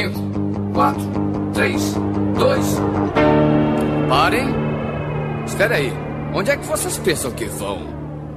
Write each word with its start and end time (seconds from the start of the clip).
5, 0.00 0.72
4, 0.72 0.98
3, 1.52 1.94
2. 2.38 2.80
Parem! 4.08 4.46
Espera 5.44 5.76
aí. 5.76 5.92
Onde 6.34 6.50
é 6.50 6.56
que 6.56 6.64
vocês 6.64 6.96
pensam 6.96 7.30
que 7.32 7.44
vão? 7.44 7.80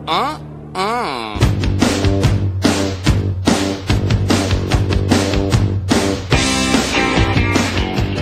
Hã? 0.06 0.42
Hã? 0.76 1.36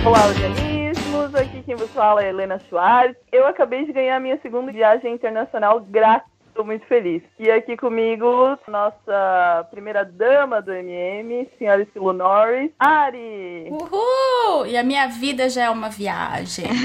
Olá, 0.06 0.26
organismos. 0.28 1.34
Aqui 1.34 1.64
quem 1.64 1.74
vos 1.74 1.90
fala 1.90 2.22
é 2.22 2.28
Helena 2.28 2.60
Soares. 2.70 3.16
Eu 3.32 3.44
acabei 3.48 3.84
de 3.84 3.92
ganhar 3.92 4.20
minha 4.20 4.38
segunda 4.40 4.70
viagem 4.70 5.12
internacional 5.12 5.80
grátis. 5.80 6.31
Estou 6.52 6.66
muito 6.66 6.84
feliz. 6.84 7.22
E 7.38 7.50
aqui 7.50 7.78
comigo, 7.78 8.58
nossa 8.68 9.66
primeira 9.70 10.04
dama 10.04 10.60
do 10.60 10.70
MM, 10.70 11.48
senhora 11.58 11.80
Estilo 11.80 12.12
Norris, 12.12 12.70
Ari. 12.78 13.70
Uhul! 13.70 14.66
E 14.66 14.76
a 14.76 14.82
minha 14.82 15.06
vida 15.06 15.48
já 15.48 15.64
é 15.64 15.70
uma 15.70 15.88
viagem. 15.88 16.66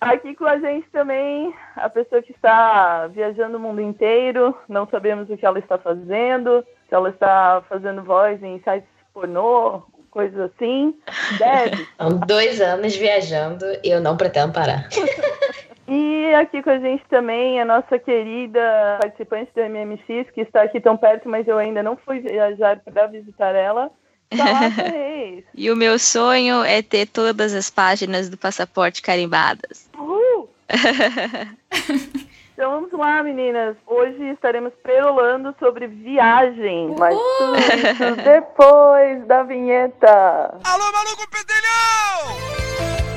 Aqui 0.00 0.36
com 0.36 0.46
a 0.46 0.58
gente 0.58 0.88
também 0.90 1.52
a 1.74 1.90
pessoa 1.90 2.22
que 2.22 2.30
está 2.30 3.08
viajando 3.08 3.56
o 3.56 3.60
mundo 3.60 3.80
inteiro, 3.80 4.56
não 4.68 4.86
sabemos 4.88 5.28
o 5.28 5.36
que 5.36 5.44
ela 5.44 5.58
está 5.58 5.78
fazendo, 5.78 6.64
se 6.88 6.94
ela 6.94 7.10
está 7.10 7.60
fazendo 7.68 8.04
voz 8.04 8.40
em 8.40 8.60
sites 8.62 8.88
pornô, 9.12 9.82
coisas 10.12 10.52
assim. 10.52 10.94
Deve. 11.38 11.88
São 11.96 12.20
dois 12.20 12.60
anos 12.60 12.94
viajando 12.94 13.64
e 13.82 13.90
eu 13.90 14.00
não 14.00 14.16
pretendo 14.16 14.52
parar. 14.52 14.88
E 15.90 16.32
aqui 16.36 16.62
com 16.62 16.70
a 16.70 16.78
gente 16.78 17.04
também 17.10 17.60
a 17.60 17.64
nossa 17.64 17.98
querida 17.98 18.60
participante 19.00 19.50
do 19.56 19.60
MMX, 19.60 20.30
que 20.32 20.42
está 20.42 20.62
aqui 20.62 20.80
tão 20.80 20.96
perto, 20.96 21.28
mas 21.28 21.48
eu 21.48 21.58
ainda 21.58 21.82
não 21.82 21.96
fui 21.96 22.20
viajar 22.20 22.78
para 22.78 23.08
visitar 23.08 23.56
ela. 23.56 23.90
Reis. 24.30 25.44
E 25.52 25.68
o 25.68 25.74
meu 25.74 25.98
sonho 25.98 26.62
é 26.62 26.80
ter 26.80 27.06
todas 27.06 27.52
as 27.52 27.68
páginas 27.68 28.28
do 28.30 28.38
passaporte 28.38 29.02
carimbadas. 29.02 29.90
Uhul! 29.98 30.48
Então 32.60 32.72
vamos 32.72 32.92
lá, 32.92 33.22
meninas. 33.22 33.74
Hoje 33.86 34.22
estaremos 34.32 34.74
perolando 34.82 35.54
sobre 35.58 35.86
viagem, 35.86 36.94
mas 36.98 37.16
tudo 37.38 37.56
isso 37.56 38.16
depois 38.22 39.26
da 39.26 39.42
vinheta. 39.44 40.58
Alô, 40.62 40.92
maluco 40.92 41.26
pedelhão! 41.30 43.09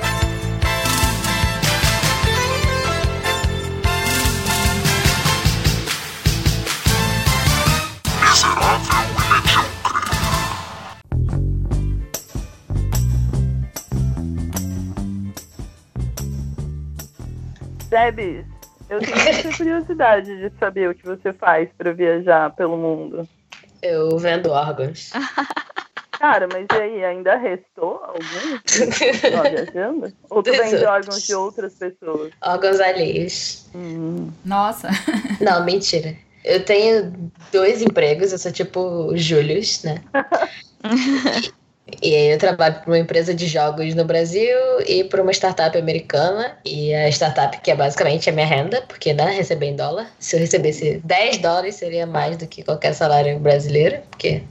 Debs, 17.94 18.46
eu 18.90 19.00
tenho 19.00 19.16
muita 19.24 19.56
curiosidade 19.56 20.38
de 20.38 20.52
saber 20.58 20.90
o 20.90 20.96
que 20.96 21.06
você 21.06 21.32
faz 21.32 21.70
para 21.78 21.94
viajar 21.94 22.50
pelo 22.56 22.76
mundo. 22.76 23.28
Eu 23.82 24.18
vendo 24.18 24.50
órgãos. 24.50 25.12
Cara, 26.18 26.48
mas 26.52 26.66
e 26.72 26.82
aí, 26.82 27.06
ainda 27.06 27.36
restou 27.36 28.02
algum 28.02 28.58
tá 29.34 29.42
viajando? 29.42 30.14
Ou 30.30 30.42
tu 30.42 30.52
vende 30.52 30.64
outros. 30.64 30.84
órgãos 30.84 31.24
de 31.24 31.36
outras 31.36 31.74
pessoas? 31.76 32.32
órgãos 32.42 32.80
alheios. 32.80 33.66
Hum. 33.76 34.32
Nossa. 34.46 34.90
Não, 35.42 35.66
mentira. 35.66 36.16
Eu 36.44 36.64
tenho 36.66 37.32
dois 37.52 37.82
empregos, 37.82 38.32
eu 38.32 38.38
sou 38.38 38.52
tipo 38.52 39.16
Július, 39.16 39.84
né? 39.84 40.02
E 42.02 42.16
aí 42.16 42.32
eu 42.32 42.38
trabalho 42.38 42.76
para 42.76 42.88
uma 42.88 42.98
empresa 42.98 43.34
de 43.34 43.46
jogos 43.46 43.94
no 43.94 44.06
Brasil 44.06 44.58
e 44.88 45.04
para 45.04 45.22
uma 45.22 45.32
startup 45.32 45.78
americana. 45.78 46.58
E 46.66 46.94
a 46.94 47.10
startup 47.10 47.60
que 47.60 47.70
é 47.70 47.76
basicamente 47.76 48.30
a 48.30 48.34
minha 48.34 48.46
renda, 48.46 48.82
porque 48.88 49.14
né, 49.14 49.32
receber 49.32 49.68
em 49.68 49.76
dólar. 49.76 50.10
Se 50.18 50.36
eu 50.36 50.40
recebesse 50.40 51.02
10 51.04 51.38
dólares 51.40 51.76
seria 51.76 52.06
mais 52.06 52.38
do 52.38 52.48
que 52.48 52.64
qualquer 52.64 52.94
salário 52.94 53.38
brasileiro, 53.38 54.02
porque 54.10 54.44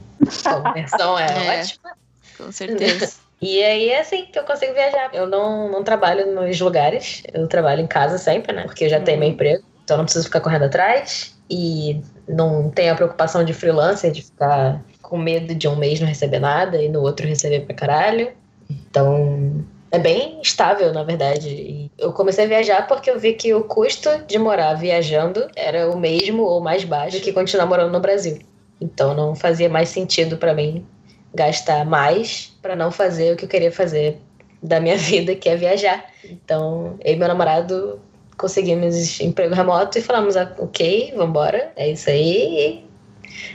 a 0.45 0.53
conversão 0.61 1.17
é, 1.17 1.25
É. 1.57 1.59
ótima. 1.59 1.91
Com 2.37 2.51
certeza. 2.51 3.13
E 3.41 3.61
aí 3.61 3.89
é 3.89 3.99
assim 3.99 4.25
que 4.25 4.37
eu 4.37 4.43
consigo 4.43 4.73
viajar. 4.73 5.09
Eu 5.13 5.27
não, 5.27 5.69
não 5.69 5.83
trabalho 5.83 6.33
nos 6.33 6.59
lugares, 6.61 7.23
eu 7.33 7.47
trabalho 7.47 7.81
em 7.81 7.87
casa 7.87 8.17
sempre, 8.17 8.53
né? 8.53 8.63
Porque 8.63 8.85
eu 8.85 8.89
já 8.89 9.01
tenho 9.01 9.19
meu 9.19 9.29
emprego, 9.29 9.63
então 9.83 9.97
não 9.97 10.05
preciso 10.05 10.25
ficar 10.25 10.39
correndo 10.39 10.65
atrás. 10.65 11.32
E 11.49 12.01
não 12.27 12.69
tenho 12.69 12.93
a 12.93 12.95
preocupação 12.95 13.43
de 13.43 13.53
freelancer, 13.53 14.11
de 14.11 14.21
ficar 14.23 14.83
com 15.01 15.17
medo 15.17 15.53
de 15.53 15.67
um 15.67 15.75
mês 15.75 15.99
não 15.99 16.07
receber 16.07 16.39
nada 16.39 16.81
e 16.81 16.89
no 16.89 17.01
outro 17.01 17.27
receber 17.27 17.61
pra 17.61 17.75
caralho. 17.75 18.31
Então 18.69 19.63
é 19.91 19.99
bem 19.99 20.41
estável, 20.41 20.91
na 20.93 21.03
verdade. 21.03 21.49
E 21.49 21.91
eu 21.97 22.11
comecei 22.11 22.45
a 22.45 22.47
viajar 22.47 22.87
porque 22.87 23.11
eu 23.11 23.19
vi 23.19 23.33
que 23.33 23.53
o 23.53 23.63
custo 23.63 24.09
de 24.25 24.39
morar 24.39 24.73
viajando 24.73 25.47
era 25.55 25.89
o 25.91 25.97
mesmo 25.97 26.43
ou 26.43 26.61
mais 26.61 26.83
baixo 26.83 27.19
que 27.19 27.31
continuar 27.31 27.65
morando 27.65 27.91
no 27.91 27.99
Brasil. 27.99 28.39
Então 28.81 29.13
não 29.13 29.35
fazia 29.35 29.69
mais 29.69 29.89
sentido 29.89 30.37
pra 30.37 30.53
mim 30.53 30.85
gastar 31.33 31.85
mais 31.85 32.55
para 32.61 32.75
não 32.75 32.91
fazer 32.91 33.33
o 33.33 33.35
que 33.35 33.45
eu 33.45 33.49
queria 33.49 33.71
fazer 33.71 34.19
da 34.61 34.79
minha 34.79 34.95
vida, 34.97 35.35
que 35.35 35.49
é 35.49 35.55
viajar. 35.55 36.05
Então, 36.23 36.95
eu 37.03 37.13
e 37.13 37.15
meu 37.15 37.27
namorado 37.27 37.99
conseguimos 38.43 39.21
emprego 39.21 39.55
remoto 39.55 39.97
e 39.97 40.01
falamos, 40.01 40.35
ah, 40.35 40.53
ok, 40.57 41.13
vambora, 41.15 41.71
é 41.77 41.91
isso 41.91 42.09
aí. 42.09 42.57
E 42.59 42.85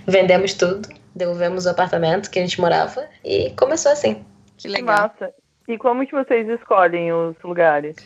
vendemos 0.07 0.55
tudo, 0.55 0.89
devolvemos 1.15 1.67
o 1.67 1.69
apartamento 1.69 2.31
que 2.31 2.39
a 2.39 2.43
gente 2.43 2.59
morava 2.59 3.07
e 3.23 3.51
começou 3.51 3.93
assim. 3.93 4.25
Que 4.57 4.63
Que 4.63 4.69
legal. 4.69 4.97
massa. 4.97 5.31
E 5.69 5.77
como 5.77 6.07
que 6.07 6.13
vocês 6.13 6.49
escolhem 6.49 7.13
os 7.13 7.37
lugares? 7.45 7.97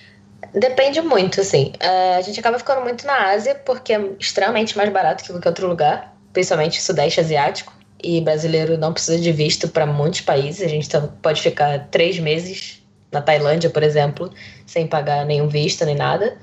Depende 0.53 1.01
muito, 1.01 1.41
assim. 1.41 1.73
Eh, 1.79 2.17
a 2.17 2.21
gente 2.21 2.41
acaba 2.41 2.59
ficando 2.59 2.81
muito 2.81 3.07
na 3.07 3.31
Ásia 3.31 3.55
porque 3.55 3.93
é 3.93 4.01
extremamente 4.19 4.77
mais 4.77 4.91
barato 4.91 5.23
que 5.23 5.31
qualquer 5.31 5.51
outro 5.51 5.69
lugar, 5.69 6.13
principalmente 6.33 6.81
o 6.81 6.83
Sudeste 6.83 7.21
Asiático. 7.21 7.73
E 8.03 8.21
brasileiro 8.21 8.77
não 8.77 8.93
precisa 8.93 9.21
de 9.21 9.31
visto 9.31 9.69
para 9.69 9.87
muitos 9.87 10.23
países. 10.23 10.61
A 10.61 10.69
gente 10.69 10.89
pode 11.23 11.41
ficar 11.41 11.87
três 11.93 12.19
meses 12.19 12.83
na 13.13 13.23
Tailândia, 13.23 13.71
por 13.71 13.85
exemplo, 13.85 14.33
sem 14.73 14.87
pagar 14.87 15.27
nenhum 15.27 15.49
visto 15.49 15.85
nem 15.85 15.95
nada. 15.95 16.37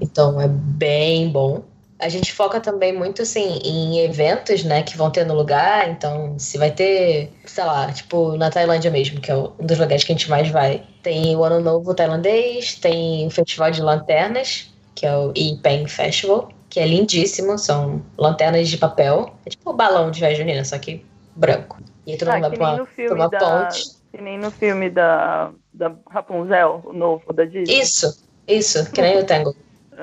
Então 0.00 0.40
é 0.40 0.46
bem 0.48 1.28
bom. 1.28 1.62
A 1.98 2.08
gente 2.08 2.32
foca 2.32 2.60
também 2.60 2.92
muito 2.92 3.22
assim 3.22 3.58
em 3.64 3.98
eventos, 4.00 4.62
né, 4.64 4.82
que 4.82 4.96
vão 4.96 5.10
ter 5.10 5.24
no 5.24 5.34
lugar. 5.34 5.88
Então, 5.90 6.38
se 6.38 6.56
vai 6.58 6.70
ter, 6.70 7.30
sei 7.44 7.64
lá, 7.64 7.90
tipo 7.92 8.36
na 8.36 8.50
Tailândia 8.50 8.90
mesmo, 8.90 9.20
que 9.20 9.30
é 9.30 9.34
um 9.36 9.50
dos 9.60 9.78
lugares 9.78 10.04
que 10.04 10.12
a 10.12 10.14
gente 10.14 10.30
mais 10.30 10.48
vai. 10.50 10.82
Tem 11.02 11.34
o 11.36 11.42
Ano 11.44 11.60
Novo 11.60 11.94
tailandês, 11.94 12.74
tem 12.76 13.26
o 13.26 13.30
Festival 13.30 13.70
de 13.70 13.80
Lanternas, 13.82 14.72
que 14.94 15.06
é 15.06 15.16
o 15.16 15.32
Ipen 15.34 15.86
Festival, 15.86 16.48
que 16.68 16.78
é 16.80 16.86
lindíssimo, 16.86 17.56
são 17.58 18.02
lanternas 18.18 18.68
de 18.68 18.76
papel. 18.76 19.32
É 19.46 19.50
tipo 19.50 19.70
um 19.72 19.76
balão 19.76 20.10
de 20.10 20.20
festa 20.20 20.34
junina, 20.36 20.64
só 20.64 20.78
que 20.78 21.04
branco. 21.34 21.78
E 22.06 22.12
aí 22.12 22.18
todo 22.18 22.28
Ah, 22.28 22.34
mundo 22.34 22.42
vai 22.48 22.50
pra 22.56 22.66
uma, 22.66 22.86
pra 22.86 23.14
uma 23.14 23.28
da- 23.28 23.38
ponte. 23.38 24.03
Que 24.14 24.22
nem 24.22 24.38
no 24.38 24.48
filme 24.48 24.88
da, 24.88 25.50
da 25.72 25.92
Rapunzel, 26.08 26.82
o 26.84 26.92
novo 26.92 27.32
da 27.32 27.44
Disney. 27.44 27.80
Isso, 27.80 28.24
isso, 28.46 28.88
que 28.92 29.02
nem 29.02 29.18
o 29.18 29.26
Tango. 29.26 29.56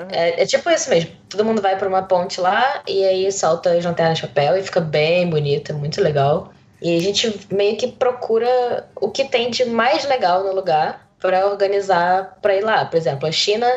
É, 0.09 0.43
é 0.43 0.45
tipo 0.45 0.69
isso 0.69 0.89
mesmo. 0.89 1.11
Todo 1.29 1.45
mundo 1.45 1.61
vai 1.61 1.77
pra 1.77 1.87
uma 1.87 2.03
ponte 2.03 2.41
lá 2.41 2.83
e 2.85 3.05
aí 3.05 3.31
solta 3.31 3.71
as 3.71 3.85
lanternas 3.85 4.17
de 4.17 4.27
papel 4.27 4.57
e 4.57 4.63
fica 4.63 4.81
bem 4.81 5.29
bonito, 5.29 5.71
é 5.71 5.75
muito 5.75 6.01
legal. 6.01 6.51
E 6.81 6.97
a 6.97 6.99
gente 6.99 7.47
meio 7.53 7.77
que 7.77 7.87
procura 7.87 8.89
o 8.95 9.09
que 9.09 9.23
tem 9.23 9.49
de 9.49 9.63
mais 9.63 10.03
legal 10.03 10.43
no 10.43 10.53
lugar 10.53 11.07
para 11.21 11.47
organizar 11.47 12.37
para 12.41 12.55
ir 12.55 12.63
lá. 12.63 12.83
Por 12.83 12.97
exemplo, 12.97 13.27
a 13.27 13.31
China, 13.31 13.67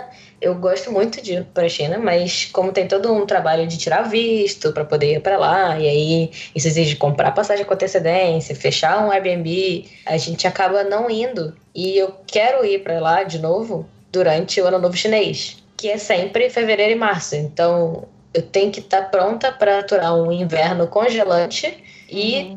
eu 0.41 0.55
gosto 0.55 0.91
muito 0.91 1.23
de 1.23 1.35
ir 1.35 1.45
para 1.53 1.67
a 1.67 1.69
China, 1.69 1.99
mas 1.99 2.47
como 2.47 2.73
tem 2.73 2.89
todo 2.89 3.13
um 3.13 3.27
trabalho 3.27 3.67
de 3.67 3.77
tirar 3.77 4.03
visto 4.03 4.73
para 4.73 4.85
poder 4.85 5.17
ir 5.17 5.21
para 5.21 5.37
lá, 5.37 5.79
e 5.79 5.87
aí 5.87 6.31
isso 6.55 6.67
exige 6.67 6.97
comprar 6.97 7.33
passagem 7.33 7.65
com 7.65 7.75
antecedência, 7.75 8.57
fechar 8.57 9.05
um 9.05 9.11
Airbnb, 9.11 9.85
a 10.07 10.17
gente 10.17 10.47
acaba 10.47 10.83
não 10.83 11.11
indo. 11.11 11.55
E 11.75 11.99
eu 11.99 12.15
quero 12.27 12.65
ir 12.65 12.83
para 12.83 12.99
lá 12.99 13.23
de 13.23 13.39
novo 13.39 13.87
durante 14.11 14.61
o 14.61 14.67
Ano 14.67 14.79
Novo 14.79 14.97
Chinês, 14.97 15.63
que 15.77 15.91
é 15.91 15.99
sempre 15.99 16.49
fevereiro 16.49 16.93
e 16.93 16.97
março. 16.97 17.37
Então, 17.37 18.09
eu 18.33 18.43
tenho 18.43 18.71
que 18.71 18.81
estar 18.81 19.11
pronta 19.11 19.53
para 19.53 19.81
aturar 19.81 20.15
um 20.17 20.33
inverno 20.33 20.87
congelante 20.87 21.85
e 22.09 22.57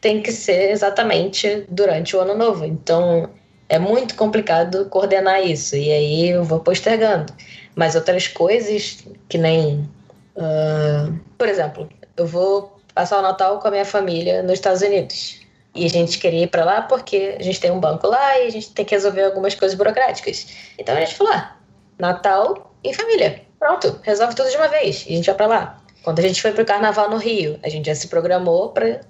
tem 0.00 0.20
que 0.20 0.30
ser 0.30 0.70
exatamente 0.70 1.64
durante 1.68 2.14
o 2.14 2.20
ano 2.20 2.36
novo. 2.36 2.64
Então, 2.64 3.30
é 3.68 3.78
muito 3.78 4.14
complicado 4.14 4.86
coordenar 4.86 5.44
isso. 5.44 5.76
E 5.76 5.90
aí 5.92 6.30
eu 6.30 6.44
vou 6.44 6.60
postergando. 6.60 7.32
Mas 7.74 7.94
outras 7.94 8.28
coisas, 8.28 9.04
que 9.28 9.38
nem. 9.38 9.88
ah, 10.36 11.12
por 11.36 11.48
exemplo, 11.48 11.88
eu 12.16 12.26
vou 12.26 12.80
passar 12.94 13.18
o 13.18 13.22
Natal 13.22 13.58
com 13.58 13.68
a 13.68 13.70
minha 13.70 13.84
família 13.84 14.42
nos 14.42 14.54
Estados 14.54 14.82
Unidos. 14.82 15.40
E 15.74 15.84
a 15.84 15.88
gente 15.88 16.18
queria 16.18 16.44
ir 16.44 16.46
para 16.46 16.64
lá 16.64 16.82
porque 16.82 17.36
a 17.38 17.42
gente 17.42 17.60
tem 17.60 17.70
um 17.70 17.78
banco 17.78 18.06
lá 18.06 18.38
e 18.38 18.46
a 18.46 18.50
gente 18.50 18.70
tem 18.72 18.84
que 18.84 18.94
resolver 18.94 19.24
algumas 19.24 19.54
coisas 19.54 19.76
burocráticas. 19.76 20.46
Então 20.78 20.96
a 20.96 21.00
gente 21.00 21.14
falou: 21.14 21.32
ah, 21.34 21.56
Natal 21.98 22.74
em 22.82 22.94
família. 22.94 23.42
Pronto, 23.58 23.98
resolve 24.02 24.34
tudo 24.34 24.50
de 24.50 24.56
uma 24.56 24.68
vez. 24.68 25.04
E 25.06 25.12
a 25.12 25.16
gente 25.16 25.26
vai 25.26 25.34
para 25.34 25.46
lá. 25.46 25.82
Quando 26.02 26.20
a 26.20 26.22
gente 26.22 26.40
foi 26.40 26.52
pro 26.52 26.64
carnaval 26.64 27.10
no 27.10 27.16
Rio, 27.16 27.58
a 27.62 27.68
gente 27.68 27.86
já 27.86 27.94
se 27.94 28.08
programou 28.08 28.68
para 28.68 29.00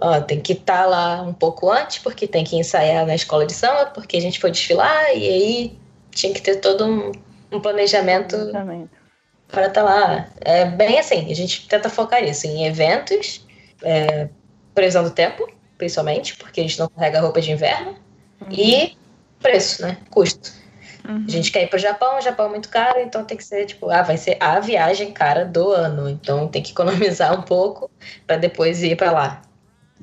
ó, 0.00 0.20
tem 0.20 0.40
que 0.40 0.54
estar 0.54 0.82
tá 0.82 0.86
lá 0.86 1.22
um 1.22 1.32
pouco 1.32 1.70
antes, 1.70 1.98
porque 1.98 2.26
tem 2.26 2.44
que 2.44 2.56
ensaiar 2.56 3.06
na 3.06 3.14
escola 3.14 3.46
de 3.46 3.52
samba, 3.52 3.86
porque 3.86 4.16
a 4.16 4.20
gente 4.20 4.40
foi 4.40 4.50
desfilar, 4.50 5.14
e 5.14 5.28
aí 5.28 5.78
tinha 6.10 6.32
que 6.32 6.40
ter 6.40 6.56
todo 6.56 6.86
um, 6.86 7.12
um 7.52 7.60
planejamento 7.60 8.36
para 9.48 9.66
estar 9.66 9.72
tá 9.72 9.82
lá. 9.82 10.28
É 10.40 10.64
bem 10.64 10.98
assim, 10.98 11.30
a 11.30 11.34
gente 11.34 11.68
tenta 11.68 11.88
focar 11.88 12.22
isso 12.24 12.46
em 12.46 12.66
eventos, 12.66 13.46
é, 13.82 14.28
previsão 14.74 15.04
do 15.04 15.10
tempo, 15.10 15.46
principalmente, 15.76 16.36
porque 16.36 16.60
a 16.60 16.62
gente 16.62 16.78
não 16.78 16.88
carrega 16.88 17.20
roupa 17.20 17.40
de 17.40 17.52
inverno, 17.52 17.96
uhum. 18.40 18.48
e 18.50 18.96
preço, 19.40 19.82
né? 19.82 19.98
Custo. 20.10 20.52
Uhum. 21.08 21.24
A 21.26 21.30
gente 21.30 21.50
quer 21.50 21.62
ir 21.62 21.68
para 21.68 21.76
o 21.76 21.80
Japão, 21.80 22.18
o 22.18 22.20
Japão 22.20 22.46
é 22.46 22.48
muito 22.50 22.68
caro, 22.68 23.00
então 23.00 23.24
tem 23.24 23.36
que 23.36 23.44
ser 23.44 23.64
tipo, 23.66 23.90
ah, 23.90 24.02
vai 24.02 24.16
ser 24.16 24.36
a 24.38 24.60
viagem 24.60 25.12
cara 25.12 25.44
do 25.44 25.70
ano, 25.70 26.08
então 26.08 26.46
tem 26.46 26.62
que 26.62 26.72
economizar 26.72 27.38
um 27.38 27.42
pouco 27.42 27.90
para 28.26 28.36
depois 28.36 28.82
ir 28.82 28.96
para 28.96 29.10
lá. 29.10 29.42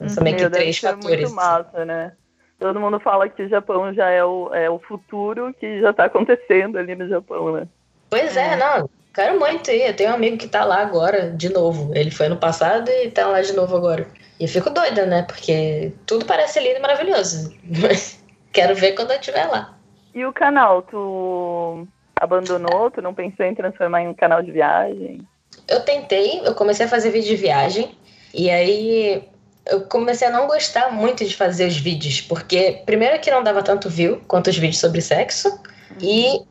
São 0.08 0.24
meio 0.24 0.38
que 0.38 0.50
três 0.50 0.78
fatores. 0.78 1.22
Muito 1.22 1.36
massa, 1.36 1.86
né? 1.86 2.14
Todo 2.60 2.80
mundo 2.80 3.00
fala 3.00 3.30
que 3.30 3.44
o 3.44 3.50
Japão 3.50 3.94
já 3.94 4.10
é 4.10 4.24
o, 4.24 4.54
é 4.54 4.70
o 4.70 4.80
futuro 4.80 5.54
que 5.60 5.80
já 5.80 5.92
está 5.92 6.06
acontecendo 6.06 6.78
ali 6.78 6.96
no 6.96 7.08
Japão, 7.08 7.52
né? 7.54 7.68
Pois 8.10 8.36
é, 8.36 8.54
é 8.54 8.56
não. 8.56 8.90
Quero 9.14 9.40
muito 9.40 9.70
ir. 9.72 9.88
Eu 9.88 9.96
tenho 9.96 10.12
um 10.12 10.14
amigo 10.14 10.38
que 10.38 10.48
tá 10.48 10.64
lá 10.64 10.78
agora, 10.78 11.32
de 11.32 11.50
novo. 11.50 11.92
Ele 11.96 12.12
foi 12.12 12.30
no 12.30 12.38
passado 12.38 12.90
e 12.90 13.10
tá 13.12 13.28
lá 13.28 13.42
de 13.42 13.54
novo 13.54 13.76
agora. 13.76 14.08
E 14.40 14.44
eu 14.44 14.48
fico 14.48 14.70
doida, 14.70 15.06
né? 15.06 15.24
Porque 15.24 15.92
tudo 16.06 16.26
parece 16.26 16.60
lindo 16.60 16.78
e 16.78 16.80
maravilhoso. 16.80 17.56
Mas 17.82 18.24
quero 18.52 18.76
ver 18.76 18.94
quando 18.94 19.12
eu 19.12 19.20
estiver 19.20 19.46
lá. 19.46 19.76
E 20.14 20.26
o 20.26 20.34
canal, 20.34 20.82
tu 20.82 21.88
abandonou? 22.16 22.90
Tu 22.90 23.02
não 23.02 23.14
pensou 23.14 23.46
em 23.46 23.56
transformar 23.56 24.02
em 24.02 24.08
um 24.08 24.14
canal 24.14 24.42
de 24.42 24.52
viagem? 24.52 25.22
Eu 25.68 25.82
tentei, 25.82 26.42
eu 26.46 26.56
comecei 26.56 26.86
a 26.86 26.90
fazer 26.90 27.12
vídeo 27.12 27.30
de 27.30 27.36
viagem. 27.36 27.98
E 28.34 28.50
aí 28.50 29.28
eu 29.69 29.81
comecei 29.81 30.28
a 30.28 30.31
não 30.31 30.48
gostar 30.48 30.92
muito 30.92 31.25
de 31.25 31.36
fazer 31.36 31.68
os 31.68 31.78
vídeos, 31.78 32.22
porque 32.22 32.81
primeiro 32.86 33.19
que 33.19 33.31
não 33.31 33.44
dava 33.44 33.64
tanto 33.64 33.90
view 33.90 34.22
quanto 34.28 34.50
os 34.50 34.58
vídeos 34.58 34.80
sobre 34.80 35.02
sexo, 35.02 35.60
e 36.02 36.42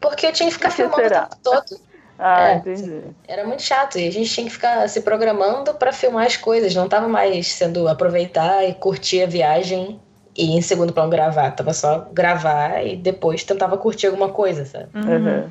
porque 0.00 0.26
eu 0.26 0.32
tinha 0.32 0.48
que 0.48 0.54
ficar 0.54 0.68
que 0.70 0.76
filmando 0.76 1.02
será? 1.02 1.24
o 1.24 1.28
tempo 1.28 1.36
todo. 1.42 1.80
Ah, 2.20 2.50
é, 2.50 2.54
entendi. 2.56 3.00
Era 3.28 3.46
muito 3.46 3.62
chato 3.62 3.96
e 3.96 4.08
a 4.08 4.10
gente 4.10 4.28
tinha 4.28 4.44
que 4.44 4.52
ficar 4.52 4.88
se 4.88 5.02
programando 5.02 5.72
para 5.74 5.92
filmar 5.92 6.26
as 6.26 6.36
coisas, 6.36 6.74
não 6.74 6.88
tava 6.88 7.06
mais 7.06 7.46
sendo 7.46 7.86
aproveitar 7.86 8.68
e 8.68 8.74
curtir 8.74 9.22
a 9.22 9.26
viagem 9.26 10.00
e 10.36 10.56
em 10.56 10.60
segundo 10.60 10.92
plano 10.92 11.10
gravar, 11.10 11.52
tava 11.52 11.72
só 11.72 12.08
gravar 12.12 12.84
e 12.84 12.96
depois 12.96 13.44
tentava 13.44 13.78
curtir 13.78 14.08
alguma 14.08 14.30
coisa, 14.30 14.64
sabe? 14.64 14.88
Uhum. 14.96 15.48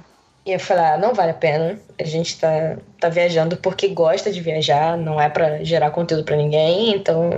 E 0.47 0.53
eu 0.53 0.59
falei, 0.61 0.85
ah, 0.85 0.97
não 0.97 1.13
vale 1.13 1.31
a 1.31 1.33
pena. 1.33 1.77
A 1.99 2.05
gente 2.05 2.39
tá, 2.39 2.77
tá 3.01 3.09
viajando 3.09 3.57
porque 3.57 3.89
gosta 3.89 4.31
de 4.31 4.39
viajar, 4.39 4.97
não 4.97 5.19
é 5.19 5.27
para 5.27 5.61
gerar 5.61 5.91
conteúdo 5.91 6.23
para 6.23 6.37
ninguém, 6.37 6.95
então 6.95 7.29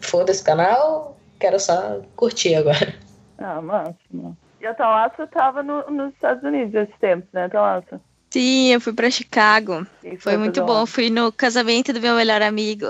foda-se 0.00 0.40
o 0.40 0.46
canal, 0.46 1.14
quero 1.38 1.60
só 1.60 2.00
curtir 2.16 2.54
agora. 2.54 2.94
Ah, 3.36 3.60
máximo. 3.60 4.34
E 4.62 4.66
a 4.66 4.72
Thalassa 4.72 5.26
tava 5.26 5.62
no, 5.62 5.90
nos 5.90 6.14
Estados 6.14 6.42
Unidos 6.42 6.74
esses 6.74 6.94
tempos, 6.98 7.28
né, 7.34 7.50
Thalassa? 7.50 8.00
Sim, 8.30 8.72
eu 8.72 8.80
fui 8.80 8.94
para 8.94 9.10
Chicago. 9.10 9.86
Foi, 10.00 10.16
foi 10.16 10.36
muito 10.38 10.64
bom. 10.64 10.86
Fui 10.86 11.10
no 11.10 11.30
casamento 11.30 11.92
do 11.92 12.00
meu 12.00 12.16
melhor 12.16 12.40
amigo. 12.40 12.86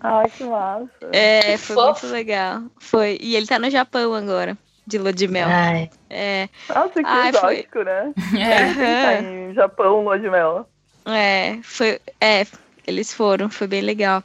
Ai, 0.00 0.28
que 0.28 0.44
massa. 0.44 0.90
É, 1.12 1.56
foi 1.56 1.76
muito 1.76 2.06
legal. 2.08 2.62
Foi. 2.78 3.16
E 3.22 3.36
ele 3.36 3.46
tá 3.46 3.58
no 3.58 3.70
Japão 3.70 4.12
agora 4.12 4.58
de 4.86 4.98
lua 4.98 5.12
de 5.12 5.26
mel. 5.26 5.48
Ai. 5.48 5.90
É. 6.08 6.48
Nossa, 6.68 7.02
que 7.02 7.02
Ai, 7.04 7.30
exótico, 7.30 7.72
foi... 7.72 7.84
né? 7.84 8.12
É. 8.38 9.02
Tá 9.02 9.22
em 9.22 9.54
Japão, 9.54 10.04
lua 10.04 10.18
de 10.18 10.30
mel. 10.30 10.68
É, 11.04 11.58
foi. 11.62 11.98
É, 12.20 12.46
eles 12.86 13.12
foram, 13.12 13.50
foi 13.50 13.66
bem 13.66 13.80
legal. 13.80 14.22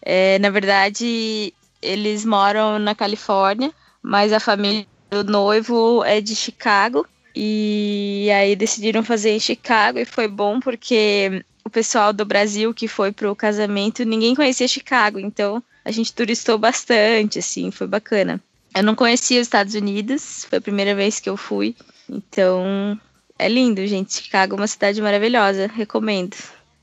É, 0.00 0.38
na 0.40 0.50
verdade, 0.50 1.54
eles 1.80 2.24
moram 2.24 2.78
na 2.78 2.94
Califórnia, 2.94 3.72
mas 4.02 4.32
a 4.32 4.40
família 4.40 4.86
do 5.10 5.24
noivo 5.24 6.02
é 6.04 6.20
de 6.20 6.34
Chicago. 6.34 7.06
E 7.34 8.28
aí 8.34 8.54
decidiram 8.54 9.02
fazer 9.02 9.30
em 9.30 9.40
Chicago 9.40 9.98
e 9.98 10.04
foi 10.04 10.28
bom 10.28 10.60
porque 10.60 11.42
o 11.64 11.70
pessoal 11.70 12.12
do 12.12 12.26
Brasil 12.26 12.74
que 12.74 12.86
foi 12.86 13.10
pro 13.10 13.34
casamento, 13.34 14.04
ninguém 14.04 14.34
conhecia 14.34 14.68
Chicago, 14.68 15.18
então 15.18 15.62
a 15.84 15.90
gente 15.90 16.12
turistou 16.12 16.58
bastante, 16.58 17.38
assim, 17.38 17.70
foi 17.70 17.86
bacana. 17.86 18.40
Eu 18.74 18.82
não 18.82 18.94
conhecia 18.94 19.40
os 19.40 19.46
Estados 19.46 19.74
Unidos, 19.74 20.44
foi 20.46 20.58
a 20.58 20.62
primeira 20.62 20.94
vez 20.94 21.20
que 21.20 21.28
eu 21.28 21.36
fui. 21.36 21.76
Então, 22.08 22.98
é 23.38 23.48
lindo, 23.48 23.86
gente. 23.86 24.14
Chicago 24.14 24.54
é 24.54 24.58
uma 24.58 24.66
cidade 24.66 25.00
maravilhosa, 25.02 25.66
recomendo. 25.66 26.36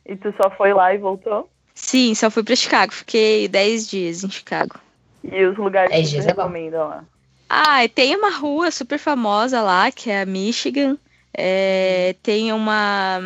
E 0.06 0.16
tu 0.16 0.34
só 0.38 0.50
foi 0.52 0.74
lá 0.74 0.94
e 0.94 0.98
voltou? 0.98 1.50
Sim, 1.74 2.14
só 2.14 2.30
fui 2.30 2.44
para 2.44 2.56
Chicago. 2.56 2.94
Fiquei 2.94 3.48
10 3.48 3.90
dias 3.90 4.24
em 4.24 4.30
Chicago. 4.30 4.76
E 5.24 5.46
os 5.46 5.58
lugares 5.58 5.92
é, 5.92 6.02
que 6.02 6.08
você 6.08 6.28
recomenda 6.28 6.84
lá? 6.84 7.04
Ah, 7.50 7.88
tem 7.94 8.16
uma 8.16 8.30
rua 8.30 8.70
super 8.70 9.00
famosa 9.00 9.62
lá, 9.62 9.92
que 9.92 10.12
é 10.12 10.22
a 10.22 10.26
Michigan. 10.26 10.98
É, 11.34 12.16
tem 12.22 12.52
uma. 12.54 13.20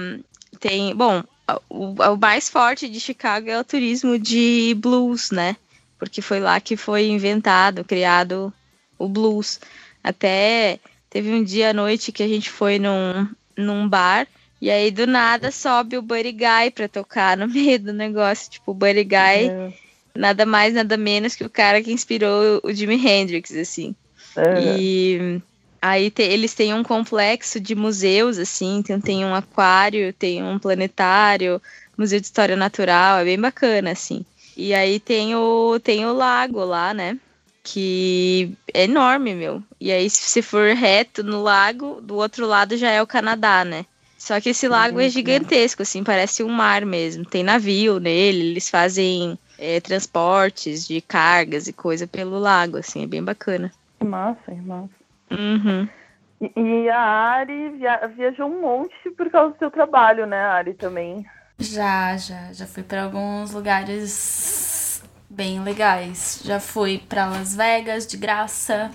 Tem. 0.59 0.95
Bom, 0.95 1.23
o, 1.69 1.93
o 1.93 2.17
mais 2.17 2.49
forte 2.49 2.87
de 2.87 2.99
Chicago 2.99 3.49
é 3.49 3.59
o 3.59 3.63
turismo 3.63 4.17
de 4.17 4.75
blues, 4.79 5.31
né? 5.31 5.55
Porque 6.03 6.21
foi 6.21 6.39
lá 6.39 6.59
que 6.59 6.75
foi 6.75 7.07
inventado, 7.07 7.85
criado 7.85 8.53
o 8.99 9.07
blues. 9.07 9.59
Até 10.03 10.79
teve 11.09 11.31
um 11.31 11.41
dia 11.41 11.69
à 11.69 11.73
noite 11.73 12.11
que 12.11 12.21
a 12.21 12.27
gente 12.27 12.49
foi 12.49 12.77
num, 12.77 13.27
num 13.55 13.87
bar 13.87 14.27
e 14.61 14.69
aí 14.69 14.91
do 14.91 15.07
nada 15.07 15.49
sobe 15.49 15.97
o 15.97 16.01
Buddy 16.01 16.33
Guy 16.33 16.71
pra 16.75 16.89
tocar 16.89 17.37
no 17.37 17.47
meio 17.49 17.79
do 17.79 17.93
negócio. 17.93 18.51
Tipo, 18.51 18.71
o 18.71 18.73
Buddy 18.73 19.05
Guy, 19.05 19.15
é. 19.49 19.73
nada 20.13 20.45
mais, 20.45 20.73
nada 20.73 20.97
menos 20.97 21.35
que 21.35 21.45
o 21.45 21.49
cara 21.49 21.81
que 21.81 21.91
inspirou 21.91 22.59
o 22.61 22.73
Jimi 22.73 22.95
Hendrix, 22.95 23.55
assim. 23.55 23.95
É. 24.35 24.61
E 24.61 25.41
aí 25.81 26.11
te, 26.11 26.23
eles 26.23 26.53
têm 26.53 26.73
um 26.73 26.83
complexo 26.83 27.61
de 27.61 27.75
museus, 27.75 28.37
assim, 28.37 28.79
então 28.79 28.99
tem 28.99 29.23
um 29.23 29.33
aquário, 29.33 30.11
tem 30.11 30.43
um 30.43 30.59
planetário, 30.59 31.61
museu 31.97 32.19
de 32.19 32.25
história 32.25 32.57
natural, 32.57 33.19
é 33.19 33.23
bem 33.23 33.39
bacana, 33.39 33.91
assim. 33.91 34.25
E 34.55 34.73
aí 34.73 34.99
tem 34.99 35.35
o, 35.35 35.79
tem 35.79 36.05
o 36.05 36.13
lago 36.13 36.63
lá, 36.63 36.93
né? 36.93 37.17
Que 37.63 38.55
é 38.73 38.83
enorme, 38.83 39.33
meu. 39.33 39.63
E 39.79 39.91
aí, 39.91 40.09
se 40.09 40.29
você 40.29 40.41
for 40.41 40.73
reto 40.75 41.23
no 41.23 41.41
lago, 41.41 42.01
do 42.01 42.15
outro 42.15 42.45
lado 42.45 42.77
já 42.77 42.89
é 42.89 43.01
o 43.01 43.07
Canadá, 43.07 43.63
né? 43.63 43.85
Só 44.17 44.39
que 44.39 44.49
esse 44.49 44.69
lago 44.69 45.01
é 45.01 45.09
gigantesco, 45.09 45.81
assim, 45.81 46.01
parece 46.01 46.43
um 46.43 46.49
mar 46.49 46.85
mesmo. 46.85 47.25
Tem 47.25 47.43
navio 47.43 47.99
nele, 47.99 48.51
eles 48.51 48.69
fazem 48.69 49.37
é, 49.59 49.81
transportes 49.81 50.87
de 50.87 51.01
cargas 51.01 51.67
e 51.67 51.73
coisa 51.73 52.07
pelo 52.07 52.39
lago, 52.39 52.77
assim, 52.77 53.03
é 53.03 53.07
bem 53.07 53.21
bacana. 53.21 53.69
Massa, 54.01 54.53
massa. 54.65 54.89
Uhum. 55.29 55.87
E, 56.39 56.51
e 56.55 56.89
a 56.89 57.01
Ari 57.01 57.69
via 57.71 58.07
viajou 58.07 58.47
um 58.47 58.61
monte 58.61 59.09
por 59.11 59.29
causa 59.29 59.53
do 59.53 59.59
seu 59.59 59.71
trabalho, 59.71 60.25
né, 60.25 60.41
Ari, 60.45 60.73
também. 60.73 61.25
Já, 61.59 62.17
já. 62.17 62.51
Já 62.53 62.65
fui 62.65 62.83
para 62.83 63.03
alguns 63.03 63.51
lugares 63.51 65.01
bem 65.29 65.61
legais. 65.61 66.41
Já 66.43 66.59
fui 66.59 66.99
para 66.99 67.25
Las 67.25 67.55
Vegas 67.55 68.05
de 68.05 68.17
graça. 68.17 68.91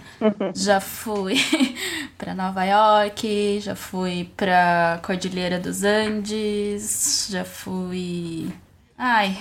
já 0.55 0.81
fui 0.81 1.37
para 2.17 2.35
Nova 2.35 2.65
York. 2.65 3.61
Já 3.61 3.75
fui 3.75 4.31
para 4.37 5.01
Cordilheira 5.03 5.59
dos 5.59 5.83
Andes. 5.85 7.29
Já 7.31 7.45
fui. 7.45 8.53
Ai. 8.97 9.37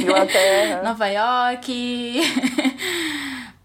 Nova 0.82 1.06
York. 1.06 2.20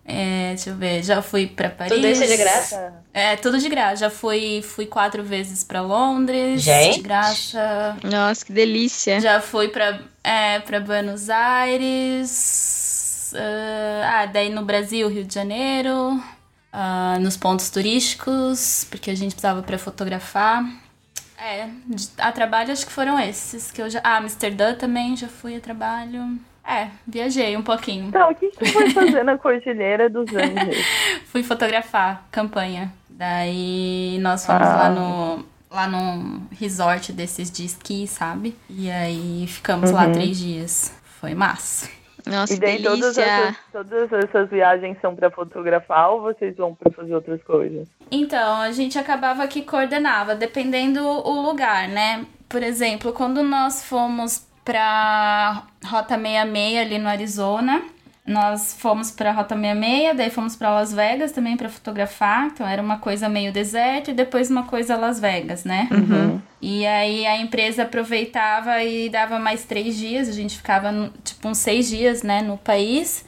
É, 0.10 0.54
deixa 0.56 0.70
eu 0.70 0.76
ver, 0.78 1.04
já 1.04 1.22
fui 1.22 1.48
para 1.48 1.70
Paris. 1.70 1.94
Tudo 1.94 2.08
isso 2.08 2.24
é 2.24 2.28
de 2.28 2.38
graça? 2.38 2.94
É, 3.14 3.36
tudo 3.36 3.60
de 3.60 3.68
graça. 3.68 3.98
Já 3.98 4.10
fui, 4.10 4.62
fui 4.62 4.86
quatro 4.86 5.22
vezes 5.22 5.66
para 5.66 5.82
Londres, 5.82 6.62
Gente. 6.62 6.96
de 6.96 7.02
graça. 7.02 7.98
Nossa, 8.06 8.46
que 8.46 8.54
delícia. 8.54 9.20
Já 9.20 9.42
fui 9.42 9.68
para 9.68 10.00
é, 10.24 10.60
pra 10.60 10.80
Buenos 10.80 11.30
Aires. 11.30 13.34
Uh, 13.34 14.06
ah, 14.06 14.26
daí 14.28 14.50
no 14.50 14.64
Brasil, 14.64 15.10
Rio 15.10 15.26
de 15.26 15.34
Janeiro. 15.34 16.24
Uh, 16.74 17.20
nos 17.20 17.36
pontos 17.36 17.70
turísticos, 17.70 18.88
porque 18.90 19.12
a 19.12 19.16
gente 19.16 19.32
precisava 19.32 19.62
para 19.62 19.78
fotografar. 19.78 20.64
É, 21.38 21.68
a 22.18 22.32
trabalho 22.32 22.72
acho 22.72 22.86
que 22.86 22.92
foram 22.92 23.20
esses 23.20 23.72
que 23.72 23.82
eu 23.82 23.90
já. 23.90 24.00
Ah, 24.04 24.18
Amsterdã 24.18 24.74
também 24.74 25.18
já 25.18 25.28
fui 25.28 25.56
a 25.56 25.60
trabalho. 25.60 26.40
É, 26.68 26.90
viajei 27.08 27.56
um 27.56 27.64
pouquinho. 27.64 28.08
Então, 28.08 28.30
o 28.30 28.36
que, 28.36 28.50
que 28.50 28.66
você 28.66 28.72
foi 28.74 28.90
fazer 28.90 29.24
na 29.24 29.38
Cordilheira 29.38 30.10
dos 30.10 30.28
Andes? 30.36 30.86
Fui 31.32 31.42
fotografar 31.42 32.28
campanha. 32.30 32.92
Daí 33.10 34.20
nós 34.20 34.46
fomos 34.46 34.68
ah. 34.68 34.76
lá 34.76 34.90
no 34.90 35.46
lá 35.72 35.88
num 35.88 36.42
resort 36.60 37.12
desses 37.14 37.52
de 37.52 37.66
esqui, 37.66 38.08
sabe? 38.08 38.56
E 38.70 38.90
aí 38.90 39.46
ficamos 39.48 39.90
uhum. 39.90 39.96
lá 39.96 40.10
três 40.10 40.38
dias. 40.38 40.94
Foi 41.20 41.34
massa. 41.34 41.90
Nossa, 42.26 42.54
e 42.54 42.60
daí 42.60 42.82
delícia. 42.82 43.00
Todas 43.00 43.18
essas, 43.18 43.56
todas 43.72 44.14
essas 44.14 44.50
viagens 44.50 44.98
são 45.02 45.16
para 45.16 45.32
fotografar 45.32 46.12
ou 46.12 46.22
vocês 46.22 46.56
vão 46.58 46.76
para 46.76 46.92
fazer 46.92 47.16
outras 47.16 47.42
coisas? 47.44 47.88
Então, 48.12 48.62
a 48.62 48.72
gente 48.72 49.00
acabava 49.00 49.48
que 49.48 49.62
coordenava, 49.62 50.36
dependendo 50.36 51.02
o 51.02 51.42
lugar, 51.42 51.88
né? 51.88 52.26
Por 52.50 52.62
exemplo, 52.62 53.14
quando 53.14 53.42
nós 53.44 53.84
fomos 53.84 54.46
para 54.68 55.64
Rota 55.86 56.18
66 56.18 56.78
ali 56.78 56.98
no 56.98 57.08
Arizona. 57.08 57.82
nós 58.26 58.76
fomos 58.78 59.10
para 59.10 59.30
a 59.30 59.34
Rota 59.34 59.56
66, 59.56 60.18
daí 60.18 60.30
fomos 60.30 60.58
para 60.58 60.72
Las 60.72 60.94
Vegas 60.94 61.32
também 61.32 61.56
para 61.56 61.70
fotografar. 61.70 62.48
Então 62.48 62.68
era 62.68 62.82
uma 62.82 62.98
coisa 62.98 63.30
meio 63.30 63.54
deserto 63.54 64.12
e 64.12 64.14
depois 64.14 64.52
uma 64.52 64.64
coisa 64.64 64.98
Las 64.98 65.22
Vegas, 65.22 65.64
né? 65.64 65.88
Uhum. 65.90 66.42
E 66.62 66.86
aí 66.86 67.26
a 67.26 67.38
empresa 67.38 67.84
aproveitava 67.84 68.84
e 68.84 69.08
dava 69.10 69.40
mais 69.40 69.64
três 69.64 69.96
dias. 69.96 70.28
A 70.28 70.34
gente 70.34 70.58
ficava 70.58 70.92
tipo 71.24 71.48
uns 71.48 71.60
seis 71.60 71.88
dias, 71.88 72.22
né, 72.22 72.42
no 72.42 72.58
país, 72.58 73.24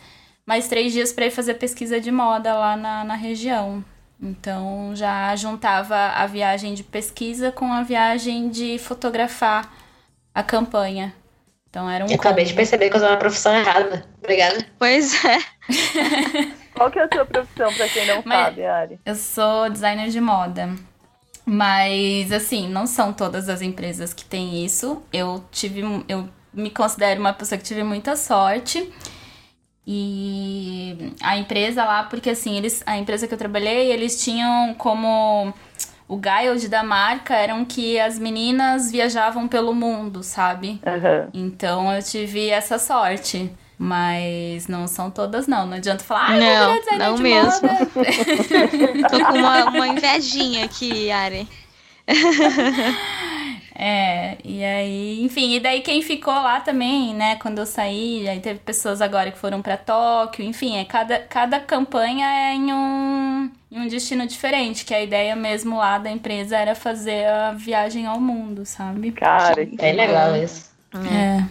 mais 0.46 0.68
três 0.68 0.92
dias 0.92 1.14
para 1.14 1.28
ir 1.28 1.32
fazer 1.32 1.54
pesquisa 1.54 2.02
de 2.02 2.12
moda 2.12 2.54
lá 2.54 2.76
na, 2.76 3.06
na 3.06 3.16
região. 3.16 3.82
Então 4.22 4.92
já 4.94 5.34
juntava 5.38 5.96
a 5.96 6.28
viagem 6.28 6.74
de 6.74 6.84
pesquisa 6.84 7.50
com 7.50 7.72
a 7.72 7.82
viagem 7.82 8.50
de 8.50 8.78
fotografar 8.78 9.72
a 10.36 10.44
campanha. 10.44 11.14
Então 11.70 11.90
era 11.90 12.04
um. 12.06 12.08
Eu 12.10 12.16
acabei 12.16 12.46
de 12.46 12.54
perceber 12.54 12.90
que 12.90 12.96
eu 12.96 13.00
sou 13.00 13.10
uma 13.10 13.18
profissão 13.18 13.54
errada. 13.56 14.06
Obrigada. 14.18 14.66
Pois 14.80 15.14
é. 15.24 15.38
Qual 16.74 16.90
que 16.90 16.98
é 17.00 17.04
a 17.04 17.10
sua 17.14 17.26
profissão, 17.26 17.74
pra 17.74 17.88
quem 17.90 18.06
não 18.08 18.22
Mas- 18.26 18.46
sabe, 18.46 18.66
Ari? 18.66 19.00
Eu 19.06 19.16
sou 19.16 19.70
designer 19.70 20.10
de 20.10 20.20
moda. 20.22 20.70
Mas, 21.46 22.32
assim, 22.32 22.68
não 22.70 22.86
são 22.88 23.12
todas 23.12 23.50
as 23.50 23.62
empresas 23.62 24.14
que 24.14 24.24
têm 24.24 24.64
isso. 24.64 25.02
Eu 25.12 25.44
tive. 25.52 25.82
Eu 26.08 26.30
me 26.54 26.70
considero 26.70 27.20
uma 27.20 27.34
pessoa 27.34 27.58
que 27.58 27.64
tive 27.66 27.84
muita 27.84 28.16
sorte. 28.16 28.92
E 29.92 31.14
a 31.22 31.38
empresa 31.38 31.84
lá, 31.84 32.04
porque 32.04 32.30
assim, 32.30 32.56
eles, 32.58 32.84
a 32.86 32.98
empresa 32.98 33.28
que 33.28 33.34
eu 33.34 33.38
trabalhei, 33.38 33.92
eles 33.92 34.24
tinham 34.24 34.76
como 34.76 35.52
o 36.10 36.18
guide 36.18 36.68
da 36.68 36.84
marca 36.84 37.36
eram 37.36 37.64
que 37.64 37.98
as 38.00 38.18
meninas 38.20 38.92
viajavam 38.92 39.48
pelo 39.48 39.74
mundo, 39.74 40.24
sabe? 40.24 40.82
Aham. 40.86 41.30
Então 41.34 41.94
eu 41.94 42.04
tive 42.04 42.50
essa 42.50 42.78
sorte. 42.78 43.50
Mas 43.82 44.68
não 44.68 44.88
são 44.88 45.10
todas, 45.10 45.48
não. 45.48 45.66
Não 45.66 45.78
adianta 45.78 46.04
falar, 46.04 46.32
ah, 46.32 46.38
eu 46.38 46.42
Não, 46.92 46.98
não 46.98 47.16
de 47.16 47.24
mesmo. 47.24 47.62
moda. 47.66 47.86
Tô 49.10 49.26
com 49.26 49.38
uma, 49.38 49.66
uma 49.70 49.88
invejinha 49.88 50.66
aqui, 50.66 51.10
Ari. 51.10 51.48
É, 53.82 54.36
e 54.44 54.62
aí, 54.62 55.24
enfim, 55.24 55.54
e 55.56 55.60
daí 55.62 55.80
quem 55.80 56.02
ficou 56.02 56.34
lá 56.34 56.60
também, 56.60 57.14
né, 57.14 57.38
quando 57.38 57.60
eu 57.60 57.66
saí, 57.66 58.28
aí 58.28 58.42
teve 58.42 58.60
pessoas 58.60 59.02
agora 59.02 59.32
que 59.32 59.38
foram 59.38 59.62
pra 59.62 59.78
Tóquio, 59.78 60.44
enfim, 60.44 60.76
é 60.76 60.84
cada, 60.84 61.20
cada 61.20 61.62
campanha 61.62 62.28
é 62.28 62.56
em 62.56 62.74
um, 62.74 63.50
em 63.72 63.80
um 63.80 63.88
destino 63.88 64.28
diferente, 64.28 64.84
que 64.84 64.94
a 64.94 65.02
ideia 65.02 65.34
mesmo 65.34 65.78
lá 65.78 65.98
da 65.98 66.12
empresa 66.12 66.58
era 66.58 66.76
fazer 66.76 67.26
a 67.26 67.54
viagem 67.54 68.06
ao 68.06 68.20
mundo, 68.20 68.66
sabe? 68.66 69.14
Cara, 69.14 69.66
que 69.66 69.78
Bem 69.78 69.94
legal 69.94 70.36
isso. 70.36 70.70
É. 70.94 71.46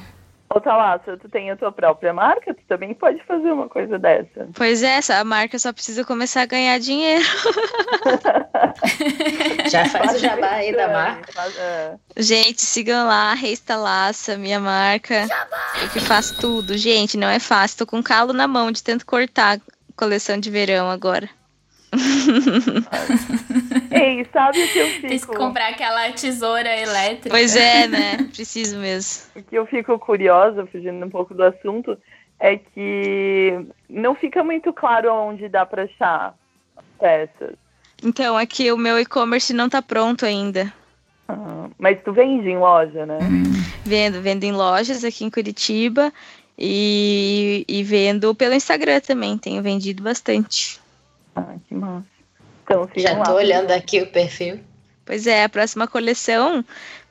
Ô, 0.50 0.58
Thalassa, 0.60 1.18
tu 1.18 1.28
tem 1.28 1.50
a 1.50 1.56
tua 1.56 1.70
própria 1.70 2.12
marca? 2.14 2.54
Tu 2.54 2.62
também 2.66 2.94
pode 2.94 3.22
fazer 3.24 3.50
uma 3.52 3.68
coisa 3.68 3.98
dessa. 3.98 4.48
Pois 4.54 4.82
é, 4.82 4.94
essa- 4.96 5.18
a 5.18 5.24
marca 5.24 5.58
só 5.58 5.72
precisa 5.74 6.04
começar 6.04 6.42
a 6.42 6.46
ganhar 6.46 6.78
dinheiro. 6.78 7.24
Já 9.70 9.84
faz 9.86 10.14
o 10.14 10.18
jabá 10.18 10.50
aí 10.52 10.74
da 10.74 10.88
marca. 10.88 11.32
faz- 11.32 11.56
é. 11.58 11.94
Gente, 12.16 12.62
sigam 12.62 13.06
lá, 13.06 13.34
Reistalaça, 13.34 14.36
minha 14.36 14.60
marca. 14.60 15.26
Eu 15.82 15.88
que 15.90 16.00
faço 16.00 16.38
tudo. 16.40 16.76
Gente, 16.78 17.16
não 17.16 17.28
é 17.28 17.38
fácil. 17.38 17.78
Tô 17.78 17.86
com 17.86 18.02
calo 18.02 18.32
na 18.32 18.48
mão 18.48 18.72
de 18.72 18.82
tanto 18.82 19.04
cortar 19.04 19.58
a 19.58 19.60
coleção 19.96 20.38
de 20.38 20.50
verão 20.50 20.90
agora. 20.90 21.28
Ei, 23.90 24.26
sabe 24.32 24.62
o 24.62 24.68
que 24.68 24.78
eu 24.78 24.86
Tem 25.00 25.10
que 25.10 25.18
fico... 25.20 25.36
comprar 25.36 25.68
aquela 25.68 26.12
tesoura 26.12 26.76
elétrica. 26.76 27.30
Pois 27.30 27.56
é, 27.56 27.88
né? 27.88 28.16
Preciso 28.34 28.78
mesmo. 28.78 29.30
O 29.36 29.42
que 29.42 29.56
eu 29.56 29.66
fico 29.66 29.98
curiosa, 29.98 30.66
fugindo 30.66 31.04
um 31.04 31.10
pouco 31.10 31.34
do 31.34 31.42
assunto, 31.42 31.98
é 32.38 32.56
que 32.56 33.66
não 33.88 34.14
fica 34.14 34.44
muito 34.44 34.72
claro 34.72 35.12
onde 35.12 35.48
dá 35.48 35.64
pra 35.64 35.84
achar 35.84 36.34
peças. 36.98 37.54
Então, 38.02 38.36
aqui 38.36 38.70
o 38.70 38.76
meu 38.76 38.98
e-commerce 38.98 39.52
não 39.52 39.68
tá 39.68 39.82
pronto 39.82 40.24
ainda. 40.24 40.72
Ah, 41.28 41.68
mas 41.78 41.98
tu 42.04 42.12
vende 42.12 42.48
em 42.48 42.58
loja, 42.58 43.04
né? 43.04 43.18
Vendo, 43.84 44.20
vendo 44.22 44.44
em 44.44 44.52
lojas 44.52 45.04
aqui 45.04 45.24
em 45.24 45.30
Curitiba 45.30 46.12
e, 46.56 47.64
e 47.66 47.82
vendo 47.82 48.34
pelo 48.34 48.54
Instagram 48.54 49.00
também. 49.00 49.36
Tenho 49.36 49.62
vendido 49.62 50.02
bastante. 50.02 50.80
Ah, 51.38 51.54
que 51.66 51.74
massa. 51.74 52.06
Então, 52.64 52.88
Já 52.96 53.14
tô 53.22 53.30
lá. 53.32 53.34
olhando 53.36 53.70
aqui 53.70 54.00
o 54.02 54.06
perfil. 54.10 54.60
Pois 55.04 55.26
é, 55.26 55.44
a 55.44 55.48
próxima 55.48 55.86
coleção 55.88 56.64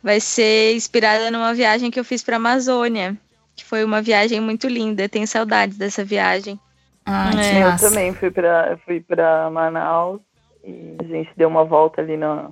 vai 0.03 0.19
ser 0.19 0.75
inspirada 0.75 1.31
numa 1.31 1.53
viagem 1.53 1.89
que 1.89 2.00
eu 2.00 2.03
fiz 2.05 2.24
pra 2.24 2.36
Amazônia, 2.36 3.17
que 3.55 3.65
foi 3.65 3.84
uma 3.84 4.01
viagem 4.01 4.39
muito 4.39 4.67
linda. 4.67 5.10
Tenho 5.10 5.25
saudades 5.27 5.77
dessa 5.77 6.03
viagem. 6.03 6.60
Ah, 7.05 7.31
É, 7.36 7.63
Eu 7.63 7.77
também 7.77 8.13
fui 8.13 8.29
pra, 8.29 8.77
fui 8.86 9.00
pra 9.01 9.50
Manaus 9.50 10.22
e 10.63 10.98
a 11.00 11.03
gente 11.05 11.31
deu 11.36 11.48
uma 11.48 11.63
volta 11.63 12.01
ali 12.01 12.17
na. 12.17 12.51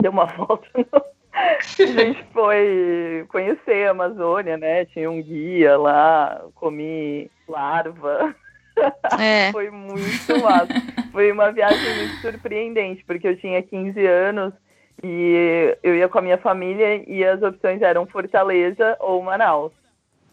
Deu 0.00 0.10
uma 0.12 0.24
volta. 0.36 0.66
no- 0.74 0.86
A 1.34 1.86
gente 1.86 2.24
foi 2.32 3.26
conhecer 3.28 3.86
a 3.88 3.90
Amazônia, 3.90 4.56
né? 4.56 4.84
Tinha 4.86 5.10
um 5.10 5.22
guia 5.22 5.76
lá, 5.76 6.40
comi 6.54 7.30
larva. 7.46 8.34
É, 9.20 9.50
Foi 9.52 9.70
muito 9.70 10.42
massa. 10.42 10.68
Foi 11.10 11.32
uma 11.32 11.50
viagem 11.50 11.96
muito 11.96 12.20
surpreendente, 12.20 13.04
porque 13.04 13.26
eu 13.26 13.36
tinha 13.36 13.62
15 13.62 14.06
anos 14.06 14.54
e 15.02 15.76
eu 15.82 15.94
ia 15.94 16.08
com 16.08 16.18
a 16.18 16.22
minha 16.22 16.38
família 16.38 17.02
e 17.06 17.24
as 17.24 17.42
opções 17.42 17.82
eram 17.82 18.06
Fortaleza 18.06 18.96
ou 19.00 19.22
Manaus. 19.22 19.72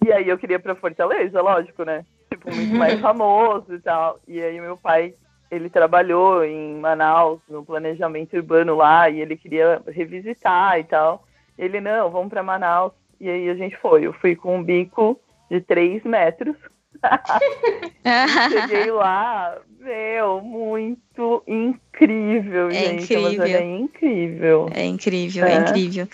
E 0.06 0.12
aí 0.12 0.28
eu 0.28 0.38
queria 0.38 0.60
pra 0.60 0.76
Fortaleza, 0.76 1.42
lógico, 1.42 1.84
né? 1.84 2.06
Tipo, 2.30 2.54
muito 2.54 2.76
mais 2.76 3.00
famoso 3.00 3.74
e 3.74 3.80
tal. 3.80 4.20
E 4.28 4.42
aí 4.42 4.60
meu 4.60 4.78
pai, 4.78 5.14
ele 5.50 5.70
trabalhou 5.70 6.44
em 6.44 6.76
Manaus, 6.76 7.40
no 7.50 7.66
planejamento 7.66 8.36
urbano 8.36 8.76
lá, 8.76 9.10
e 9.10 9.22
ele 9.22 9.36
queria 9.36 9.82
revisitar 9.88 10.80
e 10.80 10.84
tal. 10.84 11.24
Ele, 11.58 11.80
não, 11.80 12.10
vamos 12.12 12.30
pra 12.30 12.44
Manaus. 12.44 12.92
E 13.20 13.30
aí 13.30 13.50
a 13.50 13.56
gente 13.56 13.78
foi. 13.78 14.06
Eu 14.06 14.14
fui 14.14 14.36
com 14.36 14.58
um 14.58 14.64
bico 14.64 15.20
de 15.50 15.62
3 15.62 16.04
metros. 16.04 16.56
Cheguei 18.50 18.92
lá, 18.92 19.58
meu, 19.80 20.42
muito 20.42 21.44
incrível, 21.48 22.70
É 22.70 22.74
gente. 22.74 23.16
A 23.16 23.20
incrível. 23.20 23.46
É 23.46 23.62
incrível. 23.78 24.70
É 24.74 24.86
incrível, 24.86 25.46
é, 25.46 25.54
É. 25.54 25.58
incrível. 25.58 26.08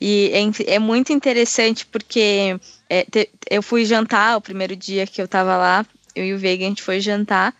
E 0.00 0.30
é, 0.32 0.74
é 0.74 0.78
muito 0.78 1.12
interessante 1.12 1.86
porque 1.86 2.58
é, 2.88 3.04
te- 3.04 3.30
eu 3.50 3.62
fui 3.62 3.84
jantar 3.84 4.36
o 4.36 4.40
primeiro 4.40 4.74
dia 4.74 5.06
que 5.06 5.20
eu 5.22 5.28
tava 5.28 5.56
lá, 5.56 5.86
eu 6.14 6.24
e 6.24 6.34
o 6.34 6.38
Veiga, 6.38 6.64
a 6.64 6.68
gente 6.68 6.82
foi 6.82 7.00
jantar. 7.00 7.54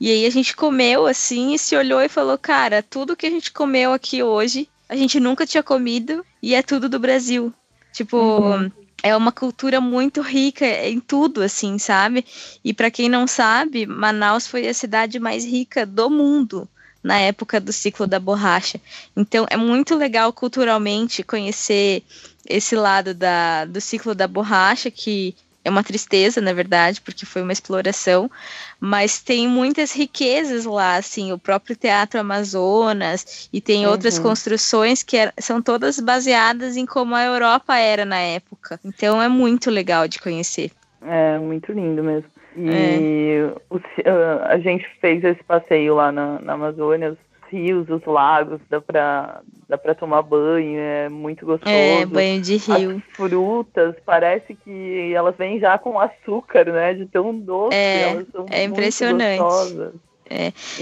E 0.00 0.10
aí 0.10 0.26
a 0.26 0.30
gente 0.30 0.54
comeu 0.54 1.06
assim 1.06 1.54
e 1.54 1.58
se 1.58 1.76
olhou 1.76 2.00
e 2.00 2.08
falou, 2.08 2.38
cara, 2.38 2.82
tudo 2.82 3.16
que 3.16 3.26
a 3.26 3.30
gente 3.30 3.50
comeu 3.52 3.92
aqui 3.92 4.22
hoje, 4.22 4.68
a 4.88 4.94
gente 4.94 5.18
nunca 5.18 5.44
tinha 5.44 5.62
comido 5.62 6.24
e 6.40 6.54
é 6.54 6.62
tudo 6.62 6.88
do 6.88 7.00
Brasil. 7.00 7.52
Tipo, 7.92 8.16
Uhum. 8.16 8.70
É 9.02 9.16
uma 9.16 9.32
cultura 9.32 9.80
muito 9.80 10.20
rica 10.20 10.66
em 10.66 11.00
tudo, 11.00 11.42
assim, 11.42 11.78
sabe? 11.78 12.24
E 12.64 12.74
pra 12.74 12.90
quem 12.90 13.08
não 13.08 13.26
sabe, 13.26 13.86
Manaus 13.86 14.46
foi 14.46 14.66
a 14.66 14.74
cidade 14.74 15.18
mais 15.18 15.44
rica 15.44 15.86
do 15.86 16.10
mundo 16.10 16.68
na 17.02 17.18
época 17.18 17.60
do 17.60 17.72
ciclo 17.72 18.06
da 18.06 18.18
borracha. 18.18 18.80
Então 19.16 19.46
é 19.48 19.56
muito 19.56 19.94
legal 19.94 20.32
culturalmente 20.32 21.22
conhecer 21.22 22.02
esse 22.46 22.74
lado 22.74 23.14
da, 23.14 23.64
do 23.64 23.80
ciclo 23.80 24.14
da 24.14 24.26
borracha, 24.26 24.90
que 24.90 25.34
é 25.64 25.70
uma 25.70 25.82
tristeza, 25.82 26.40
na 26.40 26.52
verdade, 26.52 27.00
porque 27.00 27.26
foi 27.26 27.42
uma 27.42 27.52
exploração, 27.52 28.30
mas 28.80 29.20
tem 29.20 29.46
muitas 29.48 29.92
riquezas 29.92 30.64
lá, 30.64 30.96
assim, 30.96 31.32
o 31.32 31.38
próprio 31.38 31.76
Teatro 31.76 32.20
Amazonas, 32.20 33.48
e 33.52 33.60
tem 33.60 33.86
outras 33.86 34.16
Uhum. 34.16 34.22
construções 34.24 35.02
que 35.02 35.16
são 35.38 35.60
todas 35.60 35.98
baseadas 36.00 36.76
em 36.76 36.86
como 36.86 37.14
a 37.14 37.24
Europa 37.24 37.76
era 37.76 38.04
na 38.04 38.18
época. 38.18 38.80
Então 38.84 39.20
é 39.22 39.28
muito 39.28 39.70
legal 39.70 40.08
de 40.08 40.18
conhecer. 40.20 40.70
É 41.02 41.38
muito 41.38 41.72
lindo 41.72 42.02
mesmo. 42.02 42.30
E 42.56 43.44
É. 43.44 43.60
os- 43.70 43.82
ah, 44.04 44.46
a 44.54 44.58
gente 44.58 44.84
fez 45.00 45.22
esse 45.22 45.42
passeio 45.44 45.94
lá 45.94 46.10
na, 46.10 46.40
na 46.40 46.54
Amazônia, 46.54 47.16
rios, 47.50 47.88
os 47.88 48.04
lagos, 48.04 48.60
dá 48.68 48.80
pra, 48.80 49.40
dá 49.68 49.76
pra 49.76 49.94
tomar 49.94 50.22
banho, 50.22 50.78
é 50.78 51.08
muito 51.08 51.44
gostoso. 51.44 51.70
É, 51.74 52.06
banho 52.06 52.40
de 52.40 52.56
rio. 52.56 52.96
As 52.96 53.16
frutas, 53.16 53.94
parece 54.04 54.54
que 54.54 55.12
elas 55.14 55.36
vêm 55.36 55.58
já 55.58 55.76
com 55.78 55.98
açúcar, 55.98 56.64
né? 56.72 56.94
De 56.94 57.06
tão 57.06 57.36
doce. 57.38 57.76
É, 57.76 58.02
elas 58.02 58.26
são 58.32 58.46
é 58.50 58.64
impressionante. 58.64 59.38
gostosas. 59.38 59.94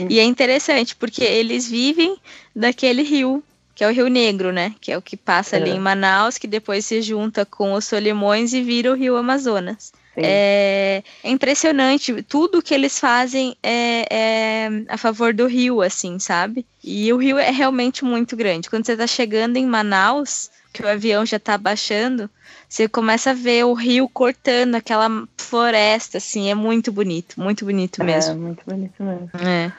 E 0.09 0.19
é 0.19 0.25
interessante, 0.25 0.97
porque 0.97 1.23
eles 1.23 1.71
vivem 1.71 2.17
daquele 2.55 3.03
rio, 3.03 3.43
que 3.75 3.85
é 3.85 3.89
o 3.89 3.93
Rio 3.93 4.09
Negro, 4.09 4.51
né? 4.53 4.75
Que 4.81 4.91
é 4.91 4.99
o 4.99 5.03
que 5.03 5.17
passa 5.17 5.57
ali 5.57 5.71
É. 5.71 5.75
em 5.75 5.79
Manaus, 5.79 6.37
que 6.37 6.47
depois 6.49 6.85
se 6.85 7.01
junta 7.01 7.47
com 7.47 7.73
os 7.75 7.85
Solimões 7.85 8.53
e 8.53 8.63
vira 8.63 8.91
o 8.91 8.95
Rio 8.95 9.17
Amazonas. 9.17 9.93
É, 10.25 11.03
é 11.23 11.31
impressionante, 11.31 12.23
tudo 12.23 12.63
que 12.63 12.73
eles 12.73 12.99
fazem 12.99 13.57
é, 13.63 14.07
é 14.11 14.69
a 14.89 14.97
favor 14.97 15.35
do 15.35 15.47
rio, 15.47 15.83
assim, 15.83 16.19
sabe? 16.19 16.65
E 16.83 17.13
o 17.13 17.17
rio 17.17 17.39
é 17.39 17.51
realmente 17.51 18.05
muito 18.05 18.37
grande. 18.37 18.71
Quando 18.71 18.87
você 18.87 18.97
tá 18.97 19.07
chegando 19.07 19.57
em 19.57 19.67
Manaus, 19.67 20.51
que 20.73 20.83
o 20.83 20.89
avião 20.89 21.25
já 21.25 21.39
tá 21.39 21.59
baixando, 21.59 22.31
você 22.69 22.89
começa 22.89 23.31
a 23.31 23.35
ver 23.35 23.65
o 23.65 23.75
rio 23.75 24.09
cortando 24.09 24.75
aquela 24.75 25.09
floresta, 25.39 26.19
assim, 26.19 26.51
é 26.51 26.55
muito 26.55 26.91
bonito, 26.91 27.41
muito 27.41 27.65
bonito 27.65 28.05
mesmo. 28.05 28.33
É, 28.33 28.35
muito 28.37 28.63
bonito 28.67 29.03
mesmo. 29.03 29.31
É. 29.35 29.73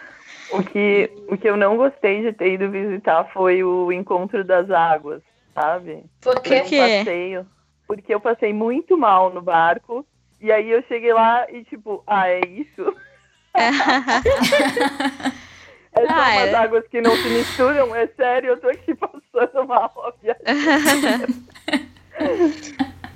O 0.51 0.63
que, 0.63 1.09
o 1.29 1.37
que 1.37 1.49
eu 1.49 1.57
não 1.57 1.75
gostei 1.75 2.21
de 2.21 2.31
ter 2.31 2.53
ido 2.53 2.71
visitar 2.71 3.29
foi 3.33 3.63
o 3.63 3.91
encontro 3.91 4.43
das 4.43 4.69
águas, 4.71 5.21
sabe? 5.53 6.03
Por 6.21 6.39
quê? 6.41 6.61
Quê? 6.61 6.77
passeio. 6.77 7.45
Porque 7.85 8.13
eu 8.13 8.19
passei 8.19 8.53
muito 8.53 8.97
mal 8.97 9.33
no 9.33 9.41
barco. 9.41 10.05
E 10.39 10.51
aí 10.51 10.69
eu 10.69 10.83
cheguei 10.87 11.11
lá 11.13 11.47
e 11.51 11.63
tipo, 11.63 12.03
ah, 12.05 12.29
é 12.29 12.41
isso? 12.41 12.95
É 13.55 13.71
só 16.05 16.09
Ah, 16.09 16.31
umas 16.31 16.49
é. 16.49 16.55
águas 16.55 16.87
que 16.89 17.01
não 17.01 17.15
se 17.15 17.27
misturam, 17.29 17.95
é 17.95 18.07
sério, 18.15 18.49
eu 18.51 18.59
tô 18.59 18.69
aqui 18.69 18.93
passando 18.95 19.65
mal 19.67 19.91
viagem. 20.21 20.43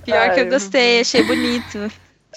Pior 0.03 0.31
que 0.33 0.39
eu 0.39 0.43
Ai, 0.45 0.49
gostei, 0.49 1.01
achei 1.01 1.23
bonito. 1.23 1.77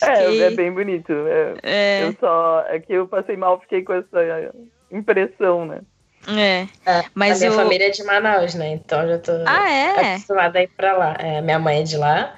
É, 0.03 0.17
Fiquei- 0.17 0.43
é 0.43 0.51
bem 0.51 0.73
bonito. 0.73 1.13
é. 1.13 1.55
É, 1.63 2.03
Eu 2.05 2.15
só. 2.21 2.65
É 2.69 2.79
que 2.79 2.93
eu 2.93 3.09
passei 3.09 3.37
mal, 3.37 3.61
fiquei 3.61 3.83
com 3.83 3.95
essa 3.95 4.53
impressão, 4.91 5.65
né? 5.67 5.81
é. 6.29 6.67
Ah, 6.87 7.05
Mas 7.15 7.43
a 7.43 7.47
minha 7.49 7.59
o- 7.59 7.63
família 7.63 7.87
é 7.87 7.91
de 7.91 8.03
Manaus, 8.05 8.55
né? 8.55 8.69
Então 8.73 9.03
eu 9.03 9.09
já 9.11 9.19
tô 9.19 9.33
Ah, 9.47 9.71
é? 9.71 10.13
acostumada 10.15 10.59
a 10.59 10.63
ir 10.63 10.69
pra 10.77 10.93
lá. 10.97 11.17
É, 11.19 11.41
minha 11.41 11.59
mãe 11.59 11.81
é 11.81 11.85
de 11.85 11.97
lá. 11.97 12.37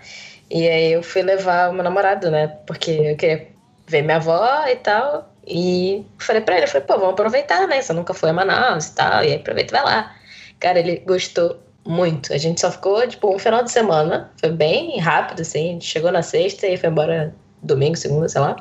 E 0.51 0.69
aí 0.69 0.93
eu 0.93 1.03
fui 1.03 1.23
levar 1.23 1.71
o 1.71 1.73
meu 1.73 1.83
namorado, 1.83 2.31
né? 2.31 2.49
Porque 2.67 2.91
eu 2.91 3.17
queria 3.17 3.49
ver 3.87 4.03
minha 4.03 4.17
avó 4.17 4.65
e 4.69 4.77
tal. 4.77 5.33
E 5.47 6.05
falei 6.19 6.43
pra 6.43 6.57
ele, 6.57 6.67
falei, 6.67 6.87
pô, 6.87 6.95
vamos 6.95 7.13
aproveitar, 7.13 7.67
né? 7.67 7.81
Você 7.81 7.93
nunca 7.93 8.15
foi 8.15 8.31
a 8.31 8.33
Manaus 8.33 8.89
e 8.89 8.95
tal. 8.95 9.23
E 9.25 9.29
aí 9.29 9.35
aproveita 9.35 9.75
e 9.75 9.77
vai 9.81 9.85
lá. 9.85 10.15
Cara, 10.59 10.79
ele 10.79 11.03
gostou 11.07 11.59
muito. 11.85 12.33
A 12.33 12.39
gente 12.39 12.61
só 12.61 12.71
ficou, 12.71 13.07
tipo, 13.07 13.33
um 13.35 13.39
final 13.39 13.63
de 13.63 13.71
semana. 13.71 14.31
Foi 14.41 14.51
bem 14.51 14.99
rápido, 14.99 15.43
assim. 15.43 15.71
A 15.71 15.73
gente 15.73 15.87
chegou 15.87 16.11
na 16.11 16.23
sexta 16.23 16.67
e 16.67 16.77
foi 16.77 16.89
embora 16.89 17.35
domingo, 17.63 17.97
segunda, 17.97 18.29
sei 18.29 18.41
lá. 18.41 18.57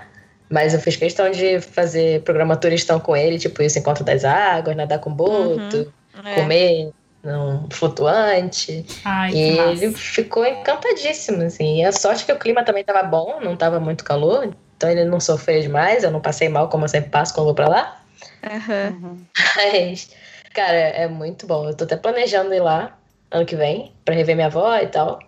Mas 0.50 0.74
eu 0.76 0.80
fiz 0.80 0.96
questão 0.96 1.32
de 1.32 1.60
fazer 1.60 2.22
programa 2.22 2.56
turistão 2.56 3.00
com 3.00 3.16
ele, 3.16 3.40
tipo, 3.40 3.62
esse 3.64 3.80
encontro 3.80 4.04
das 4.04 4.24
águas, 4.24 4.76
nadar 4.76 5.00
com 5.00 5.12
boto, 5.12 5.92
É. 6.24 6.36
comer 6.36 6.92
num 7.26 7.68
flutuante. 7.72 8.86
Ai, 9.04 9.34
e 9.34 9.58
ele 9.58 9.92
ficou 9.92 10.46
encantadíssimo, 10.46 11.42
assim. 11.44 11.80
E 11.82 11.84
a 11.86 11.92
sorte 11.92 12.26
que 12.26 12.32
o 12.32 12.40
clima 12.40 12.64
também 12.64 12.84
tava 12.84 13.04
bom, 13.04 13.40
não 13.42 13.58
tava 13.58 13.80
muito 13.80 14.04
calor, 14.04 14.54
então 14.78 14.90
ele 14.90 15.04
não 15.06 15.20
sofreu 15.20 15.60
demais, 15.62 16.04
eu 16.04 16.12
não 16.12 16.22
passei 16.22 16.48
mal 16.48 16.70
como 16.70 16.86
eu 16.86 16.90
sempre 16.90 17.10
passo 17.10 17.34
quando 17.34 17.48
vou 17.48 17.56
pra 17.56 17.68
lá. 17.68 18.02
Aham. 18.44 19.18
Mas, 19.56 20.10
cara, 20.54 20.76
é 20.78 21.08
muito 21.08 21.48
bom. 21.48 21.68
Eu 21.68 21.76
tô 21.76 21.84
até 21.84 21.98
planejando 21.98 22.54
ir 22.54 22.60
lá 22.62 22.98
ano 23.32 23.46
que 23.46 23.56
vem 23.56 23.92
pra 24.06 24.14
rever 24.16 24.36
minha 24.36 24.48
avó 24.48 24.78
e 24.78 24.88
tal. 24.88 25.20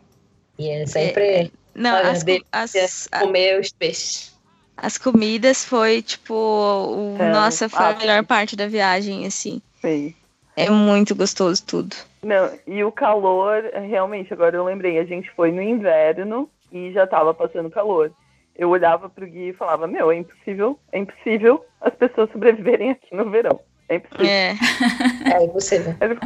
E 0.59 0.69
é 0.69 0.85
sempre 0.85 1.51
Não, 1.75 1.95
as, 1.95 2.19
co- 2.19 2.25
delícia. 2.25 2.45
as, 2.51 3.07
a- 3.11 3.19
comer 3.19 3.59
os 3.59 3.71
peixes. 3.71 4.31
as 4.77 4.97
comidas 4.97 5.65
foi, 5.65 6.01
tipo, 6.03 6.33
o- 6.33 7.15
É, 7.19 7.31
nossa, 7.31 7.67
foi 7.67 7.85
a 7.85 7.89
ápice. 7.89 8.05
melhor 8.07 8.23
parte 8.25 8.55
da 8.55 8.67
viagem, 8.67 9.25
assim. 9.25 9.61
Sim. 9.81 10.13
É 10.57 10.71
muito 10.71 11.13
gostoso 11.13 11.63
tudo. 11.63 11.95
Não, 12.23 12.49
e 12.65 12.83
o 12.83 12.91
calor, 12.91 13.63
realmente, 13.87 14.33
agora 14.33 14.57
eu 14.57 14.65
lembrei, 14.65 14.97
a 14.97 15.05
gente 15.05 15.29
foi 15.35 15.51
no 15.51 15.61
inverno 15.61 16.49
e 16.71 16.91
já 16.91 17.05
tava 17.05 17.31
passando 17.31 17.69
calor. 17.69 18.11
Eu 18.55 18.69
olhava 18.69 19.07
pro 19.07 19.27
Gui 19.27 19.49
e 19.49 19.53
falava, 19.53 19.85
meu, 19.85 20.11
é 20.11 20.15
impossível, 20.15 20.79
é 20.91 20.97
impossível 20.97 21.63
as 21.79 21.93
pessoas 21.93 22.31
sobreviverem 22.31 22.89
aqui 22.89 23.15
no 23.15 23.29
verão. 23.29 23.59
É 23.87 23.97
impossível. 23.97 24.27
É. 24.27 24.55
É 25.37 25.43
impossível. 25.43 25.95
Ele, 26.01 26.17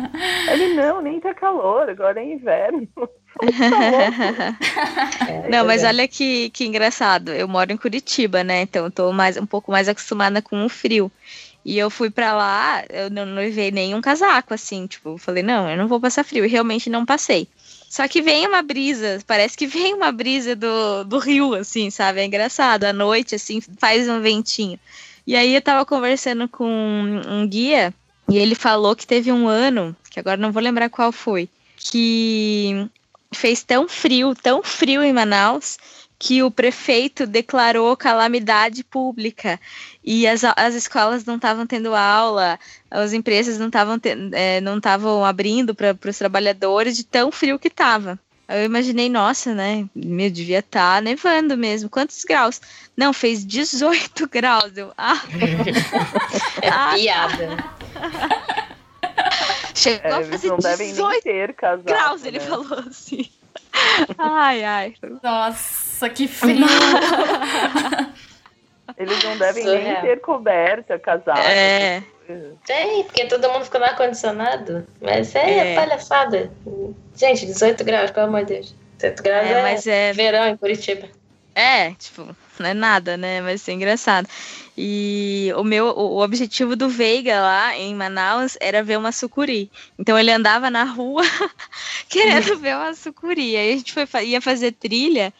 ele, 0.49 0.73
não, 0.75 1.01
nem 1.01 1.19
tá 1.19 1.33
calor, 1.33 1.89
agora 1.89 2.21
é 2.21 2.25
inverno. 2.25 2.87
Tá 3.39 3.45
louco. 3.89 5.45
É, 5.45 5.49
Não, 5.49 5.65
mas 5.65 5.85
olha 5.85 6.05
que, 6.05 6.49
que 6.49 6.65
engraçado. 6.65 7.31
Eu 7.31 7.47
moro 7.47 7.71
em 7.71 7.77
Curitiba, 7.77 8.43
né? 8.43 8.63
Então 8.63 8.85
eu 8.85 8.91
tô 8.91 9.11
mais, 9.13 9.37
um 9.37 9.45
pouco 9.45 9.71
mais 9.71 9.87
acostumada 9.87 10.41
com 10.41 10.65
o 10.65 10.69
frio. 10.69 11.09
E 11.63 11.77
eu 11.77 11.89
fui 11.89 12.09
pra 12.09 12.33
lá, 12.33 12.83
eu 12.89 13.09
não 13.09 13.35
levei 13.35 13.71
nenhum 13.71 14.01
casaco, 14.01 14.53
assim. 14.53 14.87
Tipo, 14.87 15.17
falei, 15.17 15.43
não, 15.43 15.69
eu 15.69 15.77
não 15.77 15.87
vou 15.87 15.99
passar 15.99 16.23
frio. 16.23 16.45
E 16.45 16.47
realmente 16.47 16.89
não 16.89 17.05
passei. 17.05 17.47
Só 17.89 18.07
que 18.07 18.21
vem 18.21 18.47
uma 18.47 18.61
brisa, 18.61 19.21
parece 19.27 19.57
que 19.57 19.67
vem 19.67 19.93
uma 19.93 20.11
brisa 20.11 20.55
do, 20.55 21.03
do 21.03 21.19
rio, 21.19 21.53
assim, 21.53 21.89
sabe? 21.89 22.21
É 22.21 22.25
engraçado. 22.25 22.85
À 22.85 22.93
noite, 22.93 23.35
assim, 23.35 23.61
faz 23.77 24.07
um 24.07 24.21
ventinho. 24.21 24.79
E 25.27 25.35
aí 25.35 25.53
eu 25.53 25.61
tava 25.61 25.85
conversando 25.85 26.47
com 26.47 26.65
um 26.65 27.47
guia 27.47 27.93
e 28.29 28.37
ele 28.37 28.55
falou 28.55 28.95
que 28.95 29.05
teve 29.05 29.31
um 29.31 29.47
ano, 29.47 29.95
que 30.09 30.19
agora 30.19 30.37
não 30.37 30.51
vou 30.51 30.63
lembrar 30.63 30.89
qual 30.89 31.11
foi, 31.11 31.49
que 31.77 32.87
fez 33.33 33.61
tão 33.63 33.87
frio, 33.87 34.33
tão 34.35 34.63
frio 34.63 35.03
em 35.03 35.13
Manaus, 35.13 35.77
que 36.23 36.43
o 36.43 36.51
prefeito 36.51 37.25
declarou 37.25 37.97
calamidade 37.97 38.83
pública 38.83 39.59
e 40.03 40.27
as, 40.27 40.43
as 40.43 40.75
escolas 40.75 41.25
não 41.25 41.37
estavam 41.37 41.65
tendo 41.65 41.95
aula, 41.95 42.59
as 42.91 43.11
empresas 43.11 43.57
não 43.57 43.65
estavam 43.67 43.99
é, 44.31 44.61
não 44.61 44.77
estavam 44.77 45.25
abrindo 45.25 45.73
para 45.73 45.97
os 46.07 46.17
trabalhadores 46.19 46.95
de 46.95 47.03
tão 47.03 47.31
frio 47.31 47.57
que 47.57 47.69
estava. 47.69 48.19
Eu 48.47 48.65
imaginei, 48.65 49.09
nossa, 49.09 49.55
né? 49.55 49.87
Meu, 49.95 50.29
devia 50.29 50.59
estar 50.59 50.95
tá 50.97 51.01
nevando 51.01 51.57
mesmo. 51.57 51.89
Quantos 51.89 52.23
graus? 52.23 52.61
Não, 52.95 53.11
fez 53.13 53.43
18 53.43 54.27
graus. 54.29 54.77
Eu, 54.77 54.93
ah, 54.95 55.19
É 56.61 56.69
Ah, 56.69 56.91
piada. 56.93 57.57
chegou 59.73 60.11
É, 60.11 60.13
a 60.13 60.23
fazer 60.25 60.47
não 60.49 60.57
devem 60.57 60.89
18 60.89 61.11
nem 61.11 61.21
ter 61.21 61.53
casaco. 61.55 61.83
graus, 61.83 62.23
ele 62.25 62.37
né? 62.37 62.45
falou 62.45 62.79
assim. 62.87 63.25
Ai, 64.19 64.63
ai. 64.63 64.93
Nossa, 65.23 65.90
que 66.09 66.27
frio. 66.27 66.65
Eles 68.97 69.23
não 69.23 69.37
devem 69.37 69.63
nem 69.63 69.77
Surreal. 69.79 70.01
ter 70.01 70.19
coberta, 70.19 70.99
casaco. 70.99 71.39
É. 71.39 72.03
Tem, 72.65 73.03
porque 73.03 73.25
todo 73.25 73.49
mundo 73.49 73.65
ficou 73.65 73.79
no 73.79 73.85
ar-condicionado. 73.85 74.85
Mas 75.01 75.33
é, 75.35 75.73
É. 75.73 75.75
palhaçada. 75.75 76.51
Gente, 77.15 77.45
18 77.45 77.83
graus, 77.83 78.11
pelo 78.11 78.27
amor 78.27 78.45
de 78.45 78.53
Deus. 78.55 78.75
18 78.97 79.23
graus 79.23 79.47
É, 79.47 79.51
é, 79.51 79.61
mas 79.61 79.87
é- 79.87 80.13
verão 80.13 80.47
em 80.47 80.57
Curitiba. 80.57 81.07
É, 81.53 81.91
tipo, 81.95 82.33
não 82.59 82.69
é 82.69 82.73
nada, 82.73 83.17
né? 83.17 83.41
Mas 83.41 83.67
é 83.67 83.73
engraçado. 83.73 84.27
E 84.77 85.51
o 85.57 85.63
meu, 85.63 85.87
o 85.87 86.21
objetivo 86.23 86.77
do 86.77 86.87
Veiga 86.87 87.41
lá 87.41 87.75
em 87.77 87.93
Manaus 87.93 88.57
era 88.61 88.81
ver 88.81 88.97
uma 88.97 89.11
sucuri. 89.11 89.69
Então 89.99 90.17
ele 90.17 90.31
andava 90.31 90.69
na 90.69 90.85
rua 90.85 91.23
querendo 92.07 92.57
ver 92.57 92.75
uma 92.77 92.93
sucuri. 92.93 93.57
Aí 93.57 93.73
a 93.73 93.77
gente 93.77 93.91
foi, 93.91 94.07
ia 94.25 94.39
fazer 94.39 94.71
trilha 94.71 95.33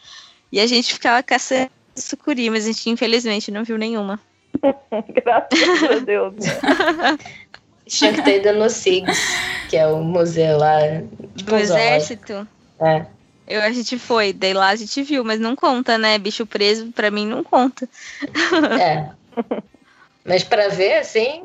e 0.52 0.60
a 0.60 0.66
gente 0.66 0.92
ficava 0.92 1.22
caçando 1.22 1.70
sucuri, 1.96 2.48
mas 2.50 2.64
a 2.64 2.68
gente 2.72 2.88
infelizmente 2.90 3.50
não 3.50 3.64
viu 3.64 3.76
nenhuma. 3.78 4.20
Graças 5.24 5.82
a 5.90 5.98
Deus. 5.98 6.34
né? 6.36 7.18
Tinha 7.88 8.12
que 8.14 8.22
ter 8.22 8.38
ido 8.40 8.58
no 8.58 8.70
SIGS, 8.70 9.18
que 9.68 9.76
é 9.76 9.86
o 9.86 9.98
museu 10.02 10.56
lá. 10.56 10.78
Do 10.78 11.26
tipo, 11.36 11.50
zoológico. 11.50 11.74
exército, 11.74 12.48
É. 12.80 13.04
eu, 13.46 13.60
a 13.60 13.70
gente 13.72 13.98
foi, 13.98 14.32
daí 14.32 14.54
lá 14.54 14.68
a 14.68 14.76
gente 14.76 15.02
viu, 15.02 15.22
mas 15.24 15.38
não 15.40 15.54
conta, 15.56 15.98
né? 15.98 16.16
Bicho 16.18 16.46
preso, 16.46 16.90
pra 16.92 17.10
mim 17.10 17.26
não 17.26 17.42
conta. 17.42 17.88
É. 18.80 19.10
Mas 20.24 20.44
pra 20.44 20.68
ver, 20.68 20.98
assim. 20.98 21.44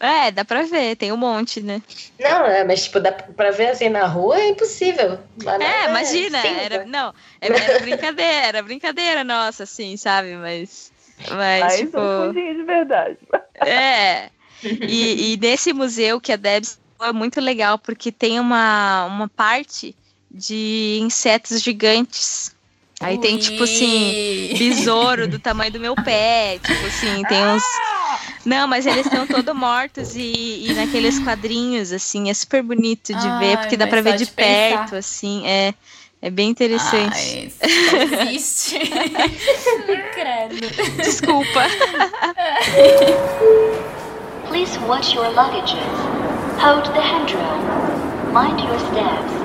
É, 0.00 0.30
dá 0.30 0.44
pra 0.44 0.62
ver, 0.62 0.96
tem 0.96 1.12
um 1.12 1.16
monte, 1.16 1.60
né? 1.60 1.82
Não, 2.18 2.46
é, 2.46 2.64
mas 2.64 2.84
tipo, 2.84 3.00
dá 3.00 3.12
pra 3.12 3.50
ver 3.50 3.68
assim 3.70 3.88
na 3.88 4.06
rua 4.06 4.38
é 4.40 4.48
impossível. 4.48 5.18
Lá 5.42 5.58
É, 5.60 5.84
na- 5.84 5.86
imagina, 5.86 6.38
cinza. 6.38 6.38
era, 6.38 6.84
não, 6.84 7.12
era, 7.40 7.56
era 7.56 7.78
brincadeira, 7.78 8.46
era 8.46 8.62
brincadeira 8.62 9.24
nossa, 9.24 9.64
assim, 9.64 9.96
sabe? 9.96 10.36
Mas, 10.36 10.92
mas 11.28 11.74
Mas 11.74 11.76
tipo, 11.76 11.98
um 12.20 12.32
de 12.32 12.62
verdade. 12.64 13.18
é. 13.54 14.30
E, 14.86 15.34
e 15.34 15.36
nesse 15.38 15.72
museu 15.72 16.20
que 16.20 16.32
a 16.32 16.36
Debs 16.36 16.80
é 17.02 17.12
muito 17.12 17.40
legal, 17.40 17.78
porque 17.78 18.12
tem 18.12 18.40
uma, 18.40 19.06
uma 19.06 19.28
parte 19.28 19.96
de 20.30 20.98
insetos 21.02 21.62
gigantes. 21.62 22.54
Aí 23.00 23.18
tem, 23.18 23.38
tipo 23.38 23.64
assim, 23.64 24.16
Ui. 24.16 24.54
besouro 24.54 25.28
do 25.28 25.40
tamanho 25.40 25.72
do 25.72 25.80
meu 25.80 25.96
pé, 25.98 26.58
tipo 26.60 26.86
assim, 26.86 27.24
tem 27.26 27.46
uns... 27.46 27.80
Não, 28.44 28.66
mas 28.68 28.86
eles 28.86 29.06
estão 29.06 29.26
todos 29.26 29.54
mortos 29.54 30.14
e, 30.16 30.66
e 30.68 30.72
naqueles 30.74 31.18
quadrinhos, 31.18 31.92
assim, 31.92 32.30
é 32.30 32.34
super 32.34 32.62
bonito 32.62 33.12
de 33.14 33.28
ver, 33.38 33.56
Ai, 33.56 33.56
porque 33.58 33.76
dá 33.76 33.86
pra 33.86 34.00
ver 34.00 34.16
de 34.16 34.24
de 34.24 34.30
pensar. 34.30 34.78
perto, 34.78 34.96
assim, 34.96 35.46
é, 35.46 35.74
é 36.22 36.30
bem 36.30 36.48
interessante. 36.48 37.52
Ai, 37.62 38.28
existe. 38.30 38.78
Credo. 40.14 40.96
Desculpa. 41.02 41.64
Please 44.48 44.78
watch 44.86 45.14
your 45.14 45.28
luggages. 45.34 45.78
Hold 46.58 46.84
the 46.94 47.00
handrail. 47.00 47.58
Mind 48.32 48.60
your 48.60 48.78
steps. 48.78 49.38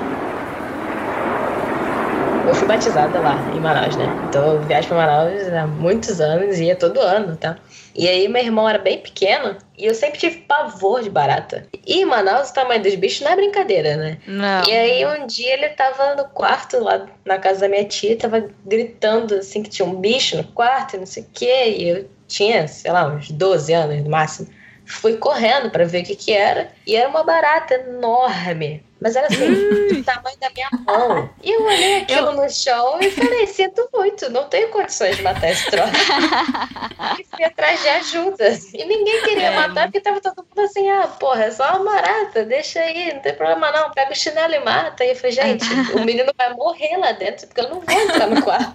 eu 2.46 2.54
fui 2.54 2.68
batizada 2.68 3.18
lá 3.20 3.38
em 3.54 3.60
Manaus, 3.60 3.96
né? 3.96 4.06
Então 4.28 4.54
eu 4.54 4.62
viajo 4.62 4.88
pra 4.88 4.96
Manaus 4.98 5.48
há 5.52 5.66
muitos 5.66 6.20
anos, 6.20 6.58
ia 6.58 6.76
todo 6.76 7.00
ano, 7.00 7.36
tá? 7.36 7.56
E 7.94 8.08
aí 8.08 8.26
meu 8.28 8.42
irmão 8.42 8.68
era 8.68 8.78
bem 8.78 8.98
pequeno 8.98 9.56
e 9.78 9.86
eu 9.86 9.94
sempre 9.94 10.18
tive 10.18 10.38
pavor 10.38 11.02
de 11.02 11.10
barata. 11.10 11.68
E 11.86 12.00
em 12.00 12.04
Manaus 12.04 12.50
o 12.50 12.54
tamanho 12.54 12.82
dos 12.82 12.94
bichos 12.96 13.20
não 13.20 13.32
é 13.32 13.36
brincadeira, 13.36 13.96
né? 13.96 14.18
Não. 14.26 14.66
E 14.66 14.72
aí 14.72 15.06
um 15.06 15.26
dia 15.26 15.52
ele 15.52 15.68
tava 15.70 16.14
no 16.16 16.24
quarto 16.30 16.78
lá 16.82 17.06
na 17.24 17.38
casa 17.38 17.60
da 17.60 17.68
minha 17.68 17.84
tia, 17.84 18.16
tava 18.16 18.48
gritando 18.64 19.36
assim 19.36 19.62
que 19.62 19.70
tinha 19.70 19.86
um 19.86 19.94
bicho 19.94 20.36
no 20.36 20.44
quarto, 20.44 20.96
e 20.96 20.98
não 20.98 21.06
sei 21.06 21.22
o 21.22 21.26
quê, 21.32 21.74
e 21.76 21.88
eu 21.88 22.08
tinha, 22.26 22.66
sei 22.66 22.90
lá, 22.90 23.06
uns 23.06 23.30
12 23.30 23.72
anos 23.72 24.02
no 24.02 24.10
máximo. 24.10 24.48
Fui 24.86 25.16
correndo 25.16 25.70
pra 25.70 25.84
ver 25.84 26.02
o 26.02 26.04
que 26.04 26.16
que 26.16 26.32
era, 26.32 26.68
e 26.86 26.94
era 26.94 27.08
uma 27.08 27.22
barata 27.22 27.74
enorme. 27.74 28.84
Mas 29.04 29.16
era 29.16 29.26
assim, 29.26 29.52
do 29.88 30.02
tamanho 30.02 30.38
da 30.40 30.48
minha 30.48 30.68
mão. 30.86 31.28
E 31.42 31.50
eu 31.50 31.62
olhei 31.62 31.98
aquilo 31.98 32.32
no 32.32 32.48
chão 32.48 32.98
e 33.02 33.10
falei, 33.10 33.46
sinto 33.46 33.86
muito, 33.92 34.30
não 34.30 34.48
tenho 34.48 34.70
condições 34.70 35.18
de 35.18 35.22
matar 35.22 35.50
esse 35.50 35.70
troço. 35.70 35.92
e 37.20 37.24
fui 37.24 37.44
atrás 37.44 37.82
de 37.82 37.88
ajuda. 37.90 38.58
E 38.72 38.82
ninguém 38.86 39.22
queria 39.24 39.48
É. 39.48 39.56
matar, 39.56 39.88
porque 39.88 40.00
tava 40.00 40.22
todo 40.22 40.38
mundo 40.38 40.58
assim, 40.66 40.88
ah, 40.88 41.06
porra, 41.06 41.44
é 41.44 41.50
só 41.50 41.76
uma 41.76 41.92
barata, 41.92 42.46
deixa 42.46 42.80
aí, 42.80 43.12
não 43.12 43.20
tem 43.20 43.34
problema 43.34 43.70
não, 43.72 43.90
pega 43.90 44.10
o 44.10 44.16
chinelo 44.16 44.54
e 44.54 44.60
mata. 44.60 45.04
E 45.04 45.10
eu 45.10 45.16
falei, 45.16 45.32
gente, 45.32 45.66
o 45.94 46.00
menino 46.02 46.32
vai 46.38 46.54
morrer 46.54 46.96
lá 46.96 47.12
dentro, 47.12 47.46
porque 47.46 47.60
eu 47.60 47.68
não 47.68 47.80
vou 47.82 48.00
entrar 48.00 48.26
no 48.26 48.40
quarto. 48.42 48.74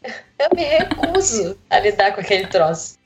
Eu 0.38 0.48
me 0.54 0.62
recuso 0.62 1.58
a 1.68 1.80
lidar 1.80 2.14
com 2.14 2.20
aquele 2.20 2.46
troço. 2.46 2.96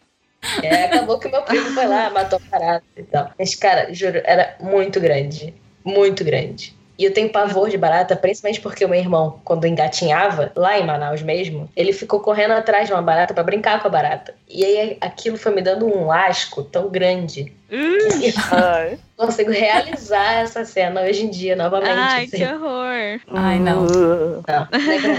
É, 0.63 0.85
acabou 0.85 1.19
que 1.19 1.29
meu 1.29 1.43
primo 1.43 1.71
foi 1.71 1.87
lá, 1.87 2.11
matou 2.11 2.39
a 2.39 2.51
barata 2.51 2.85
e 2.97 3.03
tal. 3.03 3.33
Mas, 3.39 3.55
cara, 3.55 3.93
juro, 3.95 4.21
era 4.25 4.55
muito 4.61 5.01
grande. 5.01 5.55
Muito 5.85 6.25
grande. 6.25 6.75
E 6.99 7.05
eu 7.05 7.13
tenho 7.13 7.31
pavor 7.31 7.69
de 7.71 7.79
barata, 7.79 8.15
principalmente 8.15 8.61
porque 8.61 8.85
o 8.85 8.89
meu 8.89 9.01
irmão, 9.01 9.41
quando 9.45 9.67
engatinhava, 9.67 10.53
lá 10.55 10.79
em 10.79 10.87
Manaus 10.87 11.23
mesmo, 11.23 11.69
ele 11.75 11.93
ficou 11.93 12.21
correndo 12.21 12.53
atrás 12.53 12.87
de 12.87 12.93
uma 12.93 13.03
barata 13.03 13.33
pra 13.35 13.43
brincar 13.43 13.81
com 13.81 13.89
a 13.89 13.91
barata. 13.91 14.35
E 14.49 14.63
aí 14.65 14.99
aquilo 15.01 15.37
foi 15.39 15.53
me 15.55 15.63
dando 15.63 15.87
um 15.87 16.13
asco 16.13 16.63
tão 16.63 16.89
grande. 16.91 17.53
que 17.69 18.27
eu 18.29 18.99
consigo 19.17 19.51
realizar 19.51 20.35
essa 20.43 20.65
cena 20.65 21.01
hoje 21.01 21.25
em 21.25 21.31
dia 21.31 21.57
novamente. 21.57 21.91
Ai, 21.91 22.25
assim. 22.25 22.37
que 22.37 22.45
horror. 22.45 23.21
Ai, 23.29 23.59
não. 23.59 23.87
Uh, 23.87 24.43
Não, 24.47 24.69
legal. 24.87 25.17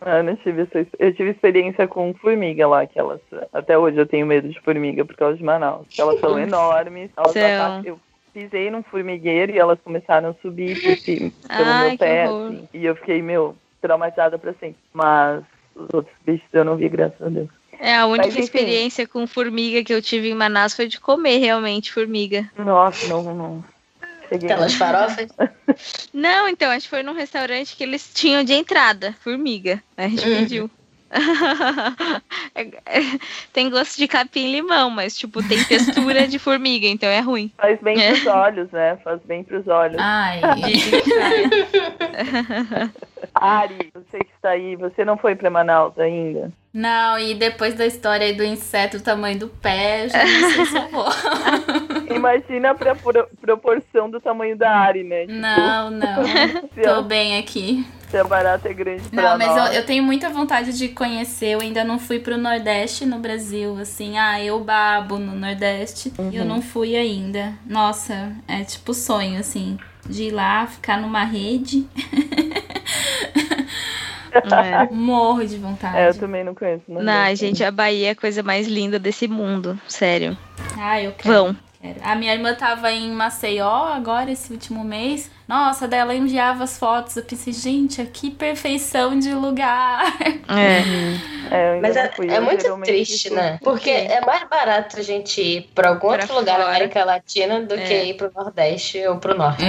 ah, 0.00 0.22
não 0.22 0.36
tive 0.36 0.62
essa, 0.62 0.86
eu 0.98 1.12
tive 1.12 1.30
experiência 1.30 1.88
com 1.88 2.14
formiga 2.14 2.66
lá, 2.68 2.86
que 2.86 2.98
elas. 2.98 3.20
Até 3.52 3.76
hoje 3.76 3.98
eu 3.98 4.06
tenho 4.06 4.24
medo 4.26 4.48
de 4.48 4.60
formiga 4.60 5.04
por 5.04 5.16
causa 5.16 5.36
de 5.36 5.42
Manaus. 5.42 5.86
Elas 5.98 6.20
são 6.20 6.38
enormes. 6.38 7.10
Elas 7.16 7.32
atacam- 7.36 7.82
eu 7.84 7.98
pisei 8.36 8.70
num 8.70 8.82
formigueiro 8.82 9.52
e 9.52 9.58
elas 9.58 9.78
começaram 9.82 10.28
a 10.28 10.34
subir 10.42 10.78
por 10.82 10.98
cima, 10.98 11.32
pelo 11.56 11.70
Ai, 11.70 11.88
meu 11.88 11.98
pé. 11.98 12.24
assim, 12.24 12.68
e 12.74 12.84
eu 12.84 12.94
fiquei, 12.96 13.22
meu, 13.22 13.56
traumatizada 13.80 14.38
pra 14.38 14.52
sempre. 14.52 14.76
Mas 14.92 15.42
os 15.74 15.88
outros 15.94 16.14
bichos 16.26 16.46
eu 16.52 16.62
não 16.62 16.76
vi, 16.76 16.86
graças 16.90 17.20
a 17.22 17.30
Deus. 17.30 17.48
É, 17.80 17.96
a 17.96 18.04
única 18.06 18.28
Mas, 18.28 18.38
experiência 18.38 19.08
com 19.08 19.26
formiga 19.26 19.82
que 19.82 19.92
eu 19.92 20.02
tive 20.02 20.28
em 20.28 20.34
Manaus 20.34 20.74
foi 20.74 20.86
de 20.86 21.00
comer 21.00 21.38
realmente 21.38 21.90
formiga. 21.90 22.50
Nossa, 22.58 23.08
não, 23.08 23.22
não. 23.34 23.64
Cheguei. 24.28 24.50
Aquelas 24.50 24.74
farofas. 24.74 25.28
Não, 26.12 26.48
então, 26.48 26.70
a 26.70 26.74
gente 26.74 26.88
foi 26.88 27.02
num 27.02 27.12
restaurante 27.12 27.76
que 27.76 27.82
eles 27.84 28.10
tinham 28.14 28.42
de 28.42 28.54
entrada, 28.54 29.12
formiga. 29.20 29.82
Aí 29.96 30.06
a 30.06 30.08
gente 30.08 30.26
Uhum. 30.26 30.42
pediu. 30.42 30.70
É- 32.54 32.62
é- 32.86 33.18
tem 33.52 33.68
gosto 33.68 33.98
de 33.98 34.08
capim 34.08 34.46
e 34.48 34.52
limão, 34.52 34.88
mas, 34.88 35.16
tipo, 35.16 35.46
tem 35.46 35.62
textura 35.64 36.26
de 36.26 36.38
formiga, 36.38 36.86
então 36.86 37.08
é 37.08 37.20
ruim. 37.20 37.52
Faz 37.58 37.78
bem 37.80 38.00
É. 38.00 38.12
pros 38.12 38.26
olhos, 38.26 38.70
né? 38.70 38.96
Faz 39.04 39.20
bem 39.24 39.44
pros 39.44 39.66
olhos. 39.68 39.96
Ai. 39.98 40.40
Ari, 43.34 43.90
você 43.94 44.18
que 44.18 44.30
está 44.36 44.50
aí, 44.50 44.76
você 44.76 45.04
não 45.04 45.16
foi 45.18 45.34
pra 45.34 45.50
Manaus 45.50 45.98
ainda? 45.98 46.50
Não, 46.78 47.18
e 47.18 47.34
depois 47.34 47.72
da 47.72 47.86
história 47.86 48.26
aí 48.26 48.34
do 48.34 48.44
inseto, 48.44 48.98
o 48.98 49.00
tamanho 49.00 49.38
do 49.38 49.48
pé, 49.48 50.08
já 50.10 50.22
não 50.22 50.50
sei 50.50 50.66
se 50.66 50.76
eu 50.76 50.88
vou. 50.92 51.06
Imagina 52.14 52.72
a 52.72 52.74
pro- 52.74 53.26
proporção 53.40 54.10
do 54.10 54.20
tamanho 54.20 54.56
da 54.58 54.70
Ari, 54.70 55.02
né? 55.02 55.22
Tipo, 55.22 55.32
Não, 55.32 55.90
não. 55.90 56.16
Tô 56.84 57.02
bem 57.02 57.38
aqui. 57.38 57.82
se 58.10 58.18
a 58.18 58.24
barata 58.24 58.68
é 58.68 58.74
grande 58.74 59.08
pra 59.08 59.22
Não, 59.22 59.38
mas 59.38 59.48
nós. 59.56 59.68
eu, 59.70 59.80
eu 59.80 59.86
tenho 59.86 60.02
muita 60.02 60.28
vontade 60.28 60.76
de 60.76 60.88
conhecer. 60.88 61.48
Eu 61.54 61.60
ainda 61.60 61.82
não 61.82 61.98
fui 61.98 62.18
pro 62.18 62.36
Nordeste 62.36 63.06
no 63.06 63.18
Brasil, 63.20 63.76
assim. 63.78 64.18
Ah, 64.18 64.42
eu 64.42 64.60
babo 64.60 65.18
no 65.18 65.34
Nordeste. 65.34 66.12
E 66.30 66.36
eu 66.36 66.42
Uhum. 66.42 66.48
não 66.48 66.60
fui 66.62 66.94
ainda. 66.94 67.54
Nossa, 67.66 68.32
é 68.46 68.62
tipo 68.64 68.92
sonho, 68.92 69.40
assim. 69.40 69.78
De 70.08 70.24
ir 70.24 70.30
lá, 70.30 70.66
ficar 70.66 71.00
numa 71.00 71.24
rede. 71.24 71.86
É. 74.36 74.88
Morro 74.94 75.44
de 75.46 75.56
vontade. 75.56 75.96
É, 75.96 76.08
eu 76.08 76.14
também 76.14 76.44
não 76.44 76.54
conheço. 76.54 76.82
Não 76.88 77.02
Não, 77.02 77.34
gente, 77.34 77.62
a 77.64 77.70
Bahia 77.70 78.08
é 78.08 78.10
a 78.10 78.16
coisa 78.16 78.42
mais 78.42 78.66
linda 78.66 78.98
desse 78.98 79.26
mundo, 79.28 79.78
sério. 79.88 80.36
Ah, 80.78 81.00
eu 81.00 81.12
quero. 81.12 81.34
Vão. 81.34 81.56
quero. 81.80 81.96
A 82.02 82.14
minha 82.16 82.34
irmã 82.34 82.52
tava 82.54 82.90
em 82.90 83.10
Maceió 83.12 83.84
agora, 83.94 84.30
esse 84.30 84.52
último 84.52 84.82
mês. 84.82 85.30
Nossa, 85.46 85.86
daí 85.86 86.00
ela 86.00 86.14
enviava 86.14 86.64
as 86.64 86.76
fotos. 86.76 87.16
Eu 87.16 87.22
pensei, 87.22 87.52
gente, 87.52 88.04
que 88.06 88.30
perfeição 88.30 89.16
de 89.18 89.32
lugar. 89.32 90.02
É. 90.48 90.82
É, 91.50 91.68
eu 91.68 91.72
ainda 91.74 91.88
Mas 91.88 91.96
é, 91.96 92.08
fui, 92.12 92.28
é 92.28 92.40
muito 92.40 92.64
triste, 92.82 93.30
né? 93.32 93.58
Porque 93.62 93.90
é 93.90 94.20
mais 94.24 94.48
barato 94.48 94.98
a 94.98 95.02
gente 95.02 95.40
ir 95.40 95.70
pra 95.74 95.90
algum 95.90 96.08
Pra 96.08 96.20
outro 96.22 96.34
lugar 96.34 96.58
da 96.58 96.64
fora. 96.64 96.76
América 96.76 97.04
Latina 97.04 97.60
do 97.60 97.74
É. 97.74 97.78
que 97.78 97.94
ir 98.04 98.14
pro 98.14 98.30
Nordeste 98.34 99.04
ou 99.06 99.16
pro 99.18 99.36
Norte. 99.36 99.64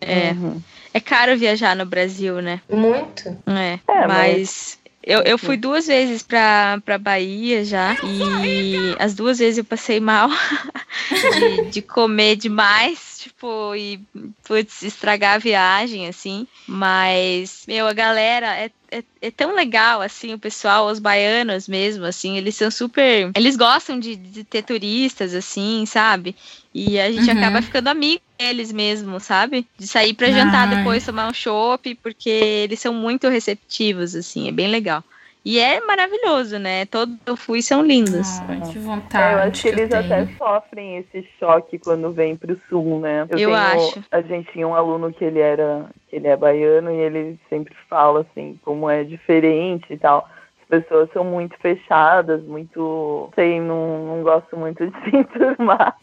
É. 0.00 0.30
Uhum. 0.32 0.60
É 0.94 1.00
caro 1.00 1.36
viajar 1.36 1.74
no 1.74 1.86
Brasil, 1.86 2.40
né? 2.40 2.60
Muito. 2.70 3.36
É. 3.46 3.78
É, 3.88 4.06
mas. 4.06 4.78
Eu, 5.04 5.20
eu 5.22 5.36
fui 5.36 5.56
duas 5.56 5.88
vezes 5.88 6.22
pra, 6.22 6.80
pra 6.84 6.96
Bahia 6.96 7.64
já 7.64 7.96
e 8.04 8.94
as 9.00 9.14
duas 9.14 9.40
vezes 9.40 9.58
eu 9.58 9.64
passei 9.64 9.98
mal 9.98 10.28
de, 11.10 11.70
de 11.70 11.82
comer 11.82 12.36
demais, 12.36 13.18
tipo, 13.18 13.74
e 13.74 14.00
putz, 14.44 14.82
estragar 14.82 15.34
a 15.34 15.38
viagem, 15.38 16.06
assim. 16.06 16.46
Mas, 16.68 17.64
meu, 17.66 17.88
a 17.88 17.92
galera 17.92 18.54
é, 18.56 18.70
é, 18.98 19.04
é 19.22 19.30
tão 19.30 19.54
legal, 19.54 20.02
assim, 20.02 20.34
o 20.34 20.38
pessoal, 20.38 20.86
os 20.86 20.98
baianos 20.98 21.66
mesmo, 21.66 22.04
assim, 22.04 22.36
eles 22.36 22.54
são 22.54 22.70
super. 22.70 23.30
Eles 23.36 23.56
gostam 23.56 23.98
de, 23.98 24.14
de 24.16 24.44
ter 24.44 24.62
turistas, 24.62 25.34
assim, 25.34 25.84
sabe? 25.86 26.36
E 26.74 26.98
a 27.00 27.10
gente 27.10 27.30
Uhum. 27.30 27.38
acaba 27.38 27.62
ficando 27.62 27.88
amigo 27.88 28.20
deles 28.38 28.70
mesmo, 28.72 29.18
sabe? 29.18 29.66
De 29.78 29.86
sair 29.86 30.14
pra 30.14 30.30
jantar 30.30 30.68
Ai. 30.68 30.76
depois, 30.76 31.04
tomar 31.04 31.28
um 31.28 31.32
chopp, 31.34 31.94
porque 31.96 32.28
eles 32.28 32.80
são 32.80 32.92
muito 32.92 33.28
receptivos, 33.28 34.14
assim, 34.14 34.48
é 34.48 34.52
bem 34.52 34.68
legal. 34.68 35.02
E 35.44 35.58
é 35.58 35.80
maravilhoso, 35.80 36.56
né? 36.58 36.86
Todos 36.86 37.16
que 37.24 37.30
eu 37.30 37.36
fui 37.36 37.62
são 37.62 37.82
lindos. 37.82 38.38
Que 38.70 38.78
É, 38.78 38.80
vontade. 38.80 39.32
eu 39.34 39.38
acho 39.50 39.62
que 39.62 39.68
eles 39.68 39.90
eu 39.90 39.98
até 39.98 40.24
tenho. 40.24 40.36
sofrem 40.38 40.96
esse 40.98 41.28
choque 41.40 41.78
quando 41.80 42.12
vem 42.12 42.36
pro 42.36 42.56
sul, 42.68 43.00
né? 43.00 43.22
Eu 43.22 43.36
tenho- 43.36 43.54
acho. 43.54 44.04
A 44.12 44.20
gente 44.22 44.52
tinha 44.52 44.68
um 44.68 44.74
aluno 44.74 45.12
que 45.12 45.24
ele 45.24 45.40
era, 45.40 45.86
que 46.08 46.14
ele 46.16 46.28
é 46.28 46.36
baiano 46.36 46.92
e 46.92 46.96
ele 46.96 47.40
sempre 47.50 47.74
fala 47.90 48.20
assim, 48.20 48.56
como 48.64 48.88
é 48.88 49.02
diferente 49.02 49.84
e 49.92 49.96
tal. 49.98 50.28
As 50.62 50.80
pessoas 50.80 51.10
são 51.12 51.24
muito 51.24 51.56
fechadas, 51.58 52.40
muito. 52.44 53.28
Sei, 53.34 53.60
não, 53.60 54.06
não 54.06 54.22
gosto 54.22 54.56
muito 54.56 54.86
de 54.86 54.92
se 55.10 55.16
enturmar. 55.16 55.96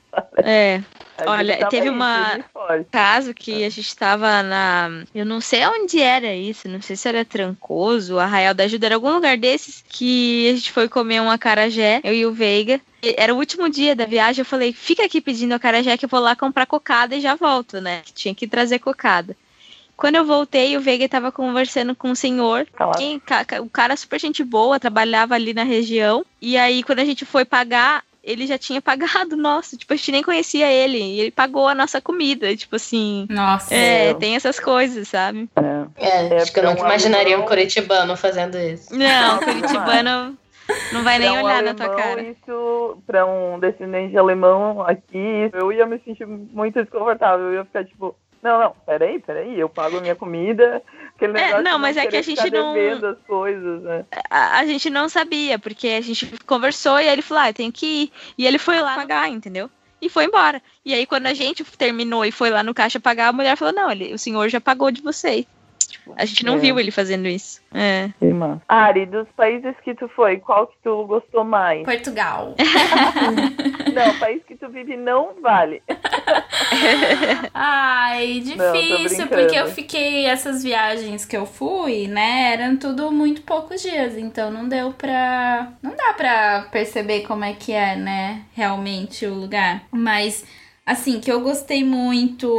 É. 0.43 0.81
A 1.25 1.31
Olha, 1.31 1.65
teve 1.67 1.89
forte. 2.53 2.87
caso 2.91 3.33
que 3.33 3.63
a 3.63 3.69
gente 3.69 3.95
tava 3.95 4.41
na. 4.43 5.03
Eu 5.13 5.25
não 5.25 5.41
sei 5.41 5.65
onde 5.67 5.99
era 6.01 6.33
isso, 6.35 6.67
não 6.67 6.81
sei 6.81 6.95
se 6.95 7.07
era 7.07 7.25
Trancoso, 7.25 8.17
Arraial 8.19 8.53
da 8.53 8.63
Ajuda, 8.63 8.85
era 8.85 8.95
algum 8.95 9.11
lugar 9.13 9.37
desses 9.37 9.83
que 9.87 10.49
a 10.49 10.55
gente 10.55 10.71
foi 10.71 10.87
comer 10.87 11.21
um 11.21 11.29
acarajé, 11.31 12.01
eu 12.03 12.13
e 12.13 12.25
o 12.25 12.31
Veiga. 12.31 12.79
Era 13.17 13.33
o 13.33 13.37
último 13.37 13.69
dia 13.69 13.95
da 13.95 14.05
viagem, 14.05 14.41
eu 14.41 14.45
falei, 14.45 14.73
fica 14.73 15.05
aqui 15.05 15.21
pedindo 15.21 15.53
acarajé 15.53 15.97
que 15.97 16.05
eu 16.05 16.09
vou 16.09 16.19
lá 16.19 16.35
comprar 16.35 16.65
cocada 16.65 17.15
e 17.15 17.21
já 17.21 17.35
volto, 17.35 17.79
né? 17.79 18.01
Que 18.05 18.13
tinha 18.13 18.35
que 18.35 18.47
trazer 18.47 18.79
cocada. 18.79 19.35
Quando 19.95 20.15
eu 20.15 20.23
voltei, 20.25 20.77
o 20.77 20.81
Veiga 20.81 21.09
tava 21.09 21.29
conversando 21.31 21.93
com 21.93 22.09
um 22.11 22.15
senhor. 22.15 22.65
Quem- 22.97 23.19
ca- 23.19 23.45
o 23.61 23.69
cara 23.69 23.97
super 23.97 24.17
gente 24.19 24.43
boa, 24.45 24.79
trabalhava 24.79 25.35
ali 25.35 25.53
na 25.53 25.63
região. 25.63 26.25
E 26.41 26.57
aí, 26.57 26.83
quando 26.83 26.99
a 26.99 27.05
gente 27.05 27.25
foi 27.25 27.43
pagar, 27.43 28.03
ele 28.23 28.45
já 28.47 28.57
tinha 28.57 28.81
pagado, 28.81 29.35
nossa, 29.37 29.75
tipo, 29.77 29.93
a 29.93 29.95
gente 29.95 30.11
nem 30.11 30.23
conhecia 30.23 30.71
ele. 30.71 30.97
E 30.97 31.19
ele 31.21 31.31
pagou 31.31 31.67
a 31.67 31.75
nossa 31.75 31.99
comida, 32.01 32.55
tipo 32.55 32.75
assim. 32.75 33.25
Nossa. 33.29 33.73
É, 33.73 34.13
tem 34.15 34.35
essas 34.35 34.59
coisas, 34.59 35.07
sabe? 35.07 35.49
É. 35.55 36.05
É, 36.05 36.27
É, 36.35 36.37
acho 36.41 36.51
que 36.53 36.59
eu 36.59 36.63
pra 36.63 36.71
nunca 36.71 36.83
um 36.83 36.85
imaginaria 36.85 37.27
um 37.31 37.39
alemão- 37.41 37.47
curitibano 37.47 38.15
fazendo 38.17 38.57
isso. 38.57 38.95
Não, 38.95 39.39
Curitibano 39.43 40.37
não 40.93 41.03
vai 41.03 41.17
nem 41.17 41.31
Pra 41.31 41.41
um 41.41 41.45
olhar 41.45 41.63
na 41.63 41.73
tua 41.73 41.85
alemão, 41.87 42.03
cara. 42.03 42.21
Isso, 42.21 42.97
pra 43.07 43.25
um 43.25 43.59
descendente 43.59 44.11
de 44.11 44.17
alemão 44.17 44.81
aqui, 44.83 45.49
eu 45.53 45.71
ia 45.71 45.85
me 45.85 45.99
sentir 45.99 46.25
muito 46.27 46.79
desconfortável. 46.81 47.47
Eu 47.47 47.53
ia 47.55 47.65
ficar 47.65 47.83
tipo, 47.85 48.15
não, 48.43 48.59
não, 48.59 48.73
peraí, 48.85 49.19
peraí, 49.19 49.59
eu 49.59 49.67
pago 49.67 49.97
a 49.97 50.01
minha 50.01 50.15
comida. 50.15 50.81
É, 51.21 51.61
não, 51.61 51.77
mas 51.77 51.97
é 51.97 52.07
que 52.07 52.15
a 52.15 52.21
gente 52.21 52.49
não- 52.49 52.73
coisas, 53.27 53.81
né? 53.81 54.05
A, 54.29 54.59
a 54.59 54.65
gente 54.65 54.89
não 54.89 55.09
sabia, 55.09 55.59
porque 55.59 55.87
a 55.89 56.01
gente 56.01 56.25
conversou 56.45 56.99
e 56.99 57.07
aí 57.07 57.09
ele 57.09 57.21
falou, 57.21 57.43
ah, 57.43 57.53
tem 57.53 57.71
que 57.71 57.85
ir. 57.85 58.11
E 58.37 58.45
ele 58.47 58.57
foi 58.57 58.79
lá 58.79 58.95
pagar, 58.95 59.29
entendeu? 59.29 59.69
E 60.01 60.07
foi 60.09 60.25
embora. 60.25 60.61
E 60.85 60.93
aí, 60.93 61.05
quando 61.05 61.25
a 61.25 61.33
gente 61.33 61.63
terminou 61.63 62.23
e 62.23 62.31
foi 62.31 62.49
lá 62.49 62.63
no 62.63 62.73
caixa 62.73 62.99
pagar, 62.99 63.27
a 63.27 63.33
mulher 63.33 63.57
falou, 63.57 63.73
não, 63.73 63.91
ele, 63.91 64.13
o 64.13 64.17
senhor 64.19 64.47
já 64.47 64.61
pagou 64.61 64.91
de 64.91 65.01
vocês. 65.01 65.45
A 66.17 66.25
gente 66.25 66.45
não 66.45 66.55
É. 66.55 66.57
viu 66.57 66.79
ele 66.79 66.91
fazendo 66.91 67.27
isso. 67.27 67.61
É. 67.73 68.09
Massa. 68.21 68.61
Ari, 68.67 69.05
dos 69.05 69.27
países 69.35 69.73
que 69.83 69.93
tu 69.95 70.07
foi, 70.09 70.37
qual 70.37 70.67
que 70.67 70.75
tu 70.83 71.05
gostou 71.05 71.43
mais? 71.43 71.83
Portugal. 71.83 72.55
Não, 73.93 74.09
o 74.11 74.19
país 74.19 74.43
que 74.47 74.55
tu 74.55 74.69
vive 74.69 74.95
não 74.95 75.41
vale. 75.41 75.81
Ai, 77.53 78.43
Não, 78.55 78.71
difícil, 78.73 79.25
brincando. 79.27 79.29
porque 79.41 79.55
eu 79.59 79.67
fiquei. 79.67 80.25
Essas 80.25 80.63
viagens 80.63 81.25
que 81.25 81.35
eu 81.35 81.45
fui, 81.45 82.07
né? 82.07 82.53
Eram 82.53 82.77
tudo 82.77 83.11
muito 83.11 83.41
poucos 83.41 83.81
dias. 83.81 84.17
Então 84.17 84.51
não 84.51 84.67
deu 84.67 84.91
pra. 84.93 85.69
Não 85.81 85.95
dá 85.95 86.13
pra 86.13 86.67
perceber 86.71 87.21
como 87.21 87.43
é 87.43 87.53
que 87.53 87.71
é, 87.71 87.95
né? 87.95 88.41
Realmente 88.53 89.25
o 89.25 89.33
lugar. 89.33 89.83
Mas. 89.91 90.45
Assim, 90.89 91.19
que 91.19 91.31
eu 91.31 91.39
gostei 91.41 91.83
muito 91.83 92.49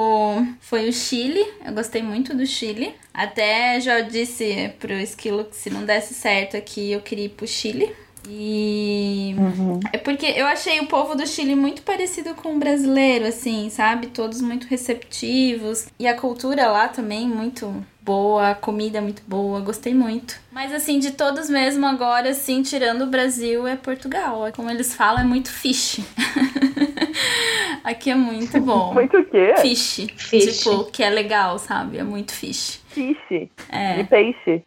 foi 0.61 0.89
o 0.89 0.93
Chile. 0.93 1.45
Eu 1.67 1.73
gostei 1.73 2.01
muito 2.01 2.33
do 2.33 2.47
Chile. 2.47 2.95
Até 3.13 3.81
já 3.81 4.03
disse 4.03 4.73
pro 4.79 4.93
Esquilo 4.93 5.47
que 5.47 5.57
se 5.57 5.69
não 5.69 5.85
desse 5.85 6.15
certo 6.15 6.57
aqui, 6.57 6.93
eu 6.93 7.01
queria 7.01 7.25
ir 7.25 7.31
pro 7.31 7.45
Chile. 7.45 7.93
E. 8.29 9.35
É 9.93 9.99
porque 9.99 10.27
eu 10.27 10.47
achei 10.47 10.81
o 10.81 10.87
povo 10.87 11.15
do 11.15 11.27
Chile 11.27 11.55
muito 11.55 11.83
parecido 11.83 12.35
com 12.35 12.55
o 12.55 12.59
brasileiro, 12.59 13.27
assim, 13.27 13.71
sabe? 13.71 14.09
Todos 14.09 14.41
muito 14.41 14.67
receptivos. 14.67 15.89
E 15.99 16.07
a 16.07 16.17
cultura 16.17 16.69
lá 16.69 16.89
também 16.89 17.27
muito 17.29 17.85
boa, 18.03 18.51
a 18.51 18.55
comida 18.55 19.01
muito 19.01 19.23
boa, 19.27 19.61
gostei 19.61 19.95
muito. 19.95 20.41
Mas 20.51 20.73
assim, 20.73 20.99
de 20.99 21.13
todos 21.13 21.49
mesmo 21.49 21.87
agora, 21.87 22.31
assim, 22.31 22.63
tirando 22.63 23.03
o 23.03 23.07
Brasil, 23.07 23.67
é 23.67 23.77
Portugal. 23.77 24.51
Como 24.55 24.71
eles 24.71 24.95
falam, 24.95 25.21
é 25.21 25.25
muito 25.25 25.51
fish. 25.51 26.01
Aqui 27.85 28.11
é 28.11 28.15
muito 28.15 28.61
bom. 28.61 28.93
Muito 28.95 29.19
o 29.19 29.25
quê? 29.25 29.55
Fish. 29.59 30.07
Fish. 30.17 30.59
Tipo, 30.59 30.85
que 30.85 31.03
é 31.03 31.11
legal, 31.11 31.59
sabe? 31.59 31.99
É 31.99 32.03
muito 32.03 32.33
fish. 32.33 32.81
Fish. 32.89 33.49
É. 33.71 34.03
De 34.03 34.05
peixe. 34.05 34.63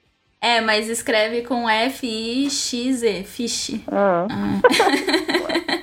É, 0.46 0.60
mas 0.60 0.90
escreve 0.90 1.44
com 1.44 1.70
F-I-X-E, 1.70 3.24
fish. 3.24 3.80
Ah. 3.90 4.28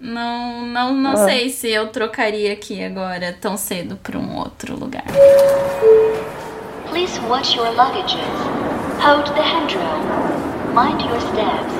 Não, 0.00 0.62
não, 0.66 0.92
não 0.94 1.12
Ah. 1.12 1.16
sei 1.28 1.50
se 1.50 1.68
eu 1.70 1.88
trocaria 1.88 2.52
aqui 2.52 2.82
agora 2.82 3.36
tão 3.40 3.56
cedo 3.56 3.96
para 4.02 4.18
um 4.18 4.36
outro 4.38 4.74
lugar. 4.76 5.04
Please 6.88 7.20
watch 7.28 7.56
your 7.56 7.68
luggages. 7.76 8.18
Hold 9.00 9.26
the 9.34 9.42
handrail. 9.42 10.00
Mind 10.74 11.00
your 11.02 11.20
steps. 11.20 11.79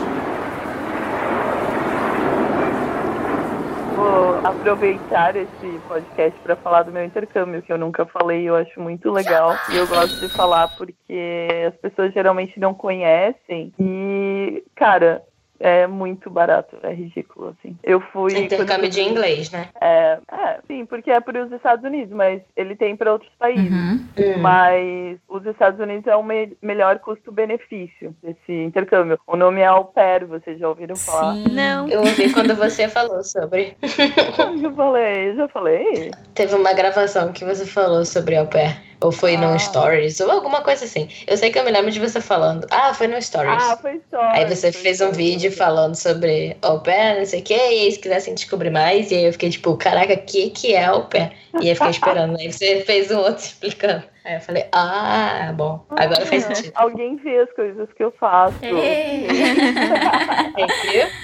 Vou 4.00 4.40
aproveitar 4.46 5.36
esse 5.36 5.78
podcast 5.86 6.40
para 6.40 6.56
falar 6.56 6.84
do 6.84 6.90
meu 6.90 7.04
intercâmbio, 7.04 7.60
que 7.60 7.70
eu 7.70 7.76
nunca 7.76 8.06
falei 8.06 8.48
eu 8.48 8.56
acho 8.56 8.80
muito 8.80 9.12
legal. 9.12 9.54
E 9.70 9.76
eu 9.76 9.86
gosto 9.86 10.18
de 10.18 10.28
falar 10.30 10.68
porque 10.68 11.46
as 11.68 11.76
pessoas 11.76 12.10
geralmente 12.14 12.58
não 12.58 12.72
conhecem. 12.72 13.74
E, 13.78 14.64
cara, 14.74 15.22
é 15.60 15.86
muito 15.86 16.30
barato, 16.30 16.76
é 16.82 16.92
ridículo, 16.92 17.54
assim. 17.58 17.76
Eu 17.82 18.00
fui. 18.00 18.36
Intercâmbio 18.36 18.88
de 18.88 18.98
eu 19.00 19.04
fui- 19.04 19.12
inglês, 19.12 19.50
né? 19.50 19.68
É, 19.80 20.18
é, 20.32 20.58
sim, 20.66 20.86
porque 20.86 21.10
é 21.10 21.20
para 21.20 21.44
os 21.44 21.52
Estados 21.52 21.84
Unidos, 21.84 22.12
mas 22.12 22.40
ele 22.56 22.74
tem 22.74 22.96
para 22.96 23.12
outros 23.12 23.30
países. 23.38 23.70
Uhum. 23.70 24.00
Hum. 24.18 24.38
Mas 24.40 25.18
os 25.28 25.44
Estados 25.46 25.78
Unidos 25.78 26.06
é 26.06 26.16
o 26.16 26.22
me- 26.22 26.56
melhor 26.62 26.98
custo-benefício 26.98 28.14
desse 28.22 28.52
intercâmbio. 28.52 29.18
O 29.26 29.36
nome 29.36 29.60
é 29.60 29.66
Au 29.66 29.84
Pair, 29.84 30.24
vocês 30.26 30.58
já 30.58 30.68
ouviram 30.68 30.96
falar? 30.96 31.34
Sim. 31.34 31.44
Não. 31.50 31.88
Eu 31.88 32.00
ouvi 32.00 32.32
quando 32.32 32.54
você 32.56 32.88
falou 32.88 33.22
sobre. 33.22 33.76
Eu 34.62 34.74
falei, 34.74 35.34
já 35.36 35.48
falei? 35.48 36.10
Teve 36.34 36.54
uma 36.54 36.72
gravação 36.72 37.32
que 37.32 37.44
você 37.44 37.66
falou 37.66 38.04
sobre 38.04 38.36
au 38.36 38.46
pair. 38.46 38.76
Ou 39.02 39.10
foi 39.10 39.34
Ah. 39.36 39.38
no 39.40 39.58
Stories, 39.58 40.20
ou 40.20 40.30
alguma 40.30 40.60
coisa 40.62 40.84
assim. 40.84 41.08
Eu 41.26 41.36
sei 41.36 41.50
que 41.50 41.58
eu 41.58 41.64
me 41.64 41.70
lembro 41.70 41.90
de 41.90 41.98
você 41.98 42.20
falando. 42.20 42.66
Ah, 42.70 42.92
foi 42.92 43.06
no 43.06 43.20
Stories. 43.20 43.62
Ah, 43.62 43.76
foi 43.80 44.00
só. 44.10 44.20
Aí 44.20 44.44
você 44.46 44.70
fez 44.72 45.00
um 45.00 45.06
só. 45.06 45.12
vídeo 45.12 45.50
falando 45.50 45.94
sobre 45.94 46.56
au 46.62 46.80
pair, 46.80 47.18
não 47.18 47.24
sei 47.24 47.40
o 47.40 47.42
quê, 47.42 47.54
e 47.54 47.90
se 47.92 47.98
quisessem 47.98 48.34
descobrir 48.34 48.70
mais, 48.70 49.10
e 49.10 49.14
aí 49.14 49.24
eu 49.24 49.32
fiquei 49.32 49.48
tipo, 49.50 49.76
caraca, 49.76 50.12
o 50.14 50.18
que 50.18 50.50
que 50.50 50.74
é 50.74 50.84
au 50.84 51.04
pair? 51.06 51.32
E 51.54 51.62
aí 51.64 51.68
eu 51.70 51.76
fiquei 51.76 51.90
esperando, 51.90 52.38
aí 52.38 52.52
você 52.52 52.82
fez 52.82 53.10
um 53.10 53.18
outro 53.18 53.42
explicando. 53.44 54.02
Aí 54.24 54.34
eu 54.34 54.40
falei, 54.40 54.64
ah, 54.72 55.52
bom, 55.56 55.84
agora 55.90 56.26
faz 56.26 56.44
sentido. 56.44 56.72
Alguém 56.74 57.16
vê 57.16 57.38
as 57.38 57.50
coisas 57.52 57.90
que 57.92 58.04
eu 58.04 58.12
faço. 58.12 58.56
Entendeu? 58.64 58.82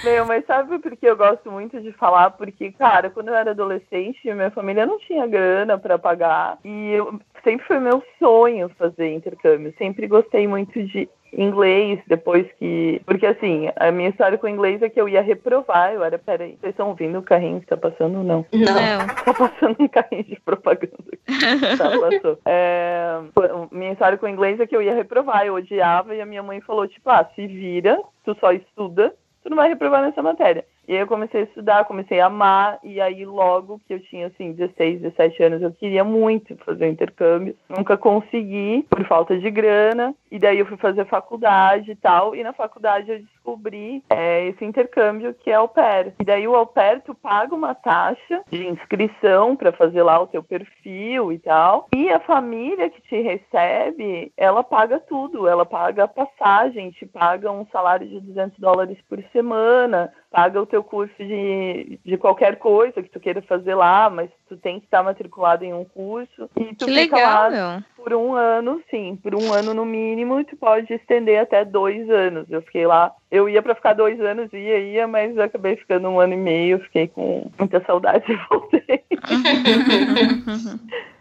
Meu, 0.03 0.25
mas 0.25 0.45
sabe 0.45 0.79
por 0.79 0.97
que 0.97 1.05
eu 1.05 1.15
gosto 1.15 1.51
muito 1.51 1.79
de 1.79 1.91
falar? 1.93 2.31
Porque, 2.31 2.71
cara, 2.71 3.09
quando 3.09 3.27
eu 3.27 3.35
era 3.35 3.51
adolescente, 3.51 4.33
minha 4.33 4.51
família 4.51 4.85
não 4.85 4.97
tinha 4.99 5.27
grana 5.27 5.77
pra 5.77 5.99
pagar. 5.99 6.57
E 6.63 6.91
eu, 6.91 7.19
sempre 7.43 7.65
foi 7.67 7.79
meu 7.79 8.03
sonho 8.17 8.69
fazer 8.77 9.13
intercâmbio. 9.13 9.73
Sempre 9.77 10.07
gostei 10.07 10.47
muito 10.47 10.83
de 10.83 11.07
inglês, 11.33 11.99
depois 12.07 12.45
que. 12.59 13.01
Porque 13.05 13.25
assim, 13.25 13.69
a 13.75 13.91
minha 13.91 14.09
história 14.09 14.37
com 14.37 14.47
inglês 14.47 14.81
é 14.81 14.89
que 14.89 14.99
eu 14.99 15.07
ia 15.07 15.21
reprovar. 15.21 15.93
Eu 15.93 16.03
era, 16.03 16.17
peraí, 16.17 16.57
vocês 16.59 16.71
estão 16.71 16.89
ouvindo 16.89 17.19
o 17.19 17.23
carrinho 17.23 17.59
que 17.59 17.67
tá 17.67 17.77
passando 17.77 18.19
ou 18.19 18.23
não? 18.23 18.45
Não. 18.53 18.73
Não. 18.73 19.07
Tá 19.07 19.33
passando 19.33 19.75
um 19.79 19.87
carrinho 19.87 20.23
de 20.23 20.39
propaganda. 20.39 20.93
tá, 21.77 21.89
passou. 21.99 22.39
É, 22.45 23.19
minha 23.71 23.91
história 23.91 24.17
com 24.17 24.27
inglês 24.27 24.59
é 24.59 24.67
que 24.67 24.75
eu 24.75 24.81
ia 24.81 24.95
reprovar, 24.95 25.45
eu 25.45 25.55
odiava, 25.55 26.15
e 26.15 26.21
a 26.21 26.25
minha 26.25 26.43
mãe 26.43 26.61
falou, 26.61 26.87
tipo, 26.87 27.09
ah, 27.09 27.27
se 27.35 27.45
vira, 27.47 28.01
tu 28.23 28.35
só 28.39 28.51
estuda, 28.51 29.13
tu 29.43 29.49
não 29.49 29.57
vai 29.57 29.69
reprovar 29.69 30.01
nessa 30.01 30.21
matéria. 30.21 30.65
E 30.87 30.93
aí 30.93 30.99
eu 30.99 31.07
comecei 31.07 31.41
a 31.41 31.43
estudar, 31.43 31.83
comecei 31.83 32.21
a 32.21 32.27
amar, 32.27 32.79
e 32.81 33.01
aí 33.01 33.25
logo 33.25 33.81
que 33.85 33.93
eu 33.93 33.99
tinha, 33.99 34.27
assim, 34.27 34.53
16, 34.53 35.01
17 35.01 35.43
anos, 35.43 35.61
eu 35.61 35.71
queria 35.73 36.03
muito 36.03 36.55
fazer 36.63 36.85
o 36.85 36.89
intercâmbio. 36.89 37.55
Nunca 37.67 37.97
consegui, 37.97 38.85
por 38.89 39.05
falta 39.05 39.37
de 39.37 39.51
grana, 39.51 40.15
e 40.31 40.39
daí 40.39 40.59
eu 40.59 40.65
fui 40.65 40.77
fazer 40.77 41.05
faculdade 41.05 41.91
e 41.91 41.95
tal, 41.95 42.35
e 42.35 42.43
na 42.43 42.53
faculdade 42.53 43.11
eu 43.11 43.19
descobri 43.19 44.03
é, 44.09 44.47
esse 44.47 44.63
intercâmbio 44.63 45.33
que 45.33 45.49
é 45.49 45.55
au 45.55 45.67
pair. 45.67 46.13
E 46.19 46.23
daí 46.23 46.47
o 46.47 46.55
au 46.55 46.67
pair, 46.67 47.01
tu 47.01 47.15
paga 47.15 47.55
uma 47.55 47.73
taxa 47.73 48.41
de 48.51 48.67
inscrição 48.67 49.55
para 49.55 49.71
fazer 49.71 50.03
lá 50.03 50.19
o 50.19 50.27
teu 50.27 50.43
perfil 50.43 51.31
e 51.31 51.39
tal, 51.39 51.87
e 51.95 52.09
a 52.09 52.19
família 52.19 52.89
que 52.89 53.01
te 53.01 53.21
recebe, 53.21 54.31
ela 54.35 54.63
paga 54.63 54.99
tudo, 54.99 55.47
ela 55.47 55.65
paga 55.65 56.03
a 56.03 56.07
passagem, 56.07 56.91
te 56.91 57.05
paga 57.05 57.51
um 57.51 57.65
salário 57.67 58.07
de 58.07 58.19
200 58.19 58.59
dólares 58.59 58.97
por 59.09 59.23
semana, 59.31 60.13
paga 60.29 60.61
o 60.61 60.65
teu 60.65 60.83
curso 60.83 61.15
de, 61.17 61.99
de 62.03 62.17
qualquer 62.17 62.57
coisa 62.57 63.01
que 63.01 63.09
tu 63.09 63.19
queira 63.19 63.41
fazer 63.41 63.75
lá, 63.75 64.09
mas 64.09 64.29
tu 64.47 64.57
tem 64.57 64.79
que 64.79 64.85
estar 64.85 65.03
matriculado 65.03 65.63
em 65.63 65.73
um 65.73 65.85
curso, 65.85 66.49
e 66.55 66.75
tu 66.75 66.85
Que 66.85 66.93
fica 66.93 67.15
legal, 67.15 67.43
lá 67.43 67.49
meu. 67.49 67.83
Por 68.07 68.13
um 68.13 68.35
ano, 68.35 68.81
sim, 68.89 69.17
por 69.21 69.35
um 69.35 69.51
ano 69.51 69.73
no 69.73 69.85
mínimo, 69.85 70.41
tu 70.45 70.55
pode 70.55 70.93
estender 70.93 71.41
até 71.41 71.65
dois 71.65 72.09
anos. 72.09 72.49
Eu 72.49 72.61
fiquei 72.61 72.87
lá, 72.87 73.13
eu 73.29 73.49
ia 73.49 73.61
pra 73.61 73.75
ficar 73.75 73.93
dois 73.93 74.19
anos, 74.21 74.51
ia, 74.53 74.79
ia, 74.79 75.07
mas 75.07 75.37
acabei 75.37 75.75
ficando 75.75 76.07
um 76.07 76.19
ano 76.19 76.33
e 76.33 76.37
meio, 76.37 76.79
fiquei 76.79 77.07
com 77.07 77.49
muita 77.57 77.83
saudade 77.85 78.25
e 78.31 78.35
voltei. 78.49 79.03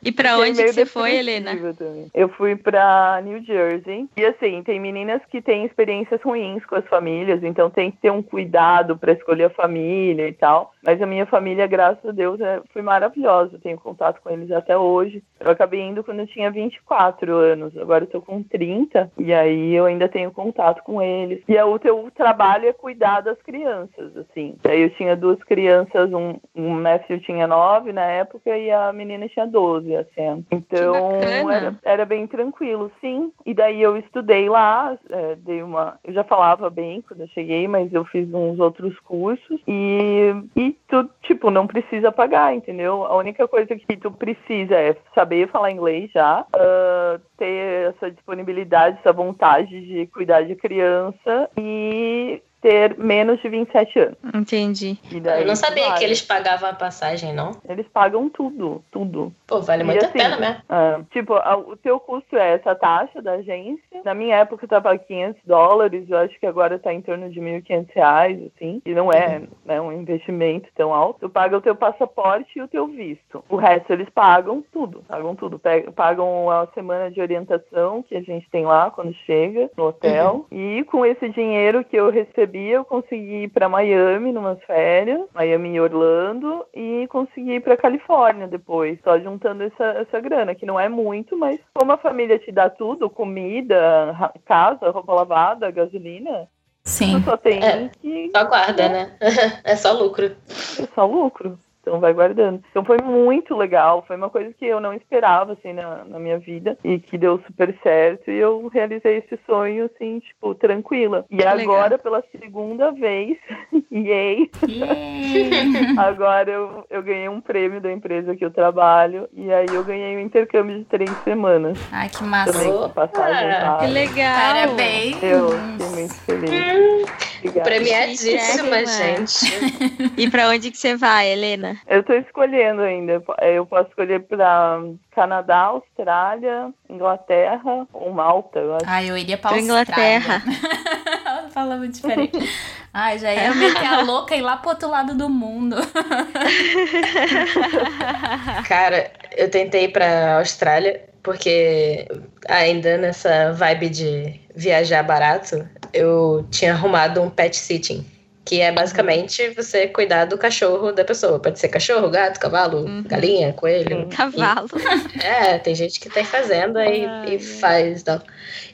E 0.07 0.13
pra 0.13 0.37
Fiquei 0.37 0.51
onde 0.51 0.63
que 0.63 0.73
você 0.73 0.87
foi, 0.87 1.17
Helena? 1.17 1.51
também. 1.75 2.07
Eu 2.15 2.29
fui 2.29 2.55
pra 2.55 3.21
New 3.25 3.43
Jersey. 3.43 4.09
E 4.17 4.25
assim, 4.25 4.63
tem 4.63 4.79
meninas 4.79 5.21
que 5.29 5.43
têm 5.43 5.65
experiências 5.65 6.23
ruins 6.23 6.65
com 6.65 6.77
as 6.77 6.87
famílias, 6.87 7.43
então 7.43 7.69
tem 7.69 7.91
que 7.91 7.97
ter 7.97 8.13
um 8.13 8.23
cuidado 8.23 8.97
pra 8.97 9.11
escolher 9.11 9.45
a 9.45 9.51
família 9.51 10.29
e 10.29 10.33
tal. 10.33 10.73
Mas 10.85 11.03
a 11.03 11.07
minha 11.07 11.27
família, 11.27 11.67
graças 11.67 12.07
a 12.07 12.13
Deus, 12.13 12.41
é, 12.41 12.61
foi 12.73 12.83
maravilhosa. 12.83 13.57
Eu 13.57 13.61
tenho 13.61 13.79
contato 13.79 14.21
com 14.23 14.31
eles 14.31 14.49
até 14.53 14.79
hoje. 14.79 15.25
Eu 15.41 15.51
acabei 15.51 15.81
indo 15.81 16.05
quando 16.05 16.21
eu 16.21 16.27
tinha 16.29 16.53
24 16.53 17.35
anos. 17.35 17.77
Agora 17.77 18.05
eu 18.05 18.09
tô 18.09 18.23
com 18.23 18.45
30. 18.45 19.11
E 19.19 19.35
aí 19.35 19.75
eu 19.75 19.87
ainda 19.87 20.09
tenho 20.09 20.31
contato 20.31 20.85
com 20.85 21.03
eles. 21.03 21.43
E 21.49 21.59
aí, 21.59 21.65
o 21.65 21.79
teu 21.97 22.11
trabalho 22.11 22.69
é 22.69 22.73
cuidar 22.73 23.21
das 23.21 23.41
crianças, 23.43 24.17
assim. 24.17 24.57
Aí 24.65 24.83
eu 24.83 24.91
tinha 24.91 25.17
duas 25.17 25.43
crianças, 25.45 26.13
um, 26.13 26.39
um 26.55 26.81
Matthew 26.81 27.21
tinha 27.21 27.47
9 27.47 27.93
na 27.93 28.05
época 28.05 28.57
e 28.57 28.71
a 28.71 28.93
menina 28.93 29.29
tinha 29.29 29.47
12, 29.47 29.97
a 29.97 30.05
Sam. 30.15 30.43
Então 30.51 31.21
era, 31.51 31.75
era 31.85 32.05
bem 32.05 32.27
tranquilo, 32.27 32.91
sim. 33.01 33.33
E 33.45 33.55
daí 33.55 33.81
eu 33.81 33.97
estudei 33.97 34.49
lá, 34.49 34.97
é, 35.11 35.37
dei 35.37 35.63
uma. 35.63 35.99
Eu 36.05 36.13
já 36.13 36.25
falava 36.25 36.69
bem 36.71 37.03
quando 37.03 37.21
eu 37.21 37.29
cheguei, 37.29 37.67
mas 37.69 37.93
eu 37.93 38.05
fiz 38.05 38.33
uns 38.33 38.59
outros 38.59 38.99
cursos 39.01 39.61
e, 39.67 40.35
e 40.57 40.77
tu, 40.89 41.09
tipo, 41.23 41.51
não 41.51 41.67
precisa 41.67 42.13
pagar, 42.13 42.55
entendeu? 42.55 43.05
A 43.05 43.17
única 43.17 43.47
coisa 43.49 43.75
que 43.77 43.97
tu 43.97 44.11
precisa 44.11 44.75
é 44.75 44.97
saber 45.15 45.49
falar 45.49 45.71
inglês 45.71 46.11
já, 46.13 46.45
ah, 46.53 47.21
ter 47.37 47.91
essa 47.91 48.11
disponibilidade, 48.11 48.99
essa 48.99 49.13
vontade 49.13 49.81
de 49.81 50.07
cuidar 50.07 50.43
de 50.43 50.55
criança 50.55 51.51
e 51.57 51.86
y 51.87 52.43
ter 52.67 52.99
menos 52.99 53.41
de 53.41 53.49
27 53.49 53.99
anos. 54.01 54.17
Entendi. 54.35 54.99
E 55.13 55.21
daí 55.21 55.43
Eu 55.43 55.47
não 55.47 55.55
sabia 55.55 55.89
vai. 55.91 55.99
que 55.99 56.05
eles 56.05 56.21
pagavam 56.21 56.69
a 56.69 56.73
passagem, 56.73 57.33
não. 57.33 57.53
Eles 57.69 57.87
pagam 57.93 58.29
tudo, 58.29 58.83
tudo. 58.91 59.33
Pô, 59.47 59.61
vale 59.61 59.83
E 59.83 59.87
muito 59.87 60.05
a 60.05 60.09
assim, 60.09 60.19
pena 60.19 60.37
mesmo. 60.37 60.57
ah, 60.69 61.01
tipo, 61.13 61.35
a- 61.35 61.57
o 61.57 61.77
teu 61.77 62.01
custo 62.01 62.37
é 62.37 62.55
essa 62.55 62.75
taxa 62.75 63.23
da 63.23 63.35
agência. 63.35 64.01
Na 64.05 64.15
minha 64.15 64.35
época 64.37 64.67
tava 64.67 64.99
500 64.99 65.41
dólares, 65.47 66.11
eu 66.11 66.19
acho 66.19 66.39
que 66.41 66.47
agora 66.47 66.77
tá 66.77 66.93
em 66.93 67.01
torno 67.01 67.31
de 67.31 67.41
1.500 67.41 67.95
reais, 67.95 68.39
assim. 68.57 68.83
E 68.85 68.93
não 68.95 69.13
é 69.13 69.43
né, 69.65 69.81
um 69.81 69.93
investimento 69.93 70.69
tão 70.75 70.93
alto. 70.93 71.21
Tu 71.21 71.29
paga 71.29 71.57
o 71.57 71.61
teu 71.61 71.77
passaporte 71.77 72.51
e 72.59 72.63
o 72.63 72.69
teu 72.69 72.89
visto. 72.89 73.45
O 73.49 73.55
resto 73.57 73.93
eles 73.93 74.09
pagam 74.11 74.65
tudo, 74.73 75.05
pagam 75.07 75.37
tudo. 75.37 75.61
Pagam 75.95 76.51
a 76.51 76.67
semana 76.75 77.11
de 77.11 77.21
orientação 77.21 78.03
que 78.03 78.17
a 78.17 78.21
gente 78.23 78.49
tem 78.51 78.65
lá 78.65 78.91
quando 78.91 79.15
chega 79.25 79.71
no 79.77 79.85
hotel. 79.87 80.47
E 80.51 80.83
com 80.91 81.07
esse 81.07 81.29
dinheiro 81.29 81.85
que 81.85 81.97
eu 81.97 82.11
recebi, 82.11 82.56
eu 82.59 82.85
consegui 82.85 83.45
ir 83.45 83.49
pra 83.49 83.69
Miami 83.69 84.33
numas 84.33 84.63
férias, 84.65 85.21
Miami 85.35 85.75
e 85.75 85.81
Orlando, 85.81 86.65
e 86.75 87.07
consegui 87.09 87.55
ir 87.55 87.61
pra 87.61 87.77
Califórnia 87.77 88.47
depois, 88.49 88.99
só 89.03 89.19
juntando 89.19 89.63
essa, 89.65 89.85
essa 89.85 90.21
grana, 90.21 90.55
que 90.55 90.67
não 90.67 90.79
é 90.79 90.89
muito, 90.89 91.37
mas 91.37 91.59
como 91.75 91.93
a 91.93 91.97
família 91.99 92.39
te 92.39 92.51
dá 92.53 92.69
tudo, 92.71 93.11
comida, 93.11 94.33
casa, 94.45 94.91
roupa 94.91 95.13
lavada, 95.13 95.71
gasolina, 95.71 96.49
Sim. 96.85 97.19
tu 97.21 97.25
só 97.25 97.37
tem 97.37 97.63
É. 97.65 97.91
que 98.01 98.31
Só 98.35 98.45
guarda, 98.45 98.89
né? 98.89 99.17
é 99.65 99.77
só 99.77 99.93
lucro. 99.93 100.27
é 100.27 100.87
só 100.95 101.05
lucro. 101.05 101.59
Então 101.87 102.01
vai 102.01 102.13
guardando. 102.13 102.61
Então 102.69 102.85
foi 102.85 102.99
muito 102.99 103.55
legal. 103.57 104.05
Foi 104.09 104.17
uma 104.17 104.29
coisa 104.29 104.53
que 104.53 104.67
eu 104.67 104.81
não 104.81 104.93
esperava, 104.93 105.53
assim, 105.53 105.73
na, 105.73 106.05
na 106.05 106.19
minha 106.19 106.37
vida. 106.37 106.77
E 106.83 106.99
que 106.99 107.17
deu 107.17 107.41
super 107.47 107.73
certo. 107.81 108.29
E 108.29 108.37
eu 108.37 108.67
realizei 108.67 109.19
esse 109.19 109.39
sonho, 109.47 109.85
assim, 109.85 110.19
tipo, 110.19 110.53
tranquila. 110.57 111.25
E 111.31 111.37
Que 111.37 111.47
agora, 111.47 111.83
legal. 111.91 111.99
pela 112.01 112.25
segunda 112.33 112.91
vez, 112.91 113.39
yay! 113.93 114.51
Agora 115.97 116.51
eu, 116.51 116.85
eu 116.91 117.03
ganhei 117.03 117.29
um 117.29 117.41
prêmio 117.41 117.81
da 117.81 117.93
empresa 117.93 118.35
que 118.35 118.45
eu 118.45 118.51
trabalho. 118.51 119.29
E 119.33 119.53
aí 119.53 119.67
eu 119.73 119.85
ganhei 119.85 120.17
um 120.17 120.21
intercâmbio 120.21 120.79
de 120.79 120.85
três 120.87 121.11
semanas. 121.23 121.79
Ai, 121.93 122.09
que 122.09 122.25
massa. 122.25 122.53
Também 122.53 122.73
com 122.73 122.89
passagem 122.91 123.49
paga. 123.49 123.79
Que 123.87 123.93
legal. 123.93 124.37
Parabéns. 124.37 125.23
Eu 125.23 125.51
fiquei 125.51 125.87
muito 125.89 126.15
feliz. 126.15 127.27
Obrigada. 127.39 127.71
Premiadíssima, 127.71 128.79
Chiquérrima. 128.79 128.87
gente. 128.87 130.17
E 130.17 130.31
pra 130.31 130.49
onde 130.49 130.71
que 130.71 130.79
você 130.79 130.97
vai, 130.97 131.31
Helena? 131.31 131.76
Eu 131.87 132.03
tô 132.03 132.13
escolhendo 132.15 132.83
ainda. 132.83 133.23
Eu 133.43 133.67
posso 133.67 133.89
escolher 133.89 134.21
para 134.23 134.81
Canadá, 135.13 135.59
Austrália, 135.63 136.71
Inglaterra 136.89 137.87
ou 137.93 138.13
Malta, 138.13 138.59
eu 138.59 138.77
acho. 138.77 138.85
Ai, 138.87 139.11
eu 139.11 139.17
iria 139.17 139.39
pra, 139.39 139.51
Pra 139.51 139.61
Inglaterra. 139.61 140.35
Austrália. 140.35 141.51
Fala 141.53 141.77
muito 141.77 141.95
diferente. 141.95 142.39
Ai, 142.93 143.19
já 143.19 143.33
ia 143.33 143.55
meter 143.55 143.87
a 143.87 144.03
louca 144.03 144.35
e 144.35 144.39
ir 144.39 144.43
lá 144.43 144.57
pro 144.57 144.71
outro 144.71 144.89
lado 144.89 145.15
do 145.15 145.29
mundo. 145.29 145.77
Cara, 148.69 149.11
eu 149.37 149.51
tentei 149.51 149.85
ir 149.85 149.89
pra 149.89 150.39
Austrália 150.39 151.05
porque 151.23 152.07
ainda 152.49 152.97
nessa 152.97 153.53
vibe 153.53 153.89
de 153.89 154.41
viajar 154.55 155.03
barato, 155.03 155.69
eu 155.93 156.47
tinha 156.51 156.73
arrumado 156.73 157.21
um 157.21 157.29
pet 157.29 157.57
sitting. 157.57 158.07
Que 158.47 158.61
é 158.61 158.71
basicamente 158.73 159.51
você 159.51 159.89
cuidar 159.89 160.25
do 160.27 160.39
cachorro 160.39 160.93
da 160.93 161.05
pessoa. 161.05 161.39
Pode 161.41 161.59
ser 161.59 161.69
cachorro, 161.69 162.09
gato, 162.09 162.39
cavalo, 162.39 162.85
Uhum. 162.87 163.03
galinha, 163.07 163.53
coelho. 163.53 164.09
Cavalo. 164.09 164.69
É, 165.23 165.59
tem 165.59 165.75
gente 165.75 165.99
que 165.99 166.09
tem 166.09 166.25
fazenda 166.25 166.87
e, 166.87 167.35
e 167.35 167.39
faz 167.41 168.03
tal. 168.05 168.21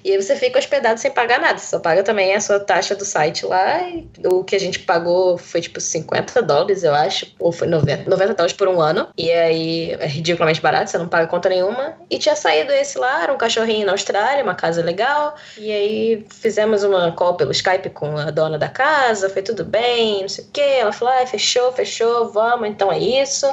E 0.04 0.11
aí 0.11 0.20
você 0.20 0.35
fica 0.37 0.58
hospedado 0.58 0.98
sem 1.00 1.11
pagar 1.11 1.40
nada. 1.40 1.56
Você 1.58 1.66
só 1.66 1.78
paga 1.78 2.02
também 2.02 2.35
a 2.35 2.40
sua 2.40 2.58
taxa 2.61 2.94
do 2.94 3.04
site 3.04 3.46
lá. 3.46 3.80
E 3.88 4.08
o 4.26 4.42
que 4.44 4.54
a 4.56 4.61
gente 4.61 4.80
pagou 4.80 5.38
foi 5.38 5.61
tipo 5.61 5.80
50 5.80 6.42
dólares, 6.42 6.82
eu 6.82 6.92
acho. 6.94 7.32
Ou 7.38 7.52
foi 7.52 7.68
90, 7.68 8.11
90 8.11 8.35
dólares 8.35 8.52
por 8.52 8.68
um 8.68 8.80
ano. 8.80 9.08
E 9.16 9.30
aí 9.30 9.92
é 9.92 10.06
ridiculamente 10.06 10.61
barato, 10.61 10.90
você 10.90 10.98
não 10.98 11.08
paga 11.08 11.26
conta 11.28 11.48
nenhuma. 11.48 11.94
E 12.11 12.18
tinha 12.18 12.35
saído 12.37 12.72
esse 12.72 12.98
lá, 12.98 13.22
era 13.22 13.32
um 13.32 13.38
cachorrinho 13.38 13.87
na 13.87 13.92
Austrália, 13.92 14.42
uma 14.42 14.54
casa 14.56 14.82
legal. 14.82 15.37
E 15.56 15.72
aí 15.72 16.26
fizemos 16.28 16.82
uma 16.82 17.12
call 17.12 17.35
pelo 17.37 17.52
Skype 17.52 17.88
com 17.90 18.16
a 18.18 18.30
dona 18.30 18.58
da 18.58 18.68
casa, 18.68 19.30
foi 19.30 19.40
tudo 19.42 19.62
bem, 19.64 20.22
não 20.22 20.29
sei 20.29 20.44
o 20.44 20.48
quê. 20.53 20.61
Ela 20.61 20.92
falou, 20.92 21.14
ah, 21.14 21.27
fechou, 21.27 21.72
fechou, 21.72 22.31
vamos, 22.31 22.68
então 22.68 22.90
é 22.92 22.98
isso. 22.98 23.46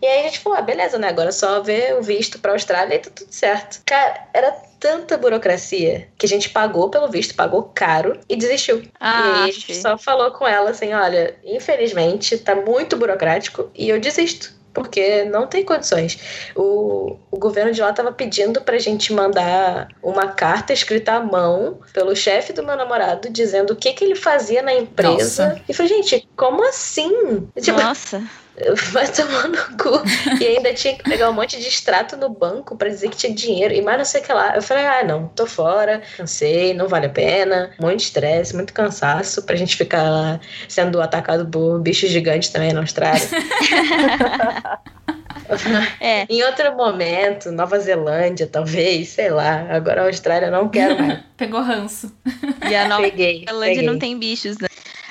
E 0.00 0.06
aí 0.06 0.20
a 0.20 0.22
gente 0.24 0.40
falou, 0.40 0.58
ah, 0.58 0.62
beleza, 0.62 0.98
né? 0.98 1.08
Agora 1.08 1.28
é 1.28 1.32
só 1.32 1.60
ver 1.62 1.94
o 1.96 2.02
visto 2.02 2.38
pra 2.38 2.52
Austrália 2.52 2.94
e 2.96 2.98
tá 2.98 3.10
tudo 3.14 3.32
certo. 3.32 3.80
Cara, 3.86 4.26
era 4.34 4.52
tanta 4.80 5.16
burocracia 5.16 6.08
que 6.18 6.26
a 6.26 6.28
gente 6.28 6.50
pagou 6.50 6.90
pelo 6.90 7.08
visto, 7.08 7.34
pagou 7.36 7.70
caro 7.74 8.18
e 8.28 8.34
desistiu. 8.34 8.82
e 8.82 8.90
Ah, 8.98 9.44
aí 9.44 9.50
a 9.50 9.52
gente 9.52 9.74
sim. 9.74 9.80
só 9.80 9.96
falou 9.96 10.32
com 10.32 10.46
ela 10.46 10.70
assim, 10.70 10.92
olha, 10.92 11.36
infelizmente 11.44 12.36
tá 12.38 12.54
muito 12.54 12.96
burocrático 12.96 13.70
e 13.74 13.88
eu 13.88 14.00
desisto. 14.00 14.52
Porque 14.72 15.24
não 15.24 15.46
tem 15.46 15.64
condições. 15.64 16.18
O, 16.56 17.16
o 17.30 17.38
governo 17.38 17.72
de 17.72 17.80
lá 17.80 17.92
tava 17.92 18.12
pedindo 18.12 18.60
pra 18.62 18.78
gente 18.78 19.12
mandar 19.12 19.88
uma 20.02 20.28
carta 20.28 20.72
escrita 20.72 21.12
à 21.12 21.20
mão 21.20 21.80
pelo 21.92 22.16
chefe 22.16 22.52
do 22.52 22.62
meu 22.62 22.76
namorado 22.76 23.28
dizendo 23.30 23.72
o 23.72 23.76
que, 23.76 23.92
que 23.92 24.04
ele 24.04 24.14
fazia 24.14 24.62
na 24.62 24.74
empresa. 24.74 25.48
Nossa. 25.48 25.62
E 25.68 25.74
falei, 25.74 25.92
gente, 25.92 26.28
como 26.36 26.66
assim? 26.66 27.48
Tipo, 27.60 27.80
Nossa. 27.80 28.22
Vai 28.92 29.08
tomar 29.10 29.48
no 29.48 29.56
cu. 29.78 30.02
E 30.40 30.46
ainda 30.46 30.74
tinha 30.74 30.94
que 30.94 31.02
pegar 31.02 31.30
um 31.30 31.32
monte 31.32 31.58
de 31.58 31.66
extrato 31.66 32.16
no 32.16 32.28
banco 32.28 32.76
pra 32.76 32.88
dizer 32.88 33.08
que 33.08 33.16
tinha 33.16 33.34
dinheiro 33.34 33.72
e 33.72 33.80
mais 33.80 33.98
não 33.98 34.04
sei 34.04 34.20
o 34.20 34.24
que 34.24 34.32
lá. 34.32 34.54
Eu 34.54 34.62
falei, 34.62 34.84
ah, 34.86 35.02
não, 35.04 35.28
tô 35.28 35.46
fora, 35.46 36.02
cansei, 36.16 36.74
não 36.74 36.86
vale 36.86 37.06
a 37.06 37.10
pena. 37.10 37.70
Muito 37.80 38.00
estresse, 38.00 38.54
muito 38.54 38.72
cansaço 38.72 39.42
pra 39.42 39.56
gente 39.56 39.76
ficar 39.76 40.02
lá 40.02 40.40
sendo 40.68 41.00
atacado 41.00 41.46
por 41.46 41.80
bichos 41.80 42.10
gigantes 42.10 42.50
também 42.50 42.72
na 42.72 42.80
Austrália. 42.80 43.22
É, 46.00 46.24
em 46.30 46.42
outro 46.44 46.74
momento, 46.76 47.50
Nova 47.52 47.78
Zelândia, 47.78 48.46
talvez, 48.46 49.08
sei 49.10 49.30
lá. 49.30 49.66
Agora 49.68 50.02
a 50.02 50.06
Austrália 50.06 50.50
não 50.50 50.68
quero 50.68 50.98
mais. 50.98 51.20
Pegou 51.36 51.60
ranço. 51.60 52.14
e 52.70 52.74
a 52.74 52.88
Nova 52.88 53.02
Peguei. 53.02 53.44
Zelândia 53.46 53.74
peguei. 53.74 53.86
não 53.86 53.98
tem 53.98 54.18
bichos, 54.18 54.56
né? 54.58 54.68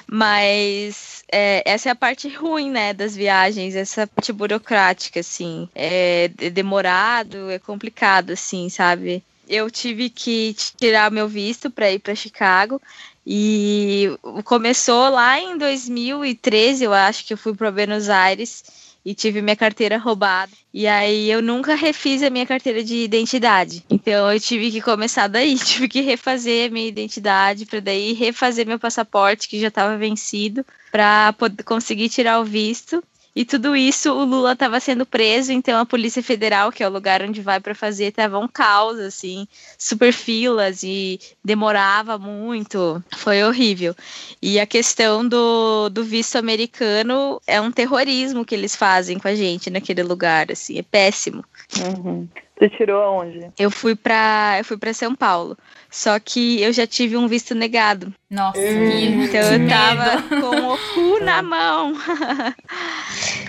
Mas 0.07 1.10
é, 1.31 1.63
essa 1.65 1.89
é 1.89 1.91
a 1.91 1.95
parte 1.95 2.27
ruim, 2.29 2.69
né, 2.69 2.93
das 2.93 3.15
viagens, 3.15 3.75
essa 3.75 4.05
parte 4.07 4.33
burocrática, 4.33 5.19
assim. 5.21 5.67
É 5.73 6.27
de- 6.29 6.49
demorado, 6.49 7.49
é 7.49 7.59
complicado, 7.59 8.31
assim, 8.31 8.69
sabe? 8.69 9.23
Eu 9.47 9.69
tive 9.69 10.09
que 10.09 10.55
tirar 10.77 11.11
meu 11.11 11.27
visto 11.27 11.69
para 11.69 11.91
ir 11.91 11.99
para 11.99 12.15
Chicago 12.15 12.81
e 13.25 14.09
começou 14.45 15.09
lá 15.09 15.39
em 15.39 15.57
2013, 15.57 16.83
eu 16.85 16.93
acho 16.93 17.25
que 17.25 17.33
eu 17.33 17.37
fui 17.37 17.53
para 17.53 17.71
Buenos 17.71 18.09
Aires 18.09 18.63
e 19.05 19.13
tive 19.15 19.41
minha 19.41 19.55
carteira 19.55 19.97
roubada. 19.97 20.51
E 20.73 20.87
aí 20.87 21.29
eu 21.29 21.41
nunca 21.41 21.75
refiz 21.75 22.23
a 22.23 22.29
minha 22.29 22.45
carteira 22.45 22.83
de 22.83 22.95
identidade. 22.95 23.83
Então 23.89 24.31
eu 24.31 24.39
tive 24.39 24.71
que 24.71 24.81
começar 24.81 25.27
daí, 25.27 25.57
tive 25.59 25.87
que 25.87 26.01
refazer 26.01 26.69
a 26.69 26.73
minha 26.73 26.87
identidade 26.87 27.65
para 27.65 27.79
daí 27.79 28.13
refazer 28.13 28.65
meu 28.65 28.79
passaporte 28.79 29.47
que 29.47 29.59
já 29.59 29.67
estava 29.67 29.97
vencido 29.97 30.65
para 30.91 31.33
conseguir 31.65 32.09
tirar 32.09 32.39
o 32.39 32.45
visto. 32.45 33.03
E 33.33 33.45
tudo 33.45 33.75
isso, 33.75 34.11
o 34.11 34.25
Lula 34.25 34.51
estava 34.51 34.79
sendo 34.79 35.05
preso, 35.05 35.53
então 35.53 35.79
a 35.79 35.85
Polícia 35.85 36.21
Federal, 36.21 36.71
que 36.71 36.83
é 36.83 36.87
o 36.87 36.91
lugar 36.91 37.21
onde 37.21 37.41
vai 37.41 37.61
para 37.61 37.73
fazer, 37.73 38.11
tava 38.11 38.37
um 38.37 38.47
caos, 38.47 38.99
assim, 38.99 39.47
super 39.77 40.11
filas 40.11 40.83
e 40.83 41.19
demorava 41.43 42.17
muito. 42.17 43.01
Foi 43.15 43.41
horrível. 43.43 43.95
E 44.41 44.59
a 44.59 44.65
questão 44.65 45.25
do, 45.25 45.87
do 45.89 46.03
visto 46.03 46.35
americano 46.35 47.41
é 47.47 47.61
um 47.61 47.71
terrorismo 47.71 48.43
que 48.43 48.53
eles 48.53 48.75
fazem 48.75 49.17
com 49.17 49.29
a 49.29 49.35
gente 49.35 49.69
naquele 49.69 50.03
lugar, 50.03 50.51
assim, 50.51 50.77
é 50.77 50.83
péssimo. 50.83 51.43
Uhum. 51.79 52.27
Você 52.61 52.69
tirou 52.69 53.01
aonde? 53.01 53.49
Eu 53.57 53.71
fui 53.71 53.95
para 53.95 54.57
eu 54.59 54.63
fui 54.63 54.77
para 54.77 54.93
São 54.93 55.15
Paulo, 55.15 55.57
só 55.91 56.17
que 56.19 56.61
eu 56.61 56.71
já 56.73 56.87
tive 56.87 57.17
um 57.17 57.27
visto 57.27 57.53
negado. 57.53 58.13
Nossa, 58.29 58.57
Hum. 58.57 58.89
que, 58.91 59.05
Então 59.05 59.27
que 59.29 59.37
eu 59.37 59.67
tava 59.67 60.21
medo. 60.21 60.41
com 60.41 60.73
o 60.73 60.77
cu 60.77 61.23
na 61.23 61.41
mão. 61.43 61.93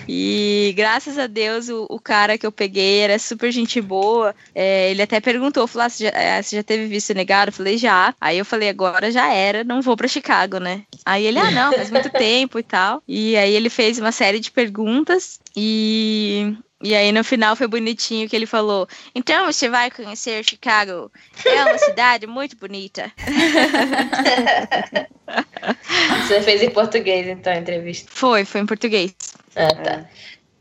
e 0.07 0.73
graças 0.75 1.17
a 1.17 1.27
Deus 1.27 1.69
o, 1.69 1.85
o 1.89 1.99
cara 1.99 2.37
que 2.37 2.45
eu 2.45 2.51
peguei 2.51 2.99
era 2.99 3.17
super 3.17 3.51
gente 3.51 3.79
boa. 3.79 4.35
É, 4.53 4.91
ele 4.91 5.01
até 5.01 5.19
perguntou, 5.21 5.65
falou: 5.67 5.85
ah, 5.85 5.89
você, 5.89 6.03
já, 6.05 6.09
é, 6.11 6.41
você 6.41 6.57
já 6.57 6.63
teve 6.63 6.85
visto 6.87 7.13
negado? 7.13 7.49
Eu 7.49 7.53
falei, 7.53 7.77
já. 7.77 8.13
Aí 8.19 8.37
eu 8.37 8.45
falei, 8.45 8.69
agora 8.69 9.11
já 9.11 9.31
era, 9.33 9.63
não 9.63 9.81
vou 9.81 9.95
pra 9.95 10.07
Chicago, 10.07 10.57
né? 10.59 10.81
Aí 11.05 11.25
ele, 11.25 11.39
ah, 11.39 11.51
não, 11.51 11.71
faz 11.73 11.89
muito 11.89 12.09
tempo 12.11 12.59
e 12.59 12.63
tal. 12.63 13.01
E 13.07 13.37
aí 13.37 13.53
ele 13.53 13.69
fez 13.69 13.99
uma 13.99 14.11
série 14.11 14.39
de 14.39 14.51
perguntas 14.51 15.39
e. 15.55 16.55
E 16.85 16.93
aí 16.93 17.13
no 17.13 17.23
final 17.23 17.55
foi 17.55 17.65
bonitinho 17.65 18.27
que 18.27 18.35
ele 18.35 18.45
falou: 18.45 18.85
Então 19.15 19.45
você 19.45 19.69
vai 19.69 19.89
conhecer 19.89 20.43
Chicago. 20.43 21.09
É 21.45 21.63
uma 21.63 21.77
cidade 21.77 22.27
muito 22.27 22.57
bonita. 22.57 23.09
Você 26.27 26.41
fez 26.41 26.61
em 26.61 26.69
português, 26.69 27.27
então, 27.27 27.53
a 27.53 27.57
entrevista. 27.57 28.09
Foi, 28.13 28.45
foi 28.45 28.61
em 28.61 28.65
português. 28.65 29.15
Ah, 29.55 29.73
tá. 29.75 30.05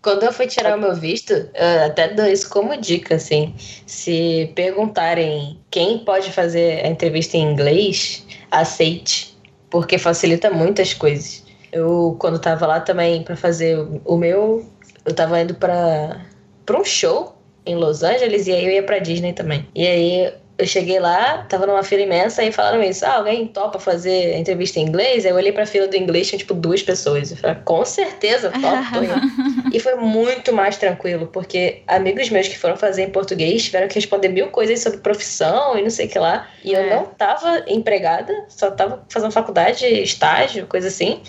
Quando 0.03 0.25
eu 0.25 0.33
fui 0.33 0.49
tirar 0.49 0.77
o 0.77 0.81
meu 0.81 0.95
visto, 0.97 1.33
eu 1.33 1.85
até 1.87 2.09
dou 2.09 2.27
isso 2.27 2.51
como 2.51 2.77
dica, 2.77 3.15
assim. 3.15 3.55
Se 3.87 4.53
perguntarem 4.57 5.61
quem 5.71 6.01
pode 6.01 6.33
fazer 6.33 6.85
a 6.85 6.89
entrevista 6.89 7.37
em 7.37 7.53
inglês, 7.53 8.27
aceite. 8.51 9.39
porque 9.71 9.97
facilita 9.99 10.51
muitas 10.51 10.93
coisas. 10.93 11.45
Eu, 11.71 12.17
quando 12.19 12.39
tava 12.39 12.67
lá 12.67 12.81
também 12.81 13.23
para 13.23 13.37
fazer 13.37 13.79
o 14.05 14.17
meu, 14.17 14.69
eu 15.05 15.15
tava 15.15 15.41
indo 15.41 15.55
para 15.55 16.21
pra 16.65 16.79
um 16.79 16.85
show 16.85 17.37
em 17.67 17.75
Los 17.77 18.03
Angeles 18.03 18.47
e 18.47 18.53
aí 18.53 18.65
eu 18.65 18.71
ia 18.73 18.83
pra 18.83 18.99
Disney 18.99 19.33
também. 19.33 19.67
E 19.75 19.87
aí 19.87 20.33
eu 20.59 20.67
cheguei 20.67 21.01
lá, 21.01 21.45
tava 21.49 21.67
numa 21.67 21.83
fila 21.83 22.03
imensa 22.03 22.45
e 22.45 22.53
falaram 22.53 22.83
isso: 22.83 23.05
ah, 23.05 23.17
alguém 23.17 23.47
topa 23.49 23.79
fazer 23.81 24.37
entrevista 24.39 24.79
em 24.79 24.83
inglês? 24.85 25.25
Aí 25.25 25.33
eu 25.33 25.37
olhei 25.37 25.51
pra 25.51 25.67
fila 25.67 25.89
do 25.89 25.97
inglês, 25.97 26.29
tinha 26.29 26.39
tipo 26.39 26.55
duas 26.55 26.83
pessoas. 26.83 27.31
Eu 27.33 27.37
falei, 27.37 27.57
com 27.65 27.85
certeza, 27.85 28.51
topo. 28.61 29.73
e 29.73 29.81
foi 29.81 29.95
muito 29.97 30.53
mais 30.53 30.77
tranquilo, 30.77 31.27
porque 31.27 31.83
amigos 31.89 32.29
meus 32.31 32.47
que 32.47 32.59
foram 32.59 32.77
fazer 32.77 33.03
em 33.05 33.11
português 33.11 33.65
tiveram 33.65 33.89
que 33.89 33.95
responder 33.95 34.29
mil 34.29 34.49
coisas 34.49 34.81
sobre 34.81 34.99
profissão 34.99 35.77
e 35.77 35.83
não 35.83 35.91
sei 35.91 36.07
o 36.07 36.09
que 36.11 36.19
lá. 36.19 36.47
E 36.63 36.73
eu 36.73 36.81
É. 36.81 36.91
não 36.95 37.07
tava 37.07 37.65
empregada, 37.67 38.33
só 38.49 38.71
tava 38.71 39.03
fazendo 39.09 39.33
faculdade, 39.33 39.85
estágio, 39.87 40.67
coisa 40.67 40.89
assim. 40.89 41.23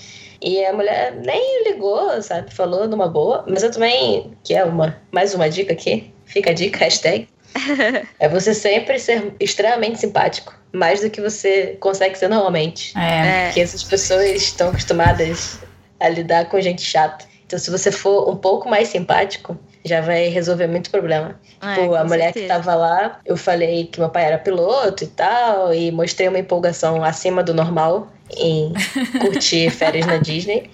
E 0.44 0.64
a 0.66 0.74
mulher 0.74 1.16
nem 1.16 1.64
ligou, 1.64 2.22
sabe? 2.22 2.54
Falou 2.54 2.86
numa 2.88 3.08
boa. 3.08 3.46
Mas 3.48 3.64
eu 3.64 3.72
também, 3.72 4.34
que 4.44 4.54
é 4.54 4.66
uma 4.66 4.98
mais 5.10 5.34
uma 5.34 5.50
dica 5.50 5.72
aqui, 5.72 6.14
fica 6.26 6.52
a 6.52 6.54
dica, 6.54 6.80
hashtag. 6.80 7.30
é 8.20 8.28
você 8.28 8.54
sempre 8.54 9.00
ser 9.00 9.34
extremamente 9.40 10.00
simpático. 10.00 10.54
Mais 10.74 11.02
do 11.02 11.10
que 11.10 11.22
você 11.22 11.78
consegue 11.80 12.18
ser 12.18 12.28
normalmente. 12.28 12.94
É. 12.98 13.00
É. 13.00 13.46
Porque 13.46 13.62
essas 13.62 13.84
pessoas 13.84 14.32
estão 14.32 14.70
acostumadas 14.70 15.60
a 16.00 16.10
lidar 16.10 16.50
com 16.50 16.60
gente 16.60 16.82
chata. 16.82 17.26
Então, 17.46 17.58
se 17.58 17.70
você 17.70 17.92
for 17.92 18.30
um 18.30 18.36
pouco 18.36 18.68
mais 18.68 18.88
simpático, 18.88 19.58
já 19.86 20.02
vai 20.02 20.28
resolver 20.28 20.68
muito 20.68 20.90
problema. 20.90 21.40
É, 21.62 21.76
Tipo, 21.76 21.96
a 21.96 22.04
mulher 22.04 22.34
que 22.34 22.48
tava 22.48 22.74
lá, 22.74 23.20
eu 23.26 23.38
falei 23.38 23.86
que 23.86 24.00
meu 24.00 24.10
pai 24.10 24.26
era 24.26 24.38
piloto 24.38 25.04
e 25.04 25.08
tal, 25.08 25.74
e 25.74 25.92
mostrei 25.92 26.28
uma 26.28 26.40
empolgação 26.40 27.04
acima 27.04 27.44
do 27.44 27.54
normal 27.54 28.08
em 28.38 28.74
curtir 29.20 29.70
férias 29.72 30.06
na 30.06 30.18
Disney. 30.18 30.70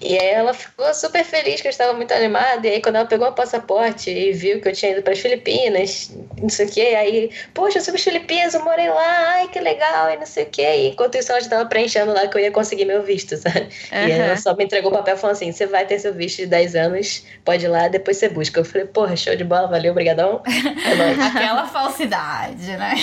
E 0.00 0.18
aí 0.18 0.28
ela 0.30 0.52
ficou 0.54 0.92
super 0.94 1.24
feliz 1.24 1.60
que 1.60 1.68
eu 1.68 1.70
estava 1.70 1.92
muito 1.92 2.12
animada. 2.12 2.66
E 2.66 2.70
aí 2.70 2.82
quando 2.82 2.96
ela 2.96 3.06
pegou 3.06 3.28
o 3.28 3.32
passaporte 3.32 4.10
e 4.10 4.32
viu 4.32 4.60
que 4.60 4.68
eu 4.68 4.72
tinha 4.72 4.92
ido 4.92 5.02
para 5.02 5.12
as 5.12 5.18
Filipinas, 5.18 6.12
não 6.40 6.48
sei 6.48 6.66
o 6.66 6.70
que, 6.70 6.80
aí, 6.80 7.30
poxa, 7.54 7.78
eu 7.78 7.82
sou 7.82 7.92
das 7.92 8.02
Filipinas, 8.02 8.54
eu 8.54 8.64
morei 8.64 8.88
lá, 8.88 9.34
ai 9.34 9.48
que 9.48 9.60
legal, 9.60 10.10
e 10.10 10.16
não 10.16 10.26
sei 10.26 10.44
o 10.44 10.46
que. 10.46 10.62
E 10.62 10.88
enquanto 10.88 11.16
isso 11.16 11.30
ela 11.30 11.40
já 11.40 11.46
estava 11.46 11.66
preenchendo 11.66 12.12
lá 12.12 12.26
que 12.26 12.36
eu 12.36 12.40
ia 12.40 12.50
conseguir 12.50 12.84
meu 12.84 13.02
visto, 13.02 13.36
sabe? 13.36 13.68
E 13.92 14.10
ela 14.10 14.36
só 14.36 14.54
me 14.54 14.64
entregou 14.64 14.90
o 14.90 14.94
papel 14.94 15.16
falando 15.16 15.36
assim: 15.36 15.52
você 15.52 15.66
vai 15.66 15.86
ter 15.86 15.98
seu 15.98 16.14
visto 16.14 16.38
de 16.38 16.46
10 16.46 16.74
anos, 16.76 17.24
pode 17.44 17.64
ir 17.64 17.68
lá, 17.68 17.88
depois 17.88 18.16
você 18.16 18.28
busca. 18.28 18.60
Eu 18.60 18.64
falei, 18.64 18.86
porra, 18.86 19.16
show 19.16 19.34
de 19.34 19.44
bola, 19.44 19.68
valeu, 19.68 19.92
obrigadão. 19.92 20.42
É. 20.46 21.26
Aquela 21.26 21.66
falsidade, 21.66 22.76
né? 22.76 22.94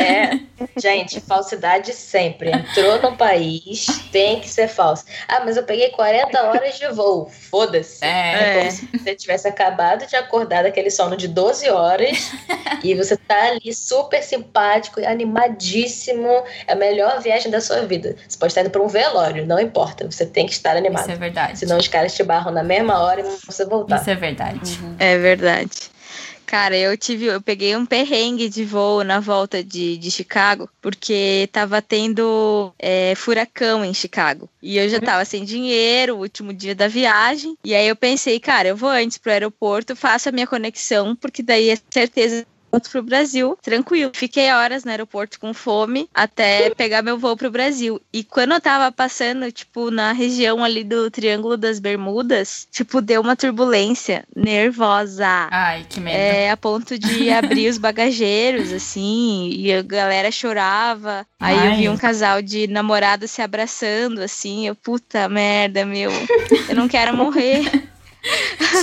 É, 0.00 0.80
gente, 0.80 1.20
falsidade 1.20 1.92
sempre. 1.92 2.50
Entrou 2.70 3.02
no 3.02 3.16
país, 3.16 3.86
tem 4.12 4.40
que 4.40 4.48
ser 4.48 4.68
falso. 4.68 5.04
Ah, 5.26 5.42
mas 5.44 5.56
eu 5.56 5.62
peguei 5.64 5.90
40 5.90 6.42
horas 6.42 6.78
de 6.78 6.86
voo. 6.88 7.28
Foda-se. 7.28 8.04
É. 8.04 8.58
como 8.58 8.70
se 8.70 8.88
você 8.92 9.14
tivesse 9.14 9.48
acabado 9.48 10.06
de 10.06 10.16
acordar 10.16 10.62
daquele 10.62 10.90
sono 10.90 11.16
de 11.16 11.26
12 11.26 11.68
horas 11.68 12.30
e 12.84 12.94
você 12.94 13.16
tá 13.16 13.48
ali 13.48 13.74
super 13.74 14.22
simpático 14.22 15.00
e 15.00 15.06
animadíssimo. 15.06 16.44
É 16.66 16.72
a 16.72 16.76
melhor 16.76 17.20
viagem 17.20 17.50
da 17.50 17.60
sua 17.60 17.82
vida. 17.82 18.16
Você 18.28 18.38
pode 18.38 18.52
estar 18.52 18.60
indo 18.60 18.70
pra 18.70 18.82
um 18.82 18.88
velório, 18.88 19.46
não 19.46 19.58
importa. 19.58 20.10
Você 20.10 20.24
tem 20.24 20.46
que 20.46 20.52
estar 20.52 20.76
animado. 20.76 21.02
Isso 21.02 21.12
é 21.12 21.16
verdade. 21.16 21.58
Senão 21.58 21.78
os 21.78 21.88
caras 21.88 22.14
te 22.14 22.22
barram 22.22 22.52
na 22.52 22.62
mesma 22.62 23.00
hora 23.00 23.20
e 23.20 23.24
você 23.46 23.64
voltar. 23.64 24.00
Isso 24.00 24.10
é 24.10 24.14
verdade. 24.14 24.78
É 24.98 25.18
verdade. 25.18 25.90
Cara, 26.50 26.76
eu 26.76 26.96
tive, 26.98 27.26
eu 27.26 27.40
peguei 27.40 27.76
um 27.76 27.86
perrengue 27.86 28.48
de 28.48 28.64
voo 28.64 29.04
na 29.04 29.20
volta 29.20 29.62
de, 29.62 29.96
de 29.96 30.10
Chicago, 30.10 30.68
porque 30.82 31.48
tava 31.52 31.80
tendo 31.80 32.74
é, 32.76 33.14
furacão 33.14 33.84
em 33.84 33.94
Chicago. 33.94 34.50
E 34.60 34.76
eu 34.76 34.88
já 34.88 34.98
tava 34.98 35.24
sem 35.24 35.44
dinheiro, 35.44 36.16
o 36.16 36.18
último 36.18 36.52
dia 36.52 36.74
da 36.74 36.88
viagem. 36.88 37.56
E 37.62 37.72
aí 37.72 37.86
eu 37.86 37.94
pensei, 37.94 38.40
cara, 38.40 38.66
eu 38.66 38.76
vou 38.76 38.88
antes 38.88 39.16
pro 39.16 39.30
aeroporto, 39.30 39.94
faço 39.94 40.28
a 40.28 40.32
minha 40.32 40.44
conexão, 40.44 41.14
porque 41.14 41.40
daí 41.40 41.70
é 41.70 41.78
certeza 41.88 42.44
volto 42.70 42.90
pro 42.90 43.02
Brasil, 43.02 43.58
tranquilo. 43.62 44.12
Fiquei 44.14 44.52
horas 44.52 44.84
no 44.84 44.90
aeroporto 44.90 45.38
com 45.40 45.52
fome 45.52 46.08
até 46.14 46.70
pegar 46.70 47.02
meu 47.02 47.18
voo 47.18 47.36
pro 47.36 47.50
Brasil. 47.50 48.00
E 48.12 48.22
quando 48.22 48.52
eu 48.52 48.60
tava 48.60 48.90
passando, 48.92 49.50
tipo, 49.50 49.90
na 49.90 50.12
região 50.12 50.62
ali 50.62 50.84
do 50.84 51.10
Triângulo 51.10 51.56
das 51.56 51.78
Bermudas, 51.78 52.66
tipo, 52.70 53.00
deu 53.00 53.20
uma 53.20 53.36
turbulência 53.36 54.24
nervosa. 54.34 55.48
Ai, 55.50 55.84
que 55.88 56.00
medo. 56.00 56.16
É, 56.16 56.50
a 56.50 56.56
ponto 56.56 56.98
de 56.98 57.30
abrir 57.32 57.68
os 57.68 57.78
bagageiros, 57.78 58.72
assim, 58.72 59.50
e 59.54 59.72
a 59.72 59.82
galera 59.82 60.30
chorava. 60.30 61.26
Aí 61.38 61.56
eu 61.56 61.76
vi 61.76 61.86
Ai. 61.86 61.88
um 61.88 61.96
casal 61.96 62.40
de 62.42 62.66
namorados 62.66 63.30
se 63.30 63.42
abraçando, 63.42 64.20
assim, 64.20 64.66
eu, 64.66 64.74
puta 64.74 65.28
merda, 65.28 65.84
meu, 65.84 66.10
eu 66.68 66.74
não 66.74 66.88
quero 66.88 67.16
morrer. 67.16 67.64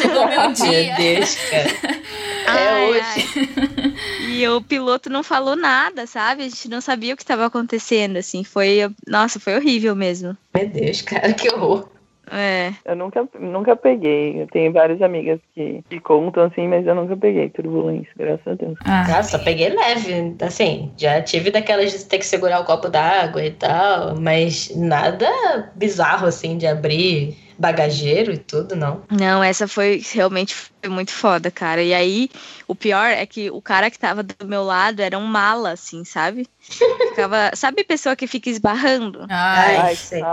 Chegou 0.02 0.28
meu 0.28 0.42
Meu 0.42 0.54
dia. 0.54 0.96
Deus, 0.96 1.36
cara. 1.50 1.70
É 2.48 2.70
Ai, 2.70 2.90
hoje. 2.90 3.02
ai. 3.04 3.94
E 4.30 4.48
o 4.48 4.62
piloto 4.62 5.10
não 5.10 5.24
falou 5.24 5.56
nada, 5.56 6.06
sabe? 6.08 6.44
A 6.44 6.50
gente 6.50 6.70
não 6.70 6.80
sabia 6.80 7.14
o 7.14 7.18
que 7.18 7.24
estava 7.24 7.46
acontecendo, 7.46 8.18
assim. 8.18 8.44
Foi. 8.44 8.90
Nossa, 9.08 9.40
foi 9.40 9.56
horrível 9.56 9.96
mesmo. 9.96 10.38
Meu 10.56 10.68
Deus, 10.68 11.02
cara, 11.02 11.34
que 11.34 11.50
horror. 11.50 11.90
É. 12.32 12.74
Eu 12.86 12.96
nunca, 12.96 13.28
nunca 13.40 13.76
peguei. 13.76 14.42
Eu 14.42 14.48
tenho 14.48 14.72
várias 14.72 15.02
amigas 15.02 15.40
que, 15.56 15.82
que 15.90 16.00
contam 16.00 16.44
assim, 16.44 16.68
mas 16.68 16.86
eu 16.86 16.94
nunca 16.94 17.16
peguei 17.16 17.50
turbulência, 17.50 18.12
graças 18.18 18.46
a 18.48 18.54
Deus. 18.54 18.78
Ah, 18.84 19.08
Nossa, 19.08 19.40
peguei 19.40 19.70
leve. 19.70 20.36
Assim, 20.42 20.92
já 20.98 21.22
tive 21.22 21.52
daquelas 21.52 21.92
de 21.92 22.06
ter 22.06 22.18
que 22.18 22.26
segurar 22.26 22.60
o 22.60 22.66
copo 22.66 22.90
d'água 22.90 23.44
e 23.46 23.52
tal, 23.52 24.20
mas 24.20 24.72
nada 24.76 25.28
bizarro 25.76 26.28
assim 26.28 26.58
de 26.58 26.68
abrir 26.68 27.38
bagageiro 27.58 28.32
e 28.32 28.38
tudo, 28.38 28.76
não. 28.76 29.04
Não, 29.10 29.44
essa 29.44 29.68
foi 29.68 30.04
realmente 30.14 30.56
foi 30.56 30.90
muito 30.90 31.12
foda, 31.12 31.50
cara. 31.50 31.82
E 31.82 31.94
aí, 31.94 32.30
o 32.68 32.76
pior 32.76 33.08
é 33.08 33.26
que 33.26 33.50
o 33.50 33.62
cara 33.62 33.90
que 33.90 33.98
tava 33.98 34.24
do 34.24 34.48
meu 34.48 34.64
lado 34.64 35.02
era 35.02 35.18
um 35.18 35.26
mala, 35.26 35.72
assim, 35.72 36.04
sabe? 36.04 36.48
Ficava. 37.10 37.52
Sabe 37.56 37.84
pessoa 37.84 38.16
que 38.16 38.28
fica 38.28 38.50
esbarrando? 38.50 39.26
ai, 39.30 39.78
Ai, 39.78 39.96
sei. 39.96 40.24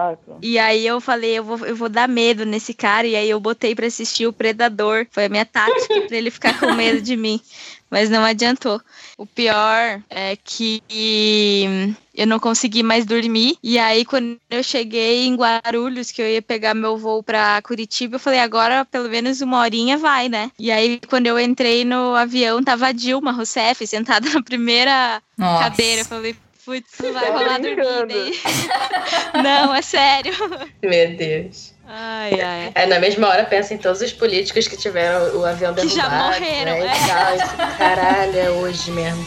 E 0.42 0.58
aí 0.58 0.86
eu 0.86 1.00
falei, 1.00 1.38
eu 1.38 1.44
vou, 1.44 1.66
eu 1.66 1.76
vou 1.76 1.88
dar 1.88 2.08
medo 2.08 2.44
nesse 2.44 2.74
cara, 2.74 3.06
e 3.06 3.16
aí 3.16 3.30
eu 3.30 3.40
botei 3.40 3.74
pra 3.74 3.86
assistir 3.86 4.26
o 4.26 4.32
Predador. 4.32 5.06
Foi 5.10 5.26
a 5.26 5.28
minha 5.28 5.46
tática 5.46 6.02
pra 6.02 6.16
ele 6.16 6.30
ficar 6.30 6.58
com 6.58 6.72
medo 6.72 7.00
de 7.00 7.16
mim. 7.16 7.40
Mas 7.94 8.10
não 8.10 8.24
adiantou. 8.24 8.80
O 9.16 9.24
pior 9.24 10.02
é 10.10 10.36
que 10.42 10.82
eu 12.12 12.26
não 12.26 12.40
consegui 12.40 12.82
mais 12.82 13.06
dormir. 13.06 13.56
E 13.62 13.78
aí, 13.78 14.04
quando 14.04 14.36
eu 14.50 14.64
cheguei 14.64 15.24
em 15.24 15.36
Guarulhos, 15.36 16.10
que 16.10 16.20
eu 16.20 16.26
ia 16.26 16.42
pegar 16.42 16.74
meu 16.74 16.96
voo 16.98 17.22
pra 17.22 17.62
Curitiba, 17.62 18.16
eu 18.16 18.18
falei, 18.18 18.40
agora 18.40 18.84
pelo 18.84 19.08
menos 19.08 19.40
uma 19.40 19.60
horinha 19.60 19.96
vai, 19.96 20.28
né? 20.28 20.50
E 20.58 20.72
aí, 20.72 20.98
quando 21.08 21.28
eu 21.28 21.38
entrei 21.38 21.84
no 21.84 22.16
avião, 22.16 22.64
tava 22.64 22.88
a 22.88 22.92
Dilma 22.92 23.30
Rousseff 23.30 23.86
sentada 23.86 24.28
na 24.34 24.42
primeira 24.42 25.22
nossa. 25.38 25.62
cadeira. 25.70 26.00
Eu 26.00 26.06
falei, 26.06 26.36
putz, 26.64 26.98
vai 27.12 27.30
rolar 27.30 27.60
dormida 27.60 28.08
aí. 28.12 29.40
não, 29.40 29.72
é 29.72 29.82
sério. 29.82 30.34
Meu 30.82 31.16
Deus. 31.16 31.73
Ai, 31.86 32.40
ai. 32.40 32.72
Aí 32.74 32.86
na 32.86 32.98
mesma 32.98 33.28
hora 33.28 33.44
pensa 33.44 33.74
em 33.74 33.78
todos 33.78 34.00
os 34.00 34.12
políticos 34.12 34.66
que 34.66 34.76
tiveram 34.76 35.36
o 35.38 35.44
avião 35.44 35.74
Que 35.74 35.82
derrubado. 35.82 36.10
já 36.10 36.24
morreram, 36.24 36.78
né? 36.80 36.86
é. 36.86 37.46
Tal, 37.46 37.76
Caralho, 37.78 38.38
é 38.38 38.50
hoje 38.50 38.90
mesmo. 38.90 39.24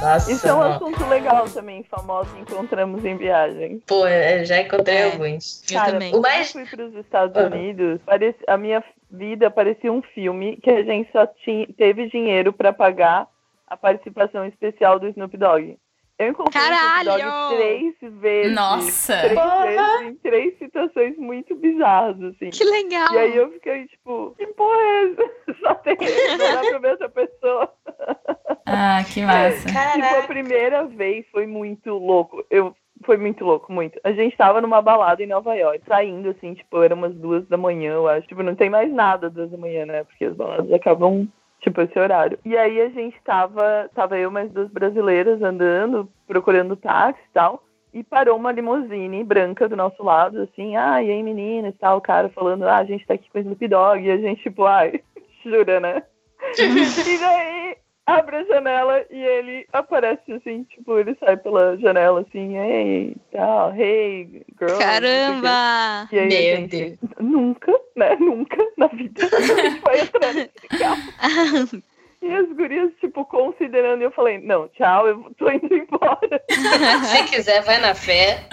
Nossa, 0.00 0.30
Isso 0.30 0.46
é 0.46 0.54
um 0.54 0.62
assunto 0.62 1.04
legal 1.06 1.48
também, 1.48 1.82
famosos 1.84 2.32
encontramos 2.38 3.04
em 3.04 3.16
viagem. 3.16 3.82
Pô, 3.86 4.06
eu 4.06 4.44
já 4.44 4.60
encontrei 4.60 4.96
É. 4.98 5.04
alguns. 5.12 5.62
Eu 5.68 5.76
Cara, 5.78 5.92
também. 5.92 6.10
quando 6.12 6.18
O 6.20 6.22
mais- 6.22 6.54
eu 6.54 6.66
fui 6.66 6.76
para 6.76 6.86
os 6.86 6.94
Estados. 6.94 7.44
Unidos, 7.52 8.00
parece, 8.06 8.38
a 8.46 8.56
minha 8.56 8.82
vida 9.10 9.50
parecia 9.50 9.92
um 9.92 10.02
filme 10.02 10.56
que 10.58 10.70
a 10.70 10.82
gente 10.82 11.10
só 11.12 11.26
tinha, 11.26 11.66
teve 11.76 12.08
dinheiro 12.08 12.52
para 12.52 12.72
pagar 12.72 13.28
a 13.66 13.76
participação 13.76 14.44
especial 14.46 14.98
do 14.98 15.08
Snoop 15.08 15.36
Dogg. 15.36 15.78
Eu 16.18 16.30
encontrei 16.30 16.60
o 16.60 16.64
Snoop 16.64 16.80
Caralho! 16.80 17.24
Dogg 17.24 17.56
três 17.56 18.12
vezes. 18.20 18.54
Nossa. 18.54 19.20
Três 19.20 19.34
Porra! 19.34 19.66
vezes 19.66 20.08
em 20.08 20.14
três 20.16 20.58
situações 20.58 21.16
muito 21.16 21.54
bizarras, 21.54 22.20
assim. 22.22 22.50
Que 22.50 22.64
legal. 22.64 23.14
E 23.14 23.18
aí 23.18 23.36
eu 23.36 23.52
fiquei 23.52 23.86
tipo, 23.86 24.34
que 24.36 24.46
porra 24.48 24.76
é 24.76 25.04
essa? 25.12 25.54
Só 25.60 25.74
tem 25.76 25.96
que 25.96 26.04
olhar 26.04 26.60
pra 26.60 26.78
ver 26.78 26.94
essa 26.94 27.08
pessoa. 27.08 27.72
Ah, 28.66 29.04
que 29.04 29.22
massa. 29.22 29.66
Tipo, 29.66 29.78
a 29.78 30.00
Caraca. 30.00 30.26
primeira 30.26 30.84
vez 30.86 31.24
foi 31.30 31.46
muito 31.46 31.90
louco. 31.94 32.44
Eu 32.50 32.74
foi 33.04 33.16
muito 33.16 33.44
louco, 33.44 33.72
muito. 33.72 33.98
A 34.04 34.12
gente 34.12 34.36
tava 34.36 34.60
numa 34.60 34.82
balada 34.82 35.22
em 35.22 35.26
Nova 35.26 35.54
York, 35.54 35.82
saindo 35.86 36.30
assim, 36.30 36.54
tipo, 36.54 36.82
era 36.82 36.94
umas 36.94 37.14
duas 37.14 37.46
da 37.46 37.56
manhã, 37.56 37.94
eu 37.94 38.08
acho. 38.08 38.26
Tipo, 38.26 38.42
não 38.42 38.54
tem 38.54 38.70
mais 38.70 38.92
nada 38.92 39.30
duas 39.30 39.50
da 39.50 39.56
manhã, 39.56 39.86
né? 39.86 40.04
Porque 40.04 40.24
as 40.24 40.34
baladas 40.34 40.72
acabam, 40.72 41.28
tipo, 41.60 41.80
esse 41.80 41.98
horário. 41.98 42.38
E 42.44 42.56
aí 42.56 42.80
a 42.80 42.88
gente 42.88 43.16
tava, 43.24 43.90
tava 43.94 44.18
eu 44.18 44.30
mais 44.30 44.50
duas 44.50 44.68
brasileiras 44.70 45.42
andando, 45.42 46.08
procurando 46.26 46.76
táxi 46.76 47.20
e 47.30 47.32
tal. 47.32 47.62
e 47.92 48.04
parou 48.04 48.36
uma 48.36 48.52
limusine 48.52 49.24
branca 49.24 49.68
do 49.68 49.76
nosso 49.76 50.02
lado, 50.02 50.42
assim, 50.42 50.76
ah, 50.76 51.02
e 51.02 51.10
aí 51.10 51.22
meninas 51.22 51.74
e 51.74 51.78
tal, 51.78 51.98
o 51.98 52.02
cara 52.02 52.28
falando, 52.28 52.64
ah, 52.64 52.76
a 52.76 52.84
gente 52.84 53.06
tá 53.06 53.14
aqui 53.14 53.30
com 53.30 53.38
o 53.38 53.40
Snoop 53.40 53.66
Dogg, 53.66 54.04
e 54.04 54.10
a 54.10 54.18
gente, 54.18 54.42
tipo, 54.42 54.64
ai, 54.64 55.00
jura, 55.42 55.80
né? 55.80 56.02
e 56.58 57.18
daí 57.18 57.76
abre 58.08 58.36
a 58.36 58.44
janela 58.44 59.04
e 59.10 59.22
ele 59.22 59.66
aparece 59.72 60.32
assim, 60.32 60.64
tipo, 60.64 60.98
ele 60.98 61.14
sai 61.20 61.36
pela 61.36 61.76
janela 61.76 62.22
assim, 62.22 62.56
ei, 62.56 63.14
tal, 63.30 63.74
hey, 63.74 64.44
girl. 64.58 64.78
Caramba! 64.78 66.08
E 66.10 66.18
aí, 66.18 66.28
Meu 66.28 66.68
gente, 66.68 66.98
nunca, 67.20 67.72
né? 67.94 68.16
Nunca 68.16 68.56
na 68.78 68.86
vida 68.86 69.26
a 69.26 69.40
gente 69.40 69.80
vai 69.80 70.00
entrar 70.00 70.32
nesse 70.32 70.68
carro. 70.68 71.82
E 72.20 72.34
as 72.34 72.48
gurias, 72.52 72.90
tipo, 72.98 73.24
considerando, 73.26 74.00
e 74.00 74.04
eu 74.04 74.10
falei, 74.10 74.38
não, 74.38 74.66
tchau, 74.70 75.06
eu 75.06 75.30
tô 75.38 75.48
indo 75.52 75.72
embora. 75.72 76.42
Se 76.50 77.22
quiser, 77.30 77.62
vai 77.62 77.80
na 77.80 77.94
fé. 77.94 78.44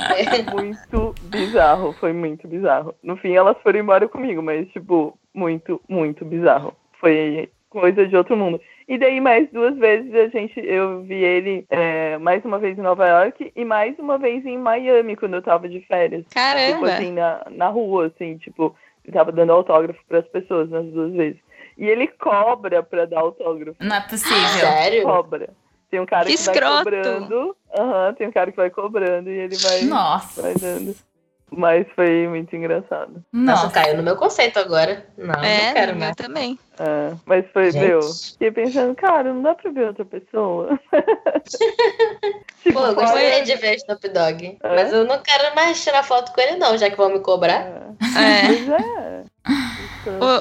muito 0.54 1.16
bizarro, 1.24 1.92
foi 1.94 2.14
muito 2.14 2.48
bizarro. 2.48 2.94
No 3.02 3.18
fim, 3.18 3.34
elas 3.34 3.58
foram 3.64 3.80
embora 3.80 4.08
comigo, 4.08 4.44
mas, 4.44 4.68
tipo, 4.70 5.18
muito, 5.34 5.82
muito 5.90 6.24
bizarro. 6.24 6.76
Foi 7.00 7.50
coisa 7.80 8.08
de 8.08 8.16
outro 8.16 8.36
mundo. 8.38 8.60
E 8.88 8.98
daí, 8.98 9.20
mais 9.20 9.50
duas 9.52 9.76
vezes, 9.78 10.14
a 10.14 10.28
gente, 10.28 10.60
eu 10.60 11.02
vi 11.04 11.16
ele 11.16 11.66
é, 11.70 12.18
mais 12.20 12.44
uma 12.46 12.60
vez 12.60 12.78
em 12.78 12.82
Nova 12.82 13.08
York 13.08 13.52
e 13.56 13.66
mais 13.66 13.98
uma 14.00 14.18
vez 14.18 14.46
em 14.46 14.58
Miami, 14.58 15.16
quando 15.16 15.34
eu 15.36 15.42
tava 15.42 15.68
de 15.68 15.82
férias. 15.82 16.22
Tipo 16.24 16.34
Caramba! 16.36 16.94
assim, 16.94 17.12
na, 17.12 17.46
na 17.52 17.68
rua, 17.68 18.08
assim, 18.08 18.38
tipo, 18.38 18.76
ele 19.04 19.14
tava 19.14 19.32
dando 19.32 19.52
autógrafo 19.52 20.00
pras 20.08 20.26
pessoas 20.28 20.70
nas 20.70 20.86
duas 20.86 21.14
vezes. 21.14 21.40
E 21.78 21.86
ele 21.88 22.08
cobra 22.08 22.82
pra 22.84 23.06
dar 23.06 23.20
autógrafo. 23.20 23.76
Não 23.84 23.96
é 23.96 24.02
possível. 24.02 24.38
Sério? 24.60 25.04
Cobra. 25.04 25.50
Tem 25.90 26.00
um 26.00 26.06
cara 26.06 26.26
Que 26.26 26.36
que, 26.38 26.44
vai 26.44 26.56
escroto! 26.56 26.78
cobrando. 26.84 27.56
Aham, 27.78 28.14
tem 28.14 28.28
um 28.28 28.32
cara 28.32 28.52
que 28.52 28.58
vai 28.58 28.70
cobrando 28.70 29.30
e 29.30 29.38
ele 29.38 29.56
vai, 29.58 29.82
Nossa. 29.84 30.42
vai 30.42 30.54
dando. 30.56 30.96
Mas 31.56 31.88
foi 31.96 32.28
muito 32.28 32.56
engraçado. 32.56 33.24
Nossa, 33.32 33.64
Nossa. 33.64 33.74
caiu 33.74 33.96
no 33.98 34.04
meu 34.04 34.16
conceito 34.18 34.60
agora. 34.60 35.06
Não, 35.18 35.34
é, 35.44 35.68
não 35.68 35.74
quero 35.74 35.92
no 35.94 35.98
meu 36.00 36.06
mais. 36.08 36.16
também. 36.16 36.60
É, 36.78 37.14
mas 37.26 37.46
foi, 37.54 37.72
Gente. 37.72 37.88
meu. 37.88 38.02
Fiquei 38.02 38.52
pensando, 38.52 38.94
cara, 38.96 39.34
não 39.34 39.42
dá 39.42 39.56
pra 39.56 39.72
ver 39.72 39.88
outra 39.88 40.04
pessoa. 40.06 40.78
tipo, 42.62 42.74
Pô, 42.74 42.86
eu 42.88 42.96
gostaria 42.96 43.44
de 43.44 43.56
ver 43.56 43.76
Snoop 43.78 44.10
Dogg. 44.10 44.58
Mas 44.62 44.92
eu 44.92 45.06
não 45.06 45.20
quero 45.22 45.56
mais 45.56 45.82
tirar 45.84 46.04
foto 46.04 46.34
com 46.34 46.42
ele, 46.42 46.58
não, 46.58 46.78
já 46.78 46.90
que 46.90 46.98
vão 46.98 47.10
me 47.10 47.20
cobrar. 47.22 47.62
É, 47.62 47.86
É. 48.18 48.48
pois 48.48 48.70
é. 48.70 49.24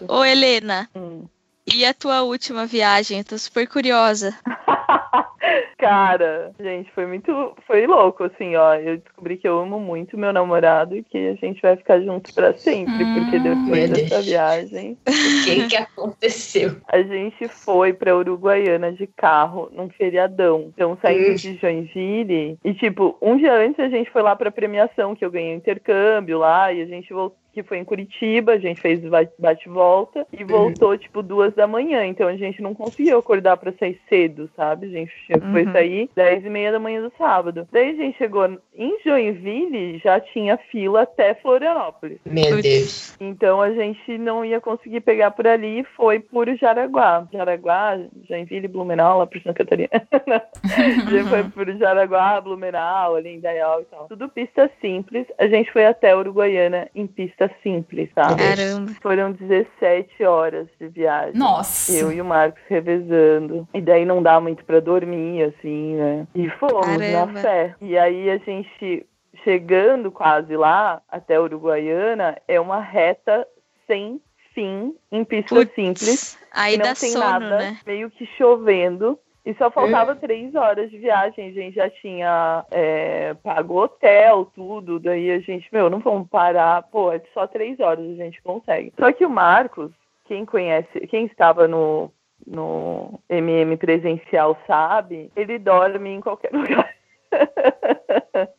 Ô, 0.09 0.17
ô, 0.19 0.25
Helena, 0.25 0.89
Hum. 0.97 1.25
e 1.67 1.85
a 1.87 1.95
tua 1.95 2.23
última 2.23 2.67
viagem? 2.67 3.19
Eu 3.19 3.25
tô 3.25 3.39
super 3.39 3.67
curiosa. 3.69 4.35
Cara, 5.85 6.51
gente, 6.61 6.91
foi 6.93 7.07
muito. 7.07 7.55
Foi 7.67 7.87
louco, 7.87 8.25
assim, 8.25 8.55
ó. 8.57 8.75
Eu 8.75 8.99
descobri 8.99 9.37
que 9.37 9.47
eu 9.47 9.59
amo 9.59 9.79
muito 9.81 10.17
meu 10.19 10.33
namorado 10.33 10.97
e 10.97 11.03
que 11.03 11.29
a 11.29 11.35
gente 11.35 11.61
vai 11.63 11.77
ficar 11.77 12.01
junto 12.01 12.33
pra 12.35 12.53
sempre, 12.55 13.05
porque 13.07 13.37
Hum, 13.39 13.43
depois 13.43 13.91
meu 13.91 13.99
dessa 14.01 14.23
viagem, 14.23 14.97
O 15.07 15.45
que 15.45 15.67
que 15.69 15.77
aconteceu? 15.77 16.77
a 16.89 17.03
gente 17.03 17.49
foi 17.49 17.93
pra 17.93 18.17
Uruguaiana 18.17 18.93
de 18.93 19.07
carro 19.07 19.69
num 19.73 19.89
feriadão. 19.91 20.71
Então, 20.75 20.97
saindo 21.01 21.33
Ih. 21.33 21.37
de 21.37 21.57
Joinville. 21.57 22.59
E, 22.65 22.75
tipo, 22.75 23.17
um 23.21 23.37
dia 23.37 23.53
antes 23.55 23.79
a 23.81 23.89
gente 23.89 24.11
foi 24.11 24.23
lá 24.23 24.35
pra 24.37 24.51
premiação, 24.51 25.15
que 25.15 25.25
eu 25.25 25.31
ganhei 25.31 25.53
um 25.55 25.59
intercâmbio 25.59 26.39
lá, 26.39 26.73
e 26.73 26.83
a 26.83 26.87
gente 26.87 27.13
voltou. 27.13 27.37
Que 27.55 27.63
foi 27.63 27.79
em 27.79 27.85
Curitiba, 27.85 28.55
a 28.55 28.59
gente 28.59 28.81
fez 28.81 28.99
ba- 29.05 29.29
bate-volta 29.39 30.27
e 30.33 30.43
voltou, 30.43 30.99
tipo, 30.99 31.23
duas 31.23 31.55
da 31.55 31.69
manhã. 31.69 32.05
Então 32.05 32.27
a 32.27 32.37
gente 32.37 32.61
não 32.61 32.75
conseguiu 32.75 33.17
acordar 33.17 33.57
pra 33.57 33.71
sair 33.79 33.97
cedo, 34.09 34.51
sabe? 34.57 34.87
A 34.87 34.91
gente 34.91 35.13
foi 35.53 35.63
Uhum. 35.63 35.73
Sair 35.75 36.09
dez 36.15 36.45
e 36.45 36.51
meia 36.51 36.73
da 36.73 36.79
manhã 36.79 37.03
do 37.03 37.13
sábado. 37.19 37.67
Daí 37.73 37.91
a 37.91 37.95
gente 37.95 38.17
chegou 38.17 38.45
em 38.75 38.99
Joinville, 39.05 39.99
já 39.99 40.21
tinha 40.21 40.57
fila 40.71 41.03
até 41.03 41.35
Florianópolis. 41.35 42.19
Meu. 42.25 42.63
Deus. 42.63 43.17
Então 43.21 43.61
a 43.61 43.73
gente 43.73 44.17
não 44.19 44.45
ia 44.45 44.61
conseguir 44.61 45.01
pegar 45.01 45.33
por 45.33 45.47
ali 45.47 45.81
e 45.81 45.85
foi 45.97 46.21
por 46.21 46.49
Jaraguá. 46.57 47.27
Jaraguá, 47.33 47.99
Joinville, 48.29 48.69
Blumenau, 48.69 49.19
lá 49.19 49.27
por 49.27 49.41
Santa 49.43 49.65
Catarina. 49.65 49.89
a 50.13 51.11
gente 51.11 51.29
foi 51.29 51.45
por 51.45 51.71
Jaraguá, 51.77 52.41
Blumenau, 52.41 53.17
ali 53.17 53.31
em 53.31 53.41
Dayal 53.41 53.83
e 53.83 53.85
tal. 53.85 54.09
Tudo 54.09 54.29
pista 54.29 54.71
simples. 54.81 55.27
A 55.39 55.47
gente 55.47 55.73
foi 55.73 55.87
até 55.87 56.17
Uruguaiana 56.17 56.89
em 56.95 57.07
pista 57.07 57.51
simples, 57.63 58.09
tá? 58.15 58.35
Caramba. 58.35 58.93
Foram 59.03 59.33
17 59.33 60.25
horas 60.25 60.67
de 60.81 60.89
viagem. 60.89 61.35
Nossa. 61.35 61.93
Eu 61.93 62.13
e 62.13 62.21
o 62.21 62.25
Marcos 62.25 62.63
revezando. 62.69 63.67
E 63.75 63.81
daí 63.81 64.05
não 64.05 64.23
dá 64.23 64.41
muito 64.41 64.65
pra 64.65 64.81
dormir, 64.81 65.43
assim, 65.59 65.97
né? 65.97 66.27
E 66.35 66.49
fomos 66.51 66.87
Caramba. 66.87 67.33
na 67.33 67.41
fé. 67.41 67.75
E 67.81 67.97
aí 67.97 68.31
a 68.31 68.39
gente, 68.39 69.07
chegando 69.43 70.11
quase 70.11 70.57
lá, 70.57 71.03
até 71.09 71.41
Uruguaiana, 71.41 72.37
é 72.47 72.61
uma 72.61 72.81
reta 72.81 73.47
sem 73.87 74.21
fim, 74.55 74.95
em 75.11 75.25
pista 75.25 75.55
Putz, 75.55 75.75
simples. 75.75 76.39
Aí 76.53 76.77
não 76.77 76.85
dá 76.85 76.95
tem 76.95 77.11
sono, 77.11 77.25
nada, 77.25 77.59
né? 77.59 77.79
meio 77.87 78.11
que 78.11 78.27
chovendo. 78.39 79.19
E 79.45 79.53
só 79.55 79.71
faltava 79.71 80.17
três 80.17 80.55
horas 80.55 80.91
de 80.91 80.97
viagem. 80.97 81.49
A 81.49 81.53
gente 81.53 81.75
já 81.75 81.91
tinha 81.91 82.65
é, 82.71 83.35
pago 83.43 83.83
hotel, 83.83 84.51
tudo. 84.55 84.99
Daí 84.99 85.31
a 85.31 85.39
gente, 85.41 85.69
meu, 85.71 85.91
não 85.91 85.99
vamos 85.99 86.29
parar. 86.31 86.83
Pô, 86.85 87.13
é 87.13 87.21
só 87.35 87.47
três 87.47 87.79
horas 87.79 88.07
a 88.09 88.15
gente 88.15 88.41
consegue. 88.41 88.95
Só 88.99 89.13
que 89.13 89.27
o 89.27 89.29
Marcos, 89.29 89.93
quem 90.25 90.47
conhece, 90.47 91.07
quem 91.09 91.27
estava 91.27 91.69
no, 91.69 92.11
no 92.47 93.21
MM 93.29 93.77
presencial 93.77 94.59
sabe, 94.67 95.31
ele 95.37 95.59
dorme 95.59 96.11
em 96.11 96.21
qualquer 96.21 96.53
lugar. 96.55 96.95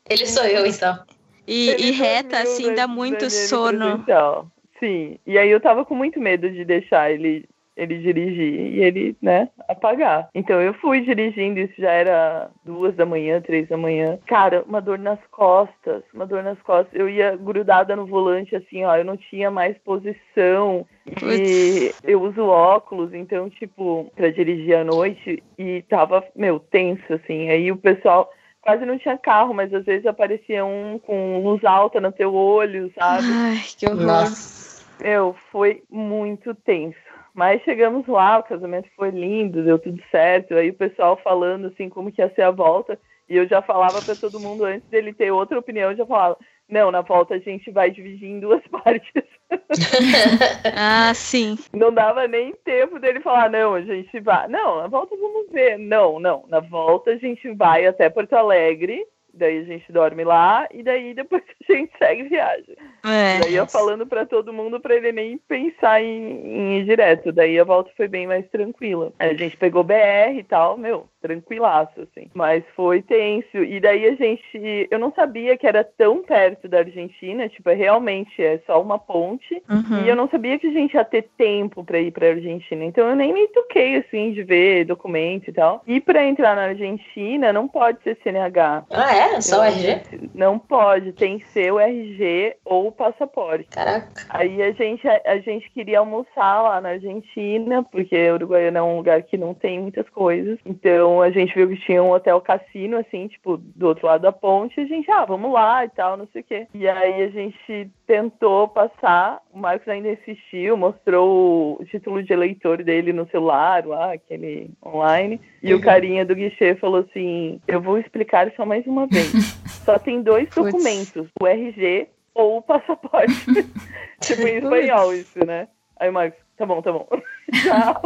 Ele 0.10 0.26
sou 0.26 0.44
eu, 0.46 0.66
então. 0.66 1.04
E, 1.48 1.90
e 1.90 1.92
reta, 1.92 2.40
assim, 2.40 2.74
dá 2.74 2.88
muito 2.88 3.30
sono. 3.30 3.92
presencial. 3.92 4.48
Sim. 4.80 5.20
E 5.26 5.38
aí 5.38 5.50
eu 5.50 5.60
tava 5.60 5.86
com 5.86 5.96
muito 5.96 6.20
medo 6.20 6.50
de 6.50 6.66
deixar 6.66 7.12
ele 7.12 7.48
ele 7.76 8.00
dirigir 8.00 8.74
e 8.74 8.84
ele, 8.84 9.18
né, 9.22 9.50
apagar. 9.68 10.30
Então 10.34 10.62
eu 10.62 10.74
fui 10.76 11.02
dirigindo, 11.02 11.60
isso 11.60 11.74
já 11.78 11.92
era 11.92 12.50
duas 12.64 12.96
da 12.96 13.06
manhã, 13.06 13.42
três 13.42 13.68
da 13.68 13.78
manhã. 13.78 14.18
Cara, 14.26 14.64
uma 14.68 14.82
dor 14.82 14.98
nas 14.98 15.20
costas, 15.32 16.04
uma 16.14 16.26
dor 16.26 16.44
nas 16.44 16.62
costas. 16.62 16.94
Eu 16.94 17.10
ia 17.10 17.36
grudada 17.36 17.96
no 17.96 18.06
volante, 18.06 18.56
assim, 18.56 18.84
ó, 18.84 18.96
eu 18.96 19.06
não 19.06 19.18
tinha 19.18 19.52
mais 19.52 19.78
posição. 19.80 20.86
E 21.06 21.94
eu 22.04 22.22
uso 22.22 22.46
óculos, 22.46 23.14
então, 23.14 23.50
tipo, 23.50 24.12
pra 24.16 24.32
dirigir 24.32 24.76
à 24.76 24.84
noite, 24.84 25.44
e 25.58 25.84
tava, 25.84 26.24
meu, 26.36 26.60
tenso, 26.60 27.14
assim. 27.14 27.50
Aí 27.50 27.72
o 27.72 27.78
pessoal 27.78 28.30
quase 28.62 28.86
não 28.86 28.98
tinha 28.98 29.18
carro, 29.18 29.54
mas 29.54 29.72
às 29.74 29.86
vezes 29.86 30.08
aparecia 30.08 30.66
um 30.66 30.98
com 30.98 31.40
luz 31.44 31.64
alta 31.64 32.02
no 32.02 32.12
teu 32.12 32.34
olho, 32.34 32.92
sabe? 32.98 33.28
Ai, 33.32 33.58
que 33.78 33.88
horror. 33.88 34.06
Nossa. 34.06 34.56
Meu, 35.00 35.36
foi 35.52 35.84
muito 35.90 36.56
tenso. 36.56 36.98
Mas 37.36 37.62
chegamos 37.64 38.08
lá, 38.08 38.40
o 38.40 38.44
casamento 38.44 38.88
foi 38.96 39.10
lindo, 39.10 39.62
deu 39.62 39.78
tudo 39.78 40.02
certo. 40.10 40.56
Aí 40.56 40.70
o 40.70 40.74
pessoal 40.74 41.20
falando 41.22 41.68
assim 41.68 41.90
como 41.90 42.12
que 42.12 42.22
ia 42.22 42.34
ser 42.34 42.44
a 42.44 42.52
volta. 42.52 42.98
E 43.28 43.36
eu 43.36 43.46
já 43.48 43.62
falava 43.62 44.02
pra 44.02 44.16
todo 44.16 44.40
mundo 44.40 44.64
antes 44.64 44.88
dele 44.88 45.14
ter 45.14 45.32
outra 45.32 45.60
opinião, 45.60 45.92
eu 45.92 45.98
já 45.98 46.06
falava, 46.06 46.38
não, 46.70 46.92
na 46.92 47.02
volta 47.02 47.36
a 47.36 47.40
gente 47.40 47.72
vai 47.72 47.92
dividir 47.92 48.30
em 48.30 48.40
duas 48.40 48.66
partes. 48.72 49.24
Ah, 50.78 51.14
sim. 51.14 51.58
Não 51.74 51.94
dava 51.94 52.28
nem 52.28 52.54
tempo 52.64 53.00
dele 53.00 53.22
falar, 53.22 53.50
não, 53.50 53.76
a 53.76 53.82
gente 53.82 54.20
vai. 54.20 54.48
Não, 54.48 54.78
na 54.78 54.88
volta 54.88 55.16
vamos 55.16 55.52
ver. 55.52 55.78
Não, 55.78 56.20
não. 56.20 56.46
Na 56.48 56.60
volta 56.60 57.12
a 57.12 57.18
gente 57.18 57.52
vai 57.54 57.86
até 57.86 58.10
Porto 58.10 58.34
Alegre, 58.34 59.06
daí 59.36 59.60
a 59.60 59.64
gente 59.64 59.92
dorme 59.92 60.24
lá, 60.24 60.68
e 60.74 60.84
daí 60.84 61.14
depois 61.14 61.44
a 61.70 61.74
gente 61.74 61.92
segue 61.98 62.24
viagem. 62.24 62.76
É. 63.04 63.40
Daí 63.40 63.54
ia 63.54 63.62
Nossa. 63.62 63.78
falando 63.78 64.06
pra 64.06 64.26
todo 64.26 64.54
mundo 64.54 64.80
pra 64.80 64.96
ele 64.96 65.12
nem 65.12 65.38
pensar 65.38 66.02
em, 66.02 66.08
em 66.08 66.80
ir 66.80 66.86
direto. 66.86 67.32
Daí 67.32 67.60
a 67.60 67.64
volta 67.64 67.92
foi 67.96 68.08
bem 68.08 68.28
mais 68.28 68.48
tranquila. 68.50 69.12
Aí 69.20 69.32
a 69.32 69.34
gente 69.38 69.58
pegou 69.58 69.84
BR 69.84 70.38
e 70.38 70.44
tal, 70.44 70.78
meu, 70.78 71.08
tranquilaço, 71.22 72.02
assim. 72.02 72.30
Mas 72.34 72.64
foi 72.76 73.02
tenso. 73.02 73.58
E 73.58 73.80
daí 73.80 74.06
a 74.06 74.16
gente. 74.16 74.88
Eu 74.90 75.00
não 75.00 75.12
sabia 75.14 75.58
que 75.58 75.68
era 75.68 75.84
tão 75.84 76.24
perto 76.24 76.68
da 76.68 76.80
Argentina, 76.80 77.50
tipo, 77.50 77.70
é 77.70 77.74
realmente 77.74 78.42
é 78.42 78.60
só 78.66 78.82
uma 78.82 79.00
ponte. 79.00 79.62
Uhum. 79.70 80.04
E 80.04 80.10
eu 80.10 80.16
não 80.16 80.30
sabia 80.30 80.60
que 80.60 80.68
a 80.68 80.72
gente 80.72 80.94
ia 80.94 81.04
ter 81.04 81.30
tempo 81.38 81.84
pra 81.84 82.00
ir 82.00 82.12
pra 82.12 82.28
Argentina. 82.28 82.84
Então 82.84 83.10
eu 83.10 83.16
nem 83.16 83.34
me 83.34 83.48
toquei, 83.48 83.98
assim, 83.98 84.34
de 84.34 84.44
ver 84.44 84.86
documento 84.86 85.50
e 85.50 85.54
tal. 85.54 85.82
E 85.88 86.00
pra 86.00 86.26
entrar 86.26 86.56
na 86.56 86.64
Argentina, 86.64 87.52
não 87.52 87.68
pode 87.68 88.02
ser 88.04 88.18
CNH. 88.24 88.86
Ah, 88.90 89.16
é? 89.16 89.25
Só 89.42 89.60
o 89.60 89.64
RG? 89.64 90.30
Não 90.34 90.58
pode, 90.60 91.12
tem 91.14 91.40
que 91.40 91.48
ser 91.50 91.72
o 91.72 91.80
RG 91.80 92.56
ou 92.66 92.88
o 92.88 92.92
passaporte. 92.92 93.68
Caraca. 93.70 94.26
Aí 94.30 94.62
a 94.62 94.72
gente, 94.72 95.08
a, 95.08 95.22
a 95.26 95.38
gente 95.40 95.70
queria 95.72 96.00
almoçar 96.00 96.62
lá 96.62 96.82
na 96.82 96.90
Argentina, 96.90 97.84
porque 97.84 98.32
Uruguaiana 98.32 98.80
é 98.80 98.84
um 98.84 98.98
lugar 98.98 99.22
que 99.24 99.38
não 99.38 99.54
tem 99.54 99.80
muitas 99.80 100.10
coisas. 100.10 100.60
Então 100.66 101.22
a 101.22 101.30
gente 101.30 101.54
viu 101.54 101.68
que 101.70 101.78
tinha 101.78 102.04
um 102.04 102.12
hotel 102.12 102.40
cassino, 102.42 102.98
assim, 102.98 103.28
tipo, 103.28 103.58
do 103.58 103.88
outro 103.88 104.08
lado 104.08 104.22
da 104.22 104.32
ponte, 104.32 104.80
e 104.80 104.84
a 104.84 104.88
gente, 104.88 105.10
ah, 105.12 105.26
vamos 105.26 105.52
lá 105.52 105.86
e 105.86 105.90
tal, 105.90 106.18
não 106.18 106.28
sei 106.32 106.42
o 106.42 106.46
quê. 106.46 106.68
E 106.74 106.88
aí 106.88 107.24
a 107.24 107.30
gente 107.30 107.90
tentou 108.06 108.68
passar, 108.68 109.40
o 109.54 109.58
Marcos 109.58 109.88
ainda 109.88 110.10
insistiu, 110.10 110.78
mostrou 110.78 111.78
o 111.80 111.86
título 111.86 112.22
de 112.24 112.32
eleitor 112.32 112.84
dele 112.84 113.12
no 113.12 113.28
celular 113.30 113.86
lá, 113.86 114.14
aquele 114.14 114.72
online. 114.86 115.40
E 115.66 115.74
o 115.74 115.82
carinha 115.82 116.24
do 116.26 116.36
guichê 116.36 116.76
falou 116.76 117.00
assim: 117.00 117.60
Eu 117.68 117.82
vou 117.82 117.98
explicar 117.98 118.52
só 118.56 118.66
mais 118.66 118.86
uma 118.86 119.08
vez. 119.08 119.32
só 119.84 119.98
tem 119.98 120.22
dois 120.22 120.48
documentos, 120.56 121.28
o 121.42 121.48
RG 121.48 122.08
ou 122.34 122.58
o 122.58 122.62
passaporte. 122.62 123.34
tipo, 124.22 124.48
em 124.48 124.58
espanhol 124.58 125.14
isso, 125.14 125.44
né? 125.46 125.68
Aí 125.98 126.10
o 126.10 126.14
Marcos, 126.14 126.40
tá 126.58 126.66
bom, 126.66 126.82
tá 126.82 126.92
bom. 126.92 127.08
Tchau. 127.64 128.02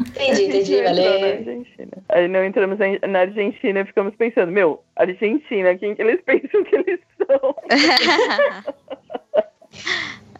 Entendi, 0.00 0.44
entendi, 0.44 0.82
valeu. 0.82 1.12
Aí 2.10 2.28
não 2.28 2.44
entramos 2.44 2.78
na- 2.78 3.08
na 3.08 3.20
Argentina 3.20 3.80
e 3.80 3.84
ficamos 3.84 4.14
pensando, 4.16 4.52
meu, 4.52 4.82
Argentina, 4.96 5.74
quem 5.76 5.94
que 5.94 6.02
eles 6.02 6.20
pensam 6.22 6.62
que 6.64 6.76
eles 6.76 7.00
são? 7.26 7.54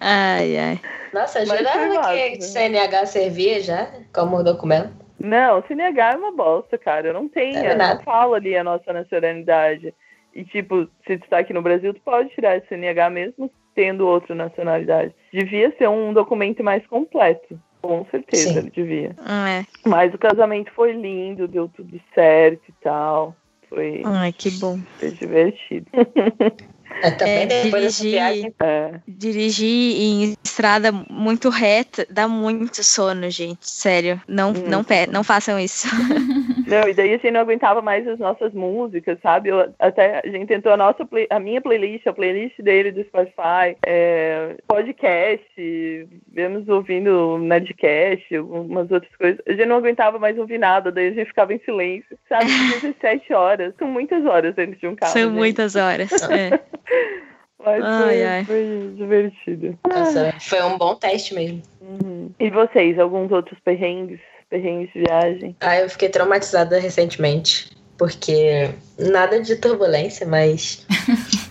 ai, 0.01 0.57
ai. 0.59 0.81
Nossa, 1.13 1.41
eu 1.41 1.47
Mas 1.47 1.59
jurava 1.59 2.13
que? 2.15 2.41
CNH 2.43 3.07
servia 3.07 3.61
já 3.61 3.91
como 4.13 4.43
documento. 4.43 4.93
Não, 5.21 5.63
CNH 5.67 6.13
é 6.13 6.17
uma 6.17 6.33
bosta, 6.33 6.79
cara. 6.79 7.13
Não 7.13 7.29
tem, 7.29 7.57
É 7.57 7.61
verdade. 7.69 7.97
não 7.99 8.03
fala 8.05 8.37
ali 8.37 8.57
a 8.57 8.65
nossa 8.65 8.93
nacionalidade. 8.93 9.95
E, 10.35 10.45
tipo, 10.45 10.89
se 11.07 11.19
tu 11.19 11.29
tá 11.29 11.39
aqui 11.39 11.53
no 11.53 11.61
Brasil, 11.63 11.93
tu 11.93 12.01
pode 12.01 12.31
tirar 12.31 12.57
esse 12.57 12.69
CNH 12.69 13.11
mesmo 13.11 13.51
tendo 13.75 14.07
outra 14.07 14.35
nacionalidade. 14.35 15.15
Devia 15.33 15.75
ser 15.77 15.89
um 15.89 16.13
documento 16.13 16.63
mais 16.63 16.85
completo. 16.87 17.59
Com 17.83 18.05
certeza, 18.11 18.53
Sim. 18.53 18.59
ele 18.59 18.71
devia. 18.71 19.17
É. 19.21 19.65
Mas 19.89 20.13
o 20.13 20.19
casamento 20.19 20.71
foi 20.73 20.93
lindo, 20.93 21.49
deu 21.49 21.69
tudo 21.69 21.99
certo 22.15 22.63
e 22.69 22.73
tal. 22.83 23.35
Foi, 23.69 24.03
Ai, 24.05 24.33
que 24.33 24.51
bom. 24.59 24.79
foi 24.99 25.11
divertido. 25.13 25.87
É, 27.03 27.11
também 27.11 27.35
É, 27.51 27.63
dirigir- 27.63 28.11
viagem. 28.11 28.55
É. 28.61 28.91
Dirigir 29.07 30.01
em 30.01 30.37
estrada 30.45 30.93
muito 31.09 31.49
reta 31.49 32.07
dá 32.11 32.27
muito 32.29 32.83
sono, 32.85 33.31
gente. 33.31 33.59
Sério. 33.63 34.21
Não, 34.29 34.53
Muito 34.53 34.69
não, 34.69 34.85
não 35.13 35.25
façam 35.25 35.59
isso. 35.59 35.87
Não, 36.71 36.89
e 36.89 36.95
daí 36.95 37.09
a 37.11 37.13
gente 37.17 37.31
não 37.31 37.41
aguentava 37.41 37.83
mais 37.83 38.07
as 38.07 38.19
nossas 38.19 38.53
músicas, 38.55 39.19
sabe? 39.23 39.49
Eu- 39.51 39.73
até 39.79 40.21
a 40.25 40.29
gente 40.31 40.47
tentou 40.47 40.73
a 40.73 40.77
nossa 40.77 41.05
play- 41.05 41.27
a 41.29 41.39
minha 41.41 41.61
playlist, 41.61 42.07
a 42.07 42.13
playlist 42.13 42.59
dele 42.61 42.93
do 42.93 43.03
Spotify, 43.05 43.77
é, 43.87 44.57
podcast, 44.69 46.09
vemos 46.33 46.69
ouvindo 46.69 47.39
Nerdcast, 47.39 48.37
algumas 48.37 48.91
outras 48.91 49.15
coisas. 49.17 49.41
A 49.47 49.53
gente 49.53 49.67
não 49.67 49.77
aguentava 49.77 50.19
mais 50.19 50.39
ouvir 50.39 50.59
nada, 50.59 50.91
daí 50.93 51.09
a 51.09 51.13
gente 51.13 51.27
ficava 51.27 51.53
em 51.53 51.59
silêncio, 51.61 52.17
sabe? 52.29 52.47
17 52.81 53.33
horas. 53.33 53.75
São 53.79 53.89
muitas 53.89 54.25
horas 54.25 54.55
dentro 54.55 54.79
de 54.79 54.87
um 54.87 54.95
carro. 54.95 55.13
São 55.13 55.23
gente. 55.29 55.33
muitas 55.37 55.77
horas. 55.77 56.11
É. 56.31 56.51
Mas 57.63 57.85
Ai, 57.85 58.03
foi, 58.03 58.23
ai. 58.25 58.45
foi 58.47 58.93
divertido. 58.97 59.79
Nossa, 59.87 60.33
foi 60.41 60.63
um 60.63 60.79
bom 60.79 60.95
teste 60.95 61.35
mesmo. 61.35 61.61
Uhum. 61.83 62.31
E 62.41 62.49
vocês, 62.49 62.99
alguns 62.99 63.31
outros 63.31 63.59
perrengues? 63.61 64.19
Perrengues 64.51 64.93
de 64.93 65.05
viagem? 65.05 65.57
Ah, 65.61 65.79
eu 65.79 65.89
fiquei 65.89 66.09
traumatizada 66.09 66.79
recentemente. 66.79 67.71
Porque 67.97 68.71
nada 68.99 69.43
de 69.43 69.57
turbulência, 69.57 70.27
mas 70.27 70.87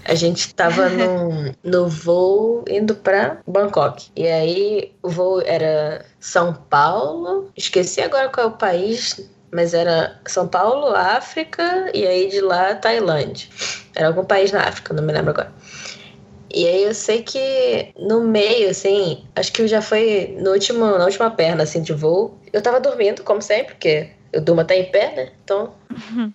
a 0.04 0.16
gente 0.16 0.54
tava 0.56 0.89
num, 0.89 1.54
no 1.64 1.88
voo 1.88 2.66
indo 2.68 2.95
pra 2.95 3.38
Bangkok. 3.47 4.08
E 4.16 4.28
aí 4.28 4.91
o 5.04 5.10
voo 5.10 5.41
era 5.45 6.04
São 6.20 6.54
Paulo, 6.54 7.52
esqueci 7.56 8.02
agora 8.02 8.30
qual 8.30 8.47
é 8.47 8.50
o 8.50 8.58
país, 8.58 9.30
mas 9.52 9.76
era 9.76 10.20
São 10.26 10.47
Paulo, 10.47 10.88
África, 10.95 11.91
e 11.93 12.08
aí 12.08 12.30
de 12.30 12.41
lá 12.41 12.74
Tailândia. 12.74 13.47
Era 13.95 14.08
algum 14.08 14.26
país 14.26 14.52
na 14.52 14.64
África, 14.64 14.91
não 14.91 15.04
me 15.04 15.14
lembro 15.14 15.30
agora. 15.30 15.54
E 16.52 16.68
aí 16.68 16.84
eu 16.84 16.93
sei 16.93 17.22
que 17.22 17.93
no 17.97 18.22
meio, 18.22 18.70
assim, 18.70 19.24
acho 19.36 19.52
que 19.54 19.68
já 19.68 19.82
foi 19.82 20.36
no 20.39 20.52
último, 20.52 20.86
na 20.86 21.06
última 21.06 21.30
perna, 21.30 21.64
assim, 21.64 21.82
de 21.82 21.93
voo. 21.93 22.38
Eu 22.52 22.62
tava 22.62 22.80
dormindo, 22.80 23.24
como 23.24 23.41
sempre, 23.41 23.74
porque 23.74 24.10
eu 24.32 24.41
durmo 24.41 24.62
até 24.62 24.78
em 24.78 24.86
pé, 24.86 25.14
né? 25.16 25.30
Então, 25.43 25.74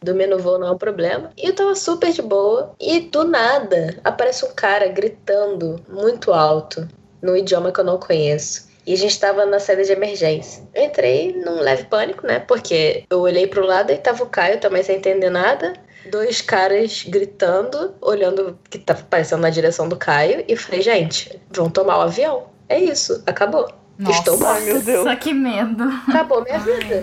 dormir 0.03 0.27
no 0.27 0.39
voo 0.39 0.59
não 0.59 0.69
é 0.69 0.71
um 0.71 0.79
problema. 0.79 1.31
E 1.37 1.47
eu 1.47 1.55
tava 1.55 1.75
super 1.75 2.13
de 2.13 2.23
boa. 2.23 2.75
E 2.81 3.01
do 3.01 3.25
nada, 3.25 3.97
aparece 4.05 4.45
um 4.45 4.53
cara 4.55 4.89
gritando 4.89 5.81
muito 5.89 6.33
alto, 6.33 6.87
num 7.23 7.37
idioma 7.37 7.73
que 7.73 7.81
eu 7.81 7.85
não 7.85 7.99
conheço. 7.99 8.69
E 8.87 8.93
a 8.93 8.97
gente 8.97 9.19
tava 9.19 9.47
na 9.47 9.59
saída 9.59 9.83
de 9.83 9.93
emergência. 9.93 10.63
Eu 10.75 10.85
entrei 10.85 11.33
num 11.33 11.61
leve 11.61 11.85
pânico, 11.85 12.27
né? 12.27 12.39
Porque 12.39 13.05
eu 13.09 13.21
olhei 13.21 13.47
pro 13.47 13.65
lado 13.65 13.91
e 13.91 13.97
tava 13.97 14.23
o 14.23 14.29
Caio 14.29 14.61
também 14.61 14.83
sem 14.83 14.97
entender 14.97 15.31
nada. 15.31 15.73
Dois 16.11 16.41
caras 16.41 17.05
gritando, 17.07 17.95
olhando 18.01 18.59
que 18.69 18.79
tava 18.79 19.01
aparecendo 19.01 19.41
na 19.41 19.51
direção 19.51 19.89
do 19.89 19.97
Caio. 19.97 20.45
E 20.47 20.57
falei, 20.57 20.83
gente, 20.83 21.41
vão 21.51 21.71
tomar 21.71 21.99
o 21.99 22.03
avião. 22.03 22.47
É 22.69 22.79
isso, 22.79 23.23
acabou. 23.27 23.69
Estou 23.99 24.37
Nossa, 24.37 24.45
morta. 24.45 24.61
Ai, 24.61 24.61
meu 24.65 24.83
Deus. 24.83 25.19
que 25.19 25.33
medo. 25.33 25.85
Acabou 26.09 26.43
minha 26.43 26.59
vida. 26.59 27.03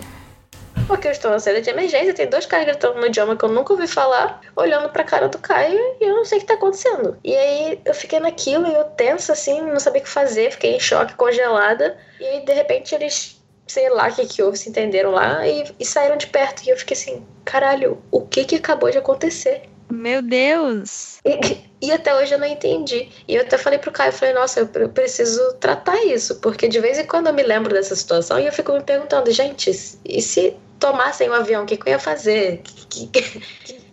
Porque 0.86 1.06
eu 1.06 1.12
estou 1.12 1.30
na 1.30 1.38
saída 1.38 1.60
de 1.60 1.70
emergência, 1.70 2.12
tem 2.12 2.28
dois 2.28 2.46
caras 2.46 2.66
gritando 2.66 2.98
no 2.98 3.06
idioma 3.06 3.36
que 3.36 3.44
eu 3.44 3.48
nunca 3.48 3.72
ouvi 3.72 3.86
falar, 3.86 4.40
olhando 4.56 4.88
pra 4.88 5.04
cara 5.04 5.28
do 5.28 5.38
Caio 5.38 5.78
e 6.00 6.04
eu 6.04 6.16
não 6.16 6.24
sei 6.24 6.38
o 6.38 6.40
que 6.40 6.46
tá 6.46 6.54
acontecendo. 6.54 7.16
E 7.22 7.34
aí 7.34 7.80
eu 7.84 7.94
fiquei 7.94 8.18
naquilo 8.18 8.66
e 8.66 8.74
eu 8.74 8.84
tensa 8.84 9.32
assim, 9.32 9.60
não 9.62 9.78
sabia 9.78 10.00
o 10.00 10.04
que 10.04 10.10
fazer, 10.10 10.50
fiquei 10.50 10.76
em 10.76 10.80
choque, 10.80 11.14
congelada. 11.14 11.96
E 12.18 12.24
aí 12.24 12.44
de 12.44 12.52
repente 12.52 12.94
eles, 12.94 13.31
sei 13.72 13.88
lá 13.88 14.08
o 14.08 14.14
que 14.14 14.26
que 14.26 14.42
houve, 14.42 14.58
se 14.58 14.68
entenderam 14.68 15.12
lá 15.12 15.46
e, 15.48 15.64
e 15.80 15.84
saíram 15.84 16.16
de 16.18 16.26
perto. 16.26 16.62
E 16.64 16.68
eu 16.70 16.76
fiquei 16.76 16.94
assim, 16.94 17.24
caralho, 17.44 18.02
o 18.10 18.20
que 18.26 18.44
que 18.44 18.56
acabou 18.56 18.90
de 18.90 18.98
acontecer? 18.98 19.62
Meu 19.90 20.20
Deus. 20.20 21.18
E, 21.24 21.86
e 21.86 21.90
até 21.90 22.14
hoje 22.14 22.34
eu 22.34 22.38
não 22.38 22.46
entendi. 22.46 23.08
E 23.26 23.34
eu 23.34 23.40
até 23.42 23.56
falei 23.56 23.78
pro 23.78 23.90
Caio, 23.90 24.10
eu 24.10 24.12
falei, 24.12 24.34
nossa, 24.34 24.60
eu 24.60 24.66
pre- 24.66 24.88
preciso 24.88 25.54
tratar 25.54 25.96
isso, 26.04 26.36
porque 26.40 26.68
de 26.68 26.80
vez 26.80 26.98
em 26.98 27.06
quando 27.06 27.28
eu 27.28 27.32
me 27.34 27.42
lembro 27.42 27.72
dessa 27.72 27.96
situação 27.96 28.38
e 28.38 28.46
eu 28.46 28.52
fico 28.52 28.72
me 28.72 28.82
perguntando, 28.82 29.30
gente, 29.30 29.70
e 30.04 30.20
se 30.22 30.54
tomassem 30.78 31.28
o 31.30 31.32
avião, 31.32 31.62
o 31.62 31.66
que, 31.66 31.76
que 31.78 31.88
eu 31.88 31.92
ia 31.92 31.98
fazer? 31.98 32.60
Que- 32.88 33.06
que- 33.06 33.42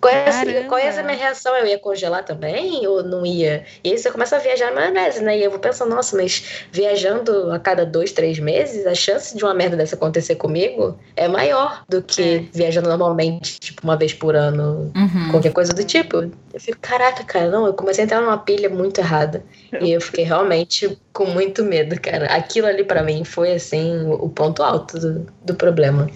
qual, 0.01 0.13
ia, 0.13 0.31
ser- 0.31 0.45
Caramba. 0.45 0.67
qual 0.69 0.79
ia 0.79 0.91
ser 0.91 0.99
a 0.99 1.03
minha 1.03 1.17
reação? 1.17 1.55
Eu 1.55 1.65
ia 1.67 1.77
congelar 1.79 2.23
também 2.23 2.85
ou 2.87 3.03
não 3.03 3.25
ia? 3.25 3.65
E 3.83 3.91
aí 3.91 3.97
você 3.97 4.09
começa 4.11 4.35
a 4.35 4.39
viajar 4.39 4.67
na 4.71 4.75
maionese, 4.91 5.21
né? 5.23 5.37
E 5.37 5.43
eu 5.43 5.51
vou 5.51 5.59
pensando, 5.59 5.93
nossa, 5.93 6.15
mas 6.15 6.63
viajando 6.71 7.51
a 7.51 7.59
cada 7.59 7.85
dois, 7.85 8.11
três 8.11 8.39
meses, 8.39 8.85
a 8.87 8.95
chance 8.95 9.35
de 9.35 9.43
uma 9.43 9.53
merda 9.53 9.75
dessa 9.75 9.95
acontecer 9.95 10.35
comigo 10.35 10.97
é 11.15 11.27
maior 11.27 11.83
do 11.89 12.01
que 12.01 12.49
viajando 12.53 12.87
normalmente, 12.89 13.59
tipo, 13.59 13.81
uma 13.83 13.95
vez 13.97 14.13
por 14.13 14.35
ano, 14.35 14.91
Uhum. 14.95 15.31
qualquer 15.31 15.51
coisa 15.53 15.73
do 15.73 15.83
tipo. 15.83 16.17
Eu 16.53 16.59
fico, 16.59 16.77
caraca, 16.81 17.23
cara, 17.23 17.49
não, 17.49 17.65
eu 17.67 17.73
comecei 17.73 18.03
a 18.03 18.05
entrar 18.05 18.21
numa 18.21 18.37
pilha 18.37 18.69
muito 18.69 18.99
errada. 18.99 19.43
E 19.81 19.91
eu 19.91 20.01
fiquei 20.01 20.23
realmente 20.23 20.97
com 21.13 21.25
muito 21.25 21.63
medo, 21.63 21.99
cara. 21.99 22.25
Aquilo 22.27 22.67
ali 22.67 22.83
pra 22.83 23.03
mim 23.03 23.23
foi, 23.23 23.51
assim, 23.53 24.07
o 24.09 24.29
ponto 24.29 24.63
alto 24.63 24.97
do, 24.97 25.27
do 25.43 25.53
problema. 25.55 26.09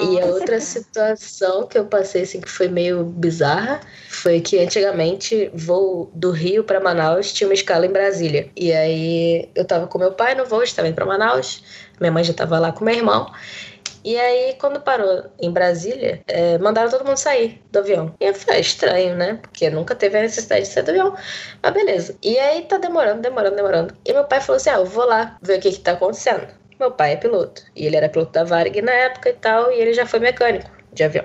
E 0.00 0.20
a 0.20 0.26
outra 0.26 0.60
situação 0.60 1.66
que 1.66 1.78
eu 1.78 1.86
passei, 1.86 2.22
assim, 2.22 2.40
que 2.40 2.50
foi 2.50 2.68
meio 2.68 3.04
bizarra, 3.04 3.80
foi 4.08 4.40
que 4.40 4.58
antigamente, 4.58 5.50
voo 5.54 6.10
do 6.14 6.30
Rio 6.30 6.62
pra 6.64 6.80
Manaus 6.80 7.32
tinha 7.32 7.48
uma 7.48 7.54
escala 7.54 7.86
em 7.86 7.90
Brasília. 7.90 8.50
E 8.56 8.72
aí 8.72 9.48
eu 9.54 9.64
tava 9.64 9.86
com 9.86 9.98
meu 9.98 10.12
pai 10.12 10.34
no 10.34 10.44
voo, 10.44 10.62
estava 10.62 10.88
indo 10.88 10.94
pra 10.94 11.06
Manaus, 11.06 11.62
minha 12.00 12.12
mãe 12.12 12.22
já 12.22 12.32
tava 12.34 12.58
lá 12.58 12.70
com 12.72 12.84
meu 12.84 12.94
irmão. 12.94 13.30
E 14.04 14.16
aí, 14.18 14.54
quando 14.60 14.80
parou 14.80 15.24
em 15.40 15.50
Brasília, 15.50 16.22
é, 16.28 16.56
mandaram 16.58 16.88
todo 16.88 17.04
mundo 17.04 17.16
sair 17.16 17.60
do 17.70 17.80
avião. 17.80 18.14
E 18.20 18.26
eu 18.26 18.34
falei, 18.34 18.58
"É 18.58 18.60
estranho, 18.60 19.16
né? 19.16 19.38
Porque 19.42 19.68
nunca 19.70 19.94
teve 19.94 20.16
a 20.18 20.22
necessidade 20.22 20.62
de 20.62 20.68
sair 20.68 20.84
do 20.84 20.90
avião. 20.90 21.16
Mas 21.62 21.72
beleza. 21.74 22.16
E 22.22 22.38
aí 22.38 22.62
tá 22.62 22.78
demorando, 22.78 23.20
demorando, 23.20 23.56
demorando. 23.56 23.94
E 24.06 24.12
meu 24.12 24.24
pai 24.24 24.40
falou 24.40 24.56
assim: 24.56 24.70
ah, 24.70 24.74
eu 24.76 24.86
vou 24.86 25.04
lá 25.04 25.36
ver 25.42 25.58
o 25.58 25.60
que 25.60 25.72
que 25.72 25.80
tá 25.80 25.92
acontecendo. 25.92 26.46
Meu 26.78 26.90
pai 26.92 27.12
é 27.12 27.16
piloto. 27.16 27.62
E 27.74 27.86
ele 27.86 27.96
era 27.96 28.08
piloto 28.08 28.32
da 28.32 28.44
Varig 28.44 28.80
na 28.82 28.92
época 28.92 29.30
e 29.30 29.34
tal, 29.34 29.72
e 29.72 29.80
ele 29.80 29.92
já 29.92 30.06
foi 30.06 30.20
mecânico 30.20 30.70
de 30.92 31.02
avião. 31.02 31.24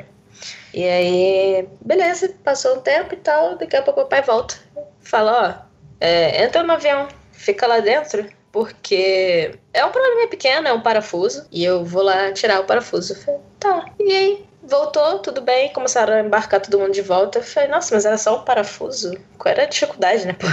E 0.73 0.83
aí, 0.83 1.67
beleza, 1.81 2.33
passou 2.43 2.77
um 2.77 2.81
tempo 2.81 3.13
e 3.13 3.17
tal, 3.17 3.57
daqui 3.57 3.75
a 3.75 3.81
pouco 3.81 3.99
meu 3.99 4.09
pai 4.09 4.21
volta. 4.23 4.55
Fala, 5.01 5.67
ó, 5.69 5.73
é, 5.99 6.43
entra 6.43 6.63
no 6.63 6.73
avião, 6.73 7.07
fica 7.31 7.67
lá 7.67 7.79
dentro, 7.79 8.27
porque 8.51 9.57
é 9.71 9.85
um 9.85 9.91
probleminha 9.91 10.27
pequeno, 10.27 10.67
é 10.67 10.73
um 10.73 10.81
parafuso, 10.81 11.47
e 11.51 11.63
eu 11.63 11.85
vou 11.85 12.03
lá 12.03 12.31
tirar 12.31 12.59
o 12.59 12.65
parafuso. 12.65 13.13
Eu 13.13 13.17
falei, 13.17 13.39
tá. 13.59 13.85
E 13.99 14.11
aí, 14.11 14.45
voltou, 14.63 15.19
tudo 15.19 15.41
bem, 15.41 15.71
começaram 15.73 16.13
a 16.13 16.19
embarcar 16.21 16.61
todo 16.61 16.79
mundo 16.79 16.91
de 16.93 17.01
volta. 17.01 17.39
Eu 17.39 17.43
falei, 17.43 17.69
nossa, 17.69 17.93
mas 17.93 18.05
era 18.05 18.17
só 18.17 18.39
um 18.39 18.43
parafuso? 18.45 19.13
Qual 19.37 19.51
era 19.51 19.63
a 19.63 19.65
dificuldade, 19.67 20.25
né? 20.25 20.33
Pô, 20.39 20.47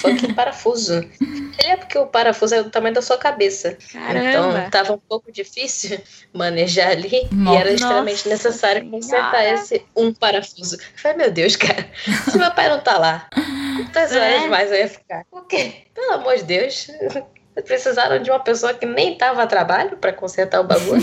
fucking 0.00 0.34
parafuso. 0.34 0.94
Ele 1.58 1.68
é 1.70 1.76
porque 1.76 1.98
o 1.98 2.06
parafuso 2.06 2.54
é 2.54 2.62
do 2.62 2.70
tamanho 2.70 2.94
da 2.94 3.02
sua 3.02 3.16
cabeça. 3.18 3.76
Caramba. 3.92 4.28
Então 4.28 4.70
tava 4.70 4.92
um 4.92 4.98
pouco 4.98 5.32
difícil 5.32 5.98
manejar 6.32 6.90
ali 6.90 7.28
e 7.30 7.34
Nossa 7.34 7.58
era 7.60 7.70
extremamente 7.72 8.28
necessário 8.28 8.90
consertar 8.90 9.44
esse 9.44 9.84
um 9.96 10.12
parafuso. 10.14 10.76
Eu 10.76 10.82
falei, 10.96 11.16
meu 11.18 11.30
Deus, 11.30 11.56
cara, 11.56 11.88
se 12.30 12.38
meu 12.38 12.50
pai 12.52 12.68
não 12.68 12.80
tá 12.80 12.98
lá, 12.98 13.28
quantas 13.76 14.12
É. 14.12 14.36
horas 14.36 14.50
mais 14.50 14.70
eu 14.70 14.78
ia 14.78 14.88
ficar? 14.88 15.24
Por 15.30 15.46
quê? 15.46 15.84
Pelo 15.94 16.12
amor 16.12 16.36
de 16.36 16.44
Deus. 16.44 16.88
Precisaram 17.64 18.22
de 18.22 18.30
uma 18.30 18.38
pessoa 18.40 18.74
que 18.74 18.84
nem 18.84 19.16
tava 19.16 19.42
a 19.42 19.46
trabalho 19.46 19.96
pra 19.96 20.12
consertar 20.12 20.60
o 20.60 20.64
bagulho. 20.64 21.02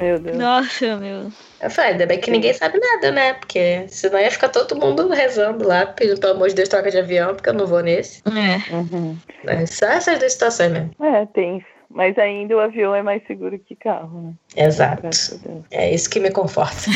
Meu 0.00 0.18
Deus. 0.18 0.36
Nossa, 0.36 0.96
meu. 0.96 1.30
Eu 1.60 1.70
falei, 1.70 1.92
ainda 1.92 2.06
bem 2.06 2.20
que 2.20 2.30
ninguém 2.30 2.52
sabe 2.52 2.78
nada, 2.78 3.10
né? 3.10 3.34
Porque 3.34 3.86
senão 3.88 4.18
ia 4.18 4.30
ficar 4.30 4.48
todo 4.48 4.76
mundo 4.76 5.08
rezando 5.08 5.66
lá, 5.66 5.86
pedindo 5.86 6.20
pelo 6.20 6.34
amor 6.34 6.48
de 6.48 6.54
Deus, 6.54 6.68
troca 6.68 6.90
de 6.90 6.98
avião, 6.98 7.34
porque 7.34 7.48
eu 7.48 7.54
não 7.54 7.66
vou 7.66 7.80
nesse. 7.80 8.22
É. 8.26 8.74
Uhum. 8.74 9.16
Mas 9.44 9.70
só 9.70 9.86
essas 9.86 10.18
duas 10.18 10.32
situações 10.32 10.72
mesmo. 10.72 10.90
É, 11.00 11.26
tenso. 11.26 11.73
Mas 11.94 12.18
ainda 12.18 12.56
o 12.56 12.60
avião 12.60 12.92
é 12.92 13.04
mais 13.04 13.24
seguro 13.24 13.56
que 13.56 13.76
carro, 13.76 14.20
né? 14.20 14.64
Exato. 14.66 15.08
É 15.70 15.94
isso 15.94 16.10
que 16.10 16.18
me 16.18 16.32
conforta. 16.32 16.90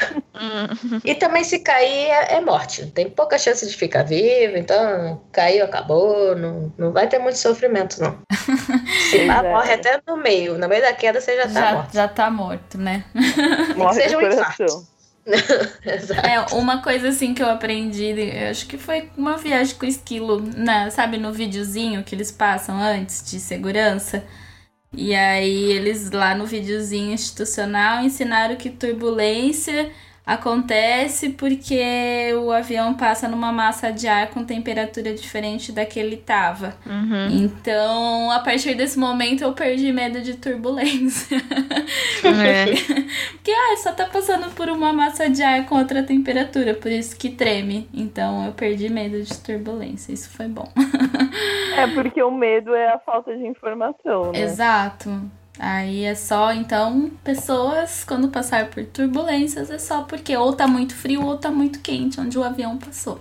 e 1.04 1.14
também 1.14 1.44
se 1.44 1.58
cair 1.58 2.08
é, 2.08 2.36
é 2.36 2.40
morte. 2.40 2.86
Tem 2.86 3.10
pouca 3.10 3.36
chance 3.36 3.68
de 3.68 3.76
ficar 3.76 4.02
vivo, 4.02 4.56
então 4.56 5.20
caiu, 5.30 5.66
acabou. 5.66 6.34
Não, 6.34 6.72
não 6.78 6.90
vai 6.90 7.06
ter 7.06 7.18
muito 7.18 7.36
sofrimento, 7.36 8.00
não. 8.00 8.16
Se 9.10 9.18
é. 9.18 9.42
morre 9.42 9.74
até 9.74 10.00
no 10.06 10.16
meio. 10.16 10.56
No 10.56 10.68
meio 10.68 10.80
da 10.80 10.94
queda 10.94 11.20
você 11.20 11.36
já 11.36 11.42
tá 11.42 11.48
Já, 11.48 11.72
morto. 11.74 11.92
já 11.92 12.08
tá 12.08 12.30
morto, 12.30 12.78
né? 12.78 13.04
Morre 13.76 13.94
seja 14.00 14.16
do 14.16 14.24
um 14.24 14.26
infarto. 14.26 14.93
É, 16.22 16.54
uma 16.54 16.82
coisa 16.82 17.08
assim 17.08 17.34
que 17.34 17.42
eu 17.42 17.48
aprendi, 17.48 18.04
eu 18.04 18.50
acho 18.50 18.66
que 18.66 18.76
foi 18.76 19.10
uma 19.16 19.36
viagem 19.36 19.74
com 19.76 19.86
esquilo, 19.86 20.40
na, 20.40 20.90
sabe, 20.90 21.18
no 21.18 21.32
videozinho 21.32 22.04
que 22.04 22.14
eles 22.14 22.30
passam 22.30 22.78
antes 22.78 23.30
de 23.30 23.40
segurança. 23.40 24.24
E 24.92 25.14
aí 25.14 25.72
eles 25.72 26.10
lá 26.10 26.34
no 26.34 26.46
videozinho 26.46 27.12
institucional 27.12 28.02
ensinaram 28.04 28.56
que 28.56 28.70
turbulência 28.70 29.92
acontece 30.26 31.30
porque 31.30 32.32
o 32.42 32.50
avião 32.50 32.94
passa 32.94 33.28
numa 33.28 33.52
massa 33.52 33.92
de 33.92 34.08
ar 34.08 34.28
com 34.28 34.42
temperatura 34.42 35.12
diferente 35.12 35.70
da 35.70 35.84
que 35.84 36.00
ele 36.00 36.16
tava. 36.16 36.74
Uhum. 36.86 37.28
Então, 37.30 38.30
a 38.30 38.40
partir 38.40 38.74
desse 38.74 38.98
momento 38.98 39.42
eu 39.42 39.52
perdi 39.52 39.92
medo 39.92 40.22
de 40.22 40.34
turbulência. 40.34 41.36
É. 42.24 42.64
Porque, 43.34 43.50
ah, 43.50 43.76
só 43.76 43.92
tá 43.92 44.06
passando 44.06 44.50
por 44.54 44.68
uma 44.70 44.92
massa 44.92 45.28
de 45.28 45.42
ar 45.42 45.66
com 45.66 45.76
outra 45.76 46.02
temperatura, 46.02 46.74
por 46.74 46.90
isso 46.90 47.16
que 47.16 47.28
treme. 47.28 47.88
Então 47.92 48.46
eu 48.46 48.52
perdi 48.52 48.88
medo 48.88 49.22
de 49.22 49.38
turbulência. 49.38 50.12
Isso 50.12 50.30
foi 50.30 50.48
bom. 50.48 50.70
É 51.76 51.88
porque 51.88 52.22
o 52.22 52.30
medo 52.30 52.72
é 52.72 52.92
a 52.92 53.00
falta 53.00 53.36
de 53.36 53.44
informação, 53.44 54.30
né? 54.30 54.42
Exato. 54.42 55.10
Aí 55.58 56.04
é 56.04 56.14
só, 56.14 56.52
então, 56.52 57.10
pessoas, 57.22 58.04
quando 58.04 58.28
passar 58.28 58.66
por 58.66 58.84
turbulências, 58.84 59.70
é 59.70 59.78
só 59.78 60.02
porque 60.02 60.36
ou 60.36 60.52
tá 60.52 60.66
muito 60.66 60.94
frio 60.94 61.24
ou 61.24 61.38
tá 61.38 61.50
muito 61.50 61.78
quente, 61.80 62.20
onde 62.20 62.36
o 62.38 62.42
avião 62.42 62.76
passou. 62.76 63.20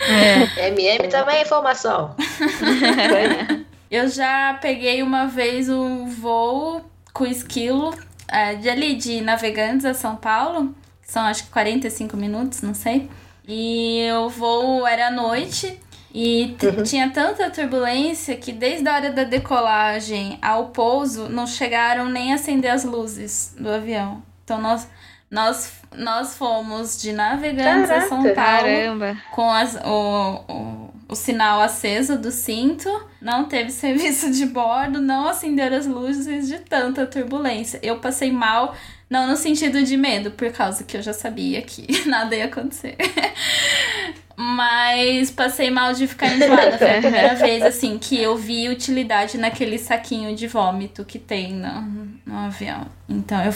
É. 0.00 0.68
MM 0.68 1.08
também 1.08 1.36
é 1.36 1.42
informação. 1.42 2.16
Eu 3.90 4.08
já 4.08 4.58
peguei 4.60 5.02
uma 5.02 5.26
vez 5.26 5.68
um 5.68 6.06
voo 6.06 6.82
com 7.12 7.26
esquilo 7.26 7.94
é, 8.26 8.54
de 8.54 8.70
ali, 8.70 8.94
de 8.94 9.20
Navegantes 9.20 9.84
a 9.84 9.92
São 9.92 10.16
Paulo. 10.16 10.74
São 11.02 11.22
acho 11.24 11.44
que 11.44 11.50
45 11.50 12.16
minutos, 12.16 12.62
não 12.62 12.72
sei. 12.72 13.10
E 13.46 14.08
o 14.12 14.30
voo 14.30 14.86
era 14.86 15.08
à 15.08 15.10
noite. 15.10 15.78
E 16.14 16.54
t- 16.58 16.82
tinha 16.82 17.08
tanta 17.10 17.48
turbulência 17.50 18.36
que 18.36 18.52
desde 18.52 18.86
a 18.88 18.94
hora 18.94 19.10
da 19.12 19.24
decolagem 19.24 20.38
ao 20.42 20.66
pouso 20.68 21.28
não 21.28 21.46
chegaram 21.46 22.08
nem 22.10 22.32
a 22.32 22.34
acender 22.34 22.70
as 22.70 22.84
luzes 22.84 23.54
do 23.58 23.70
avião. 23.70 24.22
Então 24.44 24.60
nós, 24.60 24.86
nós, 25.30 25.72
nós 25.96 26.36
fomos 26.36 27.00
de 27.00 27.12
Navegantes 27.12 27.90
a 27.90 28.02
São 28.02 28.22
Caraca, 28.22 28.34
Paulo 28.34 28.62
Caramba. 28.66 29.16
com 29.32 29.50
as- 29.50 29.76
o, 29.82 30.44
o, 30.48 30.90
o 31.08 31.14
sinal 31.16 31.62
aceso 31.62 32.18
do 32.18 32.30
cinto, 32.30 32.90
não 33.20 33.44
teve 33.46 33.70
serviço 33.72 34.30
de 34.30 34.44
bordo, 34.44 35.00
não 35.00 35.26
acenderam 35.28 35.78
as 35.78 35.86
luzes 35.86 36.46
de 36.46 36.58
tanta 36.58 37.06
turbulência. 37.06 37.80
Eu 37.82 38.00
passei 38.00 38.30
mal, 38.30 38.74
não 39.08 39.26
no 39.26 39.36
sentido 39.36 39.82
de 39.82 39.96
medo, 39.96 40.30
por 40.32 40.52
causa 40.52 40.84
que 40.84 40.96
eu 40.98 41.02
já 41.02 41.14
sabia 41.14 41.62
que 41.62 41.86
nada 42.06 42.36
ia 42.36 42.44
acontecer. 42.44 42.96
Mas 44.36 45.30
passei 45.30 45.70
mal 45.70 45.92
de 45.92 46.06
ficar 46.06 46.28
enjoada. 46.28 46.78
Foi 46.78 46.90
a 46.90 47.00
primeira 47.00 47.34
vez, 47.34 47.62
assim, 47.62 47.98
que 47.98 48.20
eu 48.20 48.36
vi 48.36 48.68
utilidade 48.68 49.38
naquele 49.38 49.78
saquinho 49.78 50.34
de 50.34 50.46
vômito 50.46 51.04
que 51.04 51.18
tem 51.18 51.52
no, 51.52 51.82
no 52.24 52.36
avião. 52.38 52.86
Então, 53.08 53.42
eu, 53.44 53.54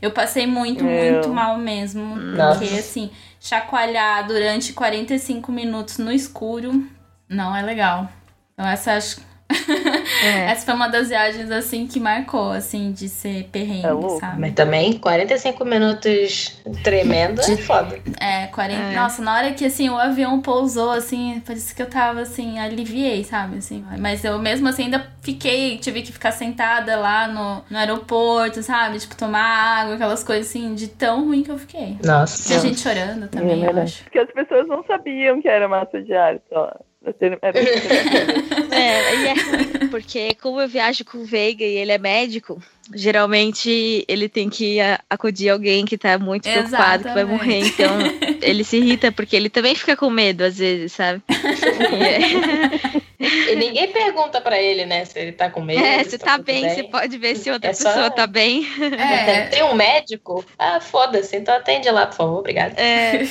eu 0.00 0.10
passei 0.10 0.46
muito, 0.46 0.84
Meu. 0.84 1.14
muito 1.14 1.28
mal 1.30 1.56
mesmo. 1.56 2.16
Nossa. 2.16 2.60
Porque, 2.60 2.74
assim, 2.74 3.10
chacoalhar 3.40 4.26
durante 4.26 4.72
45 4.72 5.50
minutos 5.50 5.98
no 5.98 6.12
escuro 6.12 6.86
não 7.28 7.56
é 7.56 7.62
legal. 7.62 8.08
Então, 8.52 8.66
essa 8.66 8.94
acho. 8.94 9.31
É. 10.22 10.52
Essa 10.52 10.66
foi 10.66 10.74
uma 10.74 10.88
das 10.88 11.08
viagens, 11.08 11.50
assim, 11.50 11.86
que 11.86 11.98
marcou, 11.98 12.52
assim, 12.52 12.92
de 12.92 13.08
ser 13.08 13.48
perrengue, 13.50 13.86
É 13.86 13.92
louco, 13.92 14.20
sabe? 14.20 14.40
Mas 14.40 14.52
também 14.52 14.92
45 14.92 15.64
minutos 15.64 16.60
tremendo 16.84 17.40
é 17.40 17.56
foda. 17.56 17.98
É, 18.20 18.46
40. 18.46 18.80
É. 18.80 18.94
Nossa, 18.94 19.22
na 19.22 19.34
hora 19.34 19.52
que 19.52 19.64
assim 19.64 19.88
o 19.88 19.96
avião 19.96 20.40
pousou, 20.40 20.90
assim, 20.90 21.42
parecia 21.44 21.74
que 21.74 21.82
eu 21.82 21.90
tava 21.90 22.20
assim, 22.20 22.58
aliviei, 22.58 23.24
sabe? 23.24 23.58
Assim, 23.58 23.84
mas 23.98 24.24
eu 24.24 24.38
mesmo 24.38 24.68
assim 24.68 24.84
ainda 24.84 25.04
fiquei, 25.20 25.78
tive 25.78 26.02
que 26.02 26.12
ficar 26.12 26.32
sentada 26.32 26.96
lá 26.96 27.26
no, 27.26 27.64
no 27.68 27.78
aeroporto, 27.78 28.62
sabe? 28.62 28.98
Tipo, 28.98 29.16
tomar 29.16 29.80
água, 29.80 29.94
aquelas 29.94 30.22
coisas 30.22 30.48
assim, 30.48 30.74
de 30.74 30.88
tão 30.88 31.24
ruim 31.24 31.42
que 31.42 31.50
eu 31.50 31.58
fiquei. 31.58 31.96
Nossa. 32.04 32.46
Tinha 32.48 32.60
gente 32.60 32.80
chorando 32.80 33.28
também, 33.28 33.64
é 33.64 33.70
eu 33.70 33.82
acho. 33.82 34.04
Porque 34.04 34.18
as 34.18 34.30
pessoas 34.30 34.68
não 34.68 34.84
sabiam 34.84 35.40
que 35.40 35.48
era 35.48 35.68
massa 35.68 36.00
de 36.00 36.14
ar 36.14 36.38
só. 36.48 36.72
É, 38.72 39.16
e 39.16 39.26
é 39.26 39.32
ruim, 39.34 39.88
porque 39.90 40.34
como 40.40 40.60
eu 40.60 40.66
viajo 40.68 41.04
com 41.04 41.18
o 41.18 41.24
Veiga 41.24 41.62
e 41.64 41.76
ele 41.76 41.92
é 41.92 41.98
médico, 41.98 42.60
geralmente 42.94 44.04
ele 44.08 44.28
tem 44.28 44.48
que 44.48 44.80
a- 44.80 44.98
acudir 45.10 45.50
alguém 45.50 45.84
que 45.84 45.98
tá 45.98 46.18
muito 46.18 46.46
preocupado 46.54 47.04
que 47.04 47.14
vai 47.14 47.24
morrer. 47.24 47.58
Então 47.66 47.98
ele 48.40 48.64
se 48.64 48.78
irrita 48.78 49.12
porque 49.12 49.36
ele 49.36 49.50
também 49.50 49.74
fica 49.74 49.94
com 49.96 50.08
medo 50.08 50.42
às 50.42 50.56
vezes, 50.58 50.92
sabe? 50.92 51.22
E 51.92 52.96
é- 52.96 53.02
E 53.22 53.56
ninguém 53.56 53.90
pergunta 53.92 54.40
pra 54.40 54.60
ele, 54.60 54.84
né, 54.86 55.04
se 55.04 55.18
ele 55.18 55.32
tá 55.32 55.48
com 55.50 55.60
medo. 55.60 55.82
É, 55.84 56.02
se 56.04 56.10
você 56.10 56.18
tá 56.18 56.32
tudo 56.36 56.44
bem, 56.44 56.68
você 56.68 56.82
pode 56.84 57.16
ver 57.18 57.36
se 57.36 57.50
outra 57.50 57.70
É 57.70 57.72
só- 57.74 57.88
pessoa 57.90 58.10
tá 58.10 58.26
bem. 58.26 58.66
É, 58.98 59.46
Tem 59.46 59.62
um 59.64 59.74
médico? 59.74 60.44
Ah, 60.58 60.80
foda-se. 60.80 61.36
Então 61.36 61.54
atende 61.54 61.90
lá, 61.90 62.06
por 62.06 62.16
favor. 62.16 62.38
Obrigada. 62.40 62.74
É. 62.80 63.22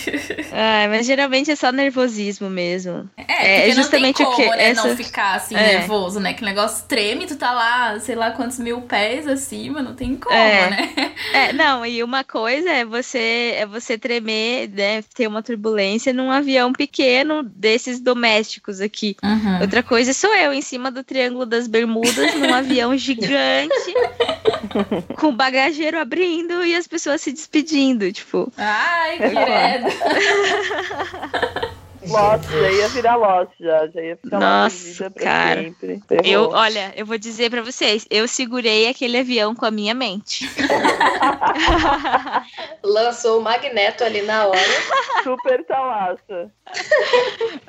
Ai, 0.52 0.88
mas 0.90 1.06
geralmente 1.06 1.52
é 1.52 1.56
só 1.56 1.72
nervosismo 1.72 2.50
mesmo. 2.50 3.10
é, 3.18 3.24
É, 3.28 3.60
porque 3.62 3.74
justamente 3.74 4.22
não 4.24 4.32
o 4.32 4.36
que 4.36 4.44
como, 4.46 4.56
né, 4.58 4.70
essa- 4.70 4.88
não 4.88 4.96
ficar 4.98 5.36
assim, 5.36 5.56
É. 5.56 5.78
nervoso, 5.80 6.20
né? 6.20 6.34
Que 6.34 6.42
o 6.42 6.46
negócio 6.46 6.86
treme, 6.88 7.26
tu 7.26 7.36
tá 7.36 7.52
lá, 7.52 8.00
sei 8.00 8.16
lá 8.16 8.32
quantos 8.32 8.60
mil 8.60 8.82
pés 8.82 9.28
acima, 9.28 9.82
não 9.82 9.94
tem 9.96 10.16
como, 10.16 10.36
É. 10.36 10.70
né? 10.70 10.90
É, 11.34 11.54
não, 11.54 11.86
e 11.86 12.04
uma 12.04 12.24
coisa 12.24 12.70
é 12.70 12.84
você 12.86 13.54
é 13.58 13.66
você 13.66 13.98
tremer, 13.98 14.70
né, 14.70 15.04
ter 15.16 15.28
uma 15.28 15.42
turbulência 15.44 16.12
num 16.14 16.32
avião 16.32 16.74
pequeno 16.74 17.44
desses 17.44 18.00
domésticos 18.00 18.82
aqui. 18.82 19.16
Uhum. 19.24 19.62
Outra 19.62 19.81
coisa 19.84 20.14
sou 20.14 20.34
eu 20.36 20.54
em 20.54 20.62
cima 20.62 20.92
do 20.92 21.04
Triângulo 21.04 21.46
das 21.46 21.68
Bermudas 21.68 22.36
num 22.36 22.54
avião 22.54 22.96
gigante 22.98 23.94
com 25.20 25.28
o 25.28 25.32
bagageiro 25.32 26.00
abrindo 26.00 26.66
e 26.66 26.76
as 26.76 26.88
pessoas 26.88 27.22
se 27.22 27.32
despedindo, 27.32 28.12
tipo. 28.12 28.52
Ai, 28.58 29.18
credo. 29.18 29.88
Lost, 32.08 32.50
já 32.50 32.72
ia 32.72 32.88
virar 32.90 33.16
Lost 33.16 33.52
já. 33.60 33.88
Já 33.88 34.02
ia 34.02 34.18
ficar 34.18 34.40
Nossa, 34.40 35.10
cara. 35.12 35.62
sempre. 35.62 36.02
Eu, 36.24 36.50
olha, 36.50 36.92
eu 36.96 37.06
vou 37.06 37.18
dizer 37.18 37.50
pra 37.50 37.62
vocês, 37.62 38.06
eu 38.10 38.28
segurei 38.28 38.88
aquele 38.88 39.20
avião 39.20 39.54
com 39.54 39.66
a 39.66 39.72
minha 39.72 39.94
mente. 39.94 40.50
Lançou 42.84 43.40
o 43.40 43.44
magneto 43.44 44.04
ali 44.04 44.22
na 44.24 44.48
hora. 44.48 44.60
Super 45.24 45.64
talaça. 45.66 46.52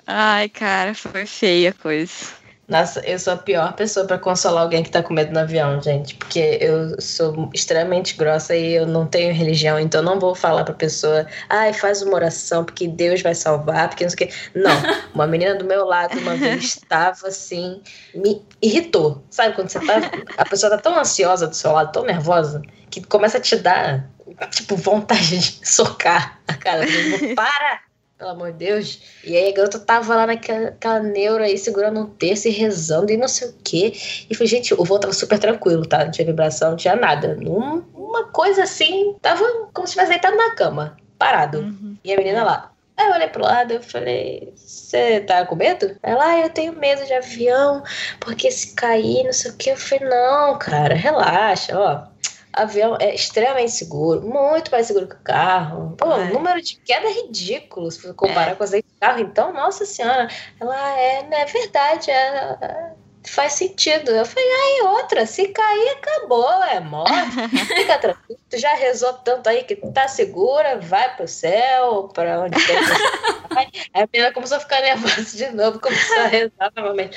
Ai, 0.07 0.49
cara, 0.49 0.95
foi 0.95 1.27
feia 1.27 1.71
a 1.71 1.75
coisa. 1.75 2.42
Nossa, 2.73 3.01
eu 3.01 3.19
sou 3.19 3.35
a 3.35 3.37
pior 3.37 3.75
pessoa 3.75 4.07
pra 4.07 4.19
consolar 4.19 4.63
alguém 4.63 4.83
que 4.83 4.91
tá 4.91 5.03
com 5.03 5.13
medo 5.13 5.31
no 5.31 5.41
avião, 5.41 5.79
gente. 5.83 6.15
Porque 6.15 6.57
eu 6.59 6.99
sou 6.99 7.51
extremamente 7.53 8.17
grossa 8.17 8.57
e 8.57 8.73
eu 8.77 8.87
não 8.87 9.07
tenho 9.07 9.35
religião, 9.35 9.79
então 9.79 10.01
eu 10.01 10.05
não 10.05 10.19
vou 10.19 10.35
falar 10.35 10.65
pra 10.65 10.73
pessoa, 10.73 11.27
ai, 11.51 11.75
faz 11.75 12.01
uma 12.01 12.15
oração 12.15 12.65
porque 12.65 12.89
Deus 12.89 13.21
vai 13.21 13.35
salvar, 13.35 13.91
porque 13.91 14.05
não 14.05 14.11
sei 14.11 14.27
o 14.27 14.29
quê. 14.31 14.35
Não. 14.55 14.73
Uma 15.13 15.27
menina 15.27 15.55
do 15.55 15.67
meu 15.67 15.85
lado 15.85 16.19
uma 16.19 16.35
vez 16.35 16.65
estava 16.65 17.29
assim, 17.29 17.83
me 18.15 18.43
irritou. 18.63 19.23
Sabe 19.29 19.55
quando 19.55 19.69
você 19.69 19.79
tá. 19.81 20.01
A 20.39 20.45
pessoa 20.47 20.71
tá 20.71 20.79
tão 20.79 20.99
ansiosa 20.99 21.47
do 21.47 21.55
seu 21.55 21.73
lado, 21.73 21.93
tão 21.93 22.05
nervosa, 22.05 22.63
que 22.91 23.03
começa 23.03 23.37
a 23.37 23.41
te 23.41 23.57
dar, 23.57 24.09
tipo, 24.51 24.75
vontade 24.77 25.39
de 25.39 25.69
socar 25.69 26.41
a 26.49 26.55
cara. 26.55 26.87
Tipo, 26.87 27.35
Para! 27.35 27.92
Pelo 28.23 28.35
amor 28.35 28.53
de 28.53 28.59
Deus. 28.59 29.01
E 29.25 29.37
aí 29.37 29.51
a 29.51 29.53
garota 29.53 29.81
tava 29.81 30.15
lá 30.15 30.29
naquela 30.29 30.69
aquela 30.69 31.01
neura 31.01 31.47
aí, 31.47 31.59
segurando 31.59 31.99
um 31.99 32.07
terço 32.07 32.47
e 32.47 32.53
rezando 32.53 33.11
e 33.11 33.17
não 33.17 33.27
sei 33.27 33.49
o 33.49 33.55
quê. 33.65 33.93
E 34.31 34.33
falei, 34.33 34.47
gente, 34.47 34.73
o 34.73 34.85
voo 34.85 35.01
tava 35.01 35.13
super 35.13 35.41
tranquilo, 35.41 35.85
tá? 35.85 36.05
Não 36.05 36.13
tinha 36.13 36.25
vibração, 36.25 36.71
não 36.71 36.77
tinha 36.77 36.95
nada. 36.95 37.37
Um- 37.41 37.83
uma 37.93 38.29
coisa 38.29 38.63
assim, 38.63 39.17
tava 39.21 39.45
como 39.75 39.89
se 39.89 39.95
tivesse 39.95 40.11
deitado 40.11 40.37
na 40.37 40.55
cama, 40.55 40.97
parado. 41.19 41.59
Uhum. 41.59 41.97
E 42.05 42.13
a 42.13 42.17
menina 42.17 42.45
lá. 42.45 42.71
Aí 42.97 43.09
eu 43.09 43.13
olhei 43.13 43.27
pro 43.27 43.43
lado 43.43 43.75
e 43.75 43.83
falei, 43.83 44.53
você 44.55 45.19
tá 45.23 45.45
com 45.45 45.57
medo? 45.57 45.97
Ela, 46.01 46.25
ah, 46.25 46.41
eu 46.43 46.51
tenho 46.51 46.79
medo 46.79 47.05
de 47.05 47.15
avião, 47.15 47.83
porque 48.21 48.53
se 48.53 48.73
cair, 48.77 49.25
não 49.25 49.33
sei 49.33 49.51
o 49.51 49.57
que. 49.57 49.71
Eu 49.71 49.77
falei, 49.77 50.09
não, 50.09 50.57
cara, 50.61 50.95
relaxa, 50.95 51.77
ó. 51.77 52.05
Avião 52.53 52.97
é 53.01 53.15
extremamente 53.15 53.73
seguro, 53.73 54.21
muito 54.23 54.71
mais 54.71 54.87
seguro 54.87 55.09
que 55.09 55.15
o 55.15 55.21
carro. 55.25 55.95
Pô, 55.97 56.13
É. 56.13 56.25
o 56.31 56.33
número 56.35 56.61
de 56.61 56.77
queda 56.77 57.07
é 57.09 57.13
ridículo 57.13 57.91
se 57.91 58.13
comparar 58.15 58.57
com 58.57 58.65
as 58.65 58.71
de 58.71 58.85
carro. 59.01 59.21
Então, 59.21 59.53
nossa 59.53 59.87
senhora, 59.87 60.29
ela 60.61 60.99
é, 60.99 61.23
né, 61.25 61.41
é 61.41 61.45
verdade. 61.47 62.11
É, 62.11 62.59
é, 62.61 62.93
faz 63.27 63.55
sentido. 63.55 64.11
Eu 64.11 64.27
falei, 64.27 64.45
aí 64.49 64.83
outra, 64.89 65.25
se 65.25 65.49
cair, 65.49 65.89
acabou, 65.91 66.63
é 66.65 66.81
morte. 66.81 67.13
Fica 67.75 67.99
tranquilo, 67.99 68.41
tu 68.51 68.59
já 68.59 68.75
rezou 68.75 69.13
tanto 69.15 69.49
aí 69.49 69.65
que 69.65 69.77
tá 69.77 70.07
segura, 70.09 70.79
vai 70.79 71.17
pro 71.17 71.27
céu, 71.29 72.11
pra 72.13 72.41
onde 72.41 72.57
quer 72.67 72.79
que 72.79 72.85
você 72.85 73.55
vai. 73.55 73.69
Aí 73.95 74.03
a 74.03 74.09
menina 74.13 74.33
começou 74.35 74.57
a 74.57 74.61
ficar 74.61 74.81
nervosa 74.83 75.37
de 75.37 75.49
novo, 75.51 75.81
começou 75.81 76.19
a 76.19 76.27
rezar 76.27 76.73
novamente. 76.77 77.17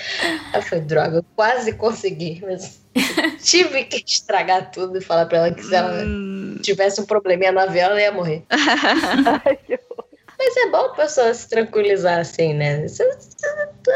Aí 0.54 0.60
eu 0.60 0.62
falei, 0.62 0.84
droga, 0.86 1.18
eu 1.18 1.26
quase 1.36 1.74
consegui, 1.74 2.42
mas 2.46 2.85
tive 3.44 3.84
que 3.86 4.04
estragar 4.06 4.72
tudo 4.72 4.98
e 4.98 5.02
falar 5.02 5.26
pra 5.26 5.38
ela 5.40 5.52
que 5.54 5.64
se 5.64 5.74
ela 5.76 6.04
Hum. 6.04 6.58
tivesse 6.62 7.00
um 7.02 7.06
probleminha 7.06 7.52
no 7.52 7.60
avião, 7.60 7.92
ela 7.92 8.02
ia 8.02 8.12
morrer. 8.12 8.44
Ai, 8.50 9.58
que 9.66 9.74
horror. 9.74 10.06
Mas 10.38 10.58
é 10.58 10.70
bom 10.70 10.78
a 10.86 10.90
pessoa 10.90 11.34
se 11.34 11.48
tranquilizar 11.50 12.20
assim, 12.20 12.54
né? 12.54 12.88
Você- 12.88 13.10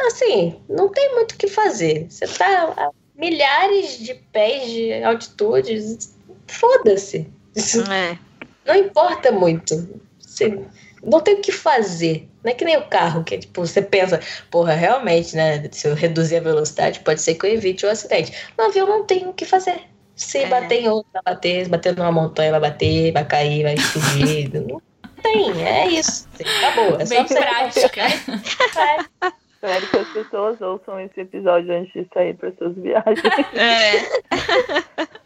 assim, 0.07 0.59
não 0.69 0.87
tem 0.89 1.13
muito 1.15 1.33
o 1.33 1.37
que 1.37 1.47
fazer. 1.47 2.07
Você 2.09 2.25
tá 2.27 2.73
a 2.77 2.89
milhares 3.15 3.97
de 3.99 4.13
pés 4.31 4.69
de 4.71 5.03
altitude, 5.03 5.97
foda-se. 6.47 7.27
É. 7.91 8.17
não 8.65 8.75
importa 8.75 9.31
muito. 9.31 10.01
Você 10.19 10.63
não 11.03 11.19
tem 11.21 11.35
o 11.35 11.41
que 11.41 11.51
fazer. 11.51 12.27
Não 12.43 12.51
é 12.51 12.55
que 12.55 12.63
nem 12.65 12.77
o 12.77 12.87
carro, 12.87 13.23
que 13.23 13.37
tipo, 13.37 13.65
você 13.65 13.81
pensa, 13.81 14.19
porra, 14.49 14.73
realmente, 14.73 15.35
né? 15.35 15.63
Se 15.71 15.87
eu 15.87 15.95
reduzir 15.95 16.37
a 16.37 16.41
velocidade, 16.41 16.99
pode 17.01 17.21
ser 17.21 17.35
que 17.35 17.45
eu 17.45 17.51
evite 17.53 17.85
o 17.85 17.89
acidente. 17.89 18.31
No 18.57 18.65
avião 18.65 18.87
não 18.87 19.03
tem 19.05 19.27
o 19.27 19.33
que 19.33 19.45
fazer. 19.45 19.81
Se 20.15 20.39
É. 20.39 20.47
bater 20.47 20.81
em 20.83 20.89
outro, 20.89 21.09
vai 21.13 21.21
bater, 21.33 21.63
se 21.65 21.69
bater 21.69 21.95
numa 21.95 22.11
montanha, 22.11 22.51
vai 22.51 22.59
bater, 22.59 23.11
vai 23.13 23.25
cair, 23.25 23.63
vai 23.63 23.73
explodir. 23.75 24.49
não 24.53 24.81
tem, 25.21 25.65
é 25.65 25.87
isso. 25.87 26.27
Acabou. 26.59 26.99
É 26.99 27.05
Bem 27.05 27.25
prática. 27.25 28.01
vai. 28.73 29.31
Espero 29.61 29.87
que 29.87 29.97
as 29.97 30.07
pessoas 30.13 30.61
ouçam 30.61 30.97
esse 31.01 31.19
episódio 31.19 31.73
antes 31.73 31.91
de 31.91 32.07
sair 32.13 32.33
para 32.35 32.49
suas 32.53 32.73
viagens. 32.77 33.19
É. 33.53 35.09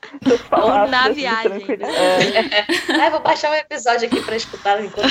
Falar 0.49 0.88
na 0.88 1.09
viagem. 1.09 1.51
tranquilizar. 1.51 1.89
É. 1.93 3.05
Ah, 3.05 3.09
vou 3.09 3.20
baixar 3.22 3.51
um 3.51 3.55
episódio 3.55 4.07
aqui 4.07 4.22
pra 4.22 4.36
escutar 4.36 4.84
enquanto 4.84 5.07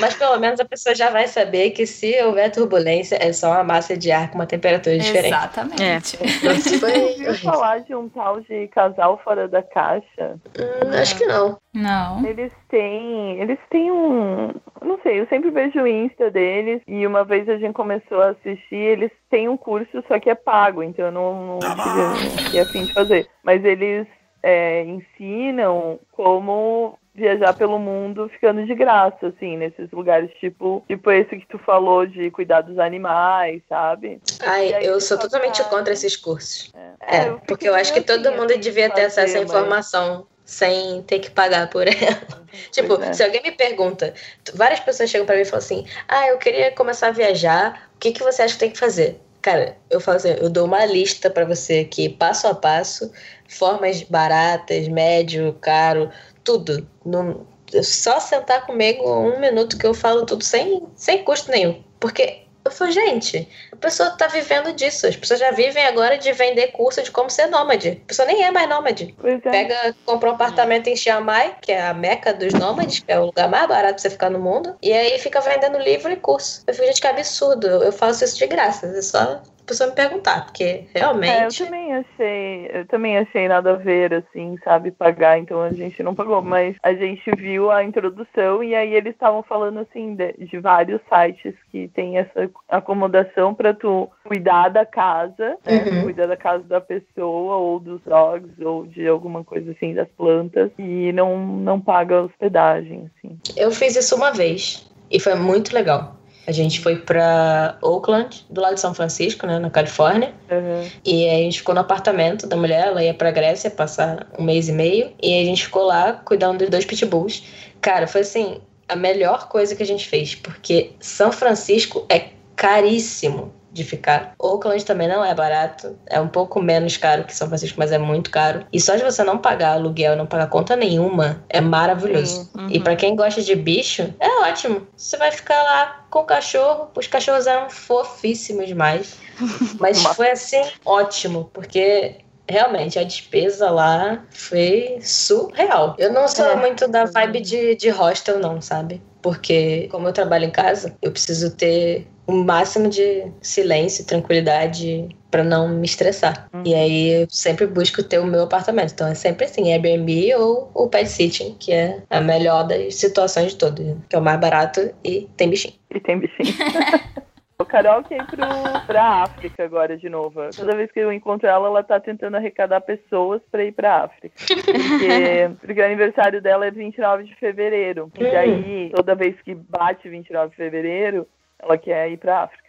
Mas 0.00 0.14
pelo 0.14 0.38
menos 0.38 0.60
a 0.60 0.64
pessoa 0.64 0.94
já 0.94 1.10
vai 1.10 1.26
saber 1.28 1.70
que 1.70 1.86
se 1.86 2.20
houver 2.22 2.50
turbulência, 2.50 3.16
é 3.20 3.32
só 3.32 3.50
uma 3.50 3.64
massa 3.64 3.96
de 3.96 4.10
ar 4.10 4.30
com 4.30 4.36
uma 4.36 4.46
temperatura 4.46 4.98
diferente. 4.98 5.28
Exatamente. 5.28 6.18
Nossa, 6.44 6.78
foi 6.78 7.34
falar 7.36 7.78
de 7.80 7.94
um 7.94 8.08
tal 8.08 8.40
de 8.40 8.68
casal 8.68 9.20
fora 9.22 9.48
da 9.48 9.62
caixa? 9.62 10.36
Hum, 10.58 11.00
acho 11.00 11.16
que 11.16 11.26
não. 11.26 11.58
Não. 11.74 12.26
Eles 12.26 12.52
têm. 12.68 13.40
Eles 13.40 13.58
têm 13.70 13.90
um. 13.90 14.52
Não 14.82 14.98
sei, 15.02 15.20
eu 15.20 15.26
sempre 15.28 15.50
vejo 15.50 15.80
o 15.80 15.86
Insta 15.86 16.30
deles 16.30 16.82
e 16.86 17.06
uma 17.06 17.24
vez 17.24 17.48
a 17.48 17.56
gente 17.56 17.72
começou 17.72 18.20
a 18.20 18.30
assistir, 18.30 18.76
eles 18.76 19.10
têm 19.30 19.48
um 19.48 19.56
curso, 19.56 20.02
só 20.08 20.18
que 20.18 20.28
é 20.28 20.34
pago, 20.34 20.82
então 20.82 21.06
eu 21.06 21.12
não, 21.12 21.46
não 21.46 21.58
tive, 21.60 22.44
tive 22.44 22.60
a 22.60 22.66
fim 22.66 22.84
de 22.84 22.92
fazer. 22.92 23.26
Mas 23.44 23.61
eles 23.64 24.06
é, 24.42 24.82
ensinam 24.84 25.98
como 26.12 26.98
viajar 27.14 27.52
pelo 27.52 27.78
mundo 27.78 28.28
ficando 28.30 28.64
de 28.64 28.74
graça, 28.74 29.26
assim, 29.26 29.56
nesses 29.58 29.90
lugares 29.90 30.30
tipo, 30.40 30.82
tipo 30.88 31.10
esse 31.10 31.36
que 31.36 31.46
tu 31.46 31.58
falou 31.58 32.06
de 32.06 32.30
cuidar 32.30 32.62
dos 32.62 32.78
animais, 32.78 33.62
sabe? 33.68 34.18
Ai, 34.40 34.74
eu 34.80 34.98
sou 35.00 35.18
totalmente 35.18 35.62
contra 35.64 35.92
esses 35.92 36.16
cursos. 36.16 36.72
É, 36.74 37.18
É, 37.18 37.28
eu 37.28 37.34
fico 37.34 37.46
porque 37.48 37.68
eu 37.68 37.74
acho 37.74 37.92
que 37.92 38.00
todo 38.00 38.26
assim, 38.26 38.36
mundo 38.38 38.56
devia 38.58 38.88
ter 38.88 39.04
acesso 39.04 39.36
à 39.36 39.40
mas- 39.40 39.50
informação 39.50 40.26
sem 40.44 41.02
ter 41.02 41.18
que 41.18 41.30
pagar 41.30 41.68
por 41.70 41.86
ela. 41.86 41.92
Tipo, 42.72 42.96
Pois 42.96 43.08
é. 43.08 43.12
se 43.14 43.22
alguém 43.22 43.42
me 43.42 43.52
pergunta, 43.52 44.12
várias 44.54 44.80
pessoas 44.80 45.08
chegam 45.08 45.26
pra 45.26 45.36
mim 45.36 45.42
e 45.42 45.44
falam 45.46 45.58
assim: 45.64 45.86
Ah, 46.08 46.28
eu 46.28 46.38
queria 46.38 46.70
começar 46.72 47.08
a 47.08 47.12
viajar, 47.12 47.88
o 47.94 47.98
que, 47.98 48.12
que 48.12 48.22
você 48.22 48.42
acha 48.42 48.54
que 48.54 48.60
tem 48.60 48.70
que 48.70 48.78
fazer? 48.78 49.18
Cara, 49.42 49.76
eu 49.90 50.00
falo 50.00 50.18
assim, 50.18 50.28
eu 50.40 50.48
dou 50.48 50.66
uma 50.66 50.84
lista 50.86 51.28
pra 51.28 51.44
você 51.44 51.80
aqui, 51.80 52.08
passo 52.08 52.46
a 52.46 52.54
passo, 52.54 53.12
formas 53.48 54.00
baratas, 54.04 54.86
médio, 54.86 55.52
caro, 55.60 56.10
tudo. 56.44 56.88
Não, 57.04 57.44
só 57.82 58.20
sentar 58.20 58.64
comigo 58.64 59.02
um 59.04 59.40
minuto 59.40 59.76
que 59.76 59.86
eu 59.86 59.94
falo 59.94 60.24
tudo 60.24 60.44
sem, 60.44 60.86
sem 60.94 61.24
custo 61.24 61.50
nenhum. 61.50 61.82
Porque 61.98 62.41
eu 62.64 62.70
falo, 62.70 62.90
gente, 62.90 63.48
a 63.72 63.76
pessoa 63.76 64.10
tá 64.10 64.26
vivendo 64.28 64.72
disso. 64.72 65.06
As 65.06 65.16
pessoas 65.16 65.40
já 65.40 65.50
vivem 65.50 65.84
agora 65.84 66.16
de 66.16 66.32
vender 66.32 66.68
curso 66.68 67.02
de 67.02 67.10
como 67.10 67.28
ser 67.28 67.46
nômade. 67.46 68.00
A 68.04 68.06
pessoa 68.06 68.26
nem 68.26 68.44
é 68.44 68.50
mais 68.50 68.68
nômade. 68.68 69.14
Pois 69.20 69.34
é. 69.44 69.50
Pega, 69.50 69.96
compra 70.06 70.30
um 70.30 70.34
apartamento 70.34 70.86
em 70.86 70.96
Chiang 70.96 71.24
Mai, 71.24 71.56
que 71.60 71.72
é 71.72 71.82
a 71.82 71.94
meca 71.94 72.32
dos 72.32 72.52
nômades, 72.52 73.00
que 73.00 73.10
é 73.10 73.18
o 73.18 73.26
lugar 73.26 73.48
mais 73.48 73.68
barato 73.68 73.94
pra 73.94 74.02
você 74.02 74.10
ficar 74.10 74.30
no 74.30 74.38
mundo, 74.38 74.76
e 74.80 74.92
aí 74.92 75.18
fica 75.18 75.40
vendendo 75.40 75.78
livro 75.78 76.12
e 76.12 76.16
curso. 76.16 76.62
Eu 76.66 76.74
fico, 76.74 76.86
gente, 76.86 77.00
que 77.00 77.06
absurdo. 77.06 77.66
Eu 77.66 77.92
faço 77.92 78.24
isso 78.24 78.38
de 78.38 78.46
graça. 78.46 78.86
É 78.86 79.02
só 79.02 79.42
pessoa 79.72 79.90
me 79.90 79.96
perguntar, 79.96 80.44
porque 80.44 80.62
É, 80.62 80.84
eu 80.84 81.00
realmente. 81.00 81.64
também 81.64 81.94
achei, 81.94 82.70
eu 82.72 82.86
também 82.86 83.18
achei 83.18 83.48
nada 83.48 83.72
a 83.72 83.76
ver, 83.76 84.14
assim, 84.14 84.56
sabe, 84.62 84.90
pagar, 84.90 85.38
então 85.38 85.60
a 85.62 85.72
gente 85.72 86.02
não 86.02 86.14
pagou, 86.14 86.42
mas 86.42 86.76
a 86.82 86.92
gente 86.92 87.30
viu 87.36 87.70
a 87.70 87.82
introdução 87.82 88.62
e 88.62 88.74
aí 88.74 88.94
eles 88.94 89.14
estavam 89.14 89.42
falando, 89.42 89.80
assim, 89.80 90.14
de, 90.14 90.32
de 90.34 90.58
vários 90.58 91.00
sites 91.08 91.54
que 91.70 91.88
tem 91.88 92.18
essa 92.18 92.50
acomodação 92.68 93.54
para 93.54 93.72
tu 93.72 94.08
cuidar 94.24 94.68
da 94.68 94.84
casa, 94.84 95.56
né, 95.64 95.84
Uhum. 95.90 96.02
cuidar 96.02 96.26
da 96.26 96.36
casa 96.36 96.62
da 96.64 96.80
pessoa 96.80 97.56
ou 97.56 97.80
dos 97.80 98.00
dogs 98.02 98.62
ou 98.62 98.86
de 98.86 99.08
alguma 99.08 99.42
coisa 99.42 99.72
assim, 99.72 99.94
das 99.94 100.08
plantas 100.16 100.70
e 100.78 101.12
não, 101.12 101.38
não 101.38 101.80
paga 101.80 102.22
hospedagem, 102.22 103.10
assim. 103.16 103.38
Eu 103.56 103.70
fiz 103.70 103.96
isso 103.96 104.14
uma 104.14 104.30
vez 104.32 104.86
e 105.10 105.18
foi 105.18 105.34
muito 105.34 105.74
legal. 105.74 106.21
A 106.46 106.52
gente 106.52 106.80
foi 106.80 106.96
pra 106.96 107.78
Oakland, 107.80 108.44
do 108.50 108.60
lado 108.60 108.74
de 108.74 108.80
São 108.80 108.92
Francisco, 108.92 109.46
né, 109.46 109.58
na 109.58 109.70
Califórnia. 109.70 110.32
Uhum. 110.50 110.90
E 111.04 111.28
aí 111.28 111.40
a 111.40 111.44
gente 111.44 111.58
ficou 111.58 111.74
no 111.74 111.80
apartamento 111.80 112.46
da 112.46 112.56
mulher, 112.56 112.88
ela 112.88 113.02
ia 113.02 113.14
pra 113.14 113.30
Grécia 113.30 113.70
passar 113.70 114.26
um 114.38 114.42
mês 114.42 114.68
e 114.68 114.72
meio. 114.72 115.12
E 115.22 115.32
aí 115.32 115.42
a 115.42 115.46
gente 115.46 115.64
ficou 115.64 115.84
lá 115.84 116.14
cuidando 116.24 116.58
dos 116.58 116.68
dois 116.68 116.84
pitbulls. 116.84 117.44
Cara, 117.80 118.06
foi 118.06 118.22
assim, 118.22 118.60
a 118.88 118.96
melhor 118.96 119.48
coisa 119.48 119.76
que 119.76 119.82
a 119.82 119.86
gente 119.86 120.08
fez, 120.08 120.34
porque 120.34 120.92
São 120.98 121.30
Francisco 121.30 122.04
é 122.08 122.30
caríssimo 122.56 123.52
de 123.72 123.84
ficar. 123.84 124.34
Oakland 124.38 124.84
também 124.84 125.08
não 125.08 125.24
é 125.24 125.34
barato, 125.34 125.96
é 126.06 126.20
um 126.20 126.28
pouco 126.28 126.60
menos 126.60 126.96
caro 126.96 127.24
que 127.24 127.34
São 127.34 127.48
Francisco, 127.48 127.78
mas 127.78 127.90
é 127.90 127.98
muito 127.98 128.30
caro. 128.30 128.66
E 128.72 128.80
só 128.80 128.94
de 128.96 129.02
você 129.02 129.24
não 129.24 129.38
pagar 129.38 129.72
aluguel, 129.72 130.16
não 130.16 130.26
pagar 130.26 130.48
conta 130.48 130.76
nenhuma, 130.76 131.42
é 131.48 131.60
maravilhoso. 131.60 132.50
Sim. 132.52 132.66
E 132.70 132.80
pra 132.80 132.96
quem 132.96 133.16
gosta 133.16 133.40
de 133.42 133.54
bicho, 133.54 134.12
é 134.20 134.28
ótimo. 134.42 134.86
Você 134.96 135.16
vai 135.16 135.32
ficar 135.32 135.62
lá 135.62 136.04
com 136.10 136.20
o 136.20 136.24
cachorro. 136.24 136.88
Os 136.96 137.06
cachorros 137.06 137.46
eram 137.46 137.70
fofíssimos 137.70 138.66
demais. 138.66 139.16
Mas 139.80 140.02
foi 140.02 140.30
assim, 140.30 140.62
ótimo, 140.84 141.50
porque 141.52 142.16
realmente 142.48 142.98
a 142.98 143.04
despesa 143.04 143.70
lá 143.70 144.22
foi 144.30 144.98
surreal. 145.00 145.94
Eu 145.98 146.12
não 146.12 146.26
sou 146.28 146.46
É. 146.46 146.56
muito 146.56 146.88
da 146.88 147.04
vibe 147.04 147.40
de, 147.40 147.74
de 147.76 147.88
hostel, 147.90 148.38
não, 148.38 148.60
sabe? 148.60 149.00
Porque, 149.20 149.88
como 149.90 150.08
eu 150.08 150.12
trabalho 150.12 150.44
em 150.46 150.50
casa, 150.50 150.96
eu 151.00 151.12
preciso 151.12 151.54
ter 151.54 152.06
o 152.26 152.32
máximo 152.32 152.88
de 152.88 153.24
silêncio 153.40 154.02
e 154.02 154.04
tranquilidade 154.06 155.08
pra 155.30 155.42
não 155.42 155.68
me 155.68 155.86
estressar. 155.86 156.48
Uhum. 156.52 156.62
E 156.64 156.74
aí 156.74 157.22
eu 157.22 157.26
sempre 157.30 157.66
busco 157.66 158.02
ter 158.02 158.18
o 158.18 158.26
meu 158.26 158.42
apartamento. 158.42 158.92
Então 158.92 159.06
é 159.08 159.14
sempre 159.14 159.46
assim, 159.46 159.72
Airbnb 159.72 160.34
ou 160.36 160.70
o 160.74 160.88
pet 160.88 161.08
sitting, 161.08 161.56
que 161.58 161.72
é 161.72 162.02
a 162.10 162.20
melhor 162.20 162.64
das 162.66 162.96
situações 162.96 163.52
de 163.52 163.56
todas, 163.58 163.96
que 164.08 164.14
é 164.16 164.18
o 164.18 164.22
mais 164.22 164.38
barato 164.40 164.90
e 165.04 165.28
tem 165.36 165.48
bichinho. 165.50 165.74
E 165.94 166.00
tem 166.00 166.18
bichinho. 166.18 166.54
O 167.62 167.64
Carol 167.64 168.02
quer 168.02 168.16
ir 168.16 168.26
pro, 168.26 168.86
pra 168.86 169.22
África 169.22 169.64
agora 169.64 169.96
de 169.96 170.08
novo. 170.08 170.40
Toda 170.54 170.74
vez 170.74 170.90
que 170.90 170.98
eu 170.98 171.12
encontro 171.12 171.48
ela, 171.48 171.68
ela 171.68 171.82
tá 171.84 172.00
tentando 172.00 172.36
arrecadar 172.36 172.80
pessoas 172.80 173.40
pra 173.52 173.62
ir 173.62 173.70
pra 173.70 174.02
África. 174.02 174.34
Porque, 174.36 175.50
porque 175.64 175.80
o 175.80 175.84
aniversário 175.84 176.42
dela 176.42 176.66
é 176.66 176.72
29 176.72 177.22
de 177.22 177.34
fevereiro. 177.36 178.10
E 178.18 178.24
daí, 178.24 178.90
toda 178.94 179.14
vez 179.14 179.40
que 179.42 179.54
bate 179.54 180.08
29 180.08 180.50
de 180.50 180.56
fevereiro, 180.56 181.28
ela 181.60 181.78
quer 181.78 182.10
ir 182.10 182.16
pra 182.16 182.42
África. 182.42 182.62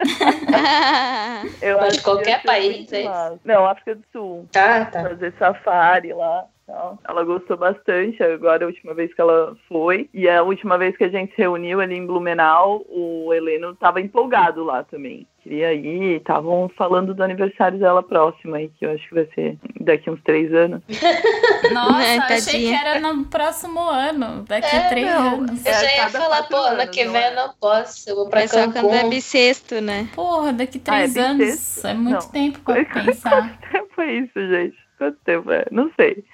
Eu 1.62 1.76
Mas 1.76 1.88
acho 1.90 1.98
que 1.98 2.04
qualquer 2.04 2.42
país, 2.42 2.92
é 2.92 3.02
isso? 3.02 3.40
Não, 3.44 3.64
África 3.64 3.94
do 3.94 4.04
Sul. 4.10 4.48
Tá, 4.52 4.86
tá. 4.86 5.02
Fazer 5.02 5.32
safari 5.38 6.12
lá. 6.12 6.46
Tal. 6.66 6.98
Ela 7.08 7.24
gostou 7.24 7.56
bastante, 7.56 8.22
agora 8.22 8.64
a 8.64 8.68
última 8.68 8.94
vez 8.94 9.12
que 9.14 9.20
ela 9.20 9.56
foi. 9.68 10.08
E 10.12 10.28
a 10.28 10.42
última 10.42 10.76
vez 10.78 10.96
que 10.96 11.04
a 11.04 11.08
gente 11.08 11.34
se 11.34 11.38
reuniu 11.42 11.80
ali 11.80 11.94
em 11.96 12.06
Blumenau, 12.06 12.84
o 12.88 13.32
Heleno 13.32 13.70
estava 13.72 14.00
empolgado 14.00 14.64
lá 14.64 14.82
também. 14.84 15.26
Queria 15.42 15.74
ir, 15.74 16.16
estavam 16.16 16.70
falando 16.74 17.12
do 17.12 17.22
aniversário 17.22 17.78
dela 17.78 18.02
próximo 18.02 18.54
aí, 18.54 18.70
que 18.78 18.86
eu 18.86 18.92
acho 18.92 19.06
que 19.06 19.14
vai 19.14 19.28
ser 19.34 19.58
daqui 19.80 20.10
uns 20.10 20.22
três 20.22 20.52
anos. 20.54 20.80
Nossa, 21.70 22.02
É, 22.02 22.16
eu 22.16 22.22
achei 22.22 22.60
que 22.62 22.74
era 22.74 22.98
no 23.00 23.24
próximo 23.26 23.80
ano, 23.80 24.42
daqui 24.48 24.74
É, 24.74 24.88
três 24.88 25.06
não. 25.06 25.34
anos. 25.42 25.66
É, 25.66 25.68
Eu 25.70 25.74
já 25.74 25.82
ia 25.84 25.96
cada 26.06 26.18
falar, 26.20 26.42
pô, 26.44 26.56
ano 26.56 26.80
anos, 26.80 26.94
que 26.94 27.04
vem 27.04 27.16
é? 27.22 27.30
eu 27.30 27.36
não 27.36 27.52
posso, 27.60 28.08
eu 28.08 28.16
vou 28.16 28.28
pra 28.30 28.40
É 28.42 28.46
só 28.46 28.64
quando 28.72 28.92
é 28.92 28.96
Cancún. 28.98 29.10
bissexto, 29.10 29.80
né? 29.82 30.08
Porra, 30.14 30.52
daqui 30.54 30.80
Ah, 30.88 31.00
é 31.00 31.08
três 31.08 31.16
anos 31.18 31.84
é 31.84 31.92
muito 31.94 32.24
Não. 32.24 32.30
tempo 32.30 32.60
pra 32.60 32.82
Quanto 32.84 33.04
pensar. 33.06 33.58
tempo 33.70 34.00
é 34.00 34.12
isso, 34.14 34.32
gente? 34.48 34.76
Quanto 34.96 35.18
tempo 35.24 35.50
é? 35.52 35.66
Não 35.70 35.90
sei. 36.00 36.24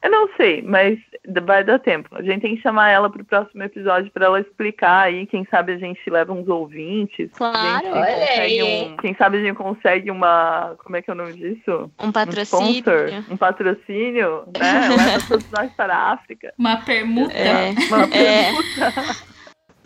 Eu 0.00 0.10
não 0.10 0.28
sei, 0.36 0.62
mas 0.62 0.96
vai 1.42 1.64
dar 1.64 1.78
tempo. 1.80 2.08
A 2.14 2.22
gente 2.22 2.40
tem 2.42 2.54
que 2.54 2.62
chamar 2.62 2.90
ela 2.90 3.10
pro 3.10 3.24
próximo 3.24 3.62
episódio 3.64 4.10
para 4.12 4.26
ela 4.26 4.40
explicar 4.40 5.06
aí. 5.06 5.26
Quem 5.26 5.44
sabe 5.50 5.72
a 5.72 5.78
gente 5.78 6.00
leva 6.08 6.32
uns 6.32 6.46
ouvintes. 6.48 7.28
Claro, 7.36 7.82
Quem 7.82 7.92
olha 7.92 8.40
aí. 8.40 8.62
um, 8.92 8.96
Quem 8.98 9.14
sabe 9.16 9.38
a 9.38 9.40
gente 9.40 9.56
consegue 9.56 10.08
uma. 10.10 10.76
Como 10.84 10.96
é 10.96 11.02
que 11.02 11.10
é 11.10 11.12
o 11.12 11.16
nome 11.16 11.32
disso? 11.32 11.90
Um 11.98 12.08
Um 12.08 12.12
patrocínio. 12.12 12.70
sponsor, 12.76 13.24
um 13.32 13.36
patrocínio, 13.36 14.44
né? 14.56 14.88
Leva 14.88 15.24
todos 15.28 15.50
nós 15.50 15.72
para 15.72 15.94
a 15.96 16.12
África. 16.12 16.52
Uma 16.56 16.76
permuta. 16.76 17.32
É. 17.34 17.70
Uma 17.88 18.04
É. 18.14 18.52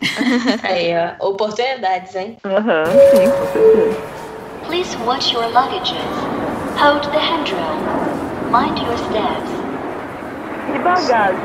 Aí, 0.63 0.91
ó. 1.19 1.29
Oportunidades, 1.29 2.13
hein? 2.15 2.37
Aham, 2.45 2.83
sim, 2.85 3.29
com 3.31 3.45
certeza. 3.53 4.01
Please 4.67 4.97
watch 5.05 5.33
your 5.33 5.47
luggages. 5.51 5.97
Hold 6.77 7.03
the 7.11 7.19
handrail. 7.19 7.79
Mind 8.51 8.77
your 8.79 8.97
steps. 8.97 9.62
E 10.73 10.79
bagagem, 10.79 11.39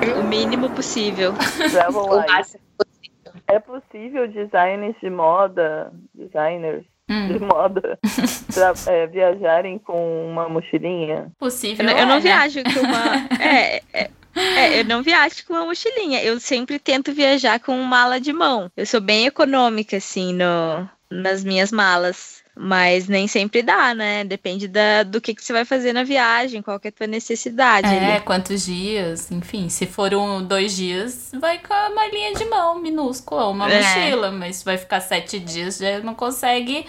gente? 0.00 0.12
O 0.18 0.24
mínimo 0.24 0.70
possível. 0.70 1.34
Travel 1.70 2.02
O 2.02 2.14
light. 2.16 2.30
máximo 2.30 2.62
possível. 2.76 3.32
É 3.48 3.58
possível 3.58 4.28
designers 4.28 4.96
de 5.02 5.10
moda, 5.10 5.92
designers 6.14 6.84
de 7.08 7.38
moda, 7.38 7.98
pra, 8.52 8.72
é, 8.92 9.06
viajarem 9.06 9.78
com 9.78 10.26
uma 10.28 10.48
mochilinha? 10.48 11.26
Eu, 11.26 11.32
Possível. 11.38 11.84
não- 11.84 11.92
eu 11.96 12.06
não 12.06 12.14
é, 12.14 12.16
né? 12.16 12.20
viajo 12.20 12.62
com 12.64 12.80
uma. 12.80 13.42
É, 13.42 13.82
é, 13.92 14.10
é, 14.34 14.80
eu 14.80 14.84
não 14.84 15.02
viajo 15.02 15.46
com 15.46 15.54
uma 15.54 15.64
mochilinha. 15.66 16.22
Eu 16.22 16.40
sempre 16.40 16.78
tento 16.78 17.12
viajar 17.12 17.60
com 17.60 17.76
mala 17.82 18.20
de 18.20 18.32
mão. 18.32 18.70
Eu 18.76 18.84
sou 18.86 19.00
bem 19.00 19.26
econômica, 19.26 19.96
assim, 19.98 20.32
no, 20.34 20.88
nas 21.10 21.44
minhas 21.44 21.70
malas. 21.70 22.35
Mas 22.58 23.06
nem 23.06 23.28
sempre 23.28 23.62
dá, 23.62 23.94
né? 23.94 24.24
Depende 24.24 24.66
da, 24.66 25.02
do 25.02 25.20
que, 25.20 25.34
que 25.34 25.44
você 25.44 25.52
vai 25.52 25.66
fazer 25.66 25.92
na 25.92 26.02
viagem, 26.04 26.62
qual 26.62 26.80
que 26.80 26.88
é 26.88 26.90
a 26.90 26.92
tua 26.92 27.06
necessidade. 27.06 27.86
É, 27.86 28.14
ali. 28.14 28.20
quantos 28.24 28.64
dias, 28.64 29.30
enfim, 29.30 29.68
se 29.68 29.84
for 29.84 30.14
um, 30.14 30.42
dois 30.42 30.74
dias, 30.74 31.32
vai 31.38 31.58
com 31.58 31.74
a 31.74 31.90
malinha 31.90 32.32
de 32.34 32.46
mão 32.46 32.80
minúscula, 32.80 33.46
uma 33.48 33.70
É. 33.70 33.76
mochila, 33.82 34.30
mas 34.30 34.56
se 34.56 34.64
vai 34.64 34.78
ficar 34.78 35.00
sete 35.00 35.38
dias, 35.38 35.76
já 35.76 35.98
não 36.00 36.14
consegue 36.14 36.86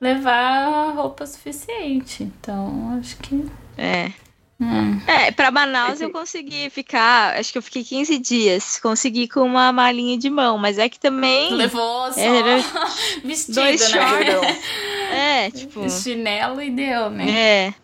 levar 0.00 0.92
roupa 0.94 1.26
suficiente. 1.26 2.22
Então, 2.22 2.98
acho 2.98 3.16
que. 3.18 3.44
É. 3.76 4.10
hum, 4.60 5.00
É, 5.06 5.30
pra 5.30 5.50
Manaus 5.50 6.00
eu 6.00 6.10
consegui 6.10 6.70
ficar, 6.70 7.36
acho 7.38 7.52
que 7.52 7.58
eu 7.58 7.62
fiquei 7.62 7.84
15 7.84 8.18
dias, 8.18 8.78
consegui 8.80 9.28
com 9.28 9.40
uma 9.42 9.72
malinha 9.72 10.16
de 10.18 10.30
mão, 10.30 10.56
mas 10.58 10.78
é 10.78 10.88
que 10.88 10.98
também 10.98 11.52
levou 11.54 12.12
só 12.12 12.20
Era 12.20 12.56
vestido, 13.24 13.54
dois 13.54 13.94
né? 13.94 14.00
shorts. 14.00 14.58
é, 15.12 15.50
tipo, 15.50 15.88
Chinelo 15.90 16.60
e 16.62 16.70
deu, 16.70 17.10
né? 17.10 17.26
é, 17.30 17.74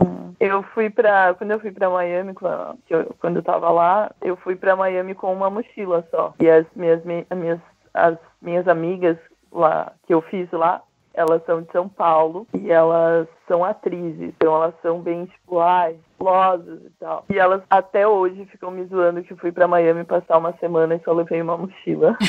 Eu 0.40 0.62
fui 0.74 0.90
pra. 0.90 1.34
Quando 1.34 1.52
eu 1.52 1.60
fui 1.60 1.70
pra 1.70 1.88
Miami, 1.90 2.34
quando 2.34 2.78
eu, 2.90 3.14
quando 3.20 3.36
eu 3.36 3.42
tava 3.42 3.70
lá, 3.70 4.10
eu 4.20 4.36
fui 4.36 4.56
pra 4.56 4.74
Miami 4.74 5.14
com 5.14 5.32
uma 5.32 5.48
mochila 5.50 6.06
só. 6.10 6.34
E 6.40 6.48
as 6.50 6.66
minhas, 6.74 7.04
mi- 7.04 7.26
as 7.30 7.38
minhas, 7.38 7.60
as 7.94 8.16
minhas 8.40 8.66
amigas 8.66 9.16
lá, 9.52 9.92
que 10.06 10.12
eu 10.12 10.20
fiz 10.22 10.50
lá, 10.50 10.82
elas 11.14 11.44
são 11.44 11.62
de 11.62 11.70
São 11.70 11.88
Paulo 11.88 12.46
e 12.58 12.70
elas 12.72 13.28
são 13.46 13.64
atrizes. 13.64 14.32
Então 14.36 14.54
elas 14.56 14.74
são 14.82 14.98
bem, 15.00 15.26
tipo, 15.26 15.60
ai, 15.60 15.94
e 16.86 16.90
tal. 17.00 17.24
E 17.28 17.38
elas 17.38 17.62
até 17.70 18.06
hoje 18.06 18.44
ficam 18.46 18.70
me 18.70 18.84
zoando 18.86 19.22
que 19.22 19.32
eu 19.32 19.36
fui 19.36 19.52
pra 19.52 19.66
Miami 19.68 20.04
passar 20.04 20.38
uma 20.38 20.52
semana 20.58 20.94
e 20.94 21.00
só 21.04 21.12
levei 21.12 21.40
uma 21.42 21.56
mochila. 21.56 22.16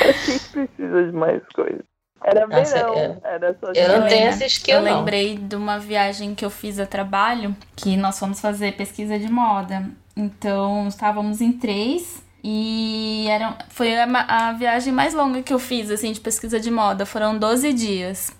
A 0.00 0.12
gente 0.12 0.48
precisa 0.50 1.04
de 1.06 1.12
mais 1.12 1.42
coisas. 1.54 1.82
Era 2.24 2.46
Nossa, 2.48 2.74
verão, 2.74 2.94
eu- 2.94 3.20
era 3.24 3.56
só 3.60 3.72
Eu 3.72 4.00
não 4.00 4.08
tenho 4.08 4.28
essa 4.28 4.44
skill, 4.46 4.76
Eu 4.76 4.82
não. 4.82 4.98
lembrei 4.98 5.36
de 5.36 5.54
uma 5.54 5.78
viagem 5.78 6.34
que 6.34 6.44
eu 6.44 6.50
fiz 6.50 6.78
a 6.80 6.86
trabalho, 6.86 7.54
que 7.76 7.96
nós 7.96 8.18
fomos 8.18 8.40
fazer 8.40 8.76
pesquisa 8.76 9.18
de 9.18 9.30
moda. 9.30 9.84
Então, 10.16 10.88
estávamos 10.88 11.40
em 11.40 11.52
três 11.52 12.24
e 12.42 13.26
era, 13.28 13.56
foi 13.68 13.96
a, 13.96 14.04
a 14.48 14.52
viagem 14.52 14.92
mais 14.92 15.14
longa 15.14 15.42
que 15.42 15.52
eu 15.54 15.60
fiz, 15.60 15.90
assim, 15.92 16.10
de 16.10 16.20
pesquisa 16.20 16.58
de 16.58 16.70
moda. 16.72 17.06
Foram 17.06 17.38
12 17.38 17.72
dias. 17.72 18.36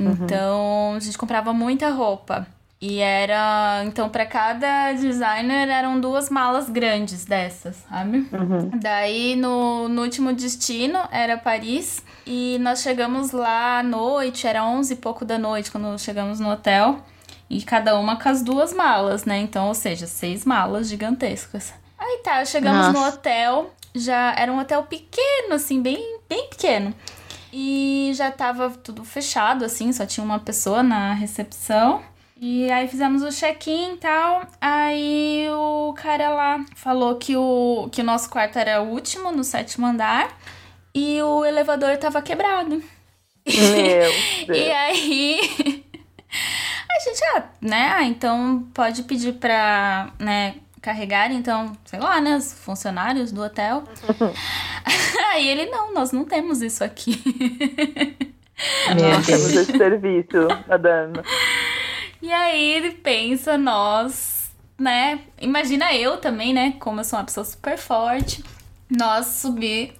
Então, 0.00 0.94
a 0.96 1.00
gente 1.00 1.16
comprava 1.18 1.52
muita 1.52 1.90
roupa. 1.90 2.46
E 2.80 2.98
era, 2.98 3.82
então, 3.84 4.08
para 4.08 4.24
cada 4.24 4.94
designer 4.94 5.68
eram 5.68 6.00
duas 6.00 6.30
malas 6.30 6.70
grandes 6.70 7.26
dessas, 7.26 7.84
sabe? 7.86 8.26
Daí, 8.80 9.36
no, 9.36 9.86
no 9.86 10.00
último 10.00 10.32
destino, 10.32 10.98
era 11.12 11.36
Paris. 11.36 12.02
E 12.26 12.56
nós 12.60 12.80
chegamos 12.80 13.32
lá 13.32 13.80
à 13.80 13.82
noite, 13.82 14.46
era 14.46 14.64
11 14.64 14.94
e 14.94 14.96
pouco 14.96 15.26
da 15.26 15.38
noite 15.38 15.70
quando 15.70 15.98
chegamos 15.98 16.40
no 16.40 16.50
hotel. 16.50 17.04
E 17.50 17.60
cada 17.60 17.98
uma 17.98 18.16
com 18.16 18.28
as 18.30 18.42
duas 18.42 18.72
malas, 18.72 19.26
né? 19.26 19.38
Então, 19.38 19.68
ou 19.68 19.74
seja, 19.74 20.06
seis 20.06 20.46
malas 20.46 20.88
gigantescas. 20.88 21.74
Aí 21.98 22.20
tá, 22.24 22.42
chegamos 22.46 22.86
no 22.86 22.92
Nossa. 22.94 23.08
hotel. 23.08 23.74
Já 23.94 24.32
era 24.38 24.50
um 24.50 24.58
hotel 24.58 24.84
pequeno, 24.84 25.54
assim, 25.54 25.82
bem, 25.82 26.18
bem 26.26 26.48
pequeno. 26.48 26.94
E 27.52 28.12
já 28.14 28.30
tava 28.30 28.70
tudo 28.70 29.04
fechado, 29.04 29.64
assim, 29.64 29.92
só 29.92 30.06
tinha 30.06 30.24
uma 30.24 30.38
pessoa 30.38 30.82
na 30.82 31.12
recepção. 31.14 32.02
E 32.42 32.70
aí 32.72 32.88
fizemos 32.88 33.22
o 33.22 33.28
check-in 33.28 33.94
e 33.94 33.96
tal. 33.98 34.46
Aí 34.60 35.46
o 35.50 35.92
cara 35.92 36.30
lá 36.30 36.64
falou 36.74 37.16
que 37.16 37.36
o, 37.36 37.88
que 37.92 38.00
o 38.00 38.04
nosso 38.04 38.30
quarto 38.30 38.58
era 38.58 38.80
o 38.80 38.88
último, 38.88 39.30
no 39.30 39.44
sétimo 39.44 39.86
andar. 39.86 40.38
E 40.94 41.20
o 41.22 41.44
elevador 41.44 41.96
tava 41.98 42.22
quebrado. 42.22 42.82
Meu 43.46 44.12
E 44.56 44.70
aí 44.72 45.40
a 46.90 47.04
gente, 47.04 47.24
ah, 47.36 47.44
né? 47.60 47.92
Ah, 47.94 48.04
então 48.04 48.66
pode 48.72 49.02
pedir 49.02 49.34
pra, 49.34 50.10
né, 50.18 50.54
carregar, 50.80 51.30
então, 51.30 51.72
sei 51.84 52.00
lá, 52.00 52.20
né, 52.20 52.36
os 52.36 52.52
funcionários 52.52 53.32
do 53.32 53.42
hotel. 53.42 53.84
aí 55.32 55.48
ele, 55.48 55.66
não, 55.66 55.92
nós 55.92 56.12
não 56.12 56.24
temos 56.24 56.62
isso 56.62 56.82
aqui. 56.82 57.22
Nós 58.88 59.26
temos 59.26 59.52
esse 59.52 59.72
serviço, 59.72 60.48
madame. 60.68 61.20
E 62.20 62.30
aí 62.30 62.72
ele 62.72 62.90
pensa, 62.92 63.56
nós, 63.56 64.50
né? 64.78 65.20
Imagina 65.40 65.94
eu 65.94 66.18
também, 66.18 66.52
né? 66.52 66.74
Como 66.78 67.00
eu 67.00 67.04
sou 67.04 67.18
uma 67.18 67.24
pessoa 67.24 67.44
super 67.44 67.78
forte, 67.78 68.44
nós 68.90 69.26
subir 69.26 69.94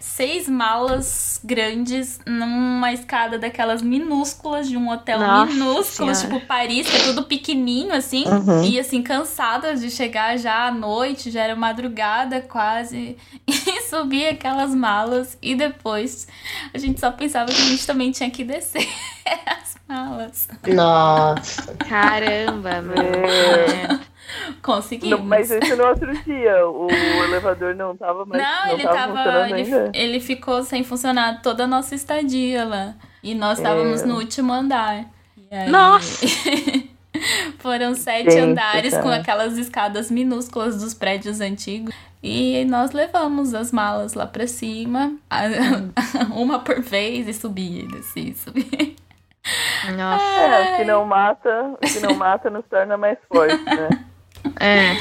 seis 0.00 0.48
malas 0.48 1.40
grandes 1.42 2.18
numa 2.26 2.92
escada 2.92 3.38
daquelas 3.38 3.80
minúsculas 3.80 4.68
de 4.68 4.76
um 4.76 4.90
hotel 4.90 5.20
Nossa 5.20 5.52
minúsculo, 5.52 6.14
Senhora. 6.14 6.36
tipo 6.36 6.46
Paris, 6.46 6.88
que 6.88 6.96
é 6.96 7.04
tudo 7.04 7.22
pequenininho 7.24 7.94
assim. 7.94 8.24
E 8.64 8.78
assim, 8.78 9.02
cansada 9.02 9.74
de 9.76 9.90
chegar 9.90 10.36
já 10.36 10.66
à 10.66 10.72
noite, 10.72 11.30
já 11.30 11.42
era 11.42 11.54
madrugada 11.54 12.40
quase, 12.40 13.16
e 13.46 13.82
subir 13.82 14.26
aquelas 14.28 14.74
malas. 14.74 15.38
E 15.40 15.54
depois 15.54 16.26
a 16.74 16.78
gente 16.78 16.98
só 16.98 17.10
pensava 17.12 17.46
que 17.52 17.60
a 17.60 17.66
gente 17.66 17.86
também 17.86 18.10
tinha 18.10 18.30
que 18.30 18.42
descer 18.44 18.86
as 19.46 19.76
malas. 19.88 20.48
Nossa. 20.66 21.74
caramba, 21.88 22.82
mano. 22.82 22.94
É. 23.00 24.15
Conseguimos. 24.62 25.18
Não, 25.18 25.26
mas 25.26 25.50
esse 25.50 25.74
no 25.76 25.84
outro 25.86 26.12
dia, 26.24 26.66
o 26.68 26.88
elevador 27.24 27.74
não 27.74 27.96
tava 27.96 28.24
mais 28.26 28.42
Não, 28.42 28.72
ele 28.72 28.82
tava 28.82 28.96
tava. 28.96 29.16
funcionando 29.16 29.44
Ele, 29.56 29.74
ainda. 29.74 29.92
ele 29.94 30.20
ficou 30.20 30.62
sem 30.62 30.82
funcionar 30.84 31.42
toda 31.42 31.64
a 31.64 31.66
nossa 31.66 31.94
estadia 31.94 32.64
lá. 32.64 32.94
E 33.22 33.34
nós 33.34 33.58
estávamos 33.58 34.02
É. 34.02 34.06
no 34.06 34.16
último 34.16 34.52
andar. 34.52 35.04
E 35.36 35.54
aí- 35.54 35.68
Nossa! 35.70 36.26
Foram 37.58 37.94
sete 37.94 38.30
Gente, 38.30 38.40
andares 38.50 38.96
com 38.98 39.08
aquelas 39.08 39.56
escadas 39.56 40.10
minúsculas 40.10 40.80
dos 40.82 40.92
prédios 40.92 41.40
antigos. 41.40 41.94
E 42.22 42.64
nós 42.66 42.90
levamos 42.92 43.54
as 43.54 43.72
malas 43.72 44.14
lá 44.14 44.26
pra 44.26 44.46
cima, 44.46 45.14
a- 45.30 45.44
uma 46.34 46.58
por 46.58 46.80
vez, 46.82 47.26
e 47.28 47.32
subia, 47.32 47.82
e 47.84 47.88
descia, 47.88 48.30
e 48.30 48.34
subia. 48.34 48.94
Nossa. 49.96 50.24
É, 50.24 50.74
o 50.74 50.76
que 50.78 50.84
não 50.84 51.04
mata, 51.06 51.74
o 51.74 51.78
que 51.86 52.00
não 52.00 52.14
mata 52.14 52.50
nos 52.50 52.64
torna 52.66 52.96
mais 52.96 53.16
forte, 53.32 53.62
né? 53.64 53.88
É. 54.60 54.92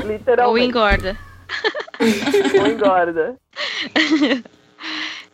Ou 0.00 0.06
Literalmente. 0.06 0.66
engorda. 0.66 1.16
Ou 2.60 2.66
engorda. 2.66 3.36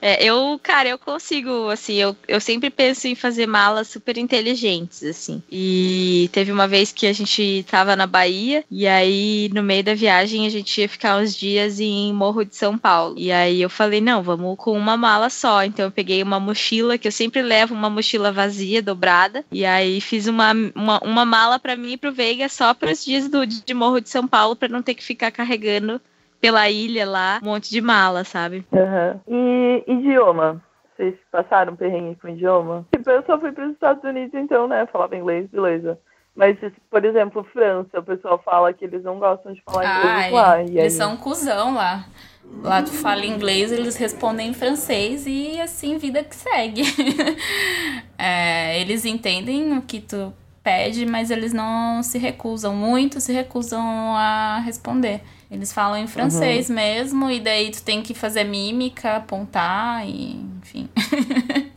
É, 0.07 0.23
eu, 0.23 0.61
cara, 0.63 0.91
eu 0.91 0.99
consigo, 0.99 1.71
assim, 1.71 1.95
eu, 1.95 2.15
eu 2.29 2.39
sempre 2.39 2.69
penso 2.69 3.09
em 3.09 3.15
fazer 3.15 3.47
malas 3.47 3.89
super 3.89 4.19
inteligentes, 4.19 5.03
assim. 5.03 5.43
E 5.51 6.29
teve 6.31 6.53
uma 6.53 6.69
vez 6.69 6.93
que 6.93 7.07
a 7.07 7.13
gente 7.15 7.65
tava 7.71 7.97
na 7.97 8.07
Bahia, 8.07 8.63
e 8.71 8.87
aí 8.87 9.49
no 9.55 9.63
meio 9.63 9.83
da 9.83 9.95
viagem 9.95 10.47
a 10.47 10.51
gente 10.51 10.79
ia 10.79 10.91
ficar 10.91 11.17
uns 11.17 11.35
dias 11.35 11.81
em 11.81 12.13
Morro 12.13 12.45
de 12.45 12.55
São 12.55 12.77
Paulo. 12.77 13.15
E 13.17 13.33
aí 13.33 13.63
eu 13.63 13.71
falei, 13.71 14.03
não, 14.03 14.23
vamos 14.23 14.59
com 14.59 14.77
uma 14.77 14.95
mala 14.95 15.31
só. 15.31 15.65
Então 15.65 15.87
eu 15.87 15.91
peguei 15.91 16.23
uma 16.23 16.39
mochila, 16.39 16.99
que 16.99 17.09
eu 17.09 17.13
sempre 17.13 17.41
levo 17.41 17.73
uma 17.73 17.89
mochila 17.89 18.31
vazia, 18.31 18.83
dobrada, 18.83 19.43
e 19.51 19.65
aí 19.65 20.03
fiz 20.03 20.27
uma, 20.27 20.53
uma, 20.75 20.99
uma 21.03 21.25
mala 21.25 21.59
pra 21.59 21.77
mim 21.77 21.93
e 21.93 21.97
pro 21.97 22.13
Veiga 22.13 22.47
só 22.51 22.75
para 22.75 22.93
os 22.93 23.03
dias 23.03 23.27
do, 23.27 23.47
de 23.47 23.73
Morro 23.73 24.03
de 24.03 24.11
São 24.11 24.29
Paulo, 24.29 24.55
pra 24.55 24.69
não 24.69 24.83
ter 24.83 24.93
que 24.93 25.03
ficar 25.03 25.31
carregando 25.31 25.99
pela 26.45 26.69
ilha 26.69 27.09
lá 27.09 27.41
um 27.43 27.47
monte 27.47 27.71
de 27.71 27.81
mala, 27.81 28.23
sabe? 28.23 28.67
Aham. 28.71 29.19
E 29.27 29.83
idioma? 29.87 30.63
Vocês 30.95 31.15
passaram 31.33 31.75
perrengue 31.75 32.17
com 32.21 32.29
idioma? 32.29 32.87
Tipo, 32.95 33.09
eu 33.11 33.25
só 33.25 33.41
fui 33.41 33.51
para 33.51 33.65
os 33.67 33.73
Estados 33.73 34.05
Unidos, 34.05 34.35
então, 34.35 34.69
né? 34.69 34.87
Falava 34.93 35.17
inglês, 35.17 35.49
beleza. 35.51 35.99
Mas, 36.37 36.59
por 36.91 37.03
exemplo, 37.03 37.47
França, 37.51 37.99
o 37.99 38.03
pessoal 38.03 38.39
fala 38.45 38.75
que 38.75 38.85
eles 38.85 39.03
não 39.03 39.19
gostam 39.19 39.55
de 39.55 39.63
falar 39.63 39.85
inglês 39.85 40.27
Ah, 40.27 40.37
lá. 40.37 40.61
eles 40.61 40.79
aí... 40.83 40.91
são 40.91 41.17
cuzão 41.17 41.75
lá. 41.75 42.05
Lá 42.63 42.83
tu 42.83 42.91
fala 42.91 43.25
inglês, 43.25 43.73
eles 43.73 43.97
respondem 43.97 44.51
em 44.51 44.55
francês 44.55 45.27
e 45.27 45.59
assim, 45.61 45.97
vida 45.97 46.23
que 46.23 46.37
segue. 46.37 46.83
É, 48.17 48.81
eles 48.81 49.05
entendem 49.05 49.77
o 49.77 49.83
que 49.83 50.01
tu 50.01 50.33
pede, 50.63 51.05
mas 51.05 51.31
eles 51.31 51.53
não 51.53 52.03
se 52.03 52.17
recusam. 52.17 52.75
Muito 52.75 53.21
se 53.21 53.33
recusam 53.33 53.83
a 54.17 54.61
responder. 54.65 55.21
Eles 55.55 55.73
falam 55.73 55.97
em 55.97 56.07
francês 56.07 56.69
mesmo, 56.69 57.31
e 57.31 57.41
daí 57.41 57.71
tu 57.71 57.83
tem 57.83 58.03
que 58.03 58.13
fazer 58.15 58.45
mímica, 58.45 59.17
apontar, 59.17 60.07
e 60.07 60.37
enfim. 60.63 60.89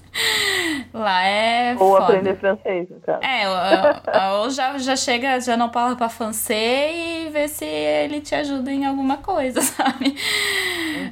Lá 0.93 1.23
é. 1.23 1.75
Ou 1.78 1.91
foda. 1.91 2.03
aprender 2.05 2.36
francês, 2.38 2.89
no 2.89 2.99
caso. 3.01 3.19
É, 3.23 3.47
ou- 3.47 4.41
ou 4.41 4.49
já, 4.49 4.75
já 4.80 4.95
chega, 4.95 5.39
já 5.39 5.55
não 5.55 5.71
fala 5.71 5.95
pra 5.95 6.09
francês 6.09 7.28
e 7.28 7.30
vê 7.30 7.47
se 7.47 7.65
ele 7.65 8.19
te 8.21 8.34
ajuda 8.34 8.71
em 8.71 8.84
alguma 8.86 9.17
coisa, 9.17 9.61
sabe? 9.61 10.15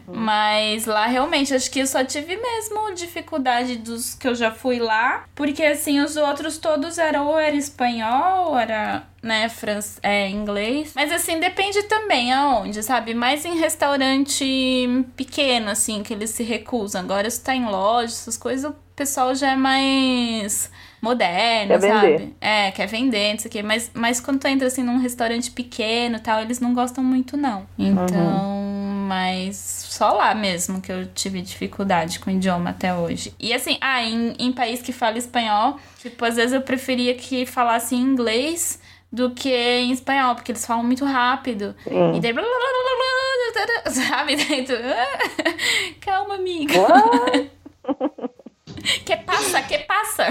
Mas 0.08 0.86
lá 0.86 1.06
realmente, 1.06 1.54
acho 1.54 1.70
que 1.70 1.80
eu 1.80 1.88
só 1.88 2.04
tive 2.04 2.36
mesmo 2.36 2.94
dificuldade 2.96 3.78
dos 3.78 4.16
que 4.16 4.28
eu 4.28 4.34
já 4.34 4.50
fui 4.52 4.80
lá, 4.80 5.26
porque 5.36 5.64
assim, 5.64 6.00
os 6.00 6.16
outros 6.16 6.58
todos 6.58 6.98
eram 6.98 7.28
ou 7.28 7.38
era 7.38 7.56
espanhol, 7.56 8.52
ou 8.52 8.58
era, 8.60 9.04
né, 9.26 9.50
fran 9.50 9.80
é, 10.04 10.30
inglês. 10.30 10.92
Mas 10.96 11.12
assim, 11.12 11.40
depende 11.40 11.82
também 11.84 12.32
aonde, 12.32 12.84
sabe? 12.84 13.14
Mais 13.16 13.44
em 13.44 13.58
restaurante 13.58 14.88
pequeno, 15.18 15.72
assim, 15.72 16.04
que 16.04 16.14
eles 16.14 16.30
se 16.30 16.44
recusam. 16.44 17.02
Agora, 17.02 17.30
se 17.30 17.42
tá 17.42 17.56
em 17.56 17.66
loja, 17.66 18.14
essas 18.14 18.38
coisas, 18.38 18.70
o 18.72 18.76
pessoal 18.96 19.34
já 19.34 19.52
é 19.52 19.56
mais 19.56 20.70
moderno, 21.02 21.68
Quer 21.68 21.80
vender. 21.80 22.20
sabe? 22.20 22.36
É, 22.40 22.72
quer 22.72 22.88
vender, 22.88 23.34
não 23.34 23.40
sei 23.40 23.50
o 23.50 23.52
quê. 23.52 23.64
Mas, 23.64 23.92
mas 23.94 24.22
quando 24.22 24.40
tu 24.40 24.48
entra 24.48 24.68
assim 24.68 24.84
num 24.84 24.98
restaurante 25.00 25.50
pequeno 25.52 26.18
e 26.18 26.20
tal, 26.20 26.42
eles 26.42 26.60
não 26.60 26.74
gostam 26.74 27.04
muito, 27.04 27.36
não. 27.36 27.66
Então, 27.78 28.56
mas 29.08 29.56
só 29.90 30.14
lá 30.14 30.34
mesmo 30.36 30.82
que 30.82 30.92
eu 30.92 31.06
tive 31.08 31.42
dificuldade 31.42 32.20
com 32.20 32.30
o 32.30 32.34
idioma 32.34 32.72
até 32.72 32.94
hoje. 32.94 33.34
E 33.40 33.54
assim, 33.54 33.78
ah, 33.82 34.04
em, 34.04 34.36
em 34.40 34.52
país 34.52 34.82
que 34.82 34.92
fala 34.92 35.18
espanhol, 35.18 35.80
tipo, 36.00 36.24
às 36.26 36.36
vezes 36.36 36.54
eu 36.54 36.62
preferia 36.62 37.14
que 37.16 37.46
falasse 37.46 37.96
em 37.96 38.00
inglês 38.02 38.80
do 39.16 39.32
que 39.32 39.50
em 39.50 39.92
espanhol, 39.92 40.36
porque 40.36 40.52
eles 40.52 40.66
falam 40.66 40.84
muito 40.84 41.06
rápido. 41.06 41.74
Sim. 41.84 42.16
E 42.16 42.20
daí. 42.20 42.34
Sabe? 43.90 44.36
Daí 44.36 44.66
tu, 44.66 44.74
Calma, 46.02 46.36
amiga. 46.36 46.74
Que 49.04 49.16
passa, 49.18 49.62
que 49.64 49.80
passa. 49.80 50.28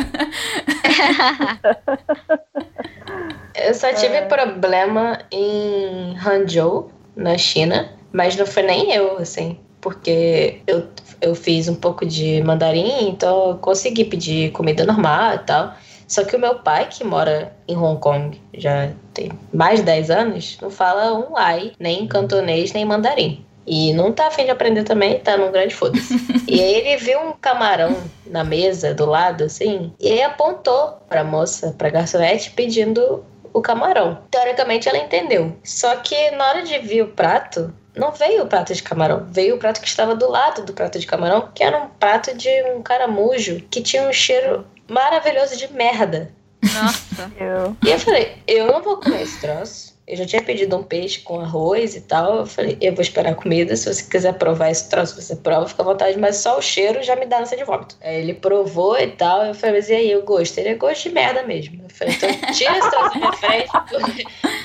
Eu 3.54 3.74
só 3.74 3.92
tive 3.94 4.22
problema 4.22 5.18
em 5.32 6.16
Hangzhou, 6.16 6.90
na 7.16 7.36
China, 7.36 7.90
mas 8.12 8.36
não 8.36 8.46
foi 8.46 8.62
nem 8.62 8.92
eu, 8.92 9.18
assim, 9.18 9.58
porque 9.80 10.60
eu, 10.68 10.86
eu 11.20 11.34
fiz 11.34 11.68
um 11.68 11.74
pouco 11.74 12.06
de 12.06 12.42
mandarim, 12.42 13.08
então 13.08 13.50
eu 13.50 13.58
consegui 13.58 14.04
pedir 14.04 14.52
comida 14.52 14.84
normal 14.84 15.34
e 15.34 15.38
tal. 15.38 15.74
Só 16.06 16.24
que 16.24 16.36
o 16.36 16.38
meu 16.38 16.56
pai, 16.56 16.88
que 16.88 17.04
mora 17.04 17.54
em 17.66 17.76
Hong 17.76 18.00
Kong 18.00 18.40
já 18.54 18.90
tem 19.12 19.30
mais 19.52 19.80
de 19.80 19.86
10 19.86 20.10
anos, 20.10 20.58
não 20.60 20.70
fala 20.70 21.14
um 21.14 21.36
ai, 21.36 21.72
nem 21.78 22.06
cantonês, 22.06 22.72
nem 22.72 22.84
mandarim. 22.84 23.44
E 23.66 23.94
não 23.94 24.12
tá 24.12 24.26
afim 24.26 24.44
de 24.44 24.50
aprender 24.50 24.84
também, 24.84 25.18
tá 25.20 25.36
num 25.36 25.50
grande 25.50 25.74
foda-se. 25.74 26.14
e 26.46 26.60
aí 26.60 26.74
ele 26.74 26.96
viu 26.98 27.18
um 27.20 27.32
camarão 27.32 27.96
na 28.26 28.44
mesa 28.44 28.92
do 28.92 29.06
lado, 29.06 29.44
assim, 29.44 29.92
e 29.98 30.08
aí 30.08 30.22
apontou 30.22 30.98
pra 31.08 31.24
moça, 31.24 31.74
pra 31.76 31.88
garçonete, 31.88 32.50
pedindo 32.50 33.24
o 33.52 33.62
camarão. 33.62 34.18
Teoricamente 34.30 34.88
ela 34.88 34.98
entendeu. 34.98 35.56
Só 35.62 35.96
que 35.96 36.30
na 36.32 36.48
hora 36.48 36.62
de 36.62 36.76
vir 36.80 37.02
o 37.02 37.08
prato, 37.08 37.72
não 37.96 38.10
veio 38.10 38.42
o 38.42 38.46
prato 38.46 38.74
de 38.74 38.82
camarão. 38.82 39.24
Veio 39.30 39.54
o 39.54 39.58
prato 39.58 39.80
que 39.80 39.86
estava 39.86 40.14
do 40.14 40.28
lado 40.28 40.64
do 40.64 40.72
prato 40.72 40.98
de 40.98 41.06
camarão, 41.06 41.48
que 41.54 41.62
era 41.62 41.78
um 41.78 41.86
prato 41.88 42.36
de 42.36 42.50
um 42.74 42.82
caramujo 42.82 43.62
que 43.70 43.80
tinha 43.80 44.02
um 44.02 44.12
cheiro 44.12 44.66
maravilhoso 44.88 45.56
de 45.56 45.72
merda. 45.72 46.32
Nossa. 46.62 47.32
Eu... 47.38 47.76
E 47.84 47.90
eu 47.90 47.98
falei, 47.98 48.32
eu 48.46 48.66
não 48.66 48.82
vou 48.82 48.96
comer 48.96 49.22
esse 49.22 49.40
troço. 49.40 49.94
Eu 50.06 50.16
já 50.16 50.26
tinha 50.26 50.42
pedido 50.42 50.76
um 50.76 50.82
peixe 50.82 51.20
com 51.20 51.40
arroz 51.40 51.96
e 51.96 52.00
tal. 52.02 52.38
Eu 52.38 52.46
falei, 52.46 52.76
eu 52.80 52.94
vou 52.94 53.00
esperar 53.00 53.32
a 53.32 53.34
comida. 53.34 53.74
Se 53.74 53.92
você 53.92 54.02
quiser 54.02 54.34
provar 54.34 54.70
esse 54.70 54.90
troço, 54.90 55.20
você 55.20 55.34
prova, 55.34 55.66
fica 55.66 55.82
à 55.82 55.84
vontade. 55.84 56.18
Mas 56.18 56.36
só 56.36 56.58
o 56.58 56.62
cheiro 56.62 57.02
já 57.02 57.16
me 57.16 57.24
dá 57.24 57.40
ânsia 57.40 57.56
de 57.56 57.64
vômito. 57.64 57.96
Aí 58.02 58.20
ele 58.20 58.34
provou 58.34 58.98
e 58.98 59.08
tal. 59.12 59.46
Eu 59.46 59.54
falei, 59.54 59.76
mas 59.76 59.88
e 59.88 59.94
aí, 59.94 60.14
o 60.14 60.22
gosto? 60.22 60.58
Ele 60.58 60.70
é 60.70 60.74
gosto 60.74 61.04
de 61.04 61.14
merda 61.14 61.42
mesmo. 61.44 61.82
Eu 61.82 61.88
falei, 61.88 62.14
então 62.14 62.28
tira 62.52 62.76
esse 62.76 62.90
troço 62.90 63.10
da 63.10 63.16
minha 63.16 63.32
frente, 63.32 63.70
porque 63.88 64.24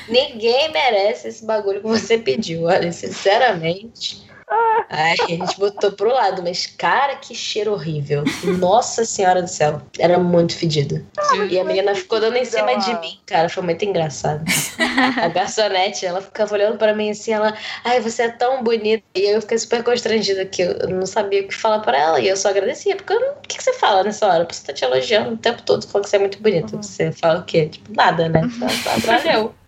ninguém 0.09 0.71
merece 0.73 1.29
esse 1.29 1.45
bagulho 1.45 1.79
que 1.79 1.87
você 1.87 2.17
pediu. 2.17 2.63
Olha, 2.63 2.91
sinceramente. 2.91 4.28
Aí 4.89 5.15
a 5.21 5.27
gente 5.27 5.59
botou 5.59 5.91
pro 5.91 6.11
lado, 6.11 6.41
mas 6.41 6.65
cara, 6.65 7.15
que 7.17 7.35
cheiro 7.35 7.73
horrível. 7.73 8.23
Nossa 8.57 9.05
senhora 9.05 9.41
do 9.41 9.47
céu. 9.47 9.81
Era 9.99 10.17
muito 10.17 10.55
fedido. 10.57 11.05
E 11.49 11.59
a 11.59 11.63
menina 11.63 11.93
ficou 11.93 12.19
dando 12.19 12.37
em 12.37 12.45
cima 12.45 12.75
de 12.79 12.99
mim, 12.99 13.19
cara. 13.27 13.47
Foi 13.49 13.61
muito 13.61 13.85
engraçado. 13.85 14.43
A 15.21 15.27
garçonete, 15.27 16.05
ela 16.05 16.21
ficava 16.21 16.53
olhando 16.55 16.77
pra 16.77 16.93
mim 16.95 17.11
assim, 17.11 17.31
ela, 17.33 17.53
ai, 17.83 17.99
você 18.01 18.23
é 18.23 18.29
tão 18.29 18.63
bonita. 18.63 19.03
E 19.13 19.21
eu 19.31 19.41
fiquei 19.41 19.57
super 19.59 19.83
constrangida 19.83 20.43
que 20.45 20.63
eu 20.63 20.89
não 20.89 21.05
sabia 21.05 21.41
o 21.43 21.47
que 21.47 21.53
falar 21.55 21.79
pra 21.79 21.97
ela. 21.97 22.19
E 22.19 22.27
eu 22.27 22.35
só 22.35 22.49
agradecia, 22.49 22.95
porque 22.95 23.13
não- 23.13 23.33
o 23.33 23.41
que, 23.47 23.61
você 23.61 23.73
fala 23.73 24.03
nessa 24.03 24.25
hora? 24.27 24.47
Você 24.49 24.65
tá 24.65 24.73
te 24.73 24.83
elogiando 24.83 25.33
o 25.33 25.37
tempo 25.37 25.61
todo, 25.61 25.85
falando 25.87 26.05
que 26.05 26.09
você 26.09 26.15
é 26.15 26.19
muito 26.19 26.41
bonita. 26.41 26.75
Você 26.77 27.11
fala 27.11 27.39
o 27.41 27.43
quê? 27.43 27.67
Tipo, 27.67 27.93
nada, 27.95 28.27
né? 28.27 28.41
Só 28.59 28.99
valeu. 29.05 29.53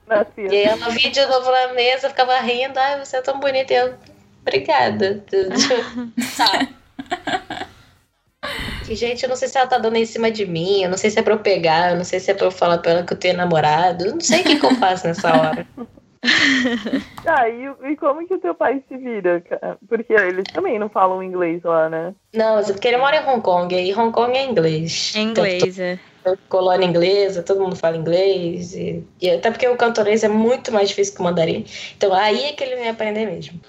E 0.52 0.56
aí 0.58 0.64
ela 0.66 0.90
vinha 0.90 1.10
de 1.10 1.26
novo 1.26 1.50
na 1.50 1.70
mesa, 1.74 2.10
ficava 2.10 2.38
rindo, 2.42 2.78
ai, 2.78 3.00
você 3.00 3.16
é 3.18 3.22
tão 3.22 3.40
bonita. 3.40 3.72
E 3.74 3.78
eu, 3.78 3.94
obrigada. 4.42 5.24
Sabe? 6.36 6.70
Que, 8.86 8.96
gente, 8.96 9.24
eu 9.24 9.30
não 9.30 9.36
sei 9.36 9.48
se 9.48 9.58
ela 9.58 9.68
tá 9.68 9.78
dando 9.78 9.96
em 9.96 10.06
cima 10.06 10.32
de 10.32 10.46
mim, 10.46 10.84
eu 10.84 10.90
não 10.90 10.98
sei 10.98 11.10
se 11.10 11.20
é 11.20 11.22
pra 11.22 11.34
eu 11.34 11.40
pegar, 11.40 11.92
eu 11.92 11.98
não 11.98 12.04
sei 12.04 12.20
se 12.20 12.32
é 12.32 12.34
pra 12.34 12.48
eu 12.48 12.52
falar 12.52 12.80
pra 12.80 12.92
ela 12.92 13.04
que 13.04 13.14
eu 13.14 13.18
tenho 13.18 13.38
namorado, 13.38 14.06
eu 14.06 14.14
não 14.14 14.22
sei 14.22 14.42
o 14.42 14.44
que, 14.44 14.60
que 14.60 14.66
eu 14.66 14.76
faço 14.76 15.08
nessa 15.08 15.30
hora. 15.30 15.68
Ah, 17.26 17.50
e, 17.50 17.92
e 17.92 17.96
como 17.96 18.28
que 18.28 18.34
o 18.36 18.40
teu 18.40 18.54
pai 18.54 18.84
se 18.88 18.96
vira? 18.96 19.42
cara? 19.42 19.78
Porque 19.90 20.14
eles 20.14 20.44
também 20.54 20.78
não 20.78 20.88
falam 20.88 21.24
inglês 21.24 21.64
lá, 21.64 21.90
né? 21.90 22.14
Não, 22.34 22.60
é 22.60 22.64
porque 22.64 22.88
ele 22.88 22.98
mora 22.98 23.18
em 23.18 23.28
Hong 23.28 23.42
Kong, 23.42 23.76
e 23.76 23.94
Hong 23.94 24.12
Kong 24.12 24.38
é 24.38 24.44
inglês. 24.44 25.14
Em 25.16 25.30
inglês, 25.30 25.80
é. 25.80 25.98
Colônia 26.48 26.86
inglesa, 26.86 27.44
todo 27.44 27.62
mundo 27.62 27.76
fala 27.76 27.98
inglês. 27.98 28.74
E, 28.74 29.04
e 29.22 29.30
até 29.30 29.52
porque 29.52 29.68
o 29.68 29.76
cantonês 29.76 30.24
é 30.24 30.28
muito 30.28 30.72
mais 30.72 30.90
difícil 30.90 31.16
que 31.16 31.22
o 31.22 31.24
mandarim. 31.24 31.66
Então 31.98 32.14
aí 32.14 32.46
é 32.46 32.52
que 32.54 32.64
ele 32.64 32.76
vem 32.76 32.90
aprender 32.90 33.26
mesmo. 33.26 33.60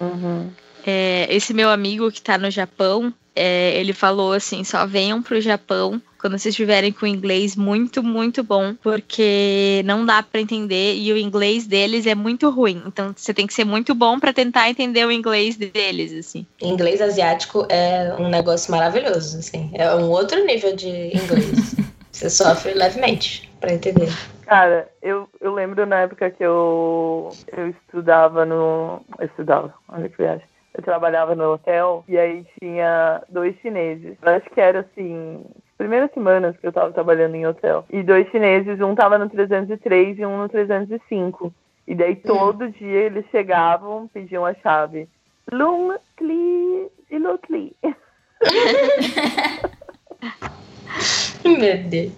É, 0.87 1.27
esse 1.31 1.55
meu 1.55 1.71
amigo 1.71 2.11
que 2.11 2.21
tá 2.21 2.37
no 2.37 2.51
Japão, 2.51 3.13
é, 3.35 3.75
ele 3.77 3.93
falou 3.93 4.33
assim: 4.33 4.65
só 4.65 4.87
venham 4.87 5.23
pro 5.23 5.41
Japão 5.41 6.01
quando 6.23 6.39
vocês 6.39 6.53
estiverem 6.53 6.93
com 6.93 7.05
inglês 7.05 7.57
muito, 7.57 8.01
muito 8.01 8.45
bom, 8.45 8.75
porque 8.81 9.83
não 9.85 10.07
dá 10.07 10.23
pra 10.23 10.41
entender 10.41 10.95
e 10.95 11.13
o 11.13 11.19
inglês 11.19 11.67
deles 11.67 12.07
é 12.07 12.15
muito 12.15 12.49
ruim. 12.49 12.81
Então 12.87 13.13
você 13.17 13.35
tem 13.35 13.45
que 13.45 13.53
ser 13.53 13.65
muito 13.65 13.93
bom 13.93 14.21
pra 14.21 14.33
tentar 14.33 14.71
entender 14.71 15.05
o 15.05 15.11
inglês 15.11 15.57
deles, 15.57 16.13
assim. 16.13 16.47
Inglês 16.61 17.01
asiático 17.01 17.67
é 17.69 18.15
um 18.17 18.29
negócio 18.29 18.71
maravilhoso, 18.71 19.39
assim. 19.39 19.69
É 19.75 19.93
um 19.97 20.09
outro 20.11 20.45
nível 20.47 20.77
de 20.77 20.89
inglês. 20.89 21.75
Você 22.23 22.31
sofre 22.31 22.73
levemente 22.73 23.53
pra 23.59 23.73
entender. 23.73 24.09
Cara, 24.47 24.89
eu, 25.03 25.29
eu 25.41 25.53
lembro 25.53 25.85
na 25.85 26.03
época 26.03 26.31
que 26.31 26.45
eu, 26.45 27.33
eu 27.49 27.71
estudava 27.71 28.47
no. 28.47 29.05
Eu 29.19 29.27
estudava, 29.27 29.75
olha 29.89 30.09
que 30.09 30.19
viagem. 30.19 30.47
Eu 30.73 30.85
trabalhava 30.85 31.35
no 31.35 31.55
hotel 31.55 32.05
e 32.07 32.17
aí 32.17 32.47
tinha 32.61 33.21
dois 33.29 33.57
chineses. 33.61 34.17
Eu 34.23 34.35
acho 34.35 34.49
que 34.51 34.61
era 34.61 34.79
assim. 34.81 35.45
as 35.45 35.77
Primeiras 35.77 36.13
semanas 36.13 36.57
que 36.57 36.65
eu 36.65 36.73
tava 36.73 36.93
trabalhando 36.93 37.35
em 37.35 37.45
hotel. 37.45 37.85
E 37.91 38.05
dois 38.05 38.31
chineses, 38.31 38.81
um 38.81 38.95
tava 38.95 39.19
no 39.19 39.29
303 39.29 40.21
e 40.21 40.25
um 40.25 40.39
no 40.39 40.49
305. 40.49 41.53
E 41.89 41.97
daí 41.97 42.15
todo 42.15 42.71
dia 42.71 43.01
eles 43.01 43.25
chegavam, 43.33 44.09
pediam 44.15 44.47
a 44.47 44.55
chave. 44.55 45.09
Lung 45.51 45.97
Kli 46.17 46.89
Ilotli. 47.11 47.75
Meu 51.59 51.79
Deus. 51.85 52.13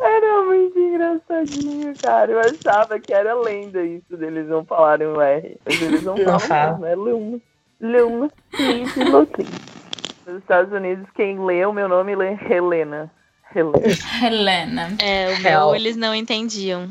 Era 0.00 0.42
muito 0.44 0.78
engraçadinho, 0.78 1.92
cara. 2.00 2.30
Eu 2.30 2.40
achava 2.40 3.00
que 3.00 3.12
era 3.12 3.34
lenda 3.34 3.82
isso 3.84 4.16
deles 4.16 4.46
não 4.48 4.64
falarem 4.64 5.08
o 5.08 5.20
R. 5.20 5.56
Mas 5.64 5.82
eles 5.82 6.02
não, 6.02 6.16
Não 6.18 6.38
falam 6.38 6.86
é 6.86 6.94
Luma. 6.94 7.40
Luma, 7.80 8.30
Clint, 8.52 8.96
Loclin. 8.96 9.46
Nos 10.26 10.38
Estados 10.38 10.72
Unidos, 10.72 11.06
quem 11.14 11.44
lê 11.44 11.64
o 11.64 11.72
meu 11.72 11.88
nome 11.88 12.14
lê 12.14 12.36
Helena. 12.48 13.10
Helena. 13.54 13.78
Helena. 14.22 14.96
É, 15.00 15.34
o 15.34 15.42
meu 15.42 15.74
eles 15.74 15.96
não 15.96 16.14
entendiam. 16.14 16.88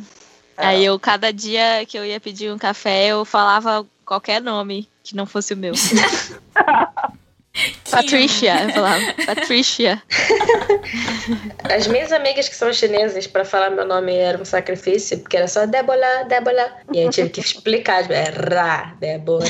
Aí 0.58 0.84
eu, 0.84 1.00
cada 1.00 1.32
dia 1.32 1.86
que 1.86 1.98
eu 1.98 2.04
ia 2.04 2.20
pedir 2.20 2.52
um 2.52 2.58
café, 2.58 3.08
eu 3.08 3.24
falava 3.24 3.86
qualquer 4.04 4.42
nome 4.42 4.90
que 5.04 5.16
não 5.16 5.28
fosse 5.28 5.54
o 5.54 5.58
meu. 5.58 5.74
Patricia, 7.90 8.64
eu 8.64 8.70
falava. 8.70 9.02
Patricia. 9.26 10.02
As 11.76 11.88
minhas 11.88 12.12
amigas 12.12 12.48
que 12.50 12.56
são 12.56 12.72
chinesas, 12.72 13.28
pra 13.28 13.44
falar 13.44 13.70
meu 13.70 13.86
nome 13.86 14.16
era 14.16 14.40
um 14.40 14.46
sacrifício, 14.46 15.20
porque 15.20 15.38
era 15.38 15.48
só 15.48 15.66
Débora, 15.66 16.26
Débora. 16.28 16.72
E 16.94 17.00
aí 17.00 17.06
eu 17.06 17.12
tive 17.12 17.30
que 17.30 17.40
explicar, 17.40 18.04
tipo, 18.04 18.14
é 18.14 18.26
Ra, 18.26 18.96
Débora. 19.00 19.46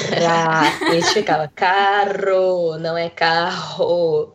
E 0.82 0.92
a 0.92 0.94
gente 0.94 1.14
ficava, 1.14 1.52
carro, 1.54 2.78
não 2.80 2.98
é 2.98 3.10
carro. 3.10 4.34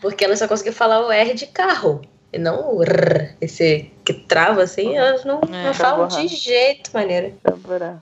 Porque 0.00 0.24
ela 0.24 0.36
só 0.36 0.48
conseguiu 0.48 0.72
falar 0.72 1.06
o 1.06 1.12
R 1.12 1.34
de 1.34 1.46
carro. 1.46 2.00
E 2.32 2.38
não 2.38 2.76
o 2.76 2.82
R, 2.84 3.30
esse 3.40 3.90
que 4.04 4.12
trava 4.12 4.62
assim, 4.62 4.96
elas 4.96 5.24
não, 5.24 5.40
É. 5.52 5.64
não 5.66 5.74
falam 5.74 6.06
de 6.06 6.28
jeito 6.28 6.88
maneira. 6.94 7.32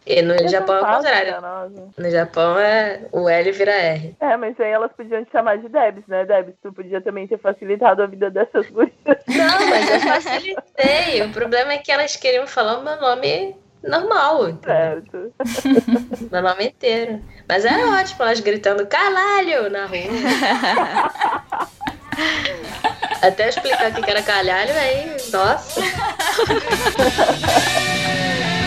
E 0.06 0.20
no 0.20 0.36
Japão 0.48 0.76
é 0.76 0.82
o 0.82 0.96
contrário. 0.96 1.40
nossa. 1.40 1.88
No 1.96 2.10
Japão 2.10 2.58
é 2.58 3.00
o 3.10 3.26
L 3.26 3.52
vira 3.52 3.72
R. 3.72 4.14
É, 4.20 4.36
mas 4.36 4.60
aí 4.60 4.70
elas 4.70 4.92
podiam 4.92 5.24
te 5.24 5.32
chamar 5.32 5.56
de 5.58 5.68
Debs, 5.70 6.06
né, 6.06 6.26
Debs? 6.26 6.52
Tu 6.62 6.70
podia 6.72 7.00
também 7.00 7.26
ter 7.26 7.38
facilitado 7.38 8.02
a 8.02 8.06
vida 8.06 8.30
dessas 8.30 8.68
gurias. 8.72 8.92
Não, 9.06 9.70
mas 9.70 9.90
eu 9.90 10.00
facilitei. 10.00 11.22
O 11.22 11.30
problema 11.32 11.72
é 11.72 11.78
que 11.78 11.90
elas 11.90 12.14
queriam 12.16 12.46
falar 12.46 12.80
o 12.80 12.84
meu 12.84 13.00
nome 13.00 13.56
normal, 13.82 14.50
entendeu? 14.50 15.02
Certo. 15.06 15.32
meu 16.30 16.42
nome 16.42 16.66
inteiro. 16.66 17.22
Mas 17.48 17.64
era 17.64 17.98
ótimo, 17.98 18.24
elas 18.24 18.40
gritando 18.40 18.86
caralho 18.86 19.70
na 19.70 19.86
rua. 19.86 19.98
Até 23.20 23.48
explicar 23.48 23.90
o 23.90 24.02
que 24.02 24.10
era 24.10 24.22
calhalho, 24.22 24.72
aí, 24.76 25.16
nossa. 25.30 25.80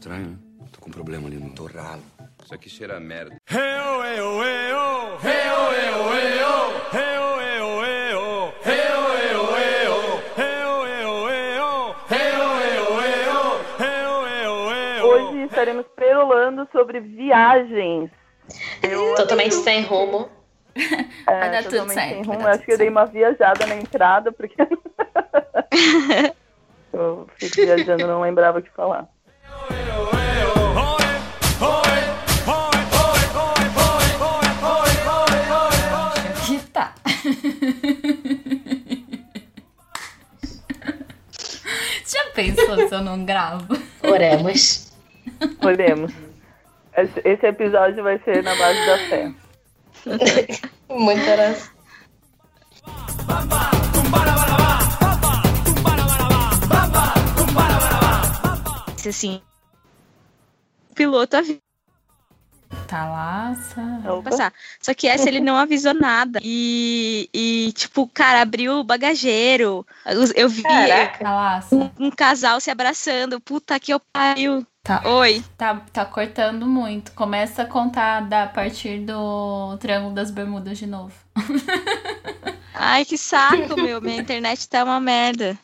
estranho, 0.00 0.30
né? 0.30 0.36
Tô 0.72 0.80
com 0.80 0.88
um 0.88 0.92
problema 0.92 1.28
ali 1.28 1.36
no 1.36 1.50
torralo. 1.50 2.02
Isso 2.42 2.54
aqui 2.54 2.70
cheira 2.70 2.96
a 2.96 3.00
merda. 3.00 3.36
Hoje 15.02 15.42
estaremos 15.44 15.86
perolando 15.94 16.66
sobre 16.72 17.00
viagens. 17.00 18.10
Eu 18.82 19.14
Totalmente 19.16 19.54
sem 19.56 19.82
rumo. 19.82 20.30
É, 21.26 21.40
Vai 21.40 21.50
dar 21.50 21.62
tudo 21.64 21.72
totalmente 21.72 21.94
certo, 21.94 22.26
rumo. 22.26 22.38
dar 22.42 22.50
Acho 22.50 22.58
tudo 22.58 22.64
que 22.64 22.72
eu 22.72 22.78
dei 22.78 22.88
uma 22.88 23.04
viajada 23.04 23.66
na 23.66 23.76
entrada, 23.76 24.32
porque. 24.32 24.56
eu 26.92 27.28
fico 27.36 27.56
viajando, 27.56 28.06
não 28.06 28.22
lembrava 28.22 28.60
o 28.60 28.62
que 28.62 28.70
falar. 28.70 29.06
Tá. 36.72 36.94
Já 42.06 42.24
pensou 42.34 42.88
se 42.88 42.94
eu 42.94 43.02
não 43.02 43.24
gravo? 43.24 43.66
Oremos. 44.02 44.92
Olhemos. 45.62 46.12
Esse, 47.24 47.46
episódio 47.46 48.02
vai 48.02 48.18
ser 48.20 48.42
na 48.42 48.54
base 48.54 48.86
da 48.86 48.98
fé. 49.08 49.32
Muita 50.88 51.30
oração. 51.32 51.80
Assim. 59.08 59.42
O 61.00 61.02
piloto 61.02 61.36
avisou 61.36 61.58
Tá 62.86 63.04
lá, 63.04 63.56
Opa. 64.04 64.30
passar. 64.30 64.52
Só 64.80 64.94
que 64.94 65.08
essa 65.08 65.28
ele 65.28 65.40
não 65.40 65.56
avisou 65.56 65.92
nada. 65.94 66.38
E, 66.42 67.28
e 67.34 67.72
tipo, 67.72 68.06
cara, 68.06 68.42
abriu 68.42 68.74
o 68.74 68.84
bagageiro. 68.84 69.84
Eu- 70.06 70.32
Eu 70.34 70.48
vi 70.48 70.62
tá 70.62 71.64
um, 71.72 72.06
um 72.06 72.10
casal 72.10 72.60
se 72.60 72.70
abraçando. 72.70 73.40
Puta 73.40 73.78
que 73.80 73.92
eu 73.92 74.00
pariu. 74.12 74.64
Tá, 74.84 75.02
Oi. 75.04 75.42
tá, 75.58 75.82
tá 75.92 76.04
cortando 76.04 76.66
muito. 76.66 77.12
Começa 77.12 77.62
a 77.62 77.66
contar 77.66 78.20
da, 78.28 78.44
a 78.44 78.48
partir 78.48 79.00
do 79.00 79.76
Triângulo 79.78 80.14
das 80.14 80.30
Bermudas 80.30 80.78
de 80.78 80.86
novo. 80.86 81.12
Ai, 82.74 83.04
que 83.04 83.18
saco, 83.18 83.80
meu. 83.80 84.00
Minha 84.00 84.20
internet 84.20 84.68
tá 84.68 84.84
uma 84.84 85.00
merda. 85.00 85.58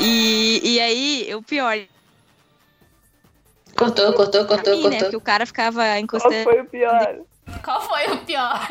E, 0.00 0.60
e 0.74 0.80
aí, 0.80 1.34
o 1.34 1.42
pior, 1.42 1.76
Cortou, 3.76 4.12
cortou, 4.12 4.44
cortou, 4.44 4.76
mim, 4.76 4.88
né? 4.88 4.96
Que 4.96 5.02
cortou. 5.04 5.20
o 5.20 5.22
cara 5.22 5.46
ficava 5.46 5.82
Qual 5.84 5.96
encostando. 5.98 6.42
foi 6.44 6.60
o 6.60 6.64
pior? 6.64 7.16
Qual 7.64 7.80
foi 7.82 8.06
o 8.12 8.18
pior? 8.18 8.68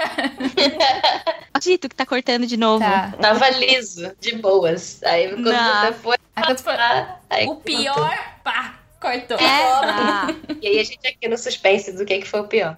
Dito 1.62 1.88
que 1.90 1.96
tá 1.96 2.06
cortando 2.06 2.46
de 2.46 2.58
novo. 2.58 2.84
tá. 2.84 3.14
Tava 3.20 3.50
liso, 3.52 4.14
de 4.20 4.36
boas. 4.36 5.02
Aí 5.04 5.30
quando 5.30 5.46
Não. 5.52 5.82
você 5.86 5.94
foi. 5.94 6.18
Ah, 6.36 6.52
O 6.52 7.46
cortou. 7.48 7.56
pior, 7.64 8.18
pá, 8.44 8.76
cortou. 9.00 9.38
É, 9.38 10.56
E 10.62 10.68
aí 10.68 10.80
a 10.80 10.84
gente 10.84 11.08
aqui 11.08 11.28
no 11.28 11.38
suspense 11.38 11.94
do 11.94 12.06
que, 12.06 12.20
que 12.20 12.28
foi 12.28 12.42
o 12.42 12.48
pior. 12.48 12.78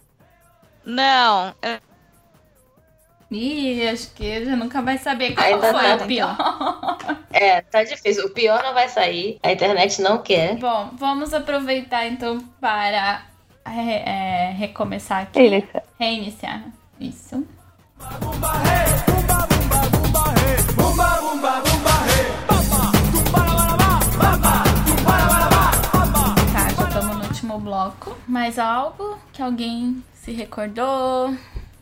não. 0.85 1.53
eu- 1.61 1.88
Ih, 3.31 3.87
acho 3.87 4.11
que 4.15 4.43
já 4.43 4.55
nunca 4.55 4.81
vai 4.81 4.97
saber 4.97 5.35
qual 5.35 5.45
Ainda 5.45 5.71
foi 5.71 5.93
o 5.93 6.07
pior. 6.07 6.37
É, 7.31 7.61
tá 7.61 7.83
difícil. 7.83 8.25
O 8.25 8.31
pior 8.31 8.61
não 8.63 8.73
vai 8.73 8.89
sair. 8.89 9.39
A 9.43 9.51
internet 9.51 10.01
não 10.01 10.17
quer. 10.17 10.55
Bom, 10.55 10.89
vamos 10.97 11.31
aproveitar 11.31 12.07
então 12.07 12.39
para 12.59 13.21
é, 13.63 14.49
é, 14.49 14.51
recomeçar 14.51 15.21
aqui. 15.21 15.39
Iniciar. 15.39 15.83
Reiniciar. 15.99 16.63
Isso. 16.99 17.47
Tá, 26.51 26.69
já 26.69 26.83
estamos 26.83 27.15
no 27.15 27.23
último 27.23 27.59
bloco. 27.59 28.17
Mais 28.27 28.57
algo 28.57 29.19
que 29.31 29.41
alguém 29.41 30.03
se 30.13 30.31
recordou? 30.31 31.33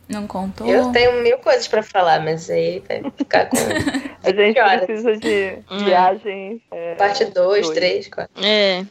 Não 0.08 0.26
contou? 0.26 0.66
Eu 0.66 0.90
tenho 0.90 1.22
mil 1.22 1.38
coisas 1.38 1.68
pra 1.68 1.82
falar, 1.82 2.20
mas 2.24 2.48
aí 2.48 2.82
vai 2.88 3.02
ficar 3.16 3.46
com 3.46 3.56
A 4.24 4.32
gente 4.32 4.58
horas? 4.58 4.84
precisa 4.86 5.16
de 5.16 5.58
Hum. 5.70 5.84
viagens. 5.84 6.60
é, 6.70 6.94
parte 6.94 7.24
2, 7.26 7.34
dois. 7.34 7.68
3, 7.70 8.08
4. 8.08 8.30
É. 8.42 8.84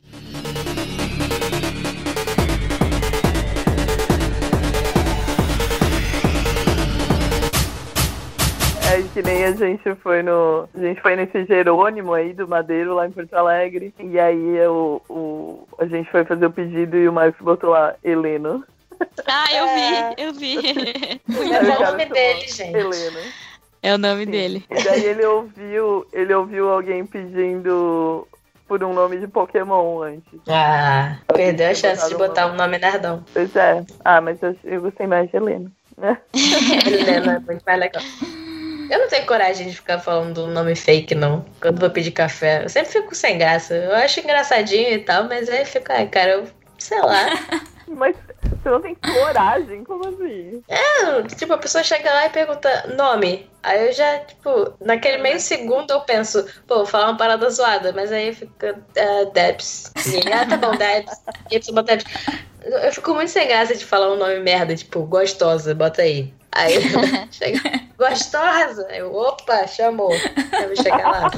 É 8.89 9.01
que 9.13 9.21
nem 9.21 9.43
a 9.43 9.51
gente 9.51 9.95
foi 9.95 10.23
no. 10.23 10.67
A 10.73 10.79
gente 10.79 11.01
foi 11.01 11.15
nesse 11.15 11.43
Jerônimo 11.45 12.13
aí 12.13 12.33
do 12.33 12.47
Madeiro 12.47 12.95
lá 12.95 13.05
em 13.05 13.11
Porto 13.11 13.33
Alegre. 13.33 13.93
E 13.99 14.17
aí 14.19 14.57
eu, 14.57 15.01
o, 15.09 15.67
a 15.77 15.85
gente 15.85 16.09
foi 16.09 16.23
fazer 16.23 16.45
o 16.45 16.51
pedido 16.51 16.95
e 16.95 17.07
o 17.07 17.13
Marcos 17.13 17.41
botou 17.43 17.71
lá 17.71 17.95
Heleno. 18.03 18.63
Ah, 19.25 19.45
eu 19.53 19.67
vi, 19.67 20.23
eu 20.23 20.33
vi. 20.33 21.21
É 21.53 21.59
o 21.59 21.91
nome 21.91 22.05
dele, 22.05 22.47
gente. 22.47 22.75
Heleno. 22.75 23.19
É 23.83 23.93
o 23.93 23.97
nome 23.97 24.25
dele. 24.25 24.65
E 24.69 24.83
daí 24.83 25.05
ele 25.05 25.25
ouviu, 25.25 26.07
ele 26.11 26.33
ouviu 26.33 26.69
alguém 26.69 27.05
pedindo 27.05 28.27
por 28.67 28.83
um 28.83 28.93
nome 28.93 29.17
de 29.17 29.27
Pokémon 29.27 30.01
antes. 30.01 30.39
Ah, 30.47 31.17
perdeu 31.33 31.69
a 31.69 31.73
chance 31.73 32.07
de 32.09 32.15
botar 32.15 32.47
um 32.47 32.55
nome 32.55 32.77
nerdão. 32.77 33.23
Pois 33.33 33.55
é. 33.55 33.83
Ah, 34.03 34.19
mas 34.19 34.41
eu, 34.41 34.55
eu 34.63 34.81
gostei 34.81 35.07
mais 35.07 35.29
de 35.29 35.37
Heleno. 35.37 35.71
Né? 35.97 36.17
Helena 36.85 37.35
é 37.35 37.39
muito 37.39 37.63
mais 37.65 37.79
legal. 37.79 38.03
Eu 38.89 38.99
não 38.99 39.07
tenho 39.07 39.25
coragem 39.25 39.67
de 39.67 39.75
ficar 39.75 39.99
falando 39.99 40.45
um 40.45 40.51
nome 40.51 40.75
fake, 40.75 41.13
não. 41.13 41.45
Quando 41.61 41.79
vou 41.79 41.89
pedir 41.89 42.11
café. 42.11 42.63
Eu 42.63 42.69
sempre 42.69 42.91
fico 42.91 43.13
sem 43.13 43.37
graça. 43.37 43.73
Eu 43.73 43.95
acho 43.95 44.19
engraçadinho 44.19 44.93
e 44.93 44.99
tal, 44.99 45.25
mas 45.25 45.49
aí 45.49 45.65
fica, 45.65 45.93
ai, 45.93 46.07
cara, 46.07 46.31
eu 46.31 46.47
sei 46.77 46.99
lá. 47.01 47.25
Mas 47.87 48.15
Você 48.43 48.69
não 48.69 48.81
tem 48.81 48.95
coragem? 48.95 49.83
Como 49.83 50.07
assim? 50.07 50.63
É, 50.67 51.21
tipo, 51.23 51.53
a 51.53 51.57
pessoa 51.57 51.83
chega 51.83 52.13
lá 52.13 52.25
e 52.25 52.29
pergunta 52.29 52.93
nome. 52.95 53.49
Aí 53.63 53.87
eu 53.87 53.93
já, 53.93 54.19
tipo, 54.19 54.73
naquele 54.79 55.17
meio 55.17 55.39
segundo 55.39 55.91
eu 55.91 56.01
penso, 56.01 56.45
pô, 56.65 56.77
vou 56.77 56.85
falar 56.85 57.09
uma 57.09 57.17
parada 57.17 57.49
zoada, 57.49 57.91
mas 57.93 58.11
aí 58.11 58.33
fica 58.33 58.73
uh, 58.75 59.31
Debs. 59.31 59.91
E 60.05 60.31
ah, 60.31 60.45
tá 60.45 60.57
bom, 60.57 60.75
Debs. 60.75 61.21
E 61.51 61.55
a 61.55 61.59
pessoa 61.59 61.75
bota 61.75 61.97
Debs. 61.97 62.05
Eu 62.63 62.91
fico 62.91 63.13
muito 63.13 63.31
sem 63.31 63.47
graça 63.47 63.75
de 63.75 63.85
falar 63.85 64.11
um 64.11 64.17
nome 64.17 64.39
merda, 64.39 64.75
tipo, 64.75 65.01
gostosa, 65.03 65.73
bota 65.73 66.01
aí. 66.01 66.33
Aí 66.51 66.73
chega, 67.31 67.59
gostosa. 67.97 68.87
Eu, 68.91 69.13
opa, 69.13 69.67
chamou. 69.67 70.11
Eu 70.13 70.67
vou 70.67 70.75
chegar 70.75 71.11
lá. 71.11 71.31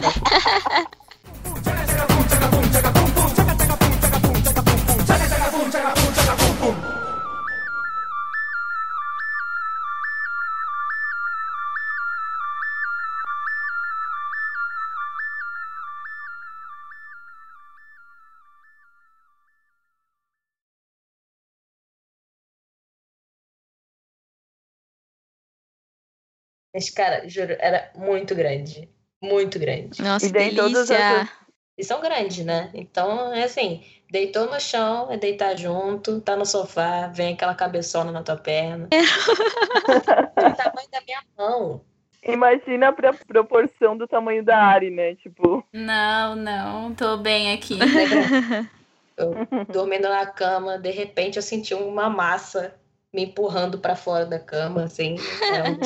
Mas, 26.73 26.89
cara, 26.89 27.27
juro, 27.27 27.55
era 27.59 27.89
muito 27.95 28.35
grande. 28.35 28.89
Muito 29.21 29.59
grande. 29.59 30.01
Nossa, 30.01 30.25
E 30.25 30.31
daí 30.31 30.55
todas 30.55 30.89
essas- 30.89 31.29
E 31.77 31.83
são 31.83 32.01
grandes, 32.01 32.43
né? 32.45 32.69
Então, 32.73 33.33
é 33.33 33.43
assim, 33.43 33.83
deitou 34.11 34.45
no 34.49 34.59
chão, 34.59 35.11
é 35.11 35.17
deitar 35.17 35.57
junto, 35.57 36.19
tá 36.21 36.35
no 36.35 36.45
sofá, 36.45 37.07
vem 37.07 37.33
aquela 37.33 37.55
cabeçona 37.55 38.11
na 38.11 38.21
tua 38.21 38.35
perna. 38.37 38.87
o 39.87 40.55
tamanho 40.55 40.89
da 40.91 41.01
minha 41.05 41.21
mão. 41.37 41.81
Imagina 42.21 42.89
a 42.89 42.93
pra- 42.93 43.13
proporção 43.13 43.97
do 43.97 44.05
tamanho 44.07 44.43
da 44.43 44.57
Ari, 44.57 44.89
né? 44.89 45.15
Tipo, 45.15 45.63
Não, 45.71 46.35
não, 46.35 46.93
tô 46.93 47.15
bem 47.17 47.53
aqui. 47.53 47.79
Eu 49.17 49.35
dormindo 49.71 50.07
na 50.07 50.25
cama, 50.25 50.77
de 50.77 50.91
repente 50.91 51.35
eu 51.35 51.41
senti 51.41 51.73
uma 51.73 52.09
massa 52.09 52.73
me 53.13 53.25
empurrando 53.25 53.77
pra 53.77 53.93
fora 53.93 54.25
da 54.25 54.39
cama, 54.39 54.83
assim. 54.85 55.15
é, 55.53 55.61
um. 55.63 55.77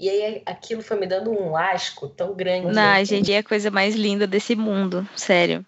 E 0.00 0.08
aí 0.08 0.42
aquilo 0.46 0.82
foi 0.82 0.98
me 0.98 1.06
dando 1.06 1.30
um 1.30 1.54
asco 1.54 2.08
tão 2.08 2.34
grande. 2.34 2.74
Não, 2.74 3.04
gente, 3.04 3.30
é 3.30 3.38
a 3.38 3.42
coisa 3.42 3.70
mais 3.70 3.94
linda 3.94 4.26
desse 4.26 4.56
mundo, 4.56 5.06
sério. 5.14 5.62